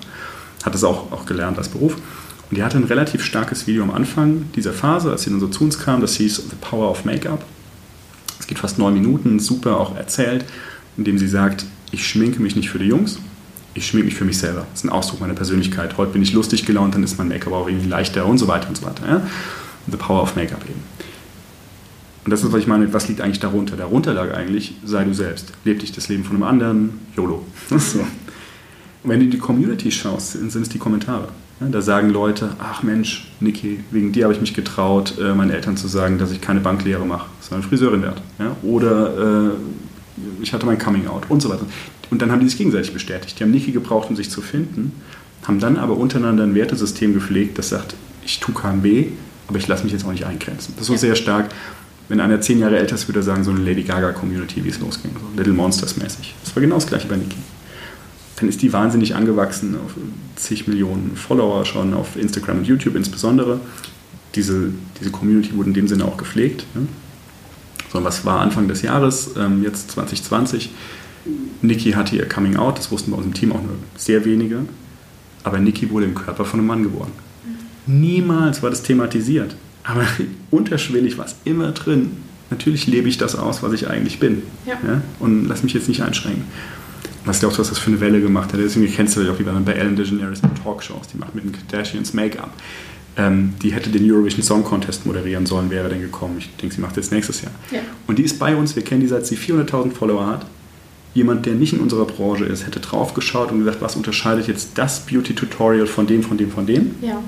Hat 0.63 0.75
es 0.75 0.83
auch, 0.83 1.11
auch 1.11 1.25
gelernt 1.25 1.57
als 1.57 1.69
Beruf. 1.69 1.95
Und 1.95 2.57
die 2.57 2.63
hatte 2.63 2.77
ein 2.77 2.83
relativ 2.83 3.23
starkes 3.23 3.67
Video 3.67 3.83
am 3.83 3.91
Anfang 3.91 4.45
dieser 4.55 4.73
Phase, 4.73 5.09
als 5.09 5.23
sie 5.23 5.29
dann 5.29 5.39
so 5.39 5.47
zu 5.47 5.63
uns 5.63 5.79
kam. 5.79 6.01
Das 6.01 6.15
hieß 6.15 6.35
The 6.49 6.55
Power 6.59 6.89
of 6.91 7.05
Make-up. 7.05 7.43
Es 8.39 8.47
geht 8.47 8.59
fast 8.59 8.77
neun 8.77 8.93
Minuten, 8.93 9.39
super 9.39 9.79
auch 9.79 9.95
erzählt 9.95 10.45
indem 10.97 11.17
sie 11.17 11.27
sagt, 11.27 11.65
ich 11.91 12.07
schminke 12.07 12.41
mich 12.41 12.55
nicht 12.55 12.69
für 12.69 12.79
die 12.79 12.85
Jungs, 12.85 13.19
ich 13.73 13.87
schminke 13.87 14.05
mich 14.05 14.15
für 14.15 14.25
mich 14.25 14.37
selber. 14.37 14.65
Das 14.71 14.79
ist 14.81 14.85
ein 14.85 14.89
Ausdruck 14.89 15.21
meiner 15.21 15.33
Persönlichkeit. 15.33 15.97
Heute 15.97 16.11
bin 16.13 16.21
ich 16.21 16.33
lustig 16.33 16.65
gelaunt, 16.65 16.95
dann 16.95 17.03
ist 17.03 17.17
mein 17.17 17.29
Make-up 17.29 17.53
auch 17.53 17.67
irgendwie 17.67 17.87
leichter 17.87 18.25
und 18.25 18.37
so 18.37 18.47
weiter 18.47 18.67
und 18.67 18.77
so 18.77 18.85
weiter. 18.85 19.07
Ja? 19.07 19.21
The 19.89 19.97
Power 19.97 20.21
of 20.21 20.35
Make-up 20.35 20.63
eben. 20.63 20.81
Und 22.23 22.31
das 22.31 22.43
ist, 22.43 22.51
was 22.51 22.59
ich 22.59 22.67
meine, 22.67 22.93
was 22.93 23.07
liegt 23.07 23.21
eigentlich 23.21 23.39
darunter? 23.39 23.75
Darunter 23.75 24.13
lag 24.13 24.33
eigentlich, 24.33 24.75
sei 24.85 25.03
du 25.03 25.13
selbst. 25.13 25.53
Leb 25.63 25.79
dich 25.79 25.91
das 25.91 26.07
Leben 26.07 26.23
von 26.23 26.35
einem 26.35 26.43
anderen, 26.43 26.99
YOLO. 27.15 27.45
So. 27.79 28.05
Wenn 29.03 29.19
du 29.19 29.25
in 29.25 29.31
die 29.31 29.39
Community 29.39 29.89
schaust, 29.89 30.33
sind 30.33 30.55
es 30.55 30.69
die 30.69 30.77
Kommentare. 30.77 31.29
Ja, 31.59 31.67
da 31.69 31.81
sagen 31.81 32.11
Leute, 32.11 32.55
ach 32.59 32.83
Mensch, 32.83 33.31
Niki, 33.39 33.83
wegen 33.89 34.11
dir 34.11 34.25
habe 34.25 34.33
ich 34.33 34.41
mich 34.41 34.53
getraut, 34.53 35.15
äh, 35.19 35.33
meinen 35.33 35.49
Eltern 35.49 35.75
zu 35.75 35.87
sagen, 35.87 36.19
dass 36.19 36.31
ich 36.31 36.39
keine 36.39 36.59
Banklehre 36.59 37.03
mache, 37.05 37.27
sondern 37.39 37.67
Friseurin 37.67 38.03
werde. 38.03 38.21
Ja? 38.37 38.55
Oder 38.61 39.49
äh, 39.49 39.51
ich 40.41 40.53
hatte 40.53 40.65
mein 40.65 40.77
Coming 40.77 41.07
Out 41.07 41.23
und 41.29 41.41
so 41.41 41.49
weiter. 41.49 41.65
Und 42.09 42.21
dann 42.21 42.31
haben 42.31 42.41
die 42.41 42.47
sich 42.47 42.57
gegenseitig 42.57 42.93
bestätigt. 42.93 43.39
Die 43.39 43.43
haben 43.43 43.51
Niki 43.51 43.71
gebraucht, 43.71 44.09
um 44.09 44.15
sich 44.15 44.29
zu 44.29 44.41
finden, 44.41 44.91
haben 45.43 45.59
dann 45.59 45.77
aber 45.77 45.97
untereinander 45.97 46.43
ein 46.43 46.55
Wertesystem 46.55 47.13
gepflegt, 47.13 47.57
das 47.57 47.69
sagt, 47.69 47.95
ich 48.25 48.39
tue 48.39 48.53
weh, 48.83 49.07
aber 49.47 49.57
ich 49.57 49.67
lasse 49.67 49.83
mich 49.83 49.93
jetzt 49.93 50.05
auch 50.05 50.11
nicht 50.11 50.25
eingrenzen. 50.25 50.73
Das 50.75 50.83
ist 50.83 50.87
so 50.87 50.93
ja. 50.93 50.99
sehr 50.99 51.15
stark. 51.15 51.49
Wenn 52.09 52.19
einer 52.19 52.41
zehn 52.41 52.59
Jahre 52.59 52.77
älter 52.77 52.95
ist, 52.95 53.07
würde 53.07 53.21
er 53.21 53.23
sagen, 53.23 53.43
so 53.43 53.51
eine 53.51 53.61
Lady 53.61 53.83
Gaga-Community, 53.83 54.63
wie 54.63 54.69
es 54.69 54.79
losging, 54.79 55.11
so 55.13 55.37
Little 55.37 55.53
Monsters 55.53 55.97
mäßig. 55.97 56.35
Das 56.43 56.55
war 56.55 56.61
genau 56.61 56.75
das 56.75 56.87
gleiche 56.87 57.07
bei 57.07 57.15
Niki. 57.15 57.37
Dann 58.35 58.49
ist 58.49 58.61
die 58.61 58.73
wahnsinnig 58.73 59.15
angewachsen 59.15 59.77
auf 59.83 59.93
zig 60.35 60.67
Millionen 60.67 61.15
Follower 61.15 61.63
schon 61.65 61.93
auf 61.93 62.17
Instagram 62.17 62.59
und 62.59 62.67
YouTube 62.67 62.95
insbesondere. 62.95 63.59
Diese, 64.35 64.71
diese 64.99 65.11
Community 65.11 65.55
wurde 65.55 65.69
in 65.69 65.73
dem 65.73 65.87
Sinne 65.87 66.05
auch 66.05 66.17
gepflegt. 66.17 66.65
Ne? 66.73 66.87
So, 67.91 68.03
was 68.03 68.25
war 68.25 68.39
Anfang 68.39 68.67
des 68.67 68.81
Jahres, 68.81 69.31
ähm, 69.37 69.63
jetzt 69.63 69.91
2020? 69.91 70.69
Niki 71.61 71.91
hatte 71.91 72.15
ihr 72.15 72.27
Coming 72.27 72.55
Out, 72.55 72.77
das 72.77 72.91
wussten 72.91 73.11
bei 73.11 73.17
uns 73.17 73.25
im 73.25 73.33
Team 73.33 73.51
auch 73.51 73.61
nur 73.61 73.75
sehr 73.97 74.25
wenige. 74.25 74.65
Aber 75.43 75.59
Niki 75.59 75.89
wurde 75.89 76.05
im 76.05 76.15
Körper 76.15 76.45
von 76.45 76.59
einem 76.59 76.67
Mann 76.67 76.83
geboren. 76.83 77.11
Niemals 77.85 78.63
war 78.63 78.69
das 78.69 78.83
thematisiert. 78.83 79.55
Aber 79.83 80.05
unterschwellig 80.51 81.17
war 81.17 81.25
es 81.25 81.35
immer 81.43 81.71
drin. 81.71 82.11
Natürlich 82.49 82.87
lebe 82.87 83.09
ich 83.09 83.17
das 83.17 83.35
aus, 83.35 83.63
was 83.63 83.73
ich 83.73 83.89
eigentlich 83.89 84.19
bin. 84.19 84.43
Ja. 84.65 84.73
Ja? 84.85 85.01
Und 85.19 85.47
lass 85.47 85.63
mich 85.63 85.73
jetzt 85.73 85.87
nicht 85.87 86.01
einschränken. 86.01 86.43
Was 87.25 87.39
glaubst 87.39 87.57
du, 87.57 87.61
was 87.61 87.69
das 87.69 87.79
für 87.79 87.91
eine 87.91 87.99
Welle 87.99 88.19
gemacht 88.19 88.51
hat? 88.51 88.59
Deswegen 88.59 88.91
kennst 88.91 89.15
du 89.15 89.23
das 89.23 89.29
auch 89.29 89.39
wie 89.39 89.43
bei 89.43 89.73
Ellen 89.73 89.95
DeGeneres 89.95 90.41
in 90.41 90.55
Talkshows. 90.55 91.07
Die 91.13 91.17
macht 91.17 91.35
mit 91.35 91.43
den 91.43 91.51
Kardashians 91.51 92.13
Make-up. 92.13 92.51
Ähm, 93.17 93.53
die 93.61 93.73
hätte 93.73 93.89
den 93.89 94.09
Eurovision 94.09 94.41
Song 94.41 94.63
Contest 94.63 95.05
moderieren 95.05 95.45
sollen, 95.45 95.69
wäre 95.69 95.89
dann 95.89 95.99
gekommen. 95.99 96.35
Ich 96.39 96.49
denke, 96.55 96.75
sie 96.75 96.81
macht 96.81 96.95
das 96.95 97.11
nächstes 97.11 97.41
Jahr. 97.41 97.51
Ja. 97.71 97.79
Und 98.07 98.19
die 98.19 98.23
ist 98.23 98.39
bei 98.39 98.55
uns. 98.55 98.75
Wir 98.75 98.83
kennen 98.83 99.01
die, 99.01 99.07
seit 99.07 99.25
sie 99.25 99.35
400.000 99.35 99.91
Follower 99.91 100.25
hat. 100.27 100.45
Jemand, 101.13 101.45
der 101.45 101.55
nicht 101.55 101.73
in 101.73 101.79
unserer 101.79 102.05
Branche 102.05 102.45
ist, 102.45 102.65
hätte 102.65 102.79
draufgeschaut 102.79 103.51
und 103.51 103.59
gesagt, 103.59 103.81
was 103.81 103.97
unterscheidet 103.97 104.47
jetzt 104.47 104.71
das 104.75 105.01
Beauty-Tutorial 105.01 105.87
von 105.87 106.07
dem, 106.07 106.23
von 106.23 106.37
dem, 106.37 106.51
von 106.51 106.65
dem? 106.65 106.95
Ja. 107.01 107.21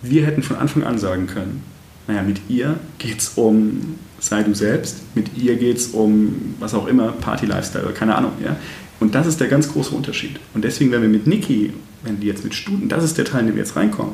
Wir 0.00 0.24
hätten 0.24 0.44
von 0.44 0.56
Anfang 0.56 0.84
an 0.84 0.96
sagen 0.98 1.26
können, 1.26 1.64
naja, 2.06 2.22
mit 2.22 2.40
ihr 2.48 2.78
geht 2.98 3.18
es 3.18 3.32
um 3.34 3.96
sei 4.20 4.42
du 4.42 4.54
selbst, 4.54 5.02
mit 5.14 5.36
ihr 5.36 5.56
geht 5.56 5.78
es 5.78 5.88
um 5.88 6.54
was 6.60 6.74
auch 6.74 6.86
immer, 6.86 7.12
Party-Lifestyle, 7.12 7.92
keine 7.92 8.14
Ahnung. 8.14 8.32
Ja? 8.42 8.56
Und 9.00 9.14
das 9.14 9.26
ist 9.26 9.40
der 9.40 9.48
ganz 9.48 9.72
große 9.72 9.94
Unterschied. 9.94 10.38
Und 10.54 10.62
deswegen, 10.62 10.92
wenn 10.92 11.02
wir 11.02 11.08
mit 11.08 11.26
Niki, 11.26 11.72
wenn 12.04 12.20
die 12.20 12.26
jetzt 12.26 12.44
mit 12.44 12.54
Studen, 12.54 12.88
das 12.88 13.02
ist 13.02 13.18
der 13.18 13.24
Teil, 13.24 13.40
in 13.40 13.46
den 13.46 13.56
wir 13.56 13.62
jetzt 13.62 13.76
reinkommen, 13.76 14.12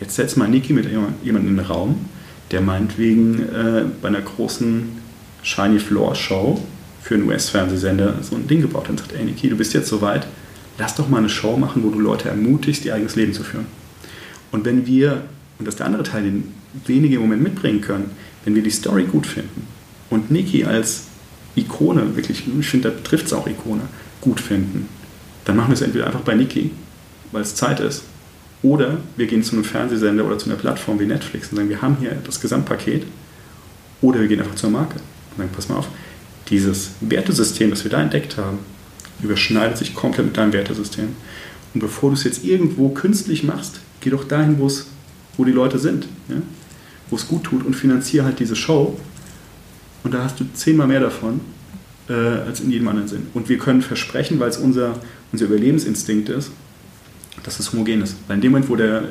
jetzt 0.00 0.16
setzt 0.16 0.36
mal 0.36 0.48
Niki 0.48 0.72
mit 0.72 0.86
jemandem 0.86 1.50
in 1.52 1.56
den 1.56 1.66
Raum, 1.66 2.06
der 2.50 2.60
meinetwegen 2.60 3.40
äh, 3.40 3.84
bei 4.00 4.08
einer 4.08 4.20
großen 4.20 4.88
Shiny 5.42 5.78
Floor 5.78 6.14
Show 6.14 6.60
für 7.02 7.14
einen 7.14 7.28
US-Fernsehsender 7.28 8.14
so 8.22 8.36
ein 8.36 8.46
Ding 8.46 8.60
gebaut 8.62 8.84
hat 8.84 8.90
und 8.90 9.00
sagt, 9.00 9.12
ey 9.12 9.24
Niki, 9.24 9.48
du 9.48 9.56
bist 9.56 9.72
jetzt 9.72 9.88
soweit, 9.88 10.26
lass 10.78 10.94
doch 10.94 11.08
mal 11.08 11.18
eine 11.18 11.28
Show 11.28 11.56
machen, 11.56 11.82
wo 11.82 11.90
du 11.90 12.00
Leute 12.00 12.28
ermutigst, 12.28 12.84
ihr 12.84 12.94
eigenes 12.94 13.16
Leben 13.16 13.32
zu 13.32 13.42
führen. 13.42 13.66
Und 14.50 14.64
wenn 14.64 14.86
wir, 14.86 15.22
und 15.58 15.66
das 15.66 15.74
ist 15.74 15.78
der 15.78 15.86
andere 15.86 16.02
Teil, 16.02 16.24
den 16.24 16.52
wenige 16.86 17.16
im 17.16 17.22
Moment 17.22 17.42
mitbringen 17.42 17.80
können, 17.80 18.10
wenn 18.44 18.54
wir 18.54 18.62
die 18.62 18.70
Story 18.70 19.04
gut 19.04 19.26
finden 19.26 19.66
und 20.08 20.30
Niki 20.30 20.64
als 20.64 21.04
Ikone, 21.56 22.16
wirklich, 22.16 22.44
ich 22.58 22.68
finde, 22.68 22.90
da 22.90 22.96
trifft 23.02 23.26
es 23.26 23.32
auch 23.32 23.46
Ikone, 23.46 23.82
gut 24.20 24.40
finden, 24.40 24.88
dann 25.44 25.56
machen 25.56 25.70
wir 25.70 25.74
es 25.74 25.82
entweder 25.82 26.06
einfach 26.06 26.20
bei 26.20 26.34
Niki, 26.34 26.70
weil 27.32 27.42
es 27.42 27.54
Zeit 27.54 27.80
ist, 27.80 28.04
oder 28.62 28.98
wir 29.16 29.26
gehen 29.26 29.42
zu 29.42 29.54
einem 29.54 29.64
Fernsehsender 29.64 30.24
oder 30.24 30.38
zu 30.38 30.46
einer 30.46 30.58
Plattform 30.58 31.00
wie 31.00 31.06
Netflix 31.06 31.48
und 31.50 31.56
sagen, 31.56 31.68
wir 31.68 31.80
haben 31.80 31.96
hier 32.00 32.16
das 32.24 32.40
Gesamtpaket, 32.40 33.04
oder 34.02 34.20
wir 34.20 34.28
gehen 34.28 34.40
einfach 34.40 34.54
zur 34.54 34.70
Marke 34.70 34.96
und 34.96 35.38
sagen, 35.38 35.50
pass 35.54 35.68
mal 35.68 35.76
auf, 35.76 35.88
dieses 36.48 36.92
Wertesystem, 37.00 37.70
das 37.70 37.84
wir 37.84 37.90
da 37.90 38.02
entdeckt 38.02 38.36
haben, 38.36 38.58
überschneidet 39.22 39.78
sich 39.78 39.94
komplett 39.94 40.26
mit 40.26 40.36
deinem 40.36 40.52
Wertesystem. 40.52 41.08
Und 41.74 41.80
bevor 41.80 42.10
du 42.10 42.16
es 42.16 42.24
jetzt 42.24 42.44
irgendwo 42.44 42.88
künstlich 42.88 43.44
machst, 43.44 43.80
geh 44.00 44.10
doch 44.10 44.24
dahin, 44.24 44.58
wo 44.58 45.44
die 45.44 45.52
Leute 45.52 45.78
sind, 45.78 46.08
ja? 46.28 46.36
wo 47.08 47.16
es 47.16 47.28
gut 47.28 47.44
tut 47.44 47.64
und 47.64 47.74
finanziere 47.74 48.24
halt 48.24 48.40
diese 48.40 48.56
Show. 48.56 48.98
Und 50.02 50.14
da 50.14 50.24
hast 50.24 50.40
du 50.40 50.44
zehnmal 50.54 50.86
mehr 50.86 51.00
davon 51.00 51.40
äh, 52.08 52.12
als 52.12 52.60
in 52.60 52.70
jedem 52.70 52.88
anderen 52.88 53.08
Sinn. 53.08 53.26
Und 53.34 53.48
wir 53.48 53.58
können 53.58 53.82
versprechen, 53.82 54.40
weil 54.40 54.48
es 54.48 54.56
unser, 54.56 54.98
unser 55.32 55.44
Überlebensinstinkt 55.44 56.30
ist, 56.30 56.50
dass 57.42 57.58
es 57.58 57.72
homogen 57.72 58.02
ist. 58.02 58.16
Weil 58.28 58.36
in 58.36 58.42
dem 58.42 58.52
Moment, 58.52 58.70
wo 58.70 58.76
der, 58.76 59.04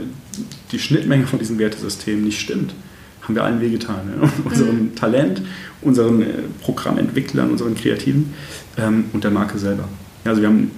die 0.71 0.79
Schnittmenge 0.79 1.27
von 1.27 1.39
diesem 1.39 1.57
Wertesystem 1.59 2.23
nicht 2.23 2.39
stimmt, 2.39 2.73
haben 3.21 3.35
wir 3.35 3.43
allen 3.43 3.61
wehgetan. 3.61 4.21
Ja? 4.21 4.29
Unserem 4.45 4.79
mhm. 4.79 4.95
Talent, 4.95 5.41
unseren 5.81 6.21
äh, 6.21 6.25
Programmentwicklern, 6.61 7.49
unseren 7.51 7.75
Kreativen 7.75 8.33
ähm, 8.77 9.05
und 9.13 9.23
der 9.23 9.31
Marke 9.31 9.57
selber. 9.57 9.87
Also 10.25 10.41
wir 10.41 10.49
haben 10.49 10.71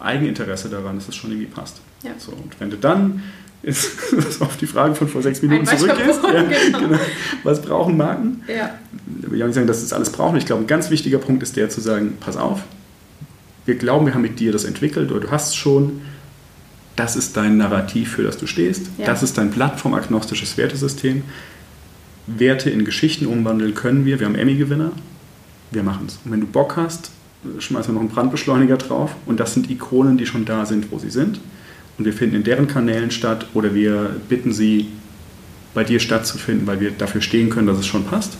Eigeninteresse 0.00 0.68
daran, 0.68 0.96
dass 0.96 1.08
es 1.08 1.16
schon 1.16 1.30
irgendwie 1.30 1.48
passt. 1.48 1.80
Ja. 2.02 2.12
So, 2.18 2.32
und 2.32 2.58
wenn 2.58 2.70
du 2.70 2.76
dann 2.76 3.22
ist 3.62 3.90
auf 4.40 4.56
die 4.56 4.66
Frage 4.66 4.94
von 4.94 5.08
vor 5.08 5.22
sechs 5.22 5.42
Minuten 5.42 5.66
zurückgehst. 5.66 6.20
Ja, 6.22 6.42
genau. 6.70 6.78
genau. 6.78 6.98
Was 7.42 7.60
brauchen 7.60 7.96
Marken? 7.96 8.42
Ja. 8.46 8.78
Ich 9.22 9.30
will 9.30 9.44
nicht 9.44 9.54
sagen, 9.54 9.66
dass 9.66 9.80
das 9.80 9.92
alles 9.92 10.10
brauchen. 10.10 10.36
Ich 10.36 10.46
glaube, 10.46 10.62
ein 10.62 10.66
ganz 10.66 10.90
wichtiger 10.90 11.18
Punkt 11.18 11.42
ist 11.42 11.56
der 11.56 11.68
zu 11.68 11.80
sagen, 11.80 12.16
pass 12.20 12.36
auf, 12.36 12.62
wir 13.64 13.74
glauben, 13.74 14.06
wir 14.06 14.14
haben 14.14 14.22
mit 14.22 14.38
dir 14.38 14.52
das 14.52 14.64
entwickelt 14.64 15.10
oder 15.10 15.20
du 15.20 15.30
hast 15.30 15.48
es 15.48 15.56
schon. 15.56 16.00
Das 16.96 17.14
ist 17.14 17.36
dein 17.36 17.58
Narrativ, 17.58 18.12
für 18.12 18.22
das 18.22 18.38
du 18.38 18.46
stehst. 18.46 18.86
Ja. 18.98 19.06
Das 19.06 19.22
ist 19.22 19.36
dein 19.38 19.50
plattformagnostisches 19.50 20.56
Wertesystem. 20.56 21.22
Werte 22.26 22.70
in 22.70 22.84
Geschichten 22.84 23.26
umwandeln 23.26 23.74
können 23.74 24.04
wir. 24.04 24.18
Wir 24.18 24.26
haben 24.26 24.34
Emmy-Gewinner. 24.34 24.92
Wir 25.70 25.82
machen 25.82 26.06
es. 26.08 26.18
Und 26.24 26.32
wenn 26.32 26.40
du 26.40 26.46
Bock 26.46 26.76
hast, 26.76 27.10
schmeißen 27.58 27.90
wir 27.90 27.94
noch 27.94 28.00
einen 28.00 28.08
Brandbeschleuniger 28.08 28.78
drauf. 28.78 29.14
Und 29.26 29.38
das 29.38 29.54
sind 29.54 29.70
Ikonen, 29.70 30.16
die 30.16 30.26
schon 30.26 30.44
da 30.44 30.66
sind, 30.66 30.90
wo 30.90 30.98
sie 30.98 31.10
sind 31.10 31.38
und 31.98 32.04
wir 32.04 32.12
finden 32.12 32.36
in 32.36 32.44
deren 32.44 32.66
Kanälen 32.66 33.10
statt 33.10 33.46
oder 33.54 33.74
wir 33.74 34.16
bitten 34.28 34.52
sie, 34.52 34.88
bei 35.74 35.84
dir 35.84 36.00
stattzufinden, 36.00 36.66
weil 36.66 36.80
wir 36.80 36.90
dafür 36.90 37.20
stehen 37.20 37.50
können, 37.50 37.66
dass 37.66 37.76
es 37.76 37.86
schon 37.86 38.04
passt. 38.04 38.38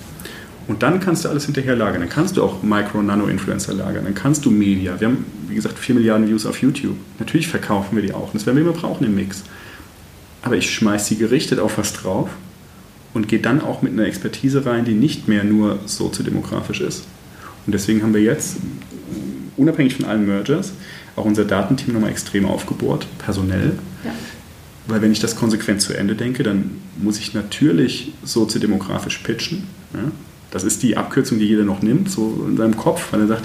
Und 0.69 0.83
dann 0.83 0.99
kannst 0.99 1.25
du 1.25 1.29
alles 1.29 1.45
hinterher 1.45 1.77
lagern. 1.77 2.01
Dann 2.01 2.11
kannst 2.11 2.37
du 2.37 2.43
auch 2.43 2.63
Micro- 2.63 2.99
und 2.99 3.07
Nano-Influencer 3.07 3.75
lagern. 3.75 4.05
Dann 4.05 4.15
kannst 4.15 4.45
du 4.45 4.51
Media. 4.51 4.99
Wir 4.99 5.09
haben, 5.09 5.25
wie 5.49 5.55
gesagt, 5.55 5.79
4 5.79 5.95
Milliarden 5.95 6.29
Views 6.29 6.45
auf 6.45 6.61
YouTube. 6.61 6.97
Natürlich 7.19 7.47
verkaufen 7.47 7.95
wir 7.95 8.03
die 8.03 8.13
auch. 8.13 8.29
Und 8.29 8.35
das 8.35 8.47
werden 8.47 8.57
wir 8.57 8.65
immer 8.65 8.73
brauchen 8.73 9.05
im 9.05 9.15
Mix. 9.15 9.45
Aber 10.43 10.57
ich 10.57 10.71
schmeiße 10.71 11.07
sie 11.07 11.17
gerichtet 11.17 11.61
auf 11.61 11.79
was 11.79 11.93
drauf 11.93 12.31
und 13.15 13.29
gehe 13.29 13.41
dann 13.41 13.61
auch 13.61 13.83
mit 13.83 13.93
einer 13.93 14.07
Expertise 14.07 14.67
rein, 14.67 14.85
die 14.85 14.95
nicht 14.95 15.29
mehr 15.29 15.45
nur 15.45 15.79
soziodemografisch 15.87 16.81
ist. 16.81 17.05
Und 17.67 17.73
deswegen 17.73 18.03
haben 18.03 18.15
wir 18.15 18.23
jetzt, 18.23 18.57
unabhängig 19.57 19.97
von 19.97 20.05
allen 20.05 20.27
Mergers, 20.27 20.73
auch 21.17 21.25
unser 21.25 21.45
Datenteam 21.45 21.95
nochmal 21.95 22.11
extrem 22.11 22.45
aufgebohrt, 22.45 23.07
personell. 23.19 23.73
Ja. 24.05 24.13
Weil 24.87 25.03
wenn 25.03 25.11
ich 25.11 25.19
das 25.19 25.35
konsequent 25.35 25.81
zu 25.81 25.95
Ende 25.95 26.15
denke, 26.15 26.43
dann 26.43 26.73
muss 26.99 27.19
ich 27.19 27.35
natürlich 27.35 28.13
soziodemografisch 28.23 29.19
pitchen. 29.19 29.65
Ja? 29.95 30.13
Das 30.57 30.65
ist 30.65 30.83
die 30.83 30.97
Abkürzung, 30.97 31.39
die 31.39 31.45
jeder 31.45 31.65
noch 31.65 31.83
nimmt, 31.83 32.11
so 32.11 32.47
in 32.49 32.57
seinem 32.57 32.79
Kopf, 32.79 33.13
weil 33.13 33.21
er 33.21 33.27
sagt, 33.27 33.45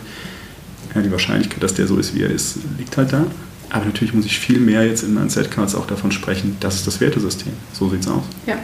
ja, 0.95 1.01
die 1.01 1.11
Wahrscheinlichkeit, 1.11 1.61
dass 1.61 1.73
der 1.73 1.85
so 1.85 1.97
ist, 1.97 2.15
wie 2.15 2.21
er 2.21 2.29
ist, 2.29 2.59
liegt 2.77 2.95
halt 2.95 3.11
da. 3.11 3.25
Aber 3.69 3.83
natürlich 3.83 4.13
muss 4.13 4.25
ich 4.25 4.39
viel 4.39 4.61
mehr 4.61 4.85
jetzt 4.85 5.03
in 5.03 5.13
meinen 5.13 5.29
Setcards 5.29 5.75
auch 5.75 5.85
davon 5.85 6.13
sprechen, 6.13 6.55
das 6.61 6.75
ist 6.75 6.87
das 6.87 7.01
Wertesystem. 7.01 7.51
So 7.73 7.89
sieht 7.89 7.99
es 7.99 8.07
aus. 8.07 8.23
Ja. 8.45 8.55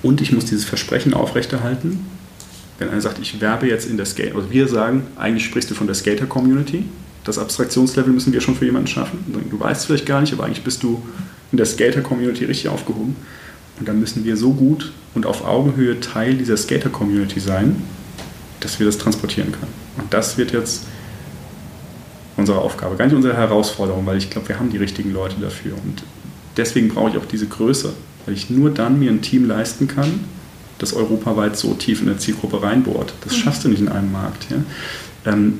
Und 0.00 0.20
ich 0.20 0.30
muss 0.30 0.44
dieses 0.44 0.64
Versprechen 0.64 1.12
aufrechterhalten. 1.12 2.06
Wenn 2.78 2.88
einer 2.88 3.00
sagt, 3.00 3.18
ich 3.18 3.40
werbe 3.40 3.66
jetzt 3.66 3.90
in 3.90 3.96
der 3.96 4.06
Skate, 4.06 4.36
also 4.36 4.48
wir 4.52 4.68
sagen, 4.68 5.02
eigentlich 5.16 5.44
sprichst 5.44 5.68
du 5.68 5.74
von 5.74 5.88
der 5.88 5.96
Skater-Community, 5.96 6.84
das 7.24 7.36
Abstraktionslevel 7.36 8.12
müssen 8.12 8.32
wir 8.32 8.40
schon 8.40 8.54
für 8.54 8.64
jemanden 8.64 8.86
schaffen. 8.86 9.18
Du 9.50 9.58
weißt 9.58 9.86
vielleicht 9.86 10.06
gar 10.06 10.20
nicht, 10.20 10.32
aber 10.32 10.44
eigentlich 10.44 10.62
bist 10.62 10.84
du 10.84 11.02
in 11.50 11.56
der 11.56 11.66
Skater-Community 11.66 12.44
richtig 12.44 12.68
aufgehoben. 12.68 13.16
Und 13.82 13.88
dann 13.88 13.98
müssen 13.98 14.24
wir 14.24 14.36
so 14.36 14.52
gut 14.52 14.92
und 15.12 15.26
auf 15.26 15.44
Augenhöhe 15.44 15.98
Teil 15.98 16.34
dieser 16.34 16.56
Skater-Community 16.56 17.40
sein, 17.40 17.82
dass 18.60 18.78
wir 18.78 18.86
das 18.86 18.96
transportieren 18.96 19.50
können. 19.50 19.72
Und 19.98 20.14
das 20.14 20.38
wird 20.38 20.52
jetzt 20.52 20.84
unsere 22.36 22.60
Aufgabe, 22.60 22.94
gar 22.94 23.06
nicht 23.06 23.16
unsere 23.16 23.36
Herausforderung, 23.36 24.06
weil 24.06 24.18
ich 24.18 24.30
glaube, 24.30 24.50
wir 24.50 24.60
haben 24.60 24.70
die 24.70 24.76
richtigen 24.76 25.12
Leute 25.12 25.34
dafür. 25.40 25.72
Und 25.72 26.04
deswegen 26.56 26.90
brauche 26.90 27.10
ich 27.10 27.16
auch 27.16 27.26
diese 27.26 27.48
Größe, 27.48 27.92
weil 28.24 28.34
ich 28.34 28.50
nur 28.50 28.70
dann 28.70 29.00
mir 29.00 29.10
ein 29.10 29.20
Team 29.20 29.48
leisten 29.48 29.88
kann, 29.88 30.20
das 30.78 30.94
europaweit 30.94 31.56
so 31.56 31.74
tief 31.74 32.02
in 32.02 32.06
der 32.06 32.18
Zielgruppe 32.18 32.62
reinbohrt. 32.62 33.14
Das 33.24 33.32
mhm. 33.32 33.38
schaffst 33.38 33.64
du 33.64 33.68
nicht 33.68 33.80
in 33.80 33.88
einem 33.88 34.12
Markt. 34.12 34.46
Ja? 34.48 34.58
Ähm, 35.32 35.58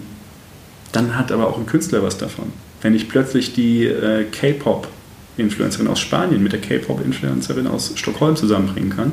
dann 0.93 1.17
hat 1.19 1.33
aber 1.33 1.49
auch 1.49 1.59
ein 1.59 1.67
Künstler 1.67 2.05
was 2.05 2.19
davon. 2.19 2.53
Wenn 2.83 2.95
ich 2.95 3.09
plötzlich 3.09 3.53
die 3.53 3.83
äh, 3.83 4.27
K-Pop-Influencerin 5.37 5.89
aus 5.89 6.01
Spanien 6.01 6.43
mit 6.43 6.53
der 6.53 6.61
K-Pop-Influencerin 6.61 7.67
aus 7.67 7.93
Stockholm 7.97 8.37
zusammenbringen 8.37 8.91
kann 8.91 9.13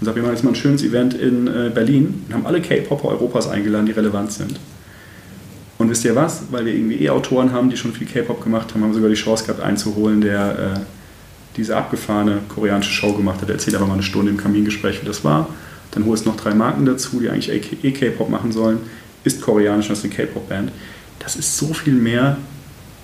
und 0.00 0.04
sage, 0.04 0.16
wir 0.16 0.22
machen 0.22 0.34
jetzt 0.34 0.44
mal 0.44 0.50
ein 0.50 0.56
schönes 0.56 0.82
Event 0.82 1.14
in 1.14 1.46
äh, 1.46 1.70
Berlin 1.72 2.24
und 2.26 2.34
haben 2.34 2.46
alle 2.46 2.60
K-Popper 2.60 3.08
Europas 3.08 3.48
eingeladen, 3.48 3.86
die 3.86 3.92
relevant 3.92 4.32
sind. 4.32 4.58
Und 5.78 5.88
wisst 5.88 6.04
ihr 6.04 6.14
was? 6.14 6.42
Weil 6.50 6.66
wir 6.66 6.74
irgendwie 6.74 7.02
eh 7.02 7.10
Autoren 7.10 7.52
haben, 7.52 7.70
die 7.70 7.76
schon 7.76 7.92
viel 7.92 8.06
K-Pop 8.06 8.42
gemacht 8.42 8.74
haben, 8.74 8.82
haben 8.82 8.90
wir 8.90 8.94
sogar 8.94 9.10
die 9.10 9.16
Chance 9.16 9.44
gehabt 9.44 9.60
einzuholen, 9.60 10.20
der 10.20 10.74
äh, 10.76 10.80
diese 11.56 11.76
abgefahrene 11.76 12.38
koreanische 12.48 12.92
Show 12.92 13.12
gemacht 13.12 13.40
hat. 13.40 13.48
Er 13.48 13.54
erzählt 13.54 13.76
aber 13.76 13.86
mal 13.86 13.94
eine 13.94 14.02
Stunde 14.02 14.30
im 14.30 14.36
Kamingespräch, 14.36 15.00
wie 15.02 15.06
das 15.06 15.24
war. 15.24 15.48
Dann 15.92 16.06
holst 16.06 16.26
noch 16.26 16.36
drei 16.36 16.54
Marken 16.54 16.86
dazu, 16.86 17.20
die 17.20 17.30
eigentlich 17.30 17.84
eh 17.84 17.90
K-Pop 17.92 18.28
machen 18.28 18.52
sollen 18.52 18.78
ist 19.24 19.40
koreanisch, 19.42 19.88
das 19.88 19.98
ist 19.98 20.04
eine 20.04 20.14
K-Pop-Band. 20.14 20.72
Das 21.18 21.36
ist 21.36 21.56
so 21.56 21.74
viel 21.74 21.94
mehr 21.94 22.38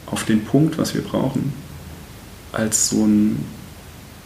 auf 0.06 0.24
den 0.24 0.44
Punkt, 0.44 0.78
was 0.78 0.94
wir 0.94 1.02
brauchen, 1.02 1.52
als 2.56 2.88
so 2.88 3.04
ein, 3.04 3.38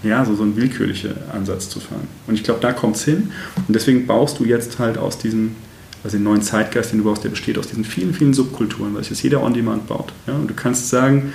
ja, 0.03 0.25
so, 0.25 0.35
so 0.35 0.43
ein 0.43 0.57
willkürlicher 0.57 1.15
Ansatz 1.33 1.69
zu 1.69 1.81
fahren. 1.81 2.09
Und 2.27 2.35
ich 2.35 2.45
glaube, 2.45 2.61
da 2.61 2.73
kommt 2.73 2.97
es 2.97 3.05
hin. 3.05 3.31
Und 3.67 3.75
deswegen 3.75 4.07
baust 4.07 4.39
du 4.39 4.45
jetzt 4.45 4.79
halt 4.79 4.99
aus 4.99 5.19
diesen, 5.19 5.57
also 6.03 6.17
den 6.17 6.25
neuen 6.25 6.43
Zeitgeist, 6.43 6.93
den 6.93 6.99
du 6.99 7.05
baust, 7.05 7.25
der 7.25 7.31
besteht 7.31 7.59
aus 7.59 7.69
diesen 7.69 7.85
vielen, 7.85 8.15
vielen 8.15 8.33
Subkulturen, 8.33 8.95
weil 8.95 9.03
sich 9.03 9.11
jetzt 9.11 9.23
jeder 9.23 9.43
On-Demand 9.43 9.87
baut. 9.87 10.13
Ja? 10.27 10.35
Und 10.35 10.49
du 10.49 10.55
kannst 10.55 10.89
sagen, 10.89 11.33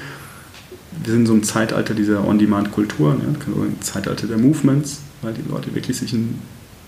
wir 1.03 1.11
sind 1.11 1.21
in 1.21 1.27
so 1.27 1.33
einem 1.33 1.43
Zeitalter 1.43 1.93
dieser 1.93 2.25
On-Demand-Kulturen, 2.25 3.19
ja? 3.19 3.63
ein 3.63 3.81
Zeitalter 3.81 4.27
der 4.27 4.37
Movements, 4.37 5.01
weil 5.21 5.33
die 5.33 5.47
Leute 5.49 5.75
wirklich 5.75 5.97
sich 5.97 6.13
in 6.13 6.35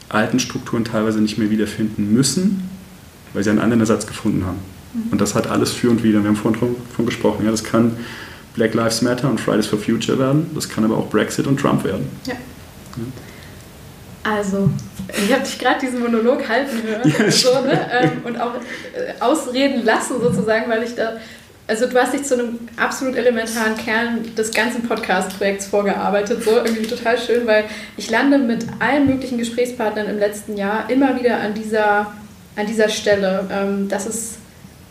alten 0.09 0.39
Strukturen 0.39 0.85
teilweise 0.85 1.19
nicht 1.19 1.37
mehr 1.37 1.49
wiederfinden 1.49 2.13
müssen, 2.13 2.69
weil 3.33 3.43
sie 3.43 3.49
einen 3.49 3.59
anderen 3.59 3.81
Ersatz 3.81 4.07
gefunden 4.07 4.45
haben. 4.45 4.59
Mhm. 4.93 5.11
Und 5.11 5.21
das 5.21 5.35
hat 5.35 5.47
alles 5.47 5.71
für 5.71 5.89
und 5.89 6.03
wieder. 6.03 6.21
Wir 6.21 6.29
haben 6.29 6.37
vorhin 6.37 6.59
davon 6.59 7.05
gesprochen. 7.05 7.43
Ja, 7.43 7.51
das 7.51 7.63
kann 7.63 7.97
Black 8.57 8.73
Lives 8.73 9.01
Matter 9.01 9.29
und 9.29 9.39
Fridays 9.39 9.67
for 9.67 9.79
Future 9.79 10.19
werden, 10.19 10.51
das 10.53 10.67
kann 10.67 10.83
aber 10.83 10.97
auch 10.97 11.09
Brexit 11.09 11.47
und 11.47 11.59
Trump 11.59 11.83
werden. 11.85 12.09
Ja. 12.25 12.33
ja. 12.33 13.03
Also, 14.23 14.69
ich 15.07 15.31
habe 15.31 15.43
dich 15.45 15.57
gerade 15.57 15.79
diesen 15.79 16.01
Monolog 16.01 16.49
halten 16.49 16.83
hören 16.83 17.13
ja, 17.17 17.31
so, 17.31 17.61
ne? 17.61 17.89
ähm, 17.91 18.11
und 18.25 18.41
auch 18.41 18.55
äh, 18.55 19.21
ausreden 19.21 19.85
lassen 19.85 20.15
sozusagen, 20.21 20.69
weil 20.69 20.83
ich 20.83 20.95
da 20.95 21.13
also 21.67 21.85
du 21.85 21.99
hast 22.01 22.13
dich 22.13 22.23
zu 22.23 22.35
einem 22.35 22.59
absolut 22.77 23.15
elementaren 23.15 23.75
Kern 23.75 24.35
des 24.35 24.51
ganzen 24.51 24.87
Podcast-Projekts 24.87 25.67
vorgearbeitet. 25.67 26.43
So 26.43 26.51
irgendwie 26.51 26.87
total 26.87 27.17
schön, 27.17 27.45
weil 27.45 27.65
ich 27.97 28.09
lande 28.09 28.37
mit 28.37 28.65
allen 28.79 29.05
möglichen 29.05 29.37
Gesprächspartnern 29.37 30.07
im 30.07 30.17
letzten 30.17 30.55
Jahr 30.55 30.89
immer 30.89 31.19
wieder 31.19 31.39
an 31.39 31.53
dieser, 31.53 32.13
an 32.55 32.67
dieser 32.67 32.87
Stelle, 32.87 33.45
ähm, 33.51 33.89
dass 33.89 34.05
es 34.05 34.37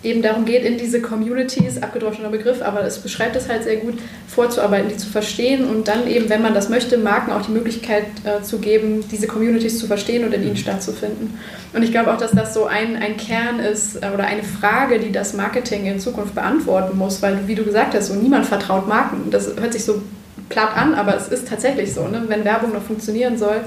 eben 0.07 0.23
darum 0.23 0.45
geht, 0.45 0.65
in 0.65 0.79
diese 0.79 1.03
Communities, 1.03 1.83
abgedroschener 1.83 2.29
Begriff, 2.29 2.63
aber 2.63 2.85
es 2.85 2.99
beschreibt 2.99 3.37
es 3.37 3.49
halt 3.49 3.65
sehr 3.65 3.77
gut, 3.77 3.99
vorzuarbeiten, 4.29 4.89
die 4.89 4.97
zu 4.97 5.09
verstehen 5.09 5.69
und 5.69 5.89
dann 5.89 6.09
eben, 6.09 6.29
wenn 6.29 6.43
man 6.43 6.55
das 6.55 6.69
möchte, 6.69 6.97
Marken 6.97 7.33
auch 7.33 7.43
die 7.43 7.53
Möglichkeit 7.53 8.05
äh, 8.25 8.43
zu 8.43 8.59
geben, 8.59 9.05
diese 9.11 9.27
Communities 9.27 9.79
zu 9.79 9.87
verstehen 9.87 10.25
und 10.25 10.33
in 10.33 10.45
ihnen 10.45 10.57
stattzufinden. 10.57 11.39
Und 11.73 11.83
ich 11.83 11.91
glaube 11.91 12.13
auch, 12.13 12.19
dass 12.19 12.31
das 12.31 12.55
so 12.55 12.67
ein, 12.67 12.97
ein 12.97 13.17
Kern 13.17 13.61
ist 13.61 13.97
äh, 13.97 14.11
oder 14.15 14.25
eine 14.25 14.43
Frage, 14.43 14.99
die 14.99 15.13
das 15.13 15.35
Marketing 15.35 15.87
in 15.87 16.01
Zukunft 16.01 16.35
beantworten 16.35 16.97
muss, 16.97 17.21
weil, 17.21 17.47
wie 17.47 17.55
du 17.55 17.65
gesagt 17.65 17.95
hast, 17.95 18.07
so 18.07 18.15
niemand 18.15 18.47
vertraut 18.47 18.89
Marken. 18.89 19.31
Das 19.31 19.57
hört 19.59 19.73
sich 19.73 19.85
so 19.85 20.03
platt 20.49 20.77
an, 20.77 20.95
aber 20.95 21.17
es 21.17 21.29
ist 21.29 21.49
tatsächlich 21.49 21.93
so. 21.93 22.07
Ne? 22.07 22.25
Wenn 22.29 22.45
Werbung 22.45 22.73
noch 22.73 22.83
funktionieren 22.83 23.37
soll, 23.37 23.61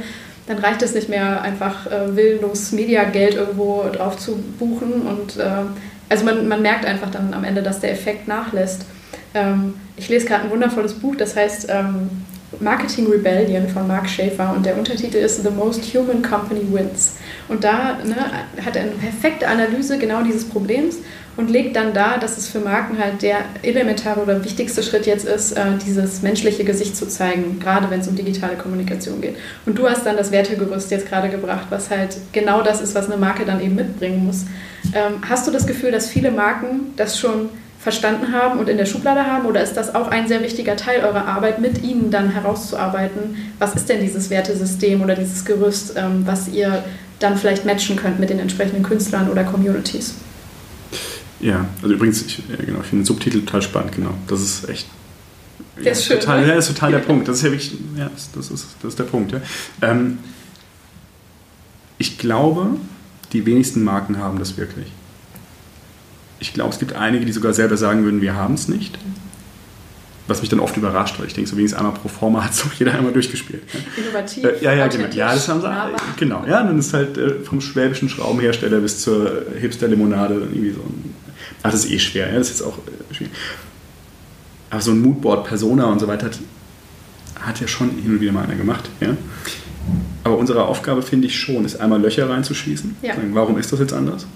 dann 0.47 0.57
reicht 0.57 0.81
es 0.81 0.95
nicht 0.95 1.09
mehr, 1.09 1.41
einfach 1.43 1.85
äh, 1.85 2.15
willenlos 2.15 2.71
Mediageld 2.71 3.35
irgendwo 3.35 3.85
drauf 3.93 4.17
zu 4.17 4.37
buchen 4.57 5.03
und 5.03 5.37
äh, 5.37 5.45
also 6.09 6.25
man, 6.25 6.47
man 6.47 6.61
merkt 6.61 6.85
einfach 6.85 7.09
dann 7.11 7.33
am 7.33 7.43
Ende, 7.43 7.63
dass 7.63 7.79
der 7.79 7.91
Effekt 7.91 8.27
nachlässt. 8.27 8.85
Ähm, 9.33 9.75
ich 9.95 10.09
lese 10.09 10.25
gerade 10.25 10.45
ein 10.45 10.49
wundervolles 10.49 10.95
Buch, 10.95 11.15
das 11.15 11.35
heißt 11.35 11.67
ähm, 11.69 12.09
Marketing 12.59 13.07
Rebellion 13.07 13.67
von 13.69 13.87
Mark 13.87 14.09
Schaefer 14.09 14.53
und 14.55 14.65
der 14.65 14.77
Untertitel 14.77 15.17
ist 15.17 15.43
The 15.43 15.49
Most 15.51 15.83
Human 15.93 16.21
Company 16.21 16.61
Wins. 16.71 17.15
Und 17.47 17.63
da 17.63 17.99
ne, 18.03 18.15
hat 18.65 18.75
er 18.75 18.83
eine 18.83 18.91
perfekte 18.91 19.47
Analyse 19.47 19.97
genau 19.97 20.23
dieses 20.23 20.45
Problems 20.45 20.97
und 21.37 21.49
legt 21.49 21.75
dann 21.75 21.93
dar, 21.93 22.19
dass 22.19 22.37
es 22.37 22.49
für 22.49 22.59
Marken 22.59 22.97
halt 22.97 23.21
der 23.21 23.37
elementare 23.61 24.19
oder 24.21 24.43
wichtigste 24.43 24.83
Schritt 24.83 25.05
jetzt 25.05 25.25
ist, 25.25 25.53
äh, 25.53 25.77
dieses 25.85 26.21
menschliche 26.21 26.63
Gesicht 26.63 26.97
zu 26.97 27.07
zeigen, 27.07 27.59
gerade 27.59 27.89
wenn 27.89 28.01
es 28.01 28.07
um 28.07 28.15
digitale 28.15 28.55
Kommunikation 28.57 29.21
geht. 29.21 29.37
Und 29.65 29.77
du 29.77 29.87
hast 29.87 30.05
dann 30.05 30.17
das 30.17 30.31
Wertegerüst 30.31 30.91
jetzt 30.91 31.07
gerade 31.07 31.29
gebracht, 31.29 31.67
was 31.69 31.89
halt 31.89 32.17
genau 32.33 32.61
das 32.61 32.81
ist, 32.81 32.95
was 32.95 33.05
eine 33.05 33.17
Marke 33.17 33.45
dann 33.45 33.61
eben 33.61 33.75
mitbringen 33.75 34.25
muss. 34.25 34.45
Ähm, 34.93 35.21
hast 35.29 35.47
du 35.47 35.51
das 35.51 35.65
Gefühl, 35.67 35.91
dass 35.91 36.09
viele 36.09 36.31
Marken 36.31 36.93
das 36.97 37.19
schon 37.19 37.49
verstanden 37.79 38.33
haben 38.33 38.59
und 38.59 38.67
in 38.67 38.77
der 38.77 38.85
Schublade 38.85 39.25
haben? 39.25 39.45
Oder 39.45 39.63
ist 39.63 39.73
das 39.73 39.95
auch 39.95 40.09
ein 40.09 40.27
sehr 40.27 40.43
wichtiger 40.43 40.75
Teil 40.75 41.03
eurer 41.03 41.25
Arbeit, 41.25 41.59
mit 41.59 41.81
ihnen 41.81 42.11
dann 42.11 42.29
herauszuarbeiten? 42.29 43.35
Was 43.57 43.75
ist 43.75 43.87
denn 43.87 44.01
dieses 44.01 44.29
Wertesystem 44.29 45.01
oder 45.01 45.15
dieses 45.15 45.45
Gerüst, 45.45 45.93
ähm, 45.95 46.23
was 46.25 46.49
ihr 46.49 46.83
dann 47.19 47.37
vielleicht 47.37 47.65
matchen 47.65 47.95
könnt 47.95 48.19
mit 48.19 48.29
den 48.29 48.39
entsprechenden 48.39 48.83
Künstlern 48.83 49.29
oder 49.29 49.43
Communities? 49.43 50.15
Ja, 51.39 51.65
also 51.81 51.95
übrigens, 51.95 52.21
ich, 52.21 52.43
genau, 52.47 52.81
ich 52.81 52.87
finde 52.87 53.03
den 53.03 53.05
Subtitel 53.05 53.39
total 53.41 53.61
spannend, 53.61 53.93
genau. 53.93 54.13
Das 54.27 54.41
ist 54.41 54.67
echt. 54.67 54.87
Ja, 55.81 55.91
ist 55.91 56.03
schön. 56.03 56.19
Total, 56.19 56.41
ne? 56.41 56.47
ja, 56.49 56.55
ist 56.55 56.67
total 56.67 56.91
der 56.91 56.99
Punkt. 56.99 57.29
Das 57.29 57.37
ist 57.37 57.43
ja 57.43 57.51
wirklich, 57.51 57.77
ja, 57.97 58.11
das 58.35 58.51
ist, 58.51 58.67
das 58.81 58.89
ist 58.89 58.99
der 58.99 59.05
Punkt. 59.05 59.31
Ja. 59.31 59.39
Ähm, 59.81 60.19
ich 61.97 62.17
glaube, 62.17 62.75
die 63.31 63.45
wenigsten 63.45 63.83
Marken 63.83 64.17
haben 64.17 64.37
das 64.39 64.57
wirklich. 64.57 64.87
Ich 66.39 66.53
glaube, 66.53 66.71
es 66.71 66.79
gibt 66.79 66.93
einige, 66.93 67.25
die 67.25 67.31
sogar 67.31 67.53
selber 67.53 67.77
sagen 67.77 68.03
würden, 68.03 68.21
wir 68.21 68.35
haben 68.35 68.53
es 68.53 68.67
nicht. 68.67 68.97
Was 70.27 70.41
mich 70.41 70.49
dann 70.49 70.59
oft 70.59 70.77
überrascht, 70.77 71.19
weil 71.19 71.25
ich 71.25 71.33
denke, 71.33 71.49
so 71.49 71.57
wenigstens 71.57 71.79
einmal 71.79 71.95
pro 71.95 72.07
forma 72.07 72.43
hat 72.43 72.51
es 72.51 72.59
doch 72.63 72.71
jeder 72.73 72.93
einmal 72.93 73.11
durchgespielt. 73.11 73.63
Innovativ. 73.97 74.43
Äh, 74.43 74.63
ja, 74.63 74.73
ja, 74.73 74.87
genau. 74.87 75.07
Ja, 75.11 75.33
das 75.33 75.47
haben 75.47 75.59
sie. 75.59 75.67
Nahbar. 75.67 75.99
Genau. 76.17 76.45
Ja, 76.47 76.63
dann 76.63 76.77
ist 76.77 76.93
halt 76.93 77.17
äh, 77.17 77.39
vom 77.39 77.59
schwäbischen 77.61 78.09
Schraubenhersteller 78.09 78.79
bis 78.79 79.01
zur 79.01 79.45
Hipster-Limonade 79.59 80.35
irgendwie 80.35 80.71
so 80.71 80.81
ein. 80.81 81.15
Ach, 81.63 81.71
das 81.71 81.85
ist 81.85 81.91
eh 81.91 81.99
schwer. 81.99 82.27
Ja, 82.27 82.37
das 82.37 82.51
ist 82.51 82.59
jetzt 82.59 82.67
auch 82.67 82.77
äh, 82.77 83.13
schwierig. 83.13 83.33
Aber 84.69 84.81
so 84.81 84.91
ein 84.91 85.01
Moodboard, 85.01 85.47
Persona 85.47 85.85
und 85.85 85.99
so 85.99 86.07
weiter 86.07 86.27
hat, 86.27 86.39
hat 87.39 87.59
ja 87.59 87.67
schon 87.67 87.89
hin 87.89 88.11
und 88.11 88.21
wieder 88.21 88.31
mal 88.31 88.43
einer 88.43 88.55
gemacht. 88.55 88.87
Ja? 88.99 89.17
Aber 90.23 90.37
unsere 90.37 90.65
Aufgabe, 90.65 91.01
finde 91.01 91.27
ich 91.27 91.39
schon, 91.39 91.65
ist 91.65 91.79
einmal 91.79 91.99
Löcher 91.99 92.29
reinzuschießen. 92.29 92.97
Ja. 93.01 93.15
Sagen, 93.15 93.31
warum 93.33 93.57
ist 93.57 93.71
das 93.71 93.79
jetzt 93.79 93.93
anders? 93.93 94.27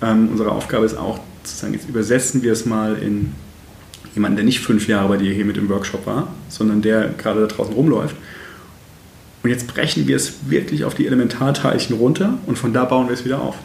Ähm, 0.00 0.28
unsere 0.30 0.52
Aufgabe 0.52 0.86
ist 0.86 0.96
auch 0.96 1.18
zu 1.44 1.56
sagen, 1.56 1.74
jetzt 1.74 1.88
übersetzen 1.88 2.42
wir 2.42 2.52
es 2.52 2.66
mal 2.66 2.96
in 2.96 3.32
jemanden, 4.14 4.36
der 4.36 4.44
nicht 4.44 4.60
fünf 4.60 4.88
Jahre 4.88 5.08
bei 5.08 5.16
dir 5.16 5.32
hier 5.32 5.44
mit 5.44 5.56
im 5.56 5.68
Workshop 5.68 6.06
war, 6.06 6.32
sondern 6.48 6.82
der 6.82 7.10
gerade 7.16 7.40
da 7.40 7.46
draußen 7.46 7.74
rumläuft. 7.74 8.16
Und 9.42 9.50
jetzt 9.50 9.66
brechen 9.66 10.06
wir 10.06 10.16
es 10.16 10.34
wirklich 10.48 10.84
auf 10.84 10.94
die 10.94 11.06
Elementarteilchen 11.06 11.96
runter 11.96 12.38
und 12.46 12.58
von 12.58 12.72
da 12.72 12.84
bauen 12.84 13.08
wir 13.08 13.14
es 13.14 13.24
wieder 13.24 13.40
auf. 13.40 13.56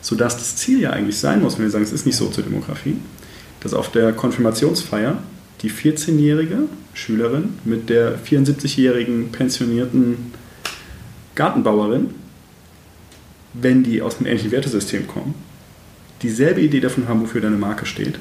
Sodass 0.00 0.36
das 0.36 0.56
Ziel 0.56 0.80
ja 0.80 0.90
eigentlich 0.90 1.18
sein 1.18 1.42
muss, 1.42 1.58
wenn 1.58 1.64
wir 1.64 1.70
sagen, 1.70 1.84
es 1.84 1.92
ist 1.92 2.06
nicht 2.06 2.16
so 2.16 2.28
zur 2.28 2.44
Demografie, 2.44 2.96
dass 3.60 3.74
auf 3.74 3.90
der 3.90 4.12
Konfirmationsfeier 4.12 5.18
die 5.62 5.70
14-jährige 5.70 6.60
Schülerin 6.94 7.50
mit 7.64 7.90
der 7.90 8.18
74-jährigen 8.18 9.30
pensionierten 9.32 10.32
Gartenbauerin, 11.34 12.10
wenn 13.52 13.82
die 13.82 14.00
aus 14.00 14.18
einem 14.18 14.26
ähnlichen 14.26 14.52
Wertesystem 14.52 15.06
kommen, 15.06 15.34
dieselbe 16.22 16.60
Idee 16.60 16.80
davon 16.80 17.08
haben, 17.08 17.20
wofür 17.20 17.40
deine 17.40 17.56
Marke 17.56 17.86
steht. 17.86 18.18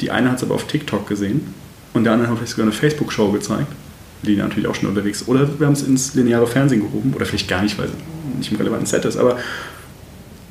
Die 0.00 0.10
eine 0.10 0.30
hat 0.30 0.38
es 0.38 0.44
aber 0.44 0.54
auf 0.54 0.66
TikTok 0.66 1.06
gesehen 1.06 1.54
und 1.92 2.04
der 2.04 2.12
andere 2.12 2.28
hat 2.28 2.38
vielleicht 2.38 2.52
sogar 2.52 2.66
eine 2.66 2.72
Facebook-Show 2.72 3.32
gezeigt, 3.32 3.72
die 4.22 4.36
natürlich 4.36 4.68
auch 4.68 4.74
schon 4.74 4.88
unterwegs. 4.88 5.26
Oder 5.26 5.48
wir 5.58 5.66
haben 5.66 5.74
es 5.74 5.82
ins 5.82 6.14
lineare 6.14 6.46
Fernsehen 6.46 6.80
gehoben 6.80 7.12
oder 7.14 7.26
vielleicht 7.26 7.48
gar 7.48 7.62
nicht, 7.62 7.78
weil 7.78 7.86
es 7.86 8.38
nicht 8.38 8.50
im 8.50 8.58
relevanten 8.58 8.86
Set 8.86 9.04
ist. 9.04 9.16
Aber 9.16 9.38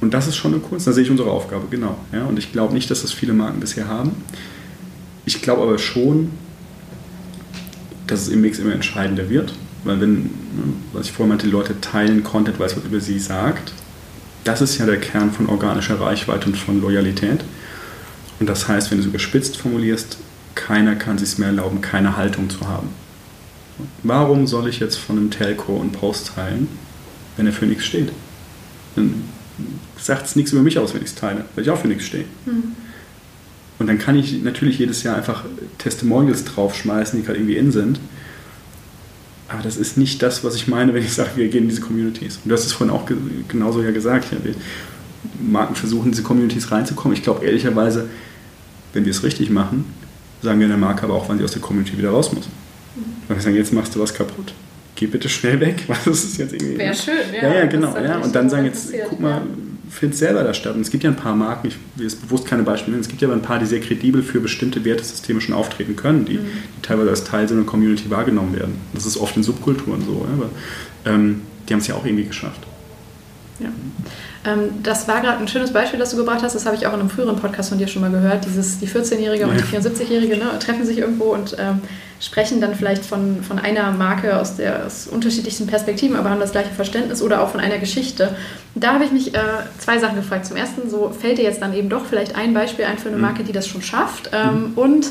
und 0.03 0.13
das 0.13 0.27
ist 0.27 0.35
schon 0.35 0.53
eine 0.53 0.61
Kunst. 0.61 0.85
Da 0.85 0.91
sehe 0.91 1.03
ich 1.03 1.09
unsere 1.09 1.31
Aufgabe, 1.31 1.67
genau. 1.69 1.97
Ja, 2.11 2.25
und 2.25 2.37
ich 2.37 2.51
glaube 2.51 2.73
nicht, 2.73 2.91
dass 2.91 3.03
das 3.03 3.13
viele 3.13 3.31
Marken 3.31 3.61
bisher 3.61 3.87
haben. 3.87 4.11
Ich 5.25 5.41
glaube 5.41 5.61
aber 5.61 5.77
schon, 5.77 6.31
dass 8.05 8.23
es 8.23 8.27
im 8.27 8.41
Mix 8.41 8.59
immer 8.59 8.73
entscheidender 8.73 9.29
wird. 9.29 9.53
Weil 9.85 10.01
wenn, 10.01 10.15
ne, 10.15 10.29
was 10.91 11.05
ich 11.05 11.13
vorhin 11.13 11.29
meinte, 11.29 11.45
die 11.45 11.53
Leute 11.53 11.79
teilen 11.79 12.21
Content, 12.21 12.59
weil 12.59 12.67
es 12.67 12.75
was 12.75 12.83
über 12.83 12.99
sie 12.99 13.17
sagt, 13.17 13.71
das 14.43 14.61
ist 14.61 14.77
ja 14.77 14.85
der 14.85 14.99
Kern 14.99 15.31
von 15.31 15.47
organischer 15.47 15.99
Reichweite 15.99 16.47
und 16.47 16.57
von 16.57 16.81
Loyalität. 16.81 17.43
Und 18.39 18.47
das 18.47 18.67
heißt, 18.67 18.91
wenn 18.91 18.97
du 18.97 19.03
es 19.03 19.07
überspitzt 19.07 19.57
formulierst, 19.57 20.17
keiner 20.55 20.95
kann 20.95 21.15
es 21.15 21.29
sich 21.29 21.39
mehr 21.39 21.49
erlauben, 21.49 21.81
keine 21.81 22.17
Haltung 22.17 22.49
zu 22.49 22.67
haben. 22.67 22.89
Warum 24.03 24.47
soll 24.47 24.67
ich 24.67 24.79
jetzt 24.79 24.97
von 24.97 25.17
einem 25.17 25.31
Telco 25.31 25.79
einen 25.79 25.91
Post 25.91 26.33
teilen, 26.35 26.67
wenn 27.37 27.47
er 27.47 27.53
für 27.53 27.65
nichts 27.65 27.85
steht? 27.85 28.11
Dann 28.95 29.23
sagt 29.97 30.27
es 30.27 30.35
nichts 30.35 30.51
über 30.51 30.61
mich 30.61 30.77
aus, 30.77 30.93
wenn 30.93 31.01
ich 31.01 31.09
es 31.09 31.15
teile, 31.15 31.45
weil 31.55 31.63
ich 31.63 31.69
auch 31.69 31.79
für 31.79 31.87
nichts 31.87 32.05
stehe. 32.05 32.25
Mhm. 32.45 32.75
Und 33.79 33.87
dann 33.87 33.97
kann 33.97 34.15
ich 34.15 34.43
natürlich 34.43 34.79
jedes 34.79 35.03
Jahr 35.03 35.15
einfach 35.15 35.45
Testimonials 35.77 36.45
draufschmeißen, 36.45 37.19
die 37.19 37.25
gerade 37.25 37.39
irgendwie 37.39 37.57
in 37.57 37.71
sind. 37.71 37.99
Aber 39.53 39.61
das 39.61 39.77
ist 39.77 39.97
nicht 39.97 40.21
das, 40.23 40.43
was 40.43 40.55
ich 40.55 40.67
meine, 40.67 40.93
wenn 40.93 41.03
ich 41.03 41.13
sage, 41.13 41.31
wir 41.35 41.47
gehen 41.47 41.63
in 41.63 41.69
diese 41.69 41.81
Communities. 41.81 42.39
Und 42.43 42.49
du 42.49 42.55
hast 42.55 42.65
es 42.65 42.73
vorhin 42.73 42.93
auch 42.93 43.05
genauso 43.47 43.83
ja 43.83 43.91
gesagt. 43.91 44.31
Ja, 44.31 44.37
wir 44.43 44.55
Marken 45.39 45.75
versuchen, 45.75 46.05
in 46.05 46.11
diese 46.11 46.23
Communities 46.23 46.71
reinzukommen. 46.71 47.15
Ich 47.15 47.23
glaube 47.23 47.45
ehrlicherweise, 47.45 48.09
wenn 48.93 49.05
wir 49.05 49.11
es 49.11 49.23
richtig 49.23 49.49
machen, 49.49 49.85
sagen 50.41 50.59
wir 50.59 50.67
der 50.67 50.77
Marke 50.77 51.03
aber 51.03 51.13
auch, 51.13 51.29
wann 51.29 51.37
sie 51.37 51.43
aus 51.43 51.51
der 51.51 51.61
Community 51.61 51.97
wieder 51.97 52.09
raus 52.09 52.33
muss. 52.33 52.47
Mhm. 52.47 53.01
Weil 53.27 53.37
wir 53.37 53.43
sagen, 53.43 53.55
jetzt 53.55 53.73
machst 53.73 53.95
du 53.95 53.99
was 53.99 54.13
kaputt. 54.13 54.53
Geh 54.95 55.07
bitte 55.07 55.29
schnell 55.29 55.59
weg. 55.59 55.83
Was 55.87 56.05
ist 56.05 56.37
jetzt 56.37 56.53
irgendwie? 56.53 56.77
Wäre 56.77 56.93
schön, 56.93 57.13
ja. 57.33 57.47
Ja, 57.47 57.55
ja 57.55 57.65
genau. 57.65 57.97
Ja. 57.97 58.19
Und 58.19 58.35
dann 58.35 58.47
sagen 58.47 58.65
jetzt, 58.65 58.93
guck 59.09 59.19
mal, 59.19 59.37
ja 59.37 59.41
findet 59.89 60.17
selber 60.17 60.43
da 60.43 60.53
statt. 60.53 60.75
Und 60.75 60.81
es 60.81 60.91
gibt 60.91 61.03
ja 61.03 61.09
ein 61.09 61.15
paar 61.15 61.35
Marken, 61.35 61.67
ich 61.67 61.77
will 61.95 62.05
jetzt 62.05 62.21
bewusst 62.21 62.45
keine 62.45 62.63
Beispiele 62.63 62.91
nennen, 62.91 63.01
es 63.01 63.09
gibt 63.09 63.21
ja 63.21 63.27
aber 63.27 63.35
ein 63.35 63.41
paar, 63.41 63.59
die 63.59 63.65
sehr 63.65 63.79
kredibel 63.79 64.23
für 64.23 64.39
bestimmte 64.39 64.83
Wertesysteme 64.85 65.41
schon 65.41 65.55
auftreten 65.55 65.95
können, 65.95 66.25
die, 66.25 66.35
mhm. 66.35 66.47
die 66.77 66.81
teilweise 66.81 67.09
als 67.09 67.23
Teil 67.23 67.47
so 67.47 67.55
einer 67.55 67.63
Community 67.63 68.09
wahrgenommen 68.09 68.55
werden. 68.55 68.75
Das 68.93 69.05
ist 69.05 69.17
oft 69.17 69.35
in 69.37 69.43
Subkulturen 69.43 70.01
so, 70.05 70.25
aber 70.33 70.49
ähm, 71.05 71.41
die 71.67 71.73
haben 71.73 71.79
es 71.79 71.87
ja 71.87 71.95
auch 71.95 72.05
irgendwie 72.05 72.25
geschafft. 72.25 72.61
Ja. 73.59 73.69
Ähm, 74.45 74.69
das 74.81 75.07
war 75.07 75.21
gerade 75.21 75.39
ein 75.39 75.47
schönes 75.47 75.71
Beispiel, 75.71 75.99
das 75.99 76.11
du 76.11 76.17
gebracht 76.17 76.41
hast. 76.43 76.55
Das 76.55 76.65
habe 76.65 76.75
ich 76.75 76.85
auch 76.87 76.93
in 76.93 76.99
einem 76.99 77.09
früheren 77.09 77.37
Podcast 77.37 77.69
von 77.69 77.77
dir 77.77 77.87
schon 77.87 78.01
mal 78.01 78.11
gehört. 78.11 78.45
Dieses, 78.45 78.79
die 78.79 78.87
14-Jährige 78.87 79.47
und 79.47 79.57
die 79.57 79.63
74-Jährige 79.63 80.37
ne, 80.37 80.59
treffen 80.59 80.85
sich 80.85 80.97
irgendwo 80.97 81.33
und 81.33 81.55
ähm, 81.59 81.81
sprechen 82.23 82.61
dann 82.61 82.73
vielleicht 82.73 83.05
von, 83.05 83.43
von 83.43 83.59
einer 83.59 83.91
Marke 83.91 84.39
aus, 84.39 84.55
der, 84.55 84.85
aus 84.85 85.07
unterschiedlichsten 85.07 85.67
Perspektiven, 85.67 86.15
aber 86.15 86.29
haben 86.29 86.39
das 86.39 86.53
gleiche 86.53 86.69
Verständnis 86.69 87.21
oder 87.21 87.41
auch 87.41 87.49
von 87.49 87.59
einer 87.59 87.79
Geschichte. 87.79 88.33
Da 88.75 88.93
habe 88.93 89.03
ich 89.03 89.11
mich 89.11 89.35
äh, 89.35 89.39
zwei 89.77 89.99
Sachen 89.99 90.15
gefragt. 90.15 90.45
Zum 90.45 90.55
ersten, 90.55 90.89
so 90.89 91.09
fällt 91.09 91.37
dir 91.37 91.43
jetzt 91.43 91.61
dann 91.61 91.73
eben 91.73 91.89
doch 91.89 92.05
vielleicht 92.05 92.35
ein 92.35 92.53
Beispiel 92.53 92.85
ein 92.85 92.97
für 92.97 93.09
eine 93.09 93.17
mhm. 93.17 93.23
Marke, 93.23 93.43
die 93.43 93.51
das 93.51 93.67
schon 93.67 93.81
schafft. 93.81 94.29
Ähm, 94.31 94.71
mhm. 94.71 94.77
Und 94.77 95.07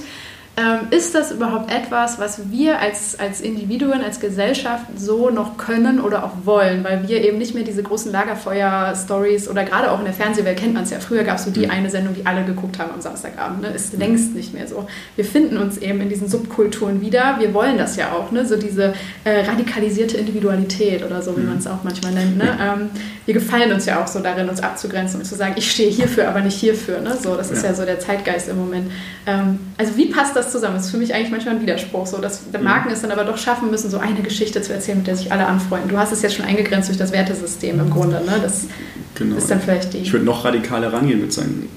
ähm, 0.55 0.89
ist 0.91 1.15
das 1.15 1.33
überhaupt 1.33 1.73
etwas, 1.73 2.19
was 2.19 2.51
wir 2.51 2.79
als, 2.79 3.19
als 3.19 3.41
Individuen, 3.41 4.03
als 4.03 4.21
Gesellschaft 4.21 4.85
so 4.95 5.31
noch 5.31 5.57
können 5.57 5.99
oder 5.99 6.25
auch 6.25 6.45
wollen? 6.45 6.85
Weil 6.85 7.09
wir 7.09 7.25
eben 7.25 7.39
nicht 7.39 7.55
mehr 7.55 7.65
diese 7.65 7.83
großen 7.83 8.13
Lagerfeuer-Stories 8.13 9.49
oder 9.49 9.65
gerade 9.65 9.91
auch 9.91 9.99
in 9.99 10.05
der 10.05 10.13
Fernsehwelt 10.13 10.59
kennt 10.59 10.75
man 10.75 10.83
es 10.83 10.91
ja. 10.91 11.01
Früher 11.01 11.25
gab 11.25 11.39
es 11.39 11.45
so 11.45 11.51
die 11.51 11.65
mhm. 11.65 11.71
eine 11.71 11.89
Sendung, 11.89 12.15
die 12.15 12.27
alle 12.27 12.45
geguckt 12.45 12.79
haben 12.79 12.91
am 12.93 13.01
Samstagabend. 13.01 13.63
Ne? 13.63 13.69
Ist 13.69 13.97
längst 13.97 14.35
nicht 14.35 14.53
mehr 14.53 14.69
so. 14.69 14.87
Wir 15.17 15.25
finden 15.25 15.57
uns 15.57 15.79
eben 15.79 16.03
in 16.03 16.11
diesen 16.11 16.29
Subkulturen 16.29 17.01
wieder. 17.01 17.37
Wir 17.39 17.55
wollen 17.55 17.79
das 17.79 17.97
ja 17.97 18.13
auch, 18.13 18.31
ne? 18.31 18.45
so 18.45 18.57
diese 18.57 18.93
äh, 19.25 19.47
radikalisierte 19.47 20.19
Individualität 20.19 21.03
oder 21.03 21.23
so, 21.23 21.35
wie 21.35 21.41
mhm. 21.41 21.49
man 21.49 21.59
es 21.59 21.67
auch 21.67 21.83
manchmal 21.83 22.13
nennt. 22.13 22.37
Ne? 22.37 22.59
Ähm, 22.61 22.91
wir 23.25 23.33
gefallen 23.33 23.73
uns 23.73 23.87
ja 23.87 24.03
auch 24.03 24.07
so 24.07 24.21
darin, 24.21 24.51
uns 24.51 24.63
abzugrenzen 24.63 25.19
und 25.19 25.25
zu 25.25 25.35
sagen, 25.35 25.55
ich 25.57 25.71
stehe 25.71 25.89
hierfür, 25.89 26.29
aber 26.29 26.41
nicht 26.41 26.59
hierfür. 26.59 27.01
Ne? 27.01 27.17
So, 27.19 27.37
das 27.37 27.51
ist 27.51 27.63
ja. 27.63 27.71
ja 27.71 27.75
so 27.75 27.87
der 27.87 28.01
Zeitgeist 28.01 28.51
im 28.51 28.59
Moment. 28.59 28.91
Ähm, 29.27 29.59
also 29.79 29.97
wie 29.97 30.07
passt 30.07 30.37
das 30.37 30.42
zusammen? 30.51 30.77
Das 30.77 30.87
ist 30.87 30.91
für 30.91 30.97
mich 30.97 31.15
eigentlich 31.15 31.31
manchmal 31.31 31.57
ein 31.57 31.63
Widerspruch, 31.63 32.07
so 32.07 32.19
dass 32.19 32.51
der 32.51 32.61
Marken 32.61 32.91
es 32.91 33.03
dann 33.03 33.11
aber 33.11 33.25
doch 33.25 33.39
schaffen 33.39 33.71
müssen, 33.71 33.91
so 33.91 33.99
eine 33.99 34.21
Geschichte 34.23 34.63
zu 34.63 34.73
erzählen, 34.73 34.99
mit 34.99 35.07
der 35.07 35.17
sich 35.17 35.31
alle 35.31 35.47
anfreunden. 35.47 35.89
Du 35.89 35.99
hast 35.99 36.13
es 36.13 36.23
jetzt 36.23 36.35
schon 36.35 36.45
eingegrenzt 36.45 36.89
durch 36.89 36.99
das 36.99 37.13
Wertesystem 37.13 37.79
im 37.79 37.91
Grunde. 37.91 38.23
Ne? 38.25 38.41
Das 38.43 38.67
genau. 39.15 39.37
ist 39.37 39.51
dann 39.51 39.61
vielleicht 39.61 39.93
die. 39.93 39.99
Ich 39.99 40.13
würde 40.13 40.25
noch 40.25 40.45
radikaler 40.45 40.93
rangehen 40.93 41.23
und 41.23 41.33
sagen, 41.33 41.69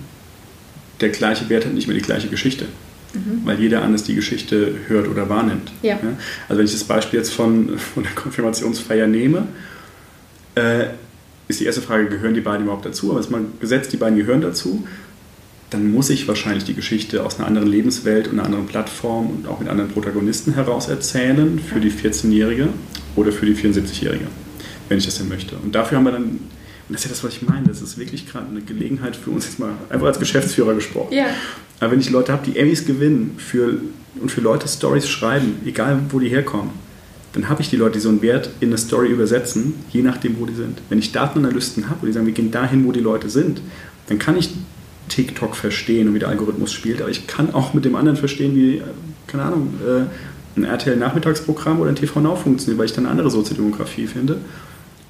der 1.01 1.09
gleiche 1.09 1.49
Wert 1.49 1.65
hat 1.65 1.73
nicht 1.73 1.87
mehr 1.87 1.95
die 1.95 2.03
gleiche 2.03 2.27
Geschichte. 2.27 2.65
Mhm. 3.13 3.41
Weil 3.45 3.59
jeder 3.59 3.81
anders 3.81 4.03
die 4.03 4.15
Geschichte 4.15 4.75
hört 4.87 5.07
oder 5.07 5.29
wahrnimmt. 5.29 5.71
Ja. 5.81 5.95
ja? 5.95 6.17
Also 6.47 6.59
wenn 6.59 6.65
ich 6.65 6.73
das 6.73 6.83
Beispiel 6.83 7.19
jetzt 7.19 7.33
von, 7.33 7.77
von 7.77 8.03
der 8.03 8.11
Konfirmationsfeier 8.13 9.07
nehme, 9.07 9.47
äh, 10.55 10.87
ist 11.47 11.59
die 11.59 11.65
erste 11.65 11.81
Frage, 11.81 12.07
gehören 12.07 12.33
die 12.33 12.41
beiden 12.41 12.63
überhaupt 12.63 12.85
dazu? 12.85 13.11
Aber 13.11 13.19
es 13.19 13.27
ist 13.27 13.31
mal 13.31 13.41
gesetzt, 13.59 13.93
die 13.93 13.97
beiden 13.97 14.17
gehören 14.17 14.41
dazu. 14.41 14.87
Dann 15.71 15.91
muss 15.91 16.09
ich 16.09 16.27
wahrscheinlich 16.27 16.63
die 16.63 16.75
Geschichte 16.75 17.23
aus 17.23 17.37
einer 17.37 17.47
anderen 17.47 17.67
Lebenswelt 17.67 18.27
und 18.27 18.33
einer 18.33 18.45
anderen 18.45 18.65
Plattform 18.67 19.31
und 19.31 19.47
auch 19.47 19.59
mit 19.59 19.67
anderen 19.67 19.89
Protagonisten 19.89 20.53
heraus 20.53 20.87
erzählen 20.87 21.59
für 21.59 21.79
die 21.79 21.91
14-Jährige 21.91 22.69
oder 23.15 23.31
für 23.31 23.45
die 23.45 23.55
74-Jährige, 23.55 24.27
wenn 24.89 24.97
ich 24.97 25.05
das 25.05 25.17
denn 25.17 25.27
möchte. 25.27 25.55
Und 25.57 25.73
dafür 25.73 25.97
haben 25.97 26.05
wir 26.05 26.11
dann, 26.11 26.23
und 26.23 26.39
das 26.89 27.01
ist 27.01 27.05
ja 27.05 27.09
das, 27.09 27.23
was 27.23 27.33
ich 27.33 27.41
meine, 27.41 27.67
das 27.67 27.81
ist 27.81 27.97
wirklich 27.97 28.29
gerade 28.31 28.47
eine 28.47 28.61
Gelegenheit 28.61 29.15
für 29.15 29.31
uns 29.31 29.45
jetzt 29.45 29.59
mal, 29.59 29.71
einfach 29.89 30.07
als 30.07 30.19
Geschäftsführer 30.19 30.75
gesprochen. 30.75 31.13
Ja. 31.13 31.25
Aber 31.79 31.91
wenn 31.91 31.99
ich 31.99 32.11
Leute 32.11 32.31
habe, 32.31 32.45
die 32.45 32.57
Emmys 32.57 32.85
gewinnen 32.85 33.35
für, 33.37 33.79
und 34.21 34.31
für 34.31 34.41
Leute 34.41 34.67
Stories 34.67 35.09
schreiben, 35.09 35.55
egal 35.65 35.99
wo 36.09 36.19
die 36.19 36.29
herkommen, 36.29 36.71
dann 37.33 37.49
habe 37.49 37.61
ich 37.61 37.69
die 37.69 37.75
Leute, 37.75 37.93
die 37.93 37.99
so 37.99 38.09
einen 38.09 38.21
Wert 38.21 38.49
in 38.61 38.69
eine 38.69 38.77
Story 38.77 39.09
übersetzen, 39.09 39.73
je 39.91 40.01
nachdem, 40.01 40.39
wo 40.39 40.45
die 40.45 40.55
sind. 40.55 40.79
Wenn 40.89 40.99
ich 40.99 41.11
Datenanalysten 41.11 41.89
habe 41.89 42.01
und 42.01 42.07
die 42.07 42.13
sagen, 42.13 42.25
wir 42.25 42.33
gehen 42.33 42.49
dahin, 42.49 42.85
wo 42.85 42.93
die 42.93 43.01
Leute 43.01 43.29
sind, 43.29 43.61
dann 44.07 44.19
kann 44.19 44.37
ich 44.37 44.51
TikTok 45.09 45.55
verstehen 45.55 46.07
und 46.07 46.13
wie 46.13 46.19
der 46.19 46.29
Algorithmus 46.29 46.73
spielt, 46.73 47.01
aber 47.01 47.09
ich 47.09 47.27
kann 47.27 47.53
auch 47.53 47.73
mit 47.73 47.85
dem 47.85 47.95
anderen 47.95 48.17
verstehen, 48.17 48.55
wie, 48.55 48.81
keine 49.27 49.43
Ahnung, 49.43 49.73
äh, 49.85 50.59
ein 50.59 50.63
RTL-Nachmittagsprogramm 50.63 51.79
oder 51.79 51.89
ein 51.89 51.95
TV 51.95 52.19
Now 52.21 52.35
funktioniert, 52.35 52.79
weil 52.79 52.85
ich 52.85 52.93
dann 52.93 53.05
eine 53.05 53.11
andere 53.11 53.29
Soziodemografie 53.29 54.07
finde. 54.07 54.37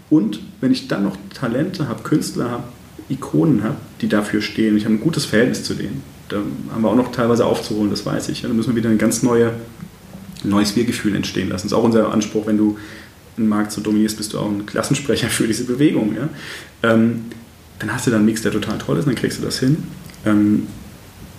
Und 0.10 0.40
wenn 0.62 0.72
ich 0.72 0.88
dann 0.88 1.04
noch 1.04 1.18
Talente 1.34 1.88
habe, 1.88 2.04
Künstler 2.04 2.50
habe, 2.50 2.64
Ikonen 3.10 3.64
habe, 3.64 3.76
die 4.02 4.08
dafür 4.08 4.42
stehen, 4.42 4.78
ich 4.78 4.86
habe 4.86 4.96
ein 4.96 5.02
gutes 5.02 5.26
Verhältnis 5.26 5.64
zu 5.64 5.76
denen, 5.76 6.02
da 6.30 6.38
haben 6.72 6.82
wir 6.82 6.90
auch 6.90 6.96
noch 6.96 7.12
teilweise 7.12 7.46
aufzuholen, 7.46 7.92
das 7.92 8.06
weiß 8.06 8.30
ich. 8.30 8.42
Da 8.42 8.48
müssen 8.48 8.72
wir 8.72 8.76
wieder 8.76 8.90
eine 8.90 8.98
ganz 8.98 9.22
neue 9.22 9.52
neues 10.44 10.76
Wir-Gefühl 10.76 11.16
entstehen 11.16 11.50
lassen. 11.50 11.68
Das 11.68 11.72
ist 11.72 11.78
auch 11.78 11.84
unser 11.84 12.12
Anspruch, 12.12 12.48
wenn 12.48 12.58
du 12.58 12.78
einen 13.38 13.48
Markt 13.48 13.72
so 13.72 13.82
dominierst, 13.82 14.18
bist 14.18 14.34
du 14.34 14.40
auch 14.40 14.50
ein 14.50 14.66
Klassensprecher 14.66 15.28
für 15.28 15.48
diese 15.48 15.66
Bewegung. 15.66 16.16
Ja? 16.16 16.30
Ähm, 16.84 17.26
dann 17.80 17.94
hast 17.94 18.08
du 18.08 18.12
dann 18.12 18.20
einen 18.20 18.26
Mix, 18.26 18.42
der 18.42 18.52
total 18.52 18.78
toll 18.78 18.98
ist, 18.98 19.08
dann 19.08 19.16
kriegst 19.16 19.40
du 19.40 19.44
das 19.44 19.60
hin. 19.60 19.84
Ähm, 20.26 20.68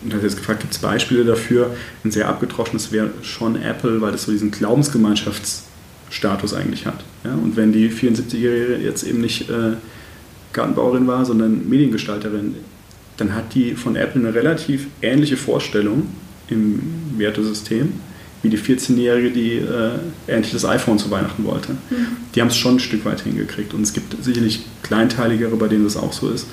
und 0.02 0.12
du 0.12 0.16
hast 0.16 0.22
jetzt 0.22 0.36
gefragt, 0.36 0.60
gibt 0.60 0.74
es 0.74 0.78
Beispiele 0.78 1.24
dafür? 1.24 1.74
Ein 2.04 2.10
sehr 2.10 2.28
abgetroschenes 2.28 2.92
wäre 2.92 3.10
schon 3.22 3.60
Apple, 3.60 4.00
weil 4.00 4.12
das 4.12 4.24
so 4.24 4.32
diesen 4.32 4.50
Glaubensgemeinschaftsstatus 4.50 6.54
eigentlich 6.54 6.86
hat. 6.86 7.02
Ja? 7.24 7.34
Und 7.34 7.56
wenn 7.56 7.72
die 7.72 7.90
74-Jährige 7.90 8.76
jetzt 8.76 9.04
eben 9.04 9.20
nicht 9.20 9.50
äh, 9.50 9.72
Gartenbauerin 10.52 11.06
war, 11.06 11.24
sondern 11.24 11.68
Mediengestalterin, 11.68 12.56
dann 13.16 13.34
hat 13.34 13.54
die 13.54 13.74
von 13.74 13.96
Apple 13.96 14.20
eine 14.20 14.34
relativ 14.34 14.88
ähnliche 15.00 15.36
Vorstellung 15.36 16.08
im 16.48 16.82
Wertesystem 17.16 17.94
wie 18.46 18.56
die 18.56 18.58
14-Jährige, 18.58 19.30
die 19.30 19.56
äh, 19.56 19.98
endlich 20.26 20.52
das 20.52 20.64
iPhone 20.64 20.98
zu 20.98 21.10
Weihnachten 21.10 21.44
wollte. 21.44 21.72
Mhm. 21.72 22.06
Die 22.34 22.40
haben 22.40 22.48
es 22.48 22.56
schon 22.56 22.76
ein 22.76 22.80
Stück 22.80 23.04
weit 23.04 23.22
hingekriegt. 23.22 23.74
Und 23.74 23.82
es 23.82 23.92
gibt 23.92 24.16
sicherlich 24.22 24.60
kleinteiligere, 24.82 25.56
bei 25.56 25.68
denen 25.68 25.84
das 25.84 25.96
auch 25.96 26.12
so 26.12 26.30
ist. 26.30 26.46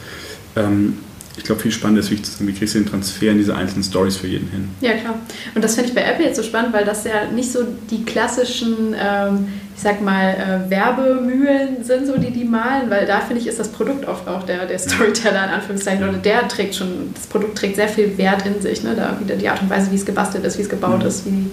Ähm, 0.55 0.97
ich 1.37 1.43
glaube, 1.43 1.61
viel 1.61 1.71
spannender 1.71 2.01
ist 2.01 2.09
sagen, 2.09 2.47
wie 2.47 2.53
kriegst 2.53 2.75
du 2.75 2.79
den 2.79 2.87
Transfer 2.87 3.31
in 3.31 3.37
diese 3.37 3.55
einzelnen 3.55 3.83
Stories 3.83 4.17
für 4.17 4.27
jeden 4.27 4.49
hin. 4.49 4.69
Ja, 4.81 4.93
klar. 4.93 5.19
Und 5.55 5.63
das 5.63 5.73
finde 5.73 5.89
ich 5.89 5.95
bei 5.95 6.03
Apple 6.03 6.25
jetzt 6.25 6.35
so 6.35 6.43
spannend, 6.43 6.73
weil 6.73 6.85
das 6.85 7.05
ja 7.05 7.31
nicht 7.31 7.51
so 7.51 7.65
die 7.89 8.03
klassischen, 8.03 8.95
ähm, 8.95 9.47
ich 9.76 9.82
sag 9.82 10.01
mal, 10.01 10.30
äh, 10.30 10.69
Werbemühlen 10.69 11.84
sind, 11.84 12.05
so 12.05 12.17
die 12.17 12.32
die 12.32 12.45
malen, 12.45 12.89
weil 12.89 13.05
da 13.05 13.19
finde 13.19 13.41
ich, 13.41 13.47
ist 13.47 13.59
das 13.59 13.69
Produkt 13.69 14.07
oft 14.07 14.28
auch 14.28 14.43
der, 14.43 14.65
der 14.65 14.80
Storyteller 14.80 15.45
in 15.45 15.49
Anführungszeichen 15.49 16.07
oder 16.07 16.17
der 16.17 16.47
trägt 16.47 16.76
schon, 16.76 17.11
das 17.13 17.28
Produkt 17.28 17.57
trägt 17.57 17.76
sehr 17.76 17.89
viel 17.89 18.17
Wert 18.17 18.45
in 18.45 18.61
sich, 18.61 18.84
ne? 18.84 18.95
da 18.95 19.17
wieder 19.19 19.36
die 19.36 19.49
Art 19.49 19.61
und 19.61 19.69
Weise, 19.69 19.91
wie 19.91 19.95
es 19.95 20.05
gebastelt 20.05 20.45
ist, 20.45 20.57
wie 20.57 20.61
es 20.61 20.69
gebaut 20.69 20.99
mhm. 20.99 21.07
ist, 21.07 21.26
wie 21.26 21.32
die, 21.32 21.51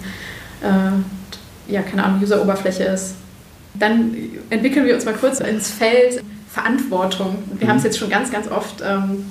äh, 0.62 1.72
ja, 1.72 1.82
keine 1.82 2.04
Ahnung, 2.04 2.20
User-Oberfläche 2.22 2.84
ist. 2.84 3.14
Dann 3.74 4.14
entwickeln 4.50 4.84
wir 4.84 4.94
uns 4.94 5.04
mal 5.04 5.14
kurz 5.14 5.40
ins 5.40 5.70
Feld 5.70 6.22
Verantwortung. 6.50 7.38
Wir 7.54 7.66
mhm. 7.66 7.70
haben 7.70 7.78
es 7.78 7.84
jetzt 7.84 7.98
schon 7.98 8.10
ganz, 8.10 8.30
ganz 8.30 8.48
oft 8.48 8.82
ähm, 8.84 9.24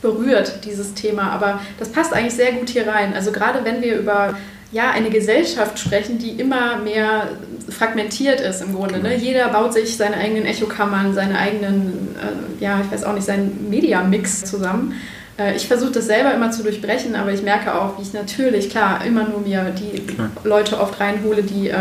berührt, 0.00 0.64
dieses 0.64 0.94
Thema. 0.94 1.30
Aber 1.30 1.60
das 1.78 1.88
passt 1.88 2.12
eigentlich 2.12 2.34
sehr 2.34 2.52
gut 2.52 2.70
hier 2.70 2.86
rein. 2.86 3.14
Also 3.14 3.32
gerade 3.32 3.64
wenn 3.64 3.82
wir 3.82 3.98
über 3.98 4.36
ja, 4.70 4.90
eine 4.90 5.10
Gesellschaft 5.10 5.78
sprechen, 5.78 6.18
die 6.18 6.30
immer 6.30 6.78
mehr 6.78 7.28
fragmentiert 7.70 8.40
ist 8.40 8.60
im 8.60 8.74
Grunde. 8.74 8.98
Ne? 8.98 9.10
Genau. 9.10 9.22
Jeder 9.22 9.48
baut 9.48 9.72
sich 9.72 9.96
seine 9.96 10.16
eigenen 10.16 10.44
Echokammern, 10.44 11.14
seine 11.14 11.38
eigenen, 11.38 12.16
äh, 12.16 12.62
ja, 12.62 12.80
ich 12.80 12.92
weiß 12.92 13.04
auch 13.04 13.14
nicht, 13.14 13.24
seinen 13.24 13.68
Media-Mix 13.70 14.44
zusammen. 14.44 14.94
Äh, 15.38 15.56
ich 15.56 15.66
versuche 15.66 15.92
das 15.92 16.06
selber 16.06 16.34
immer 16.34 16.50
zu 16.50 16.62
durchbrechen, 16.62 17.14
aber 17.14 17.32
ich 17.32 17.42
merke 17.42 17.74
auch, 17.74 17.98
wie 17.98 18.02
ich 18.02 18.12
natürlich, 18.12 18.70
klar, 18.70 19.04
immer 19.06 19.28
nur 19.28 19.40
mir 19.40 19.72
die 19.78 20.00
klar. 20.00 20.30
Leute 20.44 20.80
oft 20.80 20.98
reinhole, 21.00 21.42
die 21.42 21.68
äh, 21.68 21.76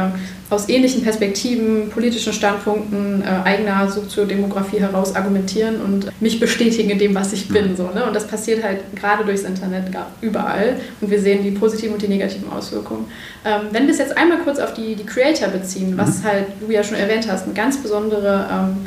aus 0.50 0.70
ähnlichen 0.70 1.04
Perspektiven, 1.04 1.90
politischen 1.90 2.32
Standpunkten, 2.32 3.22
äh, 3.22 3.48
eigener 3.48 3.90
Soziodemografie 3.90 4.80
heraus 4.80 5.14
argumentieren 5.14 5.82
und 5.82 6.10
mich 6.22 6.40
bestätigen 6.40 6.90
in 6.90 7.00
dem, 7.00 7.16
was 7.16 7.34
ich 7.34 7.50
bin. 7.50 7.76
So, 7.76 7.90
ne? 7.94 8.06
Und 8.06 8.16
das 8.16 8.28
passiert 8.28 8.64
halt 8.64 8.80
gerade 8.96 9.26
durchs 9.26 9.44
Internet 9.44 9.86
überall 10.22 10.78
und 11.02 11.12
wir 11.12 11.20
sehen 11.20 11.44
die 11.44 11.52
positiven 11.52 11.94
und 11.94 12.02
die 12.02 12.08
negativen 12.08 12.50
Auswirkungen. 12.50 13.08
Ähm, 13.44 13.68
wenn 13.72 13.88
wir 13.88 13.92
es 13.92 14.00
jetzt 14.00 14.18
einmal 14.18 14.38
kurz 14.40 14.60
auf 14.60 14.74
die, 14.74 14.96
die 14.96 15.06
Creator 15.06 15.50
beziehen, 15.50 15.98
was 15.98 16.20
mhm. 16.20 16.24
halt 16.24 16.46
du 16.62 16.72
ja 16.72 16.84
schon 16.84 16.98
erwähnt 16.98 17.28
hast, 17.30 17.46
eine 17.46 17.54
ganz 17.54 17.78
besondere 17.78 18.48
ähm, 18.50 18.86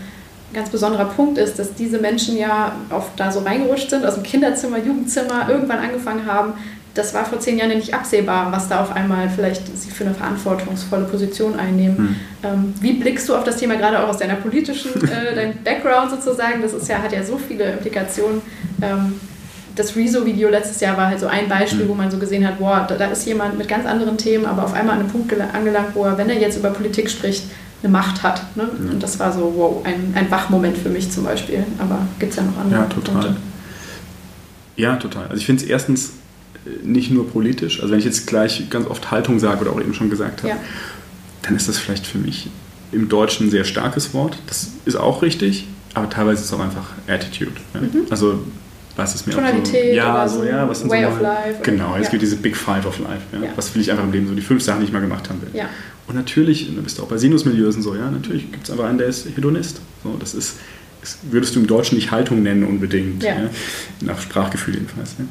ganz 0.52 0.70
besonderer 0.70 1.06
Punkt 1.06 1.38
ist, 1.38 1.58
dass 1.58 1.74
diese 1.74 1.98
Menschen 1.98 2.36
ja 2.36 2.72
oft 2.90 3.10
da 3.16 3.30
so 3.30 3.40
reingerutscht 3.40 3.90
sind, 3.90 4.04
aus 4.04 4.14
dem 4.14 4.22
Kinderzimmer, 4.22 4.78
Jugendzimmer, 4.78 5.48
irgendwann 5.48 5.78
angefangen 5.78 6.26
haben. 6.26 6.54
Das 6.94 7.14
war 7.14 7.24
vor 7.24 7.38
zehn 7.38 7.56
Jahren 7.56 7.70
ja 7.70 7.76
nicht 7.76 7.94
absehbar, 7.94 8.50
was 8.50 8.68
da 8.68 8.82
auf 8.82 8.92
einmal 8.92 9.28
vielleicht 9.28 9.62
sie 9.78 9.90
für 9.90 10.04
eine 10.04 10.14
verantwortungsvolle 10.14 11.04
Position 11.04 11.58
einnehmen. 11.58 11.96
Hm. 11.96 12.16
Ähm, 12.42 12.74
wie 12.80 12.94
blickst 12.94 13.28
du 13.28 13.36
auf 13.36 13.44
das 13.44 13.58
Thema 13.58 13.76
gerade 13.76 14.02
auch 14.02 14.08
aus 14.08 14.18
deiner 14.18 14.34
politischen, 14.34 14.90
äh, 15.08 15.34
deinem 15.36 15.54
Background 15.62 16.10
sozusagen? 16.10 16.60
Das 16.62 16.72
ist 16.72 16.88
ja, 16.88 16.98
hat 16.98 17.12
ja 17.12 17.22
so 17.22 17.38
viele 17.38 17.72
Implikationen. 17.72 18.42
Ähm, 18.82 19.20
das 19.76 19.94
Rezo-Video 19.94 20.48
letztes 20.48 20.80
Jahr 20.80 20.96
war 20.96 21.06
halt 21.06 21.20
so 21.20 21.28
ein 21.28 21.48
Beispiel, 21.48 21.82
hm. 21.82 21.88
wo 21.88 21.94
man 21.94 22.10
so 22.10 22.18
gesehen 22.18 22.44
hat, 22.44 22.58
boah, 22.58 22.84
da, 22.88 22.96
da, 22.96 23.06
ist 23.06 23.24
jemand 23.24 23.56
mit 23.56 23.68
ganz 23.68 23.86
anderen 23.86 24.18
Themen, 24.18 24.44
aber 24.44 24.64
auf 24.64 24.74
einmal 24.74 24.96
an 24.96 25.02
einem 25.02 25.10
Punkt 25.10 25.32
angelangt, 25.54 25.94
wo 25.94 26.04
er, 26.04 26.18
wenn 26.18 26.28
er 26.28 26.40
jetzt 26.40 26.58
über 26.58 26.70
Politik 26.70 27.08
spricht, 27.08 27.44
eine 27.82 27.92
Macht 27.92 28.22
hat. 28.22 28.56
Ne? 28.56 28.68
Mhm. 28.78 28.90
Und 28.90 29.02
das 29.02 29.18
war 29.18 29.32
so 29.32 29.52
wow, 29.56 29.84
ein, 29.84 30.12
ein 30.14 30.30
Wachmoment 30.30 30.76
für 30.76 30.88
mich 30.88 31.10
zum 31.10 31.24
Beispiel. 31.24 31.64
Aber 31.78 32.06
gibt 32.18 32.32
es 32.32 32.36
ja 32.36 32.42
noch 32.42 32.58
andere. 32.58 32.80
Ja, 32.80 32.86
total. 32.86 33.14
Punkte. 33.14 33.36
Ja, 34.76 34.96
total. 34.96 35.24
Also 35.24 35.36
ich 35.36 35.46
finde 35.46 35.62
es 35.62 35.68
erstens 35.68 36.12
äh, 36.66 36.86
nicht 36.86 37.10
nur 37.10 37.28
politisch, 37.28 37.80
also 37.80 37.92
wenn 37.92 37.98
ich 37.98 38.04
jetzt 38.04 38.26
gleich 38.26 38.68
ganz 38.70 38.86
oft 38.86 39.10
Haltung 39.10 39.38
sage 39.38 39.60
oder 39.62 39.72
auch 39.72 39.80
eben 39.80 39.94
schon 39.94 40.10
gesagt 40.10 40.42
habe, 40.42 40.50
ja. 40.50 40.56
dann 41.42 41.56
ist 41.56 41.68
das 41.68 41.78
vielleicht 41.78 42.06
für 42.06 42.18
mich 42.18 42.48
im 42.92 43.08
Deutschen 43.08 43.46
ein 43.46 43.50
sehr 43.50 43.64
starkes 43.64 44.14
Wort. 44.14 44.38
Das 44.46 44.68
ist 44.84 44.96
auch 44.96 45.22
richtig, 45.22 45.66
aber 45.94 46.08
teilweise 46.10 46.40
ist 46.40 46.46
es 46.46 46.52
auch 46.52 46.60
einfach 46.60 46.88
Attitude. 47.06 47.52
Ja? 47.74 47.80
Mhm. 47.80 48.06
Also 48.10 48.42
was 49.00 49.14
ist 49.14 49.26
mir 49.26 49.32
Tonalität 49.32 49.90
so, 49.90 49.96
ja, 49.96 50.28
so, 50.28 50.44
ja, 50.44 50.68
was 50.68 50.80
sind 50.80 50.90
Way 50.90 51.04
so 51.04 51.08
of 51.08 51.20
Life. 51.20 51.62
Genau, 51.62 51.96
es 51.96 52.04
ja. 52.04 52.10
gibt 52.10 52.22
diese 52.22 52.36
Big 52.36 52.56
Five 52.56 52.86
of 52.86 52.98
Life. 52.98 53.22
Ja? 53.32 53.48
Was 53.56 53.74
will 53.74 53.82
ich 53.82 53.90
einfach 53.90 54.04
im 54.04 54.12
Leben 54.12 54.28
so 54.28 54.34
die 54.34 54.42
fünf 54.42 54.62
Sachen, 54.62 54.80
die 54.80 54.86
ich 54.86 54.92
mal 54.92 55.00
gemacht 55.00 55.28
haben 55.28 55.40
will. 55.42 55.50
Ja. 55.52 55.68
Und 56.06 56.16
natürlich, 56.16 56.74
du 56.74 56.82
bist 56.82 57.00
auch 57.00 57.08
bei 57.08 57.16
Sinusmilieus 57.16 57.76
und 57.76 57.82
so, 57.82 57.94
ja, 57.94 58.10
natürlich 58.10 58.50
gibt 58.50 58.64
es 58.64 58.70
aber 58.70 58.86
einen, 58.86 58.98
der 58.98 59.08
ist 59.08 59.26
Hedonist. 59.36 59.80
So, 60.02 60.16
das 60.18 60.34
ist 60.34 60.56
würdest 61.22 61.56
du 61.56 61.60
im 61.60 61.66
Deutschen 61.66 61.96
nicht 61.96 62.10
Haltung 62.10 62.42
nennen 62.42 62.64
unbedingt. 62.64 63.22
Ja. 63.22 63.42
Ja? 63.42 63.50
Nach 64.02 64.20
Sprachgefühl 64.20 64.74
jedenfalls. 64.74 65.16
Ja? 65.18 65.24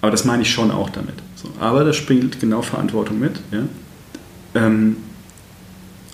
Aber 0.00 0.10
das 0.10 0.24
meine 0.24 0.42
ich 0.42 0.50
schon 0.50 0.70
auch 0.70 0.90
damit. 0.90 1.14
So. 1.34 1.48
Aber 1.60 1.84
da 1.84 1.92
springt 1.92 2.40
genau 2.40 2.62
Verantwortung 2.62 3.18
mit. 3.18 3.40
Ja? 3.50 3.62
Ähm, 4.54 4.96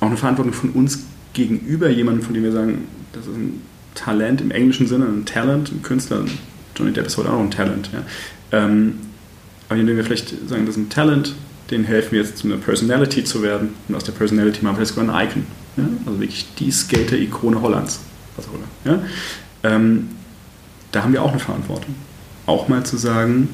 auch 0.01 0.07
eine 0.07 0.17
Verantwortung 0.17 0.53
von 0.53 0.71
uns 0.71 1.01
gegenüber 1.33 1.89
jemandem, 1.89 2.25
von 2.25 2.35
dem 2.35 2.43
wir 2.43 2.53
sagen, 2.53 2.87
das 3.13 3.27
ist 3.27 3.37
ein 3.37 3.63
Talent 3.95 4.41
im 4.41 4.51
englischen 4.51 4.87
Sinne, 4.87 5.07
ein 5.07 5.27
Talent, 5.27 5.71
ein 5.71 5.83
Künstler. 5.83 6.25
Johnny 6.83 6.95
Depp 6.95 7.07
ist 7.07 7.17
heute 7.17 7.31
auch 7.31 7.35
noch 7.35 7.45
ein 7.45 7.51
Talent. 7.51 7.91
Ja? 7.93 8.03
Ähm, 8.65 8.99
aber 9.69 9.79
indem 9.79 9.97
wir 9.97 10.05
vielleicht 10.05 10.31
sagen, 10.49 10.67
das 10.67 10.77
ist 10.77 10.83
ein 10.83 10.89
Talent, 10.89 11.35
den 11.71 11.85
helfen 11.85 12.13
wir 12.13 12.21
jetzt 12.21 12.39
zu 12.39 12.49
einer 12.49 12.57
Personality 12.57 13.23
zu 13.23 13.43
werden 13.43 13.71
und 13.89 13.95
aus 13.95 14.03
der 14.05 14.13
Personality 14.13 14.65
machen 14.65 14.77
wir 14.77 14.83
jetzt 14.83 14.95
sogar 14.95 15.15
ein 15.15 15.29
Icon. 15.29 15.47
Ja? 15.77 15.85
Also 16.05 16.21
wirklich 16.21 16.47
die 16.59 16.73
Skater-Ikone 16.73 17.63
Hollands. 17.63 18.01
Was 18.37 18.49
auch 18.49 18.55
immer. 18.55 18.97
Ja? 18.97 19.03
Ähm, 19.63 20.09
da 20.91 21.05
haben 21.05 21.13
wir 21.13 21.23
auch 21.23 21.31
eine 21.31 21.39
Verantwortung. 21.39 21.95
Auch 22.47 22.69
mal 22.69 22.85
zu 22.85 22.97
sagen, 22.97 23.49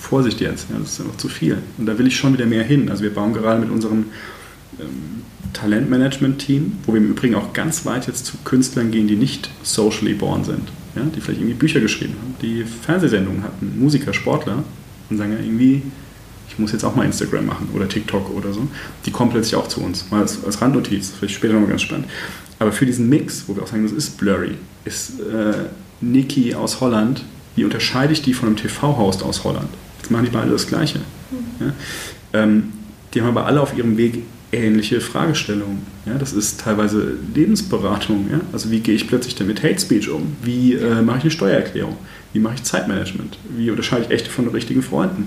Vorsicht 0.00 0.40
jetzt, 0.40 0.70
ja, 0.70 0.78
das 0.78 0.92
ist 0.92 1.00
einfach 1.00 1.18
zu 1.18 1.28
viel. 1.28 1.58
Und 1.76 1.86
da 1.86 1.98
will 1.98 2.06
ich 2.06 2.16
schon 2.16 2.32
wieder 2.32 2.46
mehr 2.46 2.64
hin. 2.64 2.90
Also 2.90 3.02
wir 3.02 3.12
bauen 3.12 3.34
gerade 3.34 3.60
mit 3.60 3.70
unserem 3.70 4.06
ähm, 4.80 5.22
Talentmanagement-Team, 5.52 6.78
wo 6.86 6.94
wir 6.94 7.00
im 7.00 7.10
Übrigen 7.10 7.34
auch 7.34 7.52
ganz 7.52 7.84
weit 7.84 8.06
jetzt 8.06 8.24
zu 8.24 8.38
Künstlern 8.44 8.90
gehen, 8.90 9.06
die 9.06 9.16
nicht 9.16 9.50
socially 9.62 10.14
born 10.14 10.44
sind. 10.44 10.70
Ja, 10.94 11.02
die 11.04 11.20
vielleicht 11.20 11.40
irgendwie 11.40 11.54
Bücher 11.54 11.80
geschrieben 11.80 12.14
haben, 12.20 12.34
die 12.42 12.64
Fernsehsendungen 12.64 13.42
hatten, 13.42 13.78
Musiker, 13.78 14.12
Sportler 14.12 14.62
und 15.08 15.16
sagen 15.16 15.32
ja 15.32 15.38
irgendwie, 15.38 15.82
ich 16.48 16.58
muss 16.58 16.72
jetzt 16.72 16.84
auch 16.84 16.94
mal 16.94 17.06
Instagram 17.06 17.46
machen 17.46 17.70
oder 17.72 17.88
TikTok 17.88 18.30
oder 18.30 18.52
so. 18.52 18.68
Die 19.06 19.10
kommen 19.10 19.30
plötzlich 19.30 19.56
auch 19.56 19.68
zu 19.68 19.80
uns, 19.80 20.10
mal 20.10 20.20
als, 20.20 20.44
als 20.44 20.60
Randnotiz, 20.60 21.12
vielleicht 21.18 21.34
später 21.34 21.54
nochmal 21.54 21.70
ganz 21.70 21.82
spannend. 21.82 22.08
Aber 22.58 22.72
für 22.72 22.84
diesen 22.84 23.08
Mix, 23.08 23.44
wo 23.46 23.56
wir 23.56 23.62
auch 23.62 23.66
sagen, 23.66 23.84
das 23.84 23.92
ist 23.92 24.18
blurry, 24.18 24.56
ist 24.84 25.18
äh, 25.20 25.54
Niki 26.02 26.54
aus 26.54 26.80
Holland, 26.80 27.24
wie 27.56 27.64
unterscheide 27.64 28.12
ich 28.12 28.22
die 28.22 28.34
von 28.34 28.48
einem 28.48 28.56
TV-Host 28.56 29.22
aus 29.22 29.44
Holland? 29.44 29.68
Jetzt 30.00 30.10
machen 30.10 30.26
die 30.26 30.30
beide 30.30 30.50
das 30.50 30.66
Gleiche. 30.66 30.98
Mhm. 31.30 31.66
Ja? 31.66 31.72
Ähm, 32.34 32.72
die 33.14 33.20
haben 33.20 33.28
aber 33.28 33.46
alle 33.46 33.60
auf 33.60 33.76
ihrem 33.76 33.96
Weg 33.96 34.22
ähnliche 34.52 35.00
Fragestellungen. 35.00 35.82
Ja? 36.06 36.14
Das 36.14 36.32
ist 36.32 36.60
teilweise 36.60 37.14
Lebensberatung. 37.34 38.28
Ja? 38.30 38.40
Also 38.52 38.70
wie 38.70 38.80
gehe 38.80 38.94
ich 38.94 39.08
plötzlich 39.08 39.34
denn 39.34 39.46
mit 39.46 39.62
Hate 39.62 39.78
Speech 39.78 40.08
um? 40.08 40.36
Wie 40.42 40.74
äh, 40.74 41.02
mache 41.02 41.18
ich 41.18 41.24
eine 41.24 41.30
Steuererklärung? 41.30 41.96
Wie 42.32 42.40
mache 42.40 42.54
ich 42.54 42.62
Zeitmanagement? 42.62 43.38
Wie 43.56 43.70
unterscheide 43.70 44.04
ich 44.04 44.10
echte 44.10 44.30
von 44.30 44.48
richtigen 44.48 44.82
Freunden? 44.82 45.26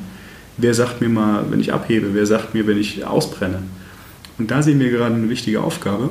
Wer 0.58 0.74
sagt 0.74 1.02
mir 1.02 1.10
mal, 1.10 1.46
wenn 1.50 1.60
ich 1.60 1.74
abhebe? 1.74 2.14
Wer 2.14 2.26
sagt 2.26 2.54
mir, 2.54 2.66
wenn 2.68 2.80
ich 2.80 3.06
ausbrenne? 3.06 3.64
Und 4.38 4.52
da 4.52 4.62
sehen 4.62 4.80
wir 4.80 4.90
gerade 4.90 5.16
eine 5.16 5.30
wichtige 5.30 5.62
Aufgabe. 5.62 6.10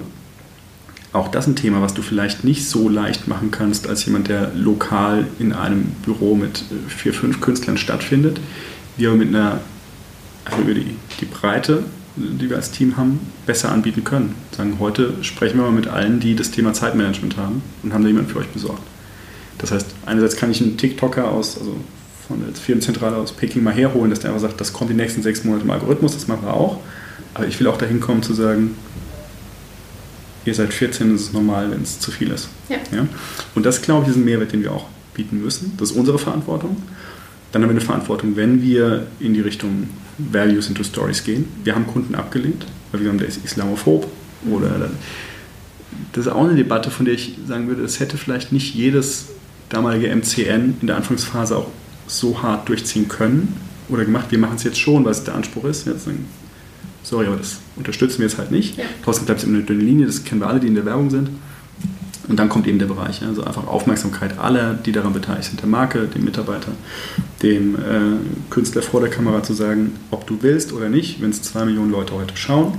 Auch 1.12 1.28
das 1.28 1.46
ein 1.46 1.56
Thema, 1.56 1.80
was 1.80 1.94
du 1.94 2.02
vielleicht 2.02 2.42
nicht 2.42 2.68
so 2.68 2.88
leicht 2.88 3.28
machen 3.28 3.50
kannst 3.50 3.86
als 3.86 4.04
jemand, 4.04 4.28
der 4.28 4.52
lokal 4.54 5.26
in 5.38 5.52
einem 5.52 5.84
Büro 6.04 6.34
mit 6.34 6.58
äh, 6.58 6.90
vier, 6.90 7.14
fünf 7.14 7.40
Künstlern 7.40 7.78
stattfindet. 7.78 8.40
Wir 8.96 9.08
aber 9.08 9.18
mit 9.18 9.28
einer, 9.28 9.60
also 10.44 10.62
über 10.62 10.74
die, 10.74 10.96
die 11.20 11.26
Breite 11.26 11.84
die 12.16 12.48
wir 12.48 12.56
als 12.56 12.70
Team 12.70 12.96
haben, 12.96 13.20
besser 13.46 13.72
anbieten 13.72 14.04
können. 14.04 14.34
Sagen, 14.56 14.76
heute 14.78 15.14
sprechen 15.22 15.58
wir 15.58 15.64
mal 15.64 15.72
mit 15.72 15.88
allen, 15.88 16.20
die 16.20 16.36
das 16.36 16.50
Thema 16.50 16.72
Zeitmanagement 16.72 17.36
haben 17.36 17.62
und 17.82 17.92
haben 17.92 18.02
da 18.02 18.08
jemanden 18.08 18.30
für 18.30 18.38
euch 18.38 18.48
besorgt. 18.48 18.82
Das 19.58 19.72
heißt, 19.72 19.86
einerseits 20.06 20.36
kann 20.36 20.50
ich 20.50 20.60
einen 20.60 20.76
TikToker 20.76 21.30
aus, 21.30 21.58
also 21.58 21.76
von 22.26 22.40
der 22.44 22.54
Firmenzentrale 22.54 23.16
aus 23.16 23.32
Peking 23.32 23.62
mal 23.62 23.74
herholen, 23.74 24.10
dass 24.10 24.20
der 24.20 24.30
einfach 24.30 24.42
sagt, 24.42 24.60
das 24.60 24.72
kommt 24.72 24.90
die 24.90 24.94
nächsten 24.94 25.22
sechs 25.22 25.44
Monate 25.44 25.64
im 25.64 25.70
Algorithmus, 25.70 26.14
das 26.14 26.28
machen 26.28 26.44
wir 26.44 26.54
auch. 26.54 26.80
Aber 27.34 27.46
ich 27.46 27.58
will 27.58 27.66
auch 27.66 27.76
dahin 27.76 28.00
kommen 28.00 28.22
zu 28.22 28.32
sagen, 28.32 28.76
ihr 30.44 30.54
seid 30.54 30.72
14, 30.72 31.14
es 31.14 31.22
ist 31.22 31.34
normal, 31.34 31.70
wenn 31.70 31.82
es 31.82 31.98
zu 31.98 32.10
viel 32.10 32.30
ist. 32.30 32.48
Ja. 32.68 32.76
Ja? 32.92 33.06
Und 33.54 33.66
das, 33.66 33.82
glaube 33.82 34.04
ich, 34.04 34.10
ist 34.10 34.16
ein 34.16 34.24
Mehrwert, 34.24 34.52
den 34.52 34.62
wir 34.62 34.72
auch 34.72 34.86
bieten 35.14 35.42
müssen. 35.42 35.74
Das 35.78 35.90
ist 35.90 35.96
unsere 35.96 36.18
Verantwortung. 36.18 36.76
Dann 37.52 37.62
haben 37.62 37.68
wir 37.68 37.76
eine 37.76 37.80
Verantwortung, 37.80 38.36
wenn 38.36 38.62
wir 38.62 39.06
in 39.20 39.34
die 39.34 39.40
Richtung 39.40 39.88
Values 40.18 40.68
into 40.68 40.84
Stories 40.84 41.24
gehen. 41.24 41.48
Wir 41.64 41.74
haben 41.74 41.86
Kunden 41.86 42.14
abgelehnt, 42.14 42.66
weil 42.92 43.02
wir 43.02 43.08
haben, 43.08 43.18
der 43.18 43.28
ist 43.28 43.44
islamophob 43.44 44.06
oder 44.50 44.90
das 46.12 46.26
ist 46.26 46.32
auch 46.32 46.44
eine 46.44 46.54
Debatte, 46.54 46.90
von 46.90 47.06
der 47.06 47.14
ich 47.14 47.36
sagen 47.46 47.68
würde, 47.68 47.82
es 47.82 48.00
hätte 48.00 48.16
vielleicht 48.16 48.52
nicht 48.52 48.74
jedes 48.74 49.26
damalige 49.68 50.14
MCN 50.14 50.76
in 50.80 50.86
der 50.86 50.96
Anfangsphase 50.96 51.56
auch 51.56 51.68
so 52.06 52.42
hart 52.42 52.68
durchziehen 52.68 53.08
können 53.08 53.56
oder 53.88 54.04
gemacht. 54.04 54.30
Wir 54.30 54.38
machen 54.38 54.56
es 54.56 54.64
jetzt 54.64 54.78
schon, 54.78 55.04
weil 55.04 55.12
es 55.12 55.24
der 55.24 55.34
Anspruch 55.34 55.64
ist. 55.64 55.86
Jetzt 55.86 56.04
sagen, 56.04 56.26
sorry, 57.02 57.26
aber 57.26 57.36
das 57.36 57.58
unterstützen 57.76 58.18
wir 58.18 58.26
jetzt 58.26 58.38
halt 58.38 58.50
nicht. 58.50 58.76
Ja. 58.76 58.84
Trotzdem 59.02 59.26
bleibt 59.26 59.40
es 59.40 59.46
immer 59.46 59.58
eine 59.58 59.64
dünne 59.64 59.82
Linie, 59.82 60.06
das 60.06 60.24
kennen 60.24 60.40
wir 60.40 60.48
alle, 60.48 60.60
die 60.60 60.66
in 60.66 60.74
der 60.74 60.84
Werbung 60.84 61.10
sind. 61.10 61.30
Und 62.28 62.38
dann 62.38 62.48
kommt 62.48 62.66
eben 62.66 62.78
der 62.78 62.86
Bereich, 62.86 63.22
also 63.22 63.44
einfach 63.44 63.66
Aufmerksamkeit 63.66 64.38
aller, 64.38 64.74
die 64.74 64.92
daran 64.92 65.12
beteiligt 65.12 65.48
sind, 65.48 65.60
der 65.60 65.68
Marke, 65.68 66.06
dem 66.06 66.24
Mitarbeiter, 66.24 66.72
dem 67.42 67.74
äh, 67.74 67.78
Künstler 68.50 68.82
vor 68.82 69.00
der 69.00 69.10
Kamera 69.10 69.42
zu 69.42 69.52
sagen, 69.52 69.92
ob 70.10 70.26
du 70.26 70.38
willst 70.40 70.72
oder 70.72 70.88
nicht, 70.88 71.20
wenn 71.20 71.30
es 71.30 71.42
zwei 71.42 71.64
Millionen 71.66 71.90
Leute 71.90 72.14
heute 72.14 72.36
schauen, 72.36 72.78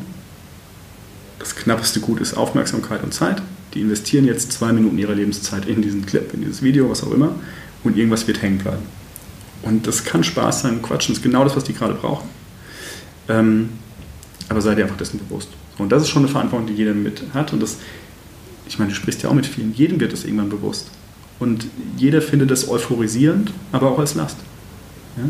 das 1.38 1.56
knappeste 1.56 2.00
Gut 2.00 2.22
ist 2.22 2.36
Aufmerksamkeit 2.36 3.04
und 3.04 3.14
Zeit. 3.14 3.41
Die 3.76 3.82
investieren 3.82 4.26
jetzt 4.26 4.52
zwei 4.52 4.72
Minuten 4.72 4.98
ihrer 4.98 5.14
Lebenszeit 5.14 5.68
in 5.68 5.82
diesen 5.82 6.06
Clip, 6.06 6.34
in 6.34 6.41
dieses 6.41 6.64
Video, 6.64 6.89
was 6.89 7.04
auch 7.04 7.12
immer, 7.12 7.36
und 7.84 7.98
irgendwas 7.98 8.26
wird 8.26 8.41
hängen 8.41 8.58
bleiben. 8.58 8.82
Und 9.62 9.86
das 9.86 10.04
kann 10.04 10.24
Spaß 10.24 10.62
sein, 10.62 10.82
Quatschen, 10.82 11.14
ist 11.14 11.22
genau 11.22 11.43
das, 11.43 11.56
was 11.56 11.64
die 11.64 11.74
gerade 11.74 11.93
brauchen. 11.93 12.28
Ähm, 13.30 13.70
aber 14.50 14.62
sei 14.62 14.76
dir 14.76 14.84
einfach 14.84 14.98
dessen 14.98 15.20
bewusst. 15.20 15.50
Und 15.78 15.91
das 15.91 16.04
ist 16.04 16.10
schon 16.10 16.24
eine 16.24 16.32
Verantwortung, 16.32 16.68
die 16.68 16.74
jeder 16.74 16.93
mit 16.93 17.22
hat. 17.34 17.54
Und 17.54 17.62
das 17.62 17.78
ich 18.68 18.80
meine, 18.80 18.89
du 18.89 18.95
sprichst 18.95 19.24
ja 19.24 19.30
auch 19.30 19.34
mit 19.34 19.45
vielen, 19.45 19.74
jedem 19.74 19.99
wird 19.99 20.13
das 20.13 20.24
irgendwann 20.24 20.49
bewusst. 20.49 20.89
Und 21.39 21.68
jeder 21.97 22.22
findet 22.22 22.51
das 22.51 22.70
euphorisierend, 22.70 23.51
aber 23.72 23.91
auch 23.91 23.99
als 23.99 24.16
Last. 24.16 24.38
Ja? 25.18 25.24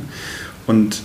Und 0.68 1.02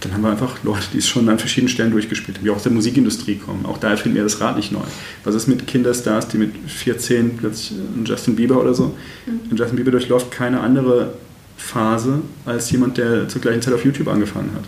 dann 0.00 0.12
haben 0.12 0.22
wir 0.22 0.30
einfach 0.30 0.62
Leute, 0.62 0.86
die 0.92 0.98
es 0.98 1.08
schon 1.08 1.28
an 1.28 1.38
verschiedenen 1.38 1.68
Stellen 1.68 1.90
durchgespielt 1.90 2.38
haben, 2.38 2.44
die 2.44 2.50
auch 2.50 2.56
aus 2.56 2.62
der 2.62 2.72
Musikindustrie 2.72 3.36
kommen. 3.36 3.66
Auch 3.66 3.78
da 3.78 3.90
erfinden 3.90 4.16
wir 4.16 4.22
das 4.22 4.40
Rad 4.40 4.56
nicht 4.56 4.70
neu. 4.70 4.84
Was 5.24 5.34
ist 5.34 5.48
mit 5.48 5.66
Kinderstars, 5.66 6.28
die 6.28 6.38
mit 6.38 6.52
14 6.68 7.36
plötzlich 7.36 7.78
einen 7.94 8.04
Justin 8.04 8.36
Bieber 8.36 8.60
oder 8.60 8.74
so? 8.74 8.94
Mhm. 9.26 9.56
Justin 9.56 9.76
Bieber 9.76 9.90
durchläuft 9.90 10.30
keine 10.30 10.60
andere 10.60 11.14
Phase 11.56 12.20
als 12.46 12.70
jemand, 12.70 12.96
der 12.96 13.28
zur 13.28 13.40
gleichen 13.40 13.60
Zeit 13.60 13.74
auf 13.74 13.84
YouTube 13.84 14.08
angefangen 14.08 14.52
hat. 14.54 14.64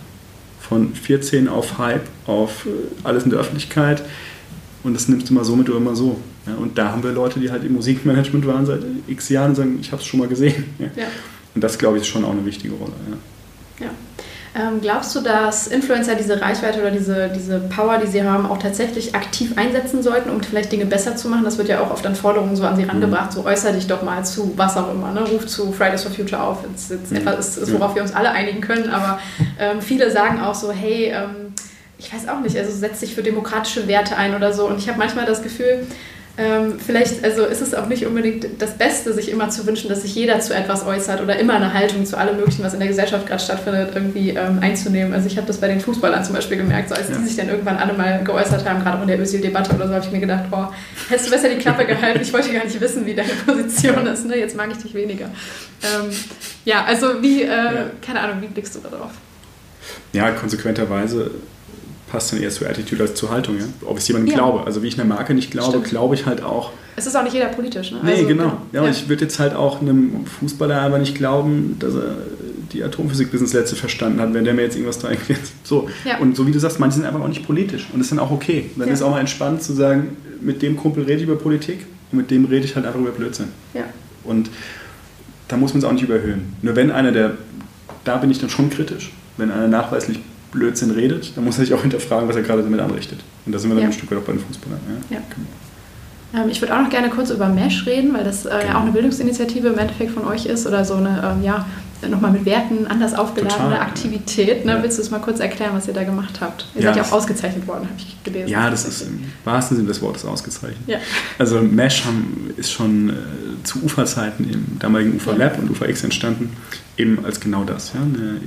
Von 0.59 0.93
14 0.93 1.47
auf 1.47 1.77
Hype, 1.77 2.07
auf 2.27 2.65
äh, 2.65 2.69
alles 3.03 3.23
in 3.23 3.29
der 3.29 3.39
Öffentlichkeit. 3.39 4.03
Und 4.83 4.93
das 4.93 5.07
nimmst 5.07 5.29
du 5.29 5.33
mal 5.33 5.43
so 5.43 5.55
mit 5.55 5.69
oder 5.69 5.77
immer 5.77 5.95
so. 5.95 6.17
Ja, 6.47 6.55
und 6.55 6.77
da 6.77 6.91
haben 6.91 7.03
wir 7.03 7.11
Leute, 7.11 7.39
die 7.39 7.51
halt 7.51 7.63
im 7.63 7.73
Musikmanagement 7.73 8.45
waren 8.47 8.65
seit 8.65 8.81
x 9.07 9.29
Jahren 9.29 9.51
und 9.51 9.55
sagen, 9.55 9.77
ich 9.79 9.91
habe 9.91 10.01
es 10.01 10.07
schon 10.07 10.19
mal 10.19 10.27
gesehen. 10.27 10.65
Ja. 10.79 10.85
Ja. 11.03 11.07
Und 11.53 11.63
das, 11.63 11.77
glaube 11.77 11.97
ich, 11.97 12.03
ist 12.03 12.09
schon 12.09 12.25
auch 12.25 12.31
eine 12.31 12.45
wichtige 12.45 12.73
Rolle. 12.73 12.93
Ja. 13.09 13.17
Ähm, 14.53 14.81
glaubst 14.81 15.15
du, 15.15 15.21
dass 15.21 15.67
Influencer 15.67 16.15
diese 16.15 16.41
Reichweite 16.41 16.81
oder 16.81 16.91
diese, 16.91 17.29
diese 17.33 17.59
Power, 17.59 17.99
die 17.99 18.07
sie 18.07 18.21
haben, 18.21 18.45
auch 18.45 18.57
tatsächlich 18.57 19.15
aktiv 19.15 19.53
einsetzen 19.55 20.03
sollten, 20.03 20.29
um 20.29 20.43
vielleicht 20.43 20.73
Dinge 20.73 20.85
besser 20.85 21.15
zu 21.15 21.29
machen? 21.29 21.45
Das 21.45 21.57
wird 21.57 21.69
ja 21.69 21.79
auch 21.79 21.89
oft 21.89 22.05
an 22.05 22.15
Forderungen 22.15 22.57
so 22.57 22.65
an 22.65 22.75
sie 22.75 22.83
rangebracht, 22.83 23.31
mhm. 23.31 23.35
so 23.35 23.45
äußere 23.45 23.73
dich 23.73 23.87
doch 23.87 24.03
mal 24.03 24.25
zu 24.25 24.51
was 24.57 24.75
auch 24.75 24.91
immer, 24.91 25.13
ne? 25.13 25.21
ruf 25.21 25.47
zu 25.47 25.71
Fridays 25.71 26.03
for 26.03 26.11
Future 26.11 26.43
auf. 26.43 26.65
Das 26.69 26.91
ist 26.91 27.11
mhm. 27.11 27.17
etwas, 27.17 27.57
ist, 27.57 27.73
worauf 27.73 27.95
wir 27.95 28.01
uns 28.01 28.13
alle 28.13 28.31
einigen 28.31 28.59
können, 28.59 28.89
aber 28.89 29.19
ähm, 29.57 29.79
viele 29.79 30.11
sagen 30.11 30.41
auch 30.41 30.55
so, 30.55 30.73
hey, 30.73 31.13
ähm, 31.15 31.50
ich 32.01 32.11
weiß 32.11 32.27
auch 32.27 32.39
nicht, 32.39 32.57
also 32.57 32.71
setz 32.71 32.99
dich 32.99 33.13
für 33.13 33.21
demokratische 33.21 33.87
Werte 33.87 34.17
ein 34.17 34.35
oder 34.35 34.53
so. 34.53 34.67
Und 34.67 34.79
ich 34.79 34.89
habe 34.89 34.97
manchmal 34.97 35.25
das 35.25 35.43
Gefühl, 35.43 35.85
ähm, 36.37 36.79
vielleicht 36.79 37.23
also 37.23 37.45
ist 37.45 37.61
es 37.61 37.75
auch 37.75 37.87
nicht 37.87 38.07
unbedingt 38.07 38.47
das 38.57 38.75
Beste, 38.77 39.13
sich 39.13 39.29
immer 39.29 39.49
zu 39.49 39.67
wünschen, 39.67 39.87
dass 39.89 40.01
sich 40.01 40.15
jeder 40.15 40.39
zu 40.39 40.55
etwas 40.55 40.85
äußert 40.85 41.21
oder 41.21 41.37
immer 41.37 41.53
eine 41.53 41.73
Haltung 41.73 42.05
zu 42.05 42.17
allem 42.17 42.37
Möglichen, 42.37 42.63
was 42.63 42.73
in 42.73 42.79
der 42.79 42.87
Gesellschaft 42.87 43.27
gerade 43.27 43.43
stattfindet, 43.43 43.91
irgendwie 43.93 44.29
ähm, 44.29 44.57
einzunehmen. 44.61 45.13
Also 45.13 45.27
ich 45.27 45.37
habe 45.37 45.45
das 45.45 45.57
bei 45.57 45.67
den 45.67 45.79
Fußballern 45.79 46.23
zum 46.23 46.33
Beispiel 46.33 46.57
gemerkt, 46.57 46.89
so 46.89 46.95
als 46.95 47.09
ja. 47.09 47.17
die 47.17 47.25
sich 47.25 47.35
dann 47.35 47.49
irgendwann 47.49 47.77
alle 47.77 47.93
mal 47.93 48.23
geäußert 48.23 48.67
haben, 48.67 48.81
gerade 48.81 48.97
auch 48.97 49.01
in 49.01 49.09
der 49.09 49.19
Özil-Debatte 49.19 49.75
oder 49.75 49.87
so, 49.87 49.93
habe 49.93 50.05
ich 50.05 50.11
mir 50.11 50.21
gedacht, 50.21 50.49
boah, 50.49 50.73
hättest 51.09 51.27
du 51.27 51.31
besser 51.31 51.49
die 51.49 51.57
Klappe 51.57 51.85
gehalten, 51.85 52.21
ich 52.21 52.33
wollte 52.33 52.51
gar 52.51 52.63
nicht 52.63 52.79
wissen, 52.81 53.05
wie 53.05 53.13
deine 53.13 53.29
Position 53.45 54.07
ist, 54.07 54.25
ne? 54.25 54.37
jetzt 54.37 54.55
mag 54.55 54.69
ich 54.71 54.77
dich 54.77 54.93
weniger. 54.95 55.25
Ähm, 55.25 56.09
ja, 56.65 56.85
also 56.85 57.21
wie, 57.21 57.43
äh, 57.43 57.47
ja. 57.47 57.85
keine 58.03 58.21
Ahnung, 58.21 58.37
wie 58.41 58.47
blickst 58.47 58.73
du 58.73 58.79
da 58.79 58.89
drauf? 58.89 59.11
Ja, 60.13 60.31
konsequenterweise 60.31 61.31
passt 62.11 62.33
dann 62.33 62.41
eher 62.41 62.49
zur 62.49 62.69
Attitude 62.69 63.03
als 63.03 63.15
zur 63.15 63.29
Haltung, 63.29 63.57
ja? 63.57 63.65
ob 63.85 63.97
ich 63.97 64.03
es 64.03 64.07
jemandem 64.09 64.31
ja. 64.31 64.37
glaube. 64.37 64.65
Also 64.65 64.83
wie 64.83 64.87
ich 64.87 64.99
einer 64.99 65.07
Marke 65.07 65.33
nicht 65.33 65.49
glaube, 65.49 65.79
glaube 65.79 66.15
ich 66.15 66.25
halt 66.25 66.43
auch. 66.43 66.71
Es 66.97 67.07
ist 67.07 67.15
auch 67.15 67.23
nicht 67.23 67.33
jeder 67.33 67.47
politisch, 67.47 67.91
ne? 67.91 67.99
Nee, 68.03 68.11
also, 68.11 68.27
genau. 68.27 68.57
Ja, 68.73 68.83
ja. 68.83 68.89
ich 68.89 69.07
würde 69.07 69.23
jetzt 69.23 69.39
halt 69.39 69.55
auch 69.55 69.81
einem 69.81 70.25
Fußballer 70.25 70.81
aber 70.81 70.99
nicht 70.99 71.15
glauben, 71.15 71.77
dass 71.79 71.95
er 71.95 72.17
die 72.73 72.83
Atomphysik 72.83 73.31
bis 73.31 73.41
ins 73.41 73.53
Letzte 73.53 73.75
verstanden 73.75 74.19
hat, 74.19 74.33
wenn 74.33 74.43
der 74.43 74.53
mir 74.53 74.63
jetzt 74.63 74.75
irgendwas 74.75 74.99
da 74.99 75.09
erklärt. 75.09 75.39
So. 75.63 75.89
Ja. 76.03 76.17
Und 76.17 76.35
so 76.35 76.45
wie 76.47 76.51
du 76.51 76.59
sagst, 76.59 76.79
manche 76.79 76.97
sind 76.97 77.05
einfach 77.05 77.21
auch 77.21 77.27
nicht 77.27 77.45
politisch 77.45 77.87
und 77.93 77.99
das 77.99 78.07
ist 78.07 78.11
dann 78.11 78.19
auch 78.19 78.31
okay. 78.31 78.69
Dann 78.75 78.89
ist 78.89 79.01
auch 79.01 79.11
mal 79.11 79.19
entspannt 79.19 79.63
zu 79.63 79.73
sagen, 79.73 80.17
mit 80.41 80.61
dem 80.61 80.75
Kumpel 80.75 81.03
rede 81.03 81.17
ich 81.17 81.23
über 81.23 81.37
Politik 81.37 81.85
und 82.11 82.17
mit 82.17 82.31
dem 82.31 82.45
rede 82.45 82.65
ich 82.65 82.75
halt 82.75 82.85
einfach 82.85 82.99
über 82.99 83.11
Blödsinn. 83.11 83.47
Ja. 83.73 83.83
Und 84.23 84.49
da 85.47 85.55
muss 85.55 85.73
man 85.73 85.79
es 85.79 85.85
auch 85.85 85.93
nicht 85.93 86.03
überhöhen. 86.03 86.55
Nur 86.61 86.75
wenn 86.75 86.91
einer 86.91 87.11
der, 87.11 87.37
da 88.03 88.17
bin 88.17 88.31
ich 88.31 88.39
dann 88.39 88.49
schon 88.49 88.69
kritisch, 88.69 89.11
wenn 89.37 89.49
einer 89.49 89.67
nachweislich 89.67 90.19
Blödsinn 90.51 90.91
redet, 90.91 91.35
dann 91.35 91.45
muss 91.45 91.57
er 91.57 91.65
sich 91.65 91.73
auch 91.73 91.81
hinterfragen, 91.81 92.27
was 92.27 92.35
er 92.35 92.41
gerade 92.41 92.63
damit 92.63 92.79
anrichtet. 92.79 93.19
Und 93.45 93.53
da 93.53 93.59
sind 93.59 93.69
wir 93.69 93.75
dann 93.75 93.83
ja. 93.83 93.89
ein 93.89 93.93
Stück 93.93 94.11
weit 94.11 94.19
auch 94.19 94.23
bei 94.23 94.33
den 94.33 94.41
Fußballern. 94.41 94.79
Ja? 95.09 95.17
Ja. 95.17 95.23
Ähm, 96.33 96.49
ich 96.49 96.61
würde 96.61 96.75
auch 96.75 96.81
noch 96.81 96.89
gerne 96.89 97.09
kurz 97.09 97.29
über 97.29 97.47
Mesh 97.47 97.85
reden, 97.85 98.13
weil 98.13 98.23
das 98.23 98.45
äh, 98.45 98.49
ja 98.49 98.59
genau. 98.59 98.77
auch 98.77 98.81
eine 98.81 98.91
Bildungsinitiative 98.91 99.69
im 99.69 99.77
Endeffekt 99.77 100.11
von 100.11 100.25
euch 100.25 100.45
ist 100.45 100.65
oder 100.65 100.85
so 100.85 100.95
eine, 100.95 101.35
ähm, 101.37 101.43
ja, 101.43 101.65
nochmal 102.09 102.31
mit 102.31 102.45
Werten 102.45 102.87
anders 102.87 103.13
aufgeladene 103.13 103.69
Total, 103.69 103.79
Aktivität. 103.79 104.65
Ne? 104.65 104.73
Ja. 104.73 104.83
Willst 104.83 104.97
du 104.97 105.03
es 105.03 105.11
mal 105.11 105.19
kurz 105.19 105.39
erklären, 105.39 105.71
was 105.73 105.87
ihr 105.87 105.93
da 105.93 106.03
gemacht 106.03 106.41
habt? 106.41 106.65
Ihr 106.73 106.81
ja, 106.81 106.93
seid 106.93 107.03
ja 107.03 107.09
auch 107.09 107.11
ausgezeichnet 107.11 107.67
worden, 107.67 107.83
habe 107.83 107.93
ich 107.97 108.23
gelesen. 108.23 108.47
Ja, 108.49 108.69
das 108.69 108.85
ist 108.85 109.03
im 109.03 109.25
wahrsten 109.43 109.77
Sinne 109.77 109.89
des 109.89 110.01
Wortes 110.01 110.25
ausgezeichnet. 110.25 110.79
Ja. 110.87 110.97
Also 111.37 111.61
Mesh 111.61 112.05
haben, 112.05 112.53
ist 112.57 112.71
schon 112.71 113.09
äh, 113.09 113.13
zu 113.63 113.83
Uferzeiten 113.83 114.49
im 114.49 114.79
damaligen 114.79 115.15
Ufer 115.15 115.37
Lab 115.37 115.59
und 115.59 115.69
UFA-X 115.69 116.03
entstanden, 116.03 116.53
eben 116.97 117.23
als 117.23 117.39
genau 117.39 117.63
das. 117.63 117.93
Ja? 117.93 118.01
Eine 118.01 118.41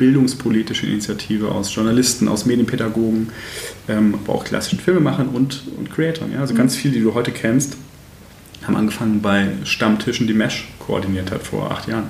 bildungspolitische 0.00 0.86
Initiative 0.86 1.50
aus 1.50 1.74
Journalisten, 1.74 2.26
aus 2.26 2.46
Medienpädagogen, 2.46 3.28
ähm, 3.86 4.14
aber 4.14 4.34
auch 4.34 4.44
klassischen 4.44 4.80
Filmemachern 4.80 5.28
und, 5.28 5.62
und 5.76 5.90
Creatoren. 5.92 6.32
Ja? 6.32 6.40
Also 6.40 6.54
mhm. 6.54 6.58
ganz 6.58 6.74
viele, 6.74 6.94
die 6.94 7.02
du 7.02 7.12
heute 7.12 7.32
kennst, 7.32 7.76
haben 8.66 8.76
angefangen 8.76 9.20
bei 9.20 9.48
Stammtischen, 9.64 10.26
die 10.26 10.32
Mesh 10.32 10.68
koordiniert 10.78 11.30
hat 11.30 11.42
vor 11.42 11.70
acht 11.70 11.86
Jahren. 11.86 12.08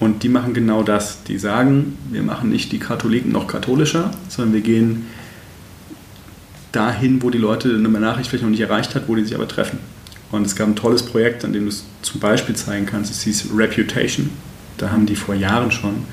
Und 0.00 0.24
die 0.24 0.28
machen 0.28 0.52
genau 0.52 0.82
das. 0.82 1.22
Die 1.22 1.38
sagen, 1.38 1.96
wir 2.10 2.24
machen 2.24 2.50
nicht 2.50 2.72
die 2.72 2.80
Katholiken 2.80 3.30
noch 3.30 3.46
katholischer, 3.46 4.10
sondern 4.28 4.54
wir 4.54 4.60
gehen 4.60 5.06
dahin, 6.72 7.22
wo 7.22 7.30
die 7.30 7.38
Leute 7.38 7.70
eine 7.70 7.88
Nachricht 7.88 8.28
vielleicht 8.28 8.42
noch 8.42 8.50
nicht 8.50 8.60
erreicht 8.60 8.96
hat, 8.96 9.08
wo 9.08 9.14
die 9.14 9.22
sich 9.22 9.36
aber 9.36 9.46
treffen. 9.46 9.78
Und 10.32 10.44
es 10.44 10.56
gab 10.56 10.66
ein 10.66 10.74
tolles 10.74 11.04
Projekt, 11.04 11.44
an 11.44 11.52
dem 11.52 11.62
du 11.62 11.68
es 11.68 11.84
zum 12.02 12.20
Beispiel 12.20 12.56
zeigen 12.56 12.84
kannst. 12.84 13.12
Es 13.12 13.22
hieß 13.22 13.50
Reputation. 13.56 14.30
Da 14.76 14.90
haben 14.90 15.06
die 15.06 15.16
vor 15.16 15.36
Jahren 15.36 15.70
schon 15.70 16.04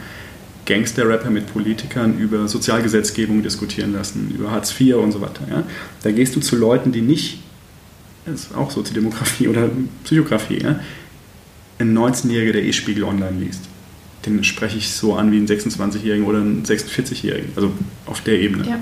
Gangster-Rapper 0.65 1.29
mit 1.29 1.51
Politikern 1.51 2.17
über 2.17 2.47
Sozialgesetzgebung 2.47 3.43
diskutieren 3.43 3.93
lassen, 3.93 4.33
über 4.33 4.51
Hartz 4.51 4.79
IV 4.79 4.95
und 4.95 5.11
so 5.11 5.21
weiter. 5.21 5.41
Ja? 5.49 5.63
Da 6.03 6.11
gehst 6.11 6.35
du 6.35 6.39
zu 6.39 6.55
Leuten, 6.55 6.91
die 6.91 7.01
nicht, 7.01 7.39
das 8.25 8.45
ist 8.45 8.55
auch 8.55 8.71
Soziodemografie 8.71 9.47
oder 9.47 9.69
Psychografie, 10.03 10.61
ja? 10.63 10.79
ein 11.79 11.97
19-Jähriger, 11.97 12.53
der 12.53 12.63
E-Spiegel 12.63 13.03
online 13.03 13.39
liest 13.39 13.61
den 14.25 14.43
spreche 14.43 14.77
ich 14.77 14.91
so 14.91 15.15
an 15.15 15.31
wie 15.31 15.37
einen 15.37 15.47
26-Jährigen 15.47 16.25
oder 16.25 16.39
einen 16.39 16.63
46-Jährigen, 16.63 17.51
also 17.55 17.71
auf 18.05 18.21
der 18.21 18.39
Ebene. 18.39 18.67
Ja. 18.67 18.79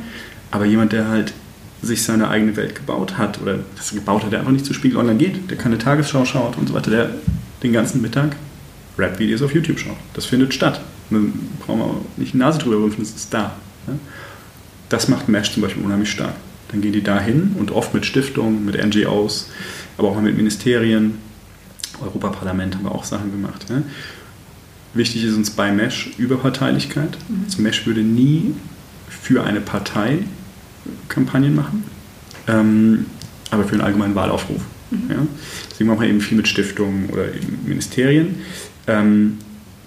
Aber 0.52 0.66
jemand, 0.66 0.92
der 0.92 1.08
halt 1.08 1.34
sich 1.82 2.04
seine 2.04 2.30
eigene 2.30 2.56
Welt 2.56 2.76
gebaut 2.76 3.18
hat 3.18 3.42
oder 3.42 3.60
das 3.76 3.92
gebaut 3.92 4.24
hat, 4.24 4.32
der 4.32 4.40
einfach 4.40 4.52
nicht 4.52 4.66
zu 4.66 4.74
Spiegel 4.74 4.98
Online 4.98 5.18
geht, 5.18 5.50
der 5.50 5.58
keine 5.58 5.78
Tagesschau 5.78 6.26
schaut 6.26 6.58
und 6.58 6.68
so 6.68 6.76
weiter, 6.76 6.92
der 6.92 7.16
den 7.64 7.74
ganzen 7.74 8.02
Mittag 8.02 8.36
Rap-Videos 8.98 9.42
auf 9.42 9.54
YouTube 9.54 9.80
schaut. 9.80 9.98
Das 10.14 10.26
findet 10.26 10.54
statt. 10.54 10.82
Brauchen 11.66 11.80
wir 11.80 12.02
nicht 12.18 12.34
die 12.34 12.38
Nase 12.38 12.60
drüber 12.60 12.78
rümpfen, 12.78 13.04
das 13.04 13.12
ist 13.12 13.34
da. 13.34 13.56
Das 14.90 15.08
macht 15.08 15.30
Mesh 15.30 15.54
zum 15.54 15.62
Beispiel 15.62 15.84
unheimlich 15.84 16.12
stark. 16.12 16.36
Dann 16.70 16.82
gehen 16.82 16.94
die 16.94 17.04
da 17.04 17.20
hin 17.20 17.56
und 17.60 17.72
oft 17.72 17.94
mit 17.94 18.06
Stiftungen, 18.06 18.66
mit 18.66 18.82
NGOs, 18.82 19.50
aber 19.98 20.10
auch 20.10 20.22
mit 20.22 20.38
Ministerien, 20.38 21.18
Europaparlament 22.02 22.76
haben 22.76 22.84
wir 22.84 22.92
auch 22.92 23.04
Sachen 23.04 23.32
gemacht. 23.32 23.66
Wichtig 24.94 25.24
ist 25.24 25.36
uns 25.36 25.52
bei 25.52 25.72
Mesh 25.72 26.12
Überparteilichkeit. 26.18 27.18
Mhm. 27.28 27.44
Also 27.46 27.62
Mesh 27.62 27.86
würde 27.86 28.02
nie 28.02 28.54
für 29.08 29.44
eine 29.44 29.62
Partei 29.62 30.20
Kampagnen 31.08 31.56
machen, 31.56 31.84
ähm, 32.48 33.06
aber 33.52 33.64
für 33.64 33.74
einen 33.74 33.82
allgemeinen 33.82 34.16
Wahlaufruf. 34.16 34.62
Mhm. 34.90 35.10
Ja? 35.10 35.28
Deswegen 35.70 35.90
machen 35.90 36.02
wir 36.02 36.10
eben 36.10 36.22
viel 36.22 36.38
mit 36.38 36.48
Stiftungen 36.48 37.10
oder 37.10 37.26
Ministerien. 37.66 38.36
Ähm, 38.88 39.38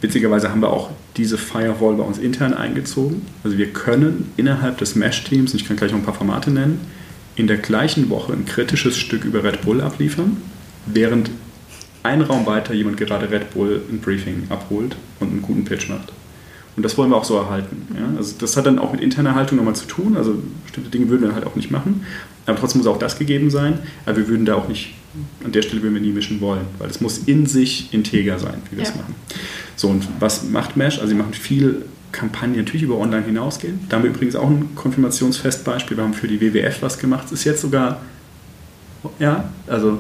witzigerweise 0.01 0.51
haben 0.51 0.61
wir 0.61 0.71
auch 0.71 0.91
diese 1.17 1.39
Firewall 1.39 1.95
bei 1.95 2.03
uns 2.03 2.19
intern 2.19 2.55
eingezogen. 2.55 3.23
Also 3.45 3.57
wir 3.57 3.73
können 3.73 4.33
innerhalb 4.37 4.79
des 4.79 4.95
Mesh-Teams, 4.95 5.55
ich 5.55 5.67
kann 5.67 5.77
gleich 5.77 5.93
noch 5.93 5.99
ein 5.99 6.05
paar 6.05 6.15
Formate 6.15 6.51
nennen, 6.51 6.81
in 7.37 7.47
der 7.47 7.59
gleichen 7.59 8.11
Woche 8.11 8.33
ein 8.33 8.45
kritisches 8.45 8.97
Stück 8.97 9.25
über 9.25 9.43
Red 9.43 9.63
Bull 9.63 9.81
abliefern, 9.81 10.37
während 10.87 11.31
einen 12.03 12.23
Raum 12.23 12.47
weiter 12.47 12.75
jemand 12.75 12.97
gerade 12.97 13.31
Red 13.31 13.53
Bull 13.55 13.83
ein 13.91 13.99
Briefing 13.99 14.45
abholt 14.51 14.97
und 15.21 15.31
einen 15.31 15.43
guten 15.43 15.65
Pitch 15.65 15.89
macht. 15.89 16.13
Und 16.77 16.83
das 16.83 16.99
wollen 16.99 17.11
wir 17.11 17.17
auch 17.17 17.25
so 17.25 17.37
erhalten. 17.37 17.87
Ja? 17.95 18.17
Also 18.17 18.35
das 18.39 18.57
hat 18.57 18.67
dann 18.67 18.79
auch 18.79 18.93
mit 18.93 19.01
interner 19.01 19.35
Haltung 19.35 19.59
nochmal 19.59 19.77
zu 19.77 19.87
tun. 19.87 20.17
Also 20.17 20.37
bestimmte 20.65 20.91
Dinge 20.91 21.09
würden 21.09 21.23
wir 21.23 21.35
halt 21.35 21.47
auch 21.47 21.55
nicht 21.55 21.71
machen. 21.71 22.05
Aber 22.47 22.59
trotzdem 22.59 22.81
muss 22.81 22.89
auch 22.89 22.99
das 22.99 23.19
gegeben 23.19 23.51
sein. 23.51 23.79
Aber 24.07 24.17
wir 24.17 24.29
würden 24.29 24.45
da 24.45 24.55
auch 24.55 24.69
nicht, 24.69 24.95
an 25.45 25.53
der 25.53 25.63
Stelle 25.63 25.83
würden 25.83 25.95
wir 25.95 26.03
nie 26.03 26.13
mischen 26.13 26.41
wollen. 26.41 26.65
Weil 26.79 26.91
es 26.91 27.01
muss 27.01 27.19
in 27.19 27.47
sich 27.47 27.93
integer 27.95 28.39
sein, 28.39 28.57
wie 28.71 28.77
wir 28.77 28.83
es 28.83 28.91
ja. 28.91 28.97
machen. 28.97 29.15
So, 29.77 29.89
und 29.89 30.07
was 30.19 30.45
macht 30.45 30.77
Mesh? 30.77 30.99
Also 30.99 31.09
sie 31.09 31.15
machen 31.15 31.35
viel 31.35 31.85
Kampagnen, 32.11 32.57
natürlich 32.57 32.83
über 32.83 32.99
online 32.99 33.25
hinausgehen. 33.25 33.81
Da 33.89 33.97
haben 33.97 34.05
wir 34.05 34.11
übrigens 34.11 34.37
auch 34.37 34.49
ein 34.49 34.75
Konfirmationsfestbeispiel. 34.75 35.97
Wir 35.97 36.05
haben 36.05 36.15
für 36.15 36.29
die 36.29 36.41
WWF 36.41 36.83
was 36.83 36.99
gemacht. 36.99 37.27
Es 37.27 37.33
ist 37.33 37.45
jetzt 37.45 37.61
sogar, 37.61 38.01
ja, 39.19 39.51
also 39.67 39.99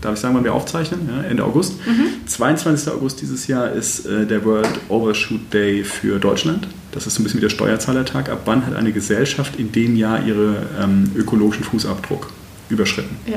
darf 0.00 0.14
ich 0.14 0.20
sagen, 0.20 0.34
wann 0.34 0.44
wir 0.44 0.54
aufzeichnen? 0.54 1.08
Ja, 1.08 1.22
Ende 1.22 1.44
August. 1.44 1.74
Mhm. 1.86 2.26
22. 2.26 2.92
August 2.92 3.20
dieses 3.20 3.46
Jahr 3.46 3.72
ist 3.72 4.06
äh, 4.06 4.26
der 4.26 4.44
World 4.44 4.68
Overshoot 4.88 5.52
Day 5.52 5.84
für 5.84 6.18
Deutschland. 6.18 6.68
Das 6.92 7.06
ist 7.06 7.14
so 7.14 7.20
ein 7.20 7.24
bisschen 7.24 7.38
wie 7.38 7.42
der 7.42 7.50
Steuerzahlertag. 7.50 8.28
Ab 8.28 8.42
wann 8.44 8.66
hat 8.66 8.74
eine 8.74 8.92
Gesellschaft 8.92 9.56
in 9.56 9.72
dem 9.72 9.96
Jahr 9.96 10.24
ihren 10.24 10.56
ähm, 10.80 11.10
ökologischen 11.14 11.64
Fußabdruck 11.64 12.28
überschritten? 12.68 13.16
Ja. 13.26 13.36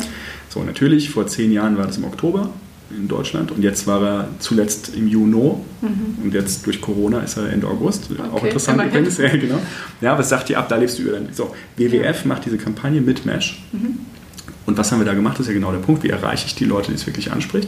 So, 0.49 0.64
natürlich, 0.64 1.10
vor 1.10 1.27
zehn 1.27 1.52
Jahren 1.52 1.77
war 1.77 1.86
das 1.86 1.98
im 1.98 2.06
Oktober 2.06 2.49
in 2.91 3.07
Deutschland 3.07 3.52
und 3.52 3.61
jetzt 3.61 3.86
war 3.86 4.02
er 4.02 4.27
zuletzt 4.40 4.95
im 4.95 5.07
Juni 5.07 5.53
mhm. 5.81 6.23
und 6.23 6.34
jetzt 6.34 6.65
durch 6.65 6.81
Corona 6.81 7.19
ist 7.19 7.38
er 7.38 7.52
Ende 7.52 7.68
August. 7.68 8.10
Okay. 8.11 8.22
Auch 8.31 8.44
interessant 8.44 8.84
übrigens. 8.84 9.18
Ja, 9.19 9.30
genau. 9.30 9.60
Ja, 10.02 10.18
was 10.18 10.30
sagt 10.30 10.49
ihr 10.49 10.57
ab? 10.57 10.69
Da 10.69 10.76
lebst 10.76 10.98
du 10.98 11.03
über 11.03 11.11
dein. 11.14 11.27
So, 11.31 11.53
WWF 11.77 12.26
macht 12.26 12.45
diese 12.45 12.57
Kampagne 12.57 13.02
mit 13.02 13.26
Mesh. 13.26 13.61
Mhm. 13.72 13.99
Und 14.69 14.77
was 14.77 14.91
haben 14.91 14.99
wir 14.99 15.05
da 15.05 15.15
gemacht? 15.15 15.33
Das 15.33 15.47
ist 15.47 15.47
ja 15.47 15.53
genau 15.55 15.71
der 15.71 15.79
Punkt. 15.79 16.03
Wie 16.03 16.09
erreiche 16.09 16.45
ich 16.45 16.53
die 16.53 16.65
Leute, 16.65 16.91
die 16.91 16.93
es 16.93 17.07
wirklich 17.07 17.31
anspricht? 17.31 17.67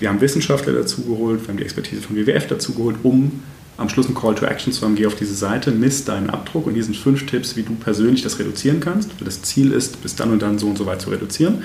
Wir 0.00 0.08
haben 0.08 0.20
Wissenschaftler 0.20 0.72
dazugeholt, 0.72 1.42
wir 1.42 1.48
haben 1.48 1.58
die 1.58 1.62
Expertise 1.62 2.02
von 2.02 2.16
WWF 2.16 2.48
dazugeholt, 2.48 2.96
um 3.04 3.40
am 3.76 3.88
Schluss 3.88 4.08
ein 4.08 4.16
Call 4.16 4.34
to 4.34 4.46
Action 4.46 4.72
zu 4.72 4.84
haben. 4.84 4.96
Geh 4.96 5.06
auf 5.06 5.14
diese 5.14 5.36
Seite, 5.36 5.70
misst 5.70 6.08
deinen 6.08 6.28
Abdruck 6.28 6.66
und 6.66 6.74
hier 6.74 6.82
sind 6.82 6.96
fünf 6.96 7.24
Tipps, 7.26 7.54
wie 7.54 7.62
du 7.62 7.76
persönlich 7.76 8.22
das 8.22 8.40
reduzieren 8.40 8.80
kannst. 8.80 9.12
Das 9.24 9.42
Ziel 9.42 9.70
ist, 9.70 10.02
bis 10.02 10.16
dann 10.16 10.32
und 10.32 10.42
dann 10.42 10.58
so 10.58 10.66
und 10.66 10.76
so 10.76 10.86
weit 10.86 11.00
zu 11.00 11.10
reduzieren. 11.10 11.62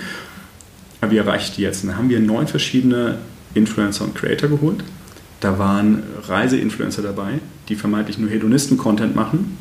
Aber 1.01 1.11
wie 1.11 1.17
erreiche 1.17 1.49
ich 1.49 1.55
die 1.55 1.63
jetzt? 1.63 1.83
Und 1.83 1.89
da 1.89 1.97
haben 1.97 2.09
wir 2.09 2.19
neun 2.19 2.47
verschiedene 2.47 3.17
Influencer 3.55 4.03
und 4.03 4.13
Creator 4.13 4.49
geholt. 4.49 4.83
Da 5.39 5.57
waren 5.57 6.03
Reiseinfluencer 6.27 7.01
dabei, 7.01 7.39
die 7.69 7.75
vermeintlich 7.75 8.19
nur 8.19 8.29
Hedonisten-Content 8.29 9.15
machen, 9.15 9.57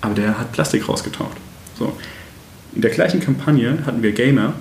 aber 0.00 0.14
der 0.14 0.38
hat 0.38 0.52
Plastik 0.52 0.88
rausgetaucht. 0.88 1.38
So. 1.76 1.96
In 2.74 2.82
der 2.82 2.90
gleichen 2.90 3.20
Kampagne 3.20 3.78
hatten 3.86 4.02
wir 4.02 4.12
Gamer, 4.12 4.54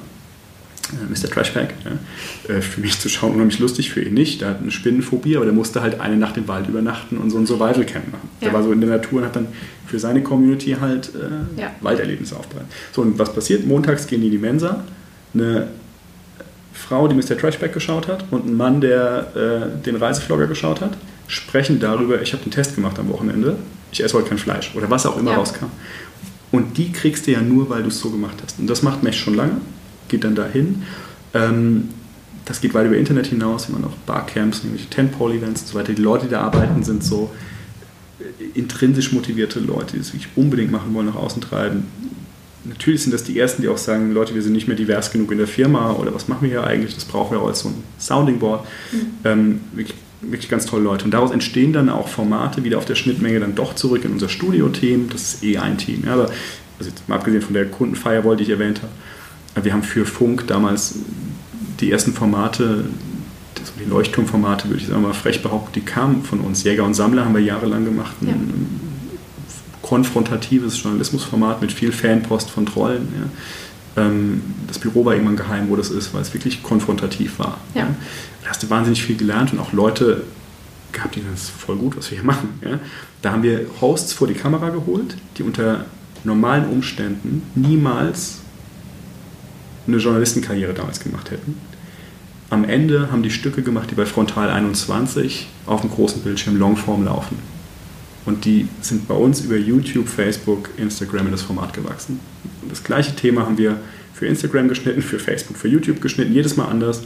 äh, 0.92 1.12
Mr. 1.12 1.30
Trashpack, 1.30 1.74
ja, 1.86 2.54
äh, 2.56 2.62
für 2.62 2.82
mich 2.82 3.00
zu 3.00 3.10
schauen 3.10 3.34
unheimlich 3.34 3.60
lustig, 3.60 3.92
für 3.92 4.02
ihn 4.02 4.14
nicht. 4.14 4.42
Der 4.42 4.50
hat 4.50 4.62
eine 4.62 4.72
Spinnenphobie, 4.72 5.36
aber 5.36 5.46
der 5.46 5.54
musste 5.54 5.82
halt 5.82 6.00
eine 6.00 6.18
Nacht 6.18 6.38
im 6.38 6.48
Wald 6.48 6.68
übernachten 6.68 7.18
und 7.18 7.30
so 7.30 7.38
ein 7.38 7.46
Survival 7.46 7.86
Camp 7.86 8.12
machen. 8.12 8.30
Ja. 8.40 8.48
Der 8.48 8.54
war 8.54 8.64
so 8.64 8.72
in 8.72 8.82
der 8.82 8.90
Natur 8.90 9.20
und 9.20 9.26
hat 9.26 9.36
dann 9.36 9.48
für 9.88 10.00
seine 10.00 10.22
Community 10.22 10.78
halt 10.80 11.12
äh, 11.16 11.62
ja. 11.62 11.72
Walderlebnisse 11.82 12.36
aufbereitet. 12.36 12.72
So, 12.92 13.02
und 13.02 13.18
was 13.18 13.34
passiert? 13.34 13.66
Montags 13.66 14.08
gehen 14.08 14.22
die 14.22 14.28
in 14.28 14.34
die 14.34 14.40
Mensa. 14.40 14.84
Eine 15.34 15.68
Frau, 16.74 17.08
die 17.08 17.16
Mr. 17.16 17.38
Trashback 17.38 17.74
geschaut 17.74 18.08
hat 18.08 18.26
und 18.32 18.46
ein 18.46 18.56
Mann, 18.56 18.82
der 18.82 19.28
äh, 19.36 19.84
den 19.84 19.96
Reisevlogger 19.96 20.48
geschaut 20.48 20.82
hat, 20.82 20.98
sprechen 21.28 21.80
darüber, 21.80 22.22
ich 22.22 22.34
habe 22.34 22.44
den 22.44 22.52
Test 22.52 22.76
gemacht 22.76 23.00
am 23.00 23.10
Wochenende, 23.10 23.56
ich 23.92 24.04
esse 24.04 24.18
heute 24.18 24.30
kein 24.30 24.38
Fleisch 24.38 24.72
oder 24.76 24.90
was 24.90 25.06
auch 25.06 25.18
immer 25.18 25.32
ja. 25.32 25.38
rauskam. 25.38 25.68
Und 26.54 26.78
die 26.78 26.92
kriegst 26.92 27.26
du 27.26 27.32
ja 27.32 27.42
nur, 27.42 27.72
weil 27.72 27.82
du 27.82 27.88
es 27.88 28.00
so 28.00 28.12
gemacht 28.12 28.38
hast. 28.44 28.60
Und 28.60 28.68
das 28.68 28.84
macht 28.84 29.02
Mesh 29.02 29.20
schon 29.20 29.34
lange, 29.34 29.60
geht 30.08 30.24
dann 30.24 30.36
dahin. 30.36 30.84
Ähm, 31.34 31.90
das 32.46 32.62
geht 32.62 32.76
weit 32.76 32.86
über 32.86 32.96
Internet 32.96 33.26
hinaus, 33.26 33.70
immer 33.70 33.80
noch 33.80 33.94
Barcamps, 34.06 34.64
nämlich 34.64 34.88
Tentpole-Events 34.90 35.64
und 35.64 35.68
so 35.70 35.80
weiter. 35.80 35.94
Die 35.94 36.02
Leute, 36.04 36.26
die 36.26 36.32
da 36.32 36.42
arbeiten, 36.42 36.84
sind 36.84 37.04
so 37.04 37.32
äh, 38.20 38.24
intrinsisch 38.54 39.12
motivierte 39.14 39.60
Leute, 39.62 39.94
die 39.94 40.02
es 40.02 40.14
wirklich 40.14 40.30
unbedingt 40.36 40.72
machen 40.72 40.94
wollen, 40.94 41.08
nach 41.08 41.16
außen 41.16 41.42
treiben. 41.42 41.88
Natürlich 42.66 43.02
sind 43.02 43.14
das 43.14 43.24
die 43.24 43.40
Ersten, 43.40 43.64
die 43.64 43.68
auch 43.68 43.80
sagen, 43.80 44.14
Leute, 44.14 44.36
wir 44.36 44.44
sind 44.44 44.54
nicht 44.54 44.68
mehr 44.68 44.78
divers 44.78 45.12
genug 45.12 45.32
in 45.32 45.40
der 45.40 45.48
Firma 45.48 45.94
oder 45.94 46.14
was 46.14 46.28
machen 46.28 46.44
wir 46.44 46.50
hier 46.50 46.68
eigentlich, 46.68 46.94
das 46.94 47.06
brauchen 47.06 47.36
wir 47.36 47.42
auch 47.42 47.48
als 47.48 47.62
so 47.62 47.70
ein 47.70 47.84
Sounding 48.00 48.38
Board. 48.38 48.64
Mhm. 48.92 48.98
Ähm, 49.24 49.62
wirklich 49.74 49.98
wirklich 50.30 50.50
ganz 50.50 50.66
tolle 50.66 50.84
Leute. 50.84 51.06
Und 51.06 51.12
daraus 51.12 51.32
entstehen 51.32 51.74
dann 51.74 51.90
auch 51.90 52.08
Formate 52.08 52.64
wieder 52.64 52.78
auf 52.78 52.86
der 52.86 52.96
Schnittmenge 52.96 53.40
dann 53.40 53.56
doch 53.56 53.76
zurück 53.76 54.06
in 54.06 54.12
unser 54.12 54.30
Studio-Team. 54.30 55.10
Das 55.10 55.22
ist 55.22 55.44
eh 55.44 55.58
ein 55.58 55.78
Team. 55.78 56.04
Ja, 56.06 56.14
aber 56.14 56.30
also 56.80 56.90
jetzt 56.90 57.08
mal 57.08 57.16
abgesehen 57.16 57.42
von 57.42 57.54
der 57.54 57.66
Kundenfirewall, 57.70 58.38
die 58.38 58.44
ich 58.44 58.50
erwähnt 58.50 58.82
habe, 58.82 59.66
wir 59.66 59.74
haben 59.74 59.84
für 59.84 60.06
Funk 60.06 60.48
damals 60.48 60.96
die 61.80 61.92
ersten 61.92 62.14
Formate, 62.14 62.86
die 63.80 63.90
Leuchtturmformate, 63.90 64.70
würde 64.70 64.82
ich 64.82 64.88
sagen 64.88 65.02
mal 65.02 65.14
frech 65.14 65.42
behaupten, 65.42 65.74
die 65.76 65.82
kamen 65.82 66.24
von 66.24 66.40
uns. 66.42 66.64
Jäger 66.64 66.84
und 66.84 66.94
Sammler 66.94 67.26
haben 67.26 67.34
wir 67.34 67.42
jahrelang 67.42 67.86
gemacht. 67.86 68.16
Ein, 68.22 68.28
ja. 68.28 68.34
konfrontatives 69.82 70.82
Journalismusformat 70.82 71.62
mit 71.62 71.72
viel 71.72 71.92
Fanpost 71.92 72.50
von 72.50 72.66
Trollen. 72.66 73.08
Ja. 73.16 73.30
Ähm, 73.96 74.42
das 74.68 74.80
Büro 74.80 75.06
war 75.06 75.14
irgendwann 75.14 75.38
geheim, 75.38 75.70
wo 75.70 75.76
das 75.76 75.90
ist, 75.90 76.14
weil 76.14 76.22
es 76.22 76.34
wirklich 76.34 76.64
konfrontativ 76.64 77.40
war. 77.40 77.60
Ja 77.74 77.88
da 78.44 78.50
hast 78.50 78.62
du 78.62 78.70
wahnsinnig 78.70 79.04
viel 79.04 79.16
gelernt 79.16 79.54
und 79.54 79.60
auch 79.60 79.74
Leute 79.74 80.24
gehabt, 80.92 81.16
die 81.16 81.22
sagen, 81.22 81.34
das 81.34 81.44
ist 81.44 81.50
voll 81.52 81.78
gut, 81.78 81.98
was 81.98 82.12
wir 82.12 82.18
hier 82.18 82.26
machen. 82.26 82.50
Ja? 82.62 82.80
Da 83.22 83.32
haben 83.32 83.44
wir 83.44 83.66
Hosts 83.82 84.14
vor 84.14 84.28
die 84.28 84.34
Kamera 84.34 84.70
geholt, 84.70 85.18
die 85.38 85.44
unter 85.44 85.86
normalen 86.24 86.68
Umständen 86.68 87.44
niemals 87.56 88.40
eine 89.88 89.98
Journalistenkarriere 89.98 90.74
damals 90.74 91.00
gemacht 91.00 91.32
hätten. 91.32 91.58
Am 92.50 92.64
Ende 92.66 93.12
haben 93.12 93.24
die 93.24 93.32
Stücke 93.32 93.64
gemacht, 93.64 93.90
die 93.90 93.96
bei 93.96 94.06
Frontal 94.06 94.50
21 94.50 95.48
auf 95.66 95.82
dem 95.82 95.90
großen 95.90 96.22
Bildschirm 96.22 96.58
Longform 96.58 97.06
laufen. 97.06 97.38
Und 98.26 98.46
die 98.46 98.68
sind 98.82 99.08
bei 99.08 99.16
uns 99.16 99.42
über 99.42 99.58
YouTube, 99.58 100.08
Facebook, 100.08 100.70
Instagram 100.78 101.26
in 101.26 101.32
das 101.32 101.42
Format 101.42 101.74
gewachsen. 101.74 102.20
Und 102.64 102.72
das 102.72 102.84
gleiche 102.84 103.16
Thema 103.16 103.46
haben 103.46 103.58
wir 103.58 103.78
für 104.14 104.28
Instagram 104.28 104.68
geschnitten, 104.70 105.02
für 105.02 105.20
Facebook, 105.20 105.58
für 105.58 105.68
YouTube 105.68 106.02
geschnitten, 106.02 106.34
jedes 106.34 106.56
Mal 106.56 106.66
anders. 106.66 107.02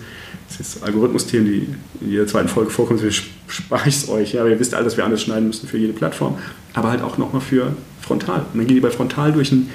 Das 0.50 0.60
ist 0.60 0.84
Algorithmus-Themen, 0.84 1.46
die 1.46 1.68
in 2.02 2.12
jeder 2.12 2.28
zweiten 2.28 2.48
Folge 2.48 2.70
vorkommen, 2.70 3.02
wir 3.02 3.12
spare 3.12 3.88
ich 3.90 3.96
es 3.96 4.10
euch. 4.10 4.34
Ja, 4.34 4.42
aber 4.42 4.50
ihr 4.50 4.60
wisst 4.60 4.74
alle, 4.74 4.86
dass 4.86 4.98
wir 4.98 5.06
alles 5.06 5.22
schneiden 5.22 5.48
müssen 5.48 5.68
für 5.68 5.78
jede 5.78 5.94
Plattform. 5.94 6.38
Aber 6.74 6.90
halt 6.90 7.02
auch 7.02 7.18
nochmal 7.18 7.42
für 7.42 7.74
Frontal. 8.02 8.46
Und 8.54 8.60
dann 8.60 8.68
gehen 8.68 8.76
die 8.76 8.82
bei 8.82 8.92
Frontal 8.92 9.32
durch 9.32 9.52
einen, 9.52 9.70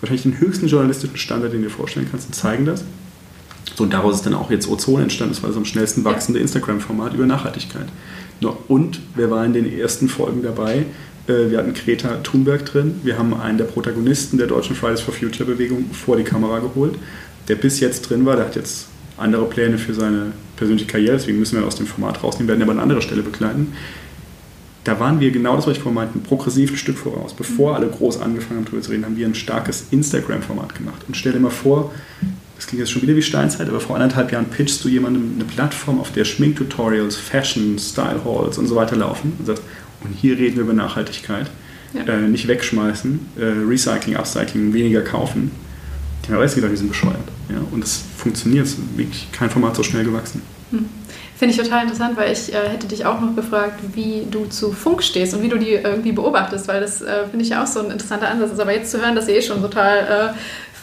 wahrscheinlich 0.00 0.22
den 0.22 0.40
höchsten 0.40 0.68
journalistischen 0.68 1.16
Standard, 1.16 1.52
den 1.52 1.62
du 1.62 1.68
dir 1.68 1.74
vorstellen 1.74 2.08
kannst, 2.10 2.28
und 2.28 2.34
zeigen 2.34 2.64
das. 2.64 2.84
So, 3.74 3.84
und 3.84 3.92
daraus 3.92 4.16
ist 4.16 4.26
dann 4.26 4.34
auch 4.34 4.50
jetzt 4.50 4.68
Ozon 4.68 5.02
entstanden. 5.02 5.34
Das 5.34 5.42
war 5.42 5.50
das 5.50 5.56
am 5.56 5.64
schnellsten 5.64 6.04
wachsende 6.04 6.40
Instagram-Format 6.40 7.14
über 7.14 7.26
Nachhaltigkeit. 7.26 7.86
Und 8.68 9.00
wer 9.14 9.30
war 9.30 9.44
in 9.44 9.52
den 9.52 9.70
ersten 9.70 10.08
Folgen 10.08 10.42
dabei? 10.42 10.86
Äh, 11.28 11.50
wir 11.50 11.58
hatten 11.58 11.74
Greta 11.74 12.16
Thunberg 12.22 12.64
drin. 12.64 13.00
Wir 13.02 13.18
haben 13.18 13.34
einen 13.34 13.58
der 13.58 13.64
Protagonisten 13.64 14.38
der 14.38 14.46
deutschen 14.46 14.76
Fridays 14.76 15.00
for 15.00 15.14
Future 15.14 15.44
Bewegung 15.44 15.90
vor 15.92 16.16
die 16.16 16.24
Kamera 16.24 16.58
geholt, 16.60 16.94
der 17.48 17.56
bis 17.56 17.80
jetzt 17.80 18.08
drin 18.08 18.24
war. 18.24 18.36
Der 18.36 18.46
hat 18.46 18.56
jetzt 18.56 18.86
andere 19.18 19.46
Pläne 19.46 19.78
für 19.78 19.94
seine 19.94 20.32
persönliche 20.56 20.86
Karriere, 20.86 21.16
deswegen 21.16 21.38
müssen 21.38 21.56
wir 21.56 21.62
ihn 21.62 21.66
aus 21.66 21.76
dem 21.76 21.86
Format 21.86 22.22
rausnehmen, 22.22 22.48
werden 22.48 22.62
aber 22.62 22.72
an 22.72 22.80
anderer 22.80 23.00
Stelle 23.00 23.22
begleiten. 23.22 23.72
Da 24.84 25.00
waren 25.00 25.18
wir 25.18 25.32
genau 25.32 25.56
das, 25.56 25.66
was 25.66 25.76
ich 25.76 25.82
vorhin 25.82 25.96
meinte, 25.96 26.18
progressiv 26.20 26.70
ein 26.70 26.76
Stück 26.76 26.96
voraus. 26.96 27.34
Bevor 27.34 27.74
alle 27.74 27.88
groß 27.88 28.20
angefangen 28.20 28.60
haben, 28.60 28.66
darüber 28.66 28.82
zu 28.82 28.92
reden, 28.92 29.04
haben 29.04 29.16
wir 29.16 29.26
ein 29.26 29.34
starkes 29.34 29.86
Instagram-Format 29.90 30.76
gemacht. 30.76 31.02
Und 31.08 31.16
stell 31.16 31.32
dir 31.32 31.40
mal 31.40 31.50
vor, 31.50 31.92
das 32.54 32.68
klingt 32.68 32.80
jetzt 32.80 32.92
schon 32.92 33.02
wieder 33.02 33.16
wie 33.16 33.22
Steinzeit, 33.22 33.68
aber 33.68 33.80
vor 33.80 33.96
anderthalb 33.96 34.30
Jahren 34.30 34.46
pitchst 34.46 34.84
du 34.84 34.88
jemandem 34.88 35.32
eine 35.34 35.44
Plattform, 35.44 35.98
auf 35.98 36.12
der 36.12 36.24
Schminktutorials, 36.24 37.16
Fashion, 37.16 37.78
Style 37.80 38.20
Halls 38.24 38.58
und 38.58 38.68
so 38.68 38.76
weiter 38.76 38.94
laufen 38.94 39.32
und 39.38 39.46
sagst, 39.46 39.64
und 40.02 40.12
hier 40.12 40.38
reden 40.38 40.56
wir 40.56 40.62
über 40.62 40.72
Nachhaltigkeit. 40.72 41.50
Ja. 41.92 42.02
Äh, 42.02 42.28
nicht 42.28 42.48
wegschmeißen, 42.48 43.20
äh, 43.38 43.44
Recycling, 43.66 44.16
Upcycling, 44.16 44.74
weniger 44.74 45.02
kaufen. 45.02 45.50
Die 46.26 46.32
haben 46.32 46.40
gedacht, 46.40 46.72
die 46.72 46.76
sind 46.76 46.88
bescheuert. 46.88 47.16
Ja? 47.48 47.58
Und 47.70 47.84
es 47.84 48.02
funktioniert, 48.16 48.66
es 48.66 48.72
ist 48.72 48.98
wirklich 48.98 49.28
kein 49.32 49.48
Format 49.48 49.76
so 49.76 49.82
schnell 49.82 50.04
gewachsen. 50.04 50.42
Hm. 50.70 50.86
Finde 51.36 51.54
ich 51.54 51.60
total 51.60 51.82
interessant, 51.82 52.16
weil 52.16 52.32
ich 52.32 52.52
äh, 52.52 52.68
hätte 52.68 52.86
dich 52.86 53.04
auch 53.04 53.20
noch 53.20 53.36
gefragt, 53.36 53.78
wie 53.94 54.26
du 54.30 54.46
zu 54.46 54.72
Funk 54.72 55.02
stehst 55.02 55.34
und 55.34 55.42
wie 55.42 55.48
du 55.48 55.58
die 55.58 55.72
irgendwie 55.72 56.12
beobachtest, 56.12 56.66
weil 56.66 56.80
das 56.80 57.02
äh, 57.02 57.26
finde 57.30 57.44
ich 57.44 57.50
ja 57.50 57.62
auch 57.62 57.66
so 57.66 57.80
ein 57.80 57.90
interessanter 57.90 58.28
Ansatz 58.28 58.58
Aber 58.58 58.72
jetzt 58.72 58.90
zu 58.90 59.00
hören, 59.00 59.14
dass 59.14 59.28
ihr 59.28 59.36
eh 59.36 59.42
schon 59.42 59.60
total 59.60 60.32
äh, 60.34 60.38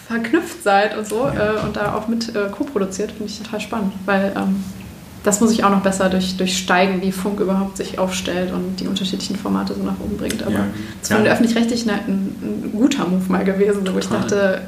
verknüpft 0.07 0.63
seid 0.63 0.95
und 0.97 1.07
so 1.07 1.25
ja. 1.25 1.55
Äh, 1.55 1.65
und 1.65 1.75
da 1.75 1.95
auch 1.95 2.07
mit 2.07 2.35
äh, 2.35 2.49
co-produziert, 2.51 3.11
finde 3.11 3.31
ich 3.31 3.39
total 3.39 3.59
spannend, 3.59 3.93
weil 4.05 4.31
ähm, 4.35 4.63
das 5.23 5.39
muss 5.39 5.51
ich 5.51 5.63
auch 5.63 5.69
noch 5.69 5.81
besser 5.81 6.09
durch, 6.09 6.35
durchsteigen, 6.35 7.01
wie 7.01 7.11
Funk 7.11 7.39
überhaupt 7.39 7.77
sich 7.77 7.97
aufstellt 7.97 8.51
und 8.51 8.79
die 8.79 8.87
unterschiedlichen 8.87 9.37
Formate 9.37 9.73
so 9.73 9.83
nach 9.83 9.99
oben 9.99 10.17
bringt. 10.17 10.43
Aber 10.43 10.51
ja. 10.51 10.67
das 10.99 11.11
war 11.11 11.25
ja. 11.25 11.31
öffentlich-rechtlich 11.31 11.89
ein, 11.89 11.99
ein, 12.07 12.71
guter 12.73 13.07
Move 13.07 13.23
mal 13.29 13.45
gewesen, 13.45 13.87
wo 13.91 13.97
ich 13.97 14.07
dachte, 14.07 14.63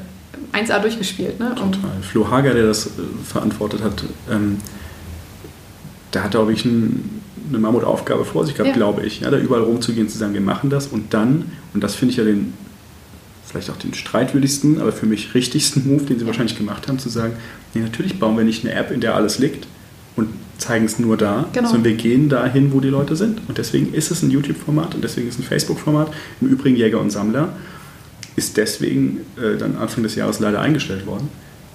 1A 0.52 0.80
durchgespielt. 0.80 1.38
Ne? 1.38 1.50
Total. 1.54 1.90
Flo 2.00 2.30
Hager, 2.30 2.54
der 2.54 2.66
das 2.66 2.86
äh, 2.86 2.90
verantwortet 3.24 3.82
hat, 3.82 4.02
ähm, 4.30 4.58
der 6.14 6.24
hat, 6.24 6.30
glaube 6.30 6.52
ich, 6.54 6.64
ein, 6.64 7.22
eine 7.50 7.58
Mammutaufgabe 7.58 8.24
vor 8.24 8.46
sich 8.46 8.54
gehabt, 8.54 8.70
ja. 8.70 8.76
glaube 8.76 9.04
ich, 9.04 9.20
ja, 9.20 9.30
da 9.30 9.36
überall 9.36 9.62
rumzugehen, 9.62 10.08
zu 10.08 10.16
sagen, 10.16 10.32
wir 10.32 10.40
machen 10.40 10.70
das 10.70 10.86
und 10.86 11.12
dann, 11.12 11.52
und 11.74 11.84
das 11.84 11.94
finde 11.94 12.12
ich 12.12 12.18
ja 12.18 12.24
den 12.24 12.54
vielleicht 13.46 13.70
auch 13.70 13.76
den 13.76 13.94
streitwürdigsten, 13.94 14.80
aber 14.80 14.90
für 14.90 15.06
mich 15.06 15.34
richtigsten 15.34 15.86
Move, 15.86 16.04
den 16.04 16.18
sie 16.18 16.26
wahrscheinlich 16.26 16.56
gemacht 16.56 16.88
haben, 16.88 16.98
zu 16.98 17.08
sagen, 17.08 17.34
nee, 17.74 17.80
natürlich 17.80 18.18
bauen 18.18 18.36
wir 18.36 18.44
nicht 18.44 18.64
eine 18.64 18.74
App, 18.74 18.90
in 18.90 19.00
der 19.00 19.14
alles 19.14 19.38
liegt 19.38 19.66
und 20.16 20.28
zeigen 20.58 20.86
es 20.86 20.98
nur 20.98 21.16
da, 21.16 21.46
genau. 21.52 21.68
sondern 21.68 21.84
wir 21.84 21.94
gehen 21.94 22.28
dahin, 22.28 22.72
wo 22.72 22.80
die 22.80 22.88
Leute 22.88 23.16
sind. 23.16 23.40
Und 23.48 23.58
deswegen 23.58 23.92
ist 23.92 24.10
es 24.10 24.22
ein 24.22 24.30
YouTube-Format 24.30 24.94
und 24.94 25.04
deswegen 25.04 25.28
ist 25.28 25.34
es 25.34 25.40
ein 25.40 25.44
Facebook-Format. 25.44 26.12
Im 26.40 26.48
Übrigen 26.48 26.76
Jäger 26.76 27.00
und 27.00 27.10
Sammler 27.10 27.50
ist 28.36 28.56
deswegen 28.56 29.20
äh, 29.36 29.56
dann 29.58 29.76
Anfang 29.76 30.02
des 30.02 30.14
Jahres 30.14 30.40
leider 30.40 30.60
eingestellt 30.60 31.06
worden, 31.06 31.28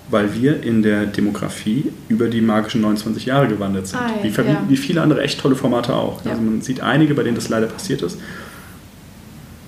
weil 0.10 0.34
wir 0.36 0.64
in 0.64 0.84
der 0.84 1.06
Demografie 1.06 1.91
über 2.08 2.28
die 2.28 2.41
magischen 2.41 2.82
29 2.82 3.26
Jahre 3.26 3.48
gewandert 3.48 3.88
sind. 3.88 3.99
Ah, 3.99 4.12
wie, 4.22 4.30
ja. 4.30 4.64
wie, 4.68 4.78
viele 4.78 5.02
andere 5.02 5.22
echt 5.22 5.40
tolle 5.40 5.56
Formate 5.56 5.94
auch. 5.94 6.24
Ja. 6.24 6.32
Also 6.32 6.44
man 6.44 6.62
sieht 6.62 6.82
einige, 6.82 7.14
bei 7.14 7.24
denen 7.24 7.36
das 7.36 7.49
leider 7.49 7.68
passiert 7.68 8.02
ist. 8.02 8.18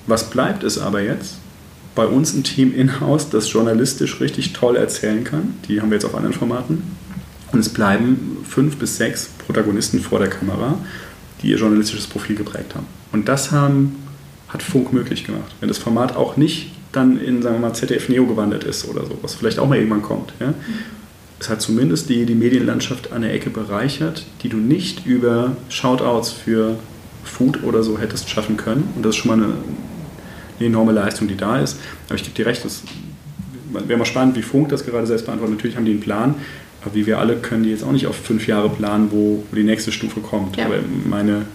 Was 0.05 0.29
bleibt 0.29 0.63
ist 0.63 0.77
aber 0.79 1.01
jetzt, 1.01 1.37
bei 1.95 2.05
uns 2.05 2.33
ein 2.33 2.43
Team 2.43 2.73
in-house, 2.73 3.29
das 3.29 3.51
journalistisch 3.51 4.19
richtig 4.19 4.53
toll 4.53 4.75
erzählen 4.75 5.23
kann. 5.23 5.55
Die 5.67 5.79
haben 5.79 5.89
wir 5.89 5.95
jetzt 5.95 6.05
auf 6.05 6.15
anderen 6.15 6.33
Formaten. 6.33 6.81
Und 7.53 7.59
es 7.59 7.69
bleiben 7.69 8.37
fünf 8.47 8.77
bis 8.77 8.97
sechs 8.97 9.29
Protagonisten 9.45 10.01
vor 10.01 10.19
der 10.19 10.29
Kamera, 10.29 10.77
die 11.41 11.51
ihr 11.51 11.57
journalistisches 11.57 12.07
Profil 12.07 12.35
geprägt 12.35 12.75
haben. 12.75 12.87
Und 13.11 13.29
das 13.29 13.51
haben, 13.51 13.95
hat 14.49 14.61
Funk 14.61 14.91
möglich 14.91 15.23
gemacht. 15.23 15.55
Wenn 15.59 15.69
das 15.69 15.77
Format 15.77 16.15
auch 16.15 16.35
nicht 16.35 16.71
dann 16.93 17.19
in, 17.19 17.41
sagen 17.41 17.55
wir 17.55 17.67
mal, 17.67 17.73
ZDF 17.73 18.07
Neo 18.09 18.25
gewandert 18.25 18.63
ist 18.63 18.87
oder 18.87 19.05
so, 19.05 19.17
was 19.21 19.35
vielleicht 19.35 19.59
auch 19.59 19.67
mal 19.67 19.77
irgendwann 19.77 20.01
kommt. 20.01 20.33
Ja? 20.39 20.53
Es 21.39 21.49
hat 21.49 21.61
zumindest 21.61 22.09
die, 22.09 22.25
die 22.25 22.35
Medienlandschaft 22.35 23.11
an 23.11 23.23
der 23.23 23.33
Ecke 23.33 23.49
bereichert, 23.49 24.25
die 24.43 24.49
du 24.49 24.57
nicht 24.57 25.05
über 25.05 25.57
Shoutouts 25.69 26.31
für 26.31 26.77
Food 27.23 27.63
oder 27.63 27.83
so 27.83 27.97
hättest 27.97 28.29
schaffen 28.29 28.57
können. 28.57 28.89
Und 28.95 29.03
das 29.03 29.15
ist 29.15 29.21
schon 29.21 29.29
mal 29.29 29.43
eine, 29.43 29.53
eine 30.59 30.67
enorme 30.67 30.91
Leistung, 30.91 31.27
die 31.27 31.35
da 31.35 31.59
ist. 31.59 31.79
Aber 32.07 32.15
ich 32.15 32.23
gebe 32.23 32.35
dir 32.35 32.45
recht, 32.45 32.63
das 32.63 32.83
wäre 33.71 33.97
mal 33.97 34.05
spannend, 34.05 34.35
wie 34.35 34.41
Funk 34.41 34.69
das 34.69 34.85
gerade 34.85 35.07
selbst 35.07 35.25
beantwortet. 35.25 35.57
Natürlich 35.57 35.75
haben 35.75 35.85
die 35.85 35.91
einen 35.91 35.99
Plan, 35.99 36.35
aber 36.83 36.95
wie 36.95 37.05
wir 37.05 37.19
alle 37.19 37.37
können 37.37 37.63
die 37.63 37.69
jetzt 37.69 37.83
auch 37.83 37.91
nicht 37.91 38.07
auf 38.07 38.15
fünf 38.15 38.47
Jahre 38.47 38.69
planen, 38.69 39.09
wo, 39.11 39.43
wo 39.49 39.55
die 39.55 39.63
nächste 39.63 39.91
Stufe 39.91 40.19
kommt. 40.19 40.57
Ja. 40.57 40.65
Aber 40.65 40.75
meine, 41.05 41.45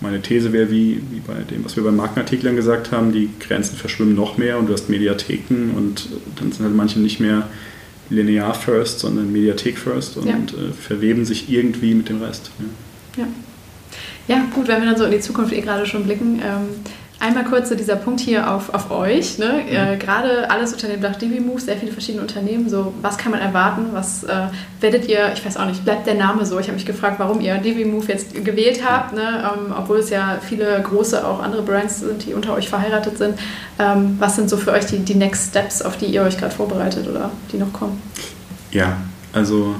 meine 0.00 0.22
These 0.22 0.52
wäre, 0.52 0.70
wie, 0.70 1.02
wie 1.10 1.20
bei 1.20 1.34
dem, 1.50 1.64
was 1.64 1.76
wir 1.76 1.84
bei 1.84 1.90
Markenartiklern 1.90 2.56
gesagt 2.56 2.92
haben, 2.92 3.12
die 3.12 3.30
Grenzen 3.40 3.76
verschwimmen 3.76 4.14
noch 4.14 4.38
mehr 4.38 4.58
und 4.58 4.68
du 4.68 4.72
hast 4.72 4.88
Mediatheken 4.88 5.72
und 5.76 6.08
dann 6.36 6.52
sind 6.52 6.64
halt 6.64 6.74
manche 6.74 6.98
nicht 6.98 7.20
mehr 7.20 7.48
linear 8.08 8.54
first, 8.54 9.00
sondern 9.00 9.32
Mediathek 9.32 9.78
first 9.78 10.16
und 10.16 10.26
ja. 10.26 10.34
äh, 10.34 10.72
verweben 10.72 11.24
sich 11.24 11.50
irgendwie 11.50 11.94
mit 11.94 12.08
dem 12.08 12.22
Rest. 12.22 12.50
Ja. 13.16 13.24
ja. 13.24 14.36
ja. 14.36 14.44
gut, 14.54 14.66
wenn 14.68 14.80
wir 14.80 14.88
dann 14.88 14.98
so 14.98 15.04
in 15.04 15.12
die 15.12 15.20
Zukunft 15.20 15.52
eh 15.52 15.60
gerade 15.60 15.86
schon 15.86 16.04
blicken. 16.04 16.40
Ähm, 16.42 16.68
Einmal 17.22 17.44
kurz 17.44 17.68
so 17.68 17.74
dieser 17.74 17.96
Punkt 17.96 18.18
hier 18.18 18.50
auf, 18.50 18.72
auf 18.72 18.90
euch. 18.90 19.36
Ne? 19.36 19.62
Mhm. 19.66 19.76
Äh, 19.76 19.96
Gerade 19.98 20.50
alles 20.50 20.72
unter 20.72 20.88
dem 20.88 21.02
Dach 21.02 21.16
DiviMove, 21.16 21.60
sehr 21.60 21.76
viele 21.76 21.92
verschiedene 21.92 22.22
Unternehmen. 22.22 22.70
So, 22.70 22.94
was 23.02 23.18
kann 23.18 23.30
man 23.30 23.40
erwarten? 23.40 23.88
Was 23.92 24.24
äh, 24.24 24.46
werdet 24.80 25.06
ihr, 25.06 25.30
ich 25.34 25.44
weiß 25.44 25.58
auch 25.58 25.66
nicht, 25.66 25.84
bleibt 25.84 26.06
der 26.06 26.14
Name 26.14 26.46
so? 26.46 26.58
Ich 26.58 26.66
habe 26.66 26.76
mich 26.76 26.86
gefragt, 26.86 27.18
warum 27.18 27.42
ihr 27.42 27.58
DiviMove 27.58 28.08
jetzt 28.08 28.42
gewählt 28.42 28.80
habt, 28.82 29.12
ne? 29.12 29.44
Ähm, 29.44 29.74
obwohl 29.76 29.98
es 29.98 30.08
ja 30.08 30.38
viele 30.40 30.80
große, 30.82 31.26
auch 31.26 31.42
andere 31.42 31.60
Brands 31.60 32.00
sind, 32.00 32.24
die 32.24 32.32
unter 32.32 32.54
euch 32.54 32.70
verheiratet 32.70 33.18
sind. 33.18 33.38
Ähm, 33.78 34.16
was 34.18 34.36
sind 34.36 34.48
so 34.48 34.56
für 34.56 34.72
euch 34.72 34.86
die, 34.86 35.00
die 35.00 35.14
Next 35.14 35.50
Steps, 35.50 35.82
auf 35.82 35.98
die 35.98 36.06
ihr 36.06 36.22
euch 36.22 36.38
gerade 36.38 36.54
vorbereitet 36.54 37.06
oder 37.06 37.30
die 37.52 37.58
noch 37.58 37.72
kommen? 37.74 38.00
Ja, 38.70 38.96
also 39.34 39.74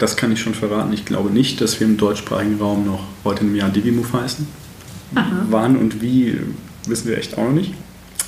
das 0.00 0.16
kann 0.16 0.32
ich 0.32 0.40
schon 0.40 0.54
verraten. 0.54 0.92
Ich 0.92 1.04
glaube 1.04 1.30
nicht, 1.30 1.60
dass 1.60 1.78
wir 1.78 1.86
im 1.86 1.98
deutschsprachigen 1.98 2.58
Raum 2.58 2.84
noch 2.84 3.04
heute 3.22 3.42
im 3.42 3.54
Jahr 3.54 3.70
DiviMove 3.70 4.12
heißen. 4.12 4.61
Aha. 5.14 5.46
Wann 5.50 5.76
und 5.76 6.00
wie, 6.00 6.38
wissen 6.86 7.08
wir 7.08 7.18
echt 7.18 7.36
auch 7.36 7.44
noch 7.44 7.52
nicht. 7.52 7.74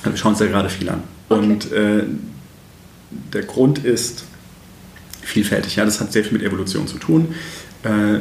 Aber 0.03 0.13
wir 0.13 0.17
schauen 0.19 0.33
uns 0.33 0.41
ja 0.41 0.47
gerade 0.47 0.69
viel 0.69 0.89
an. 0.89 1.03
Okay. 1.29 1.43
Und 1.43 1.73
äh, 1.73 2.05
der 3.33 3.43
Grund 3.43 3.85
ist 3.85 4.25
vielfältig. 5.23 5.77
Ja, 5.77 5.85
das 5.85 6.01
hat 6.01 6.13
sehr 6.13 6.25
viel 6.25 6.35
mit 6.35 6.43
Evolution 6.43 6.87
zu 6.87 6.99
tun. 6.99 7.35
Äh, 7.83 8.21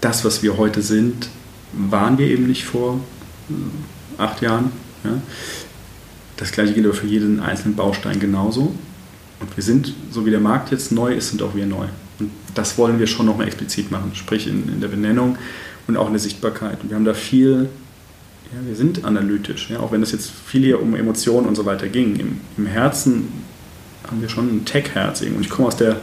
das, 0.00 0.24
was 0.24 0.42
wir 0.42 0.56
heute 0.56 0.82
sind, 0.82 1.28
waren 1.72 2.18
wir 2.18 2.26
eben 2.26 2.46
nicht 2.46 2.64
vor 2.64 3.00
äh, 3.50 4.22
acht 4.22 4.40
Jahren. 4.42 4.70
Ja. 5.04 5.20
Das 6.36 6.52
gleiche 6.52 6.72
gilt 6.72 6.86
aber 6.86 6.94
für 6.94 7.06
jeden 7.06 7.40
einzelnen 7.40 7.74
Baustein 7.74 8.20
genauso. 8.20 8.74
Und 9.40 9.56
wir 9.56 9.62
sind, 9.62 9.94
so 10.10 10.24
wie 10.24 10.30
der 10.30 10.40
Markt 10.40 10.70
jetzt 10.70 10.92
neu 10.92 11.14
ist, 11.14 11.30
sind 11.30 11.42
auch 11.42 11.54
wir 11.54 11.66
neu. 11.66 11.86
Und 12.18 12.30
das 12.54 12.78
wollen 12.78 12.98
wir 12.98 13.06
schon 13.06 13.26
nochmal 13.26 13.46
explizit 13.46 13.90
machen, 13.90 14.12
sprich 14.14 14.46
in, 14.46 14.68
in 14.68 14.80
der 14.80 14.88
Benennung 14.88 15.36
und 15.86 15.96
auch 15.96 16.06
in 16.06 16.12
der 16.12 16.20
Sichtbarkeit. 16.20 16.82
Und 16.82 16.90
wir 16.90 16.96
haben 16.96 17.04
da 17.04 17.14
viel 17.14 17.68
ja, 18.52 18.66
wir 18.66 18.74
sind 18.74 19.04
analytisch, 19.04 19.68
ja, 19.70 19.80
auch 19.80 19.92
wenn 19.92 20.02
es 20.02 20.12
jetzt 20.12 20.30
viel 20.30 20.62
hier 20.62 20.82
um 20.82 20.94
Emotionen 20.94 21.46
und 21.46 21.54
so 21.54 21.66
weiter 21.66 21.88
ging. 21.88 22.16
Im, 22.16 22.40
im 22.56 22.66
Herzen 22.66 23.28
haben 24.06 24.22
wir 24.22 24.28
schon 24.28 24.48
ein 24.48 24.64
Tech-Herz. 24.64 25.20
Und 25.20 25.40
ich 25.40 25.50
komme 25.50 25.68
aus 25.68 25.76
der, 25.76 25.96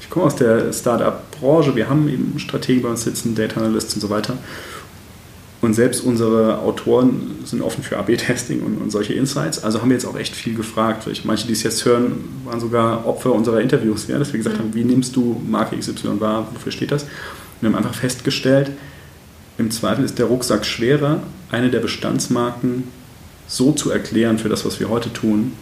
ich 0.00 0.08
komme 0.08 0.26
aus 0.26 0.36
der 0.36 0.72
Startup-Branche, 0.72 1.76
wir 1.76 1.88
haben 1.88 2.08
eben 2.08 2.38
Strategen 2.38 2.82
bei 2.82 2.88
uns 2.88 3.02
sitzen, 3.02 3.34
Data 3.34 3.60
Analysts 3.60 3.94
und 3.94 4.00
so 4.00 4.08
weiter. 4.08 4.38
Und 5.60 5.74
selbst 5.74 6.00
unsere 6.00 6.58
Autoren 6.60 7.36
sind 7.44 7.60
offen 7.60 7.84
für 7.84 7.98
AB-Testing 7.98 8.62
und, 8.62 8.78
und, 8.78 8.90
solche 8.90 9.12
Insights. 9.12 9.62
Also 9.62 9.82
haben 9.82 9.90
wir 9.90 9.96
jetzt 9.96 10.06
auch 10.06 10.16
echt 10.16 10.34
viel 10.34 10.54
gefragt. 10.54 11.06
Manche, 11.24 11.46
die 11.46 11.52
es 11.52 11.62
jetzt 11.62 11.84
hören, 11.84 12.12
waren 12.46 12.60
sogar 12.60 13.06
Opfer 13.06 13.32
unserer 13.32 13.60
Interviews, 13.60 14.06
ja, 14.08 14.18
dass 14.18 14.32
wir 14.32 14.38
gesagt 14.38 14.56
mhm. 14.56 14.60
haben, 14.60 14.74
wie 14.74 14.84
nimmst 14.84 15.14
du 15.16 15.38
Marke 15.46 15.76
XY 15.76 16.18
wahr, 16.18 16.48
wofür 16.54 16.72
steht 16.72 16.92
das? 16.92 17.02
Und 17.02 17.10
wir 17.60 17.68
haben 17.68 17.76
einfach 17.76 17.94
festgestellt, 17.94 18.70
im 19.60 19.70
Zweifel 19.70 20.04
ist 20.04 20.18
der 20.18 20.26
Rucksack 20.26 20.64
schwerer, 20.64 21.22
eine 21.50 21.70
der 21.70 21.80
Bestandsmarken 21.80 22.84
so 23.46 23.72
zu 23.72 23.90
erklären 23.90 24.38
für 24.38 24.48
das, 24.48 24.64
was 24.64 24.80
wir 24.80 24.88
heute 24.88 25.12
tun, 25.12 25.52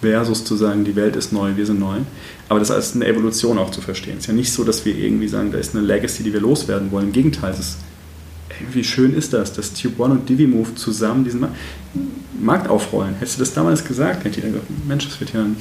versus 0.00 0.44
zu 0.44 0.54
sagen, 0.56 0.84
die 0.84 0.94
Welt 0.96 1.16
ist 1.16 1.32
neu, 1.32 1.56
wir 1.56 1.66
sind 1.66 1.80
neu. 1.80 1.98
Aber 2.48 2.60
das 2.60 2.70
als 2.70 2.94
eine 2.94 3.06
Evolution 3.06 3.58
auch 3.58 3.70
zu 3.70 3.80
verstehen. 3.80 4.14
Es 4.18 4.24
ist 4.24 4.28
ja 4.28 4.34
nicht 4.34 4.52
so, 4.52 4.62
dass 4.62 4.84
wir 4.84 4.96
irgendwie 4.96 5.28
sagen, 5.28 5.50
da 5.50 5.58
ist 5.58 5.74
eine 5.74 5.84
Legacy, 5.84 6.22
die 6.22 6.32
wir 6.32 6.40
loswerden 6.40 6.92
wollen. 6.92 7.06
Im 7.06 7.12
Gegenteil, 7.12 7.52
es 7.52 7.58
ist, 7.58 7.78
wie 8.70 8.84
schön 8.84 9.14
ist 9.14 9.32
das, 9.32 9.52
dass 9.52 9.72
Tube 9.72 9.98
One 9.98 10.14
und 10.14 10.28
DiviMove 10.28 10.74
zusammen 10.76 11.24
diesen 11.24 11.44
Markt 12.40 12.68
aufrollen. 12.68 13.14
Hättest 13.18 13.38
du 13.38 13.40
das 13.40 13.54
damals 13.54 13.84
gesagt, 13.84 14.24
hätte 14.24 14.38
ich 14.38 14.46
gesagt, 14.46 14.66
Mensch, 14.86 15.08
das 15.08 15.18
wird 15.18 15.32
ja 15.32 15.40
ein, 15.40 15.56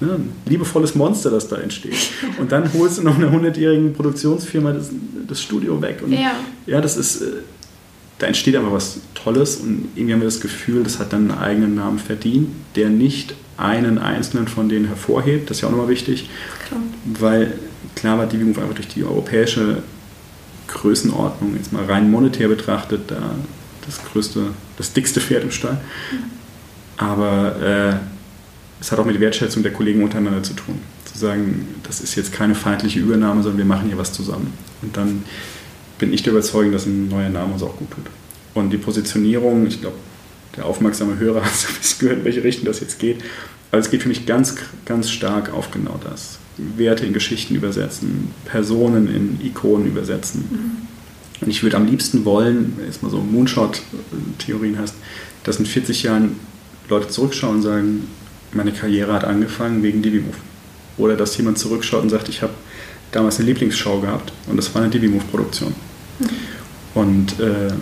ne, 0.00 0.12
ein 0.14 0.32
liebevolles 0.46 0.94
Monster, 0.94 1.30
das 1.30 1.48
da 1.48 1.56
entsteht. 1.56 1.94
Und 2.38 2.52
dann 2.52 2.72
holst 2.74 2.98
du 2.98 3.02
noch 3.02 3.16
eine 3.16 3.30
hundertjährige 3.30 3.88
Produktionsfirma 3.90 4.72
das, 4.72 4.90
das, 5.26 5.40
Studio 5.40 5.80
weg. 5.80 6.00
Und 6.04 6.12
ja. 6.12 6.32
ja, 6.66 6.80
das 6.80 6.96
ist, 6.96 7.22
äh, 7.22 7.26
da 8.18 8.26
entsteht 8.26 8.56
aber 8.56 8.72
was 8.72 8.98
Tolles 9.14 9.56
und 9.56 9.88
irgendwie 9.94 10.14
haben 10.14 10.20
wir 10.20 10.26
das 10.26 10.40
Gefühl, 10.40 10.82
das 10.82 10.98
hat 10.98 11.12
dann 11.12 11.30
einen 11.30 11.38
eigenen 11.38 11.74
Namen 11.74 11.98
verdient, 11.98 12.48
der 12.74 12.88
nicht 12.88 13.34
einen 13.56 13.98
einzelnen 13.98 14.48
von 14.48 14.68
denen 14.68 14.86
hervorhebt. 14.86 15.50
Das 15.50 15.58
ist 15.58 15.60
ja 15.62 15.68
auch 15.68 15.72
nochmal 15.72 15.88
wichtig, 15.88 16.28
klar. 16.68 16.80
weil 17.18 17.58
klar 17.94 18.18
war 18.18 18.26
DiviMove 18.26 18.58
einfach 18.58 18.74
durch 18.74 18.88
die 18.88 19.04
europäische 19.04 19.82
Größenordnung, 20.68 21.56
jetzt 21.56 21.72
mal 21.72 21.84
rein 21.84 22.10
monetär 22.10 22.48
betrachtet, 22.48 23.02
da 23.08 23.34
das 23.86 24.00
größte, 24.04 24.48
das 24.76 24.92
dickste 24.92 25.20
Pferd 25.20 25.44
im 25.44 25.50
Stall. 25.50 25.80
Mhm. 26.10 26.18
Aber 26.98 27.56
äh, 27.62 28.15
es 28.80 28.92
hat 28.92 28.98
auch 28.98 29.04
mit 29.04 29.18
Wertschätzung 29.20 29.62
der 29.62 29.72
Kollegen 29.72 30.02
untereinander 30.02 30.42
zu 30.42 30.54
tun. 30.54 30.78
Zu 31.04 31.18
sagen, 31.18 31.68
das 31.82 32.00
ist 32.00 32.14
jetzt 32.14 32.32
keine 32.32 32.54
feindliche 32.54 33.00
Übernahme, 33.00 33.42
sondern 33.42 33.58
wir 33.58 33.64
machen 33.64 33.88
hier 33.88 33.98
was 33.98 34.12
zusammen. 34.12 34.52
Und 34.82 34.96
dann 34.96 35.24
bin 35.98 36.12
ich 36.12 36.22
der 36.22 36.32
Überzeugung, 36.32 36.72
dass 36.72 36.86
ein 36.86 37.08
neuer 37.08 37.30
Name 37.30 37.54
uns 37.54 37.62
auch 37.62 37.76
gut 37.76 37.90
tut. 37.90 38.04
Und 38.54 38.70
die 38.70 38.78
Positionierung, 38.78 39.66
ich 39.66 39.80
glaube, 39.80 39.96
der 40.56 40.66
aufmerksame 40.66 41.18
Hörer 41.18 41.42
hat 41.44 41.54
so 41.54 41.68
ein 41.68 41.74
bisschen 41.74 42.00
gehört, 42.00 42.18
in 42.18 42.24
welche 42.24 42.44
Richtung 42.44 42.66
das 42.66 42.80
jetzt 42.80 42.98
geht. 42.98 43.22
Aber 43.70 43.80
es 43.80 43.90
geht 43.90 44.02
für 44.02 44.08
mich 44.08 44.26
ganz, 44.26 44.56
ganz 44.84 45.10
stark 45.10 45.52
auf 45.52 45.70
genau 45.70 45.98
das. 46.02 46.38
Werte 46.56 47.04
in 47.04 47.12
Geschichten 47.12 47.54
übersetzen, 47.54 48.30
Personen 48.44 49.14
in 49.14 49.46
Ikonen 49.46 49.86
übersetzen. 49.86 50.44
Mhm. 50.50 50.86
Und 51.42 51.50
ich 51.50 51.62
würde 51.62 51.76
am 51.76 51.86
liebsten 51.86 52.24
wollen, 52.24 52.72
wenn 52.76 52.84
du 52.84 52.90
jetzt 52.90 53.02
mal 53.02 53.10
so 53.10 53.18
Moonshot-Theorien 53.18 54.78
hast, 54.78 54.94
dass 55.44 55.58
in 55.58 55.66
40 55.66 56.04
Jahren 56.04 56.36
Leute 56.88 57.08
zurückschauen 57.08 57.56
und 57.56 57.62
sagen, 57.62 58.04
meine 58.56 58.72
Karriere 58.72 59.12
hat 59.12 59.24
angefangen 59.24 59.82
wegen 59.82 60.02
Divimove. 60.02 60.36
Oder 60.98 61.16
dass 61.16 61.36
jemand 61.36 61.58
zurückschaut 61.58 62.02
und 62.02 62.10
sagt, 62.10 62.28
ich 62.28 62.42
habe 62.42 62.52
damals 63.12 63.38
eine 63.38 63.46
Lieblingsshow 63.46 64.00
gehabt 64.00 64.32
und 64.46 64.56
das 64.56 64.74
war 64.74 64.82
eine 64.82 64.90
Divimove-Produktion. 64.90 65.74
Mhm. 66.18 66.26
Und 66.94 67.40
äh, 67.40 67.72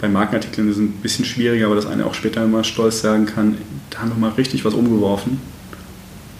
bei 0.00 0.08
Markenartikeln 0.08 0.70
ist 0.70 0.76
es 0.76 0.82
ein 0.82 0.92
bisschen 0.92 1.24
schwieriger, 1.24 1.66
aber 1.66 1.74
dass 1.74 1.86
einer 1.86 2.06
auch 2.06 2.14
später 2.14 2.42
immer 2.42 2.64
stolz 2.64 3.02
sagen 3.02 3.26
kann, 3.26 3.58
da 3.90 3.98
haben 3.98 4.10
wir 4.10 4.16
mal 4.16 4.30
richtig 4.30 4.64
was 4.64 4.74
umgeworfen. 4.74 5.38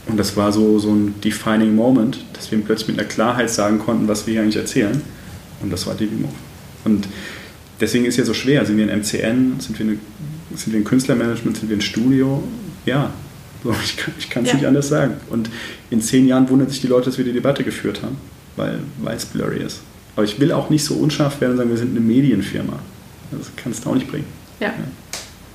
Und 0.07 0.17
das 0.19 0.37
war 0.37 0.53
so, 0.53 0.79
so 0.79 0.91
ein 0.91 1.15
defining 1.23 1.75
Moment, 1.75 2.25
dass 2.33 2.51
wir 2.51 2.59
plötzlich 2.61 2.89
mit 2.89 2.99
einer 2.99 3.09
Klarheit 3.09 3.51
sagen 3.51 3.79
konnten, 3.79 4.09
was 4.09 4.27
wir 4.27 4.33
hier 4.33 4.43
eigentlich 4.43 4.57
erzählen. 4.57 5.01
Und 5.63 5.73
das 5.73 5.87
war 5.87 5.95
Divimove. 5.95 6.33
Und 6.85 7.09
deswegen 7.81 8.05
ist 8.05 8.15
es 8.15 8.19
ja 8.19 8.25
so 8.25 8.35
schwer. 8.35 8.65
Sind 8.65 8.77
wir 8.77 8.91
ein 8.91 9.01
MCN? 9.01 9.61
Sind 9.61 9.79
wir, 9.79 9.87
eine, 9.87 9.99
sind 10.55 10.73
wir 10.73 10.81
ein 10.81 10.85
Künstlermanagement? 10.85 11.57
Sind 11.59 11.69
wir 11.69 11.77
ein 11.77 11.83
Studio? 11.83 12.43
Ja, 12.87 13.13
so, 13.65 13.75
ich 14.19 14.31
kann 14.31 14.45
es 14.45 14.51
ja. 14.51 14.57
nicht 14.57 14.67
anders 14.67 14.89
sagen. 14.89 15.15
Und 15.31 15.51
in 15.91 16.01
zehn 16.01 16.29
Jahren 16.29 16.49
wundern 16.49 16.69
sich 16.69 16.81
die 16.81 16.87
Leute, 16.87 17.07
dass 17.07 17.19
wir 17.19 17.25
die 17.25 17.33
Debatte 17.33 17.65
geführt 17.65 18.03
haben, 18.03 18.17
weil, 18.57 18.79
es 19.17 19.25
blurry 19.25 19.59
ist. 19.59 19.81
Aber 20.15 20.25
ich 20.25 20.39
will 20.39 20.53
auch 20.53 20.71
nicht 20.71 20.85
so 20.85 20.95
unscharf 20.95 21.41
werden 21.41 21.53
und 21.53 21.59
sagen, 21.59 21.71
wir 21.71 21.77
sind 21.77 21.91
eine 21.91 22.01
Medienfirma. 22.01 22.79
Das 23.33 23.51
kannst 23.57 23.85
du 23.85 23.91
auch 23.91 23.95
nicht 23.95 24.09
bringen. 24.09 24.27
Ja. 24.61 24.69
ja. 24.69 24.75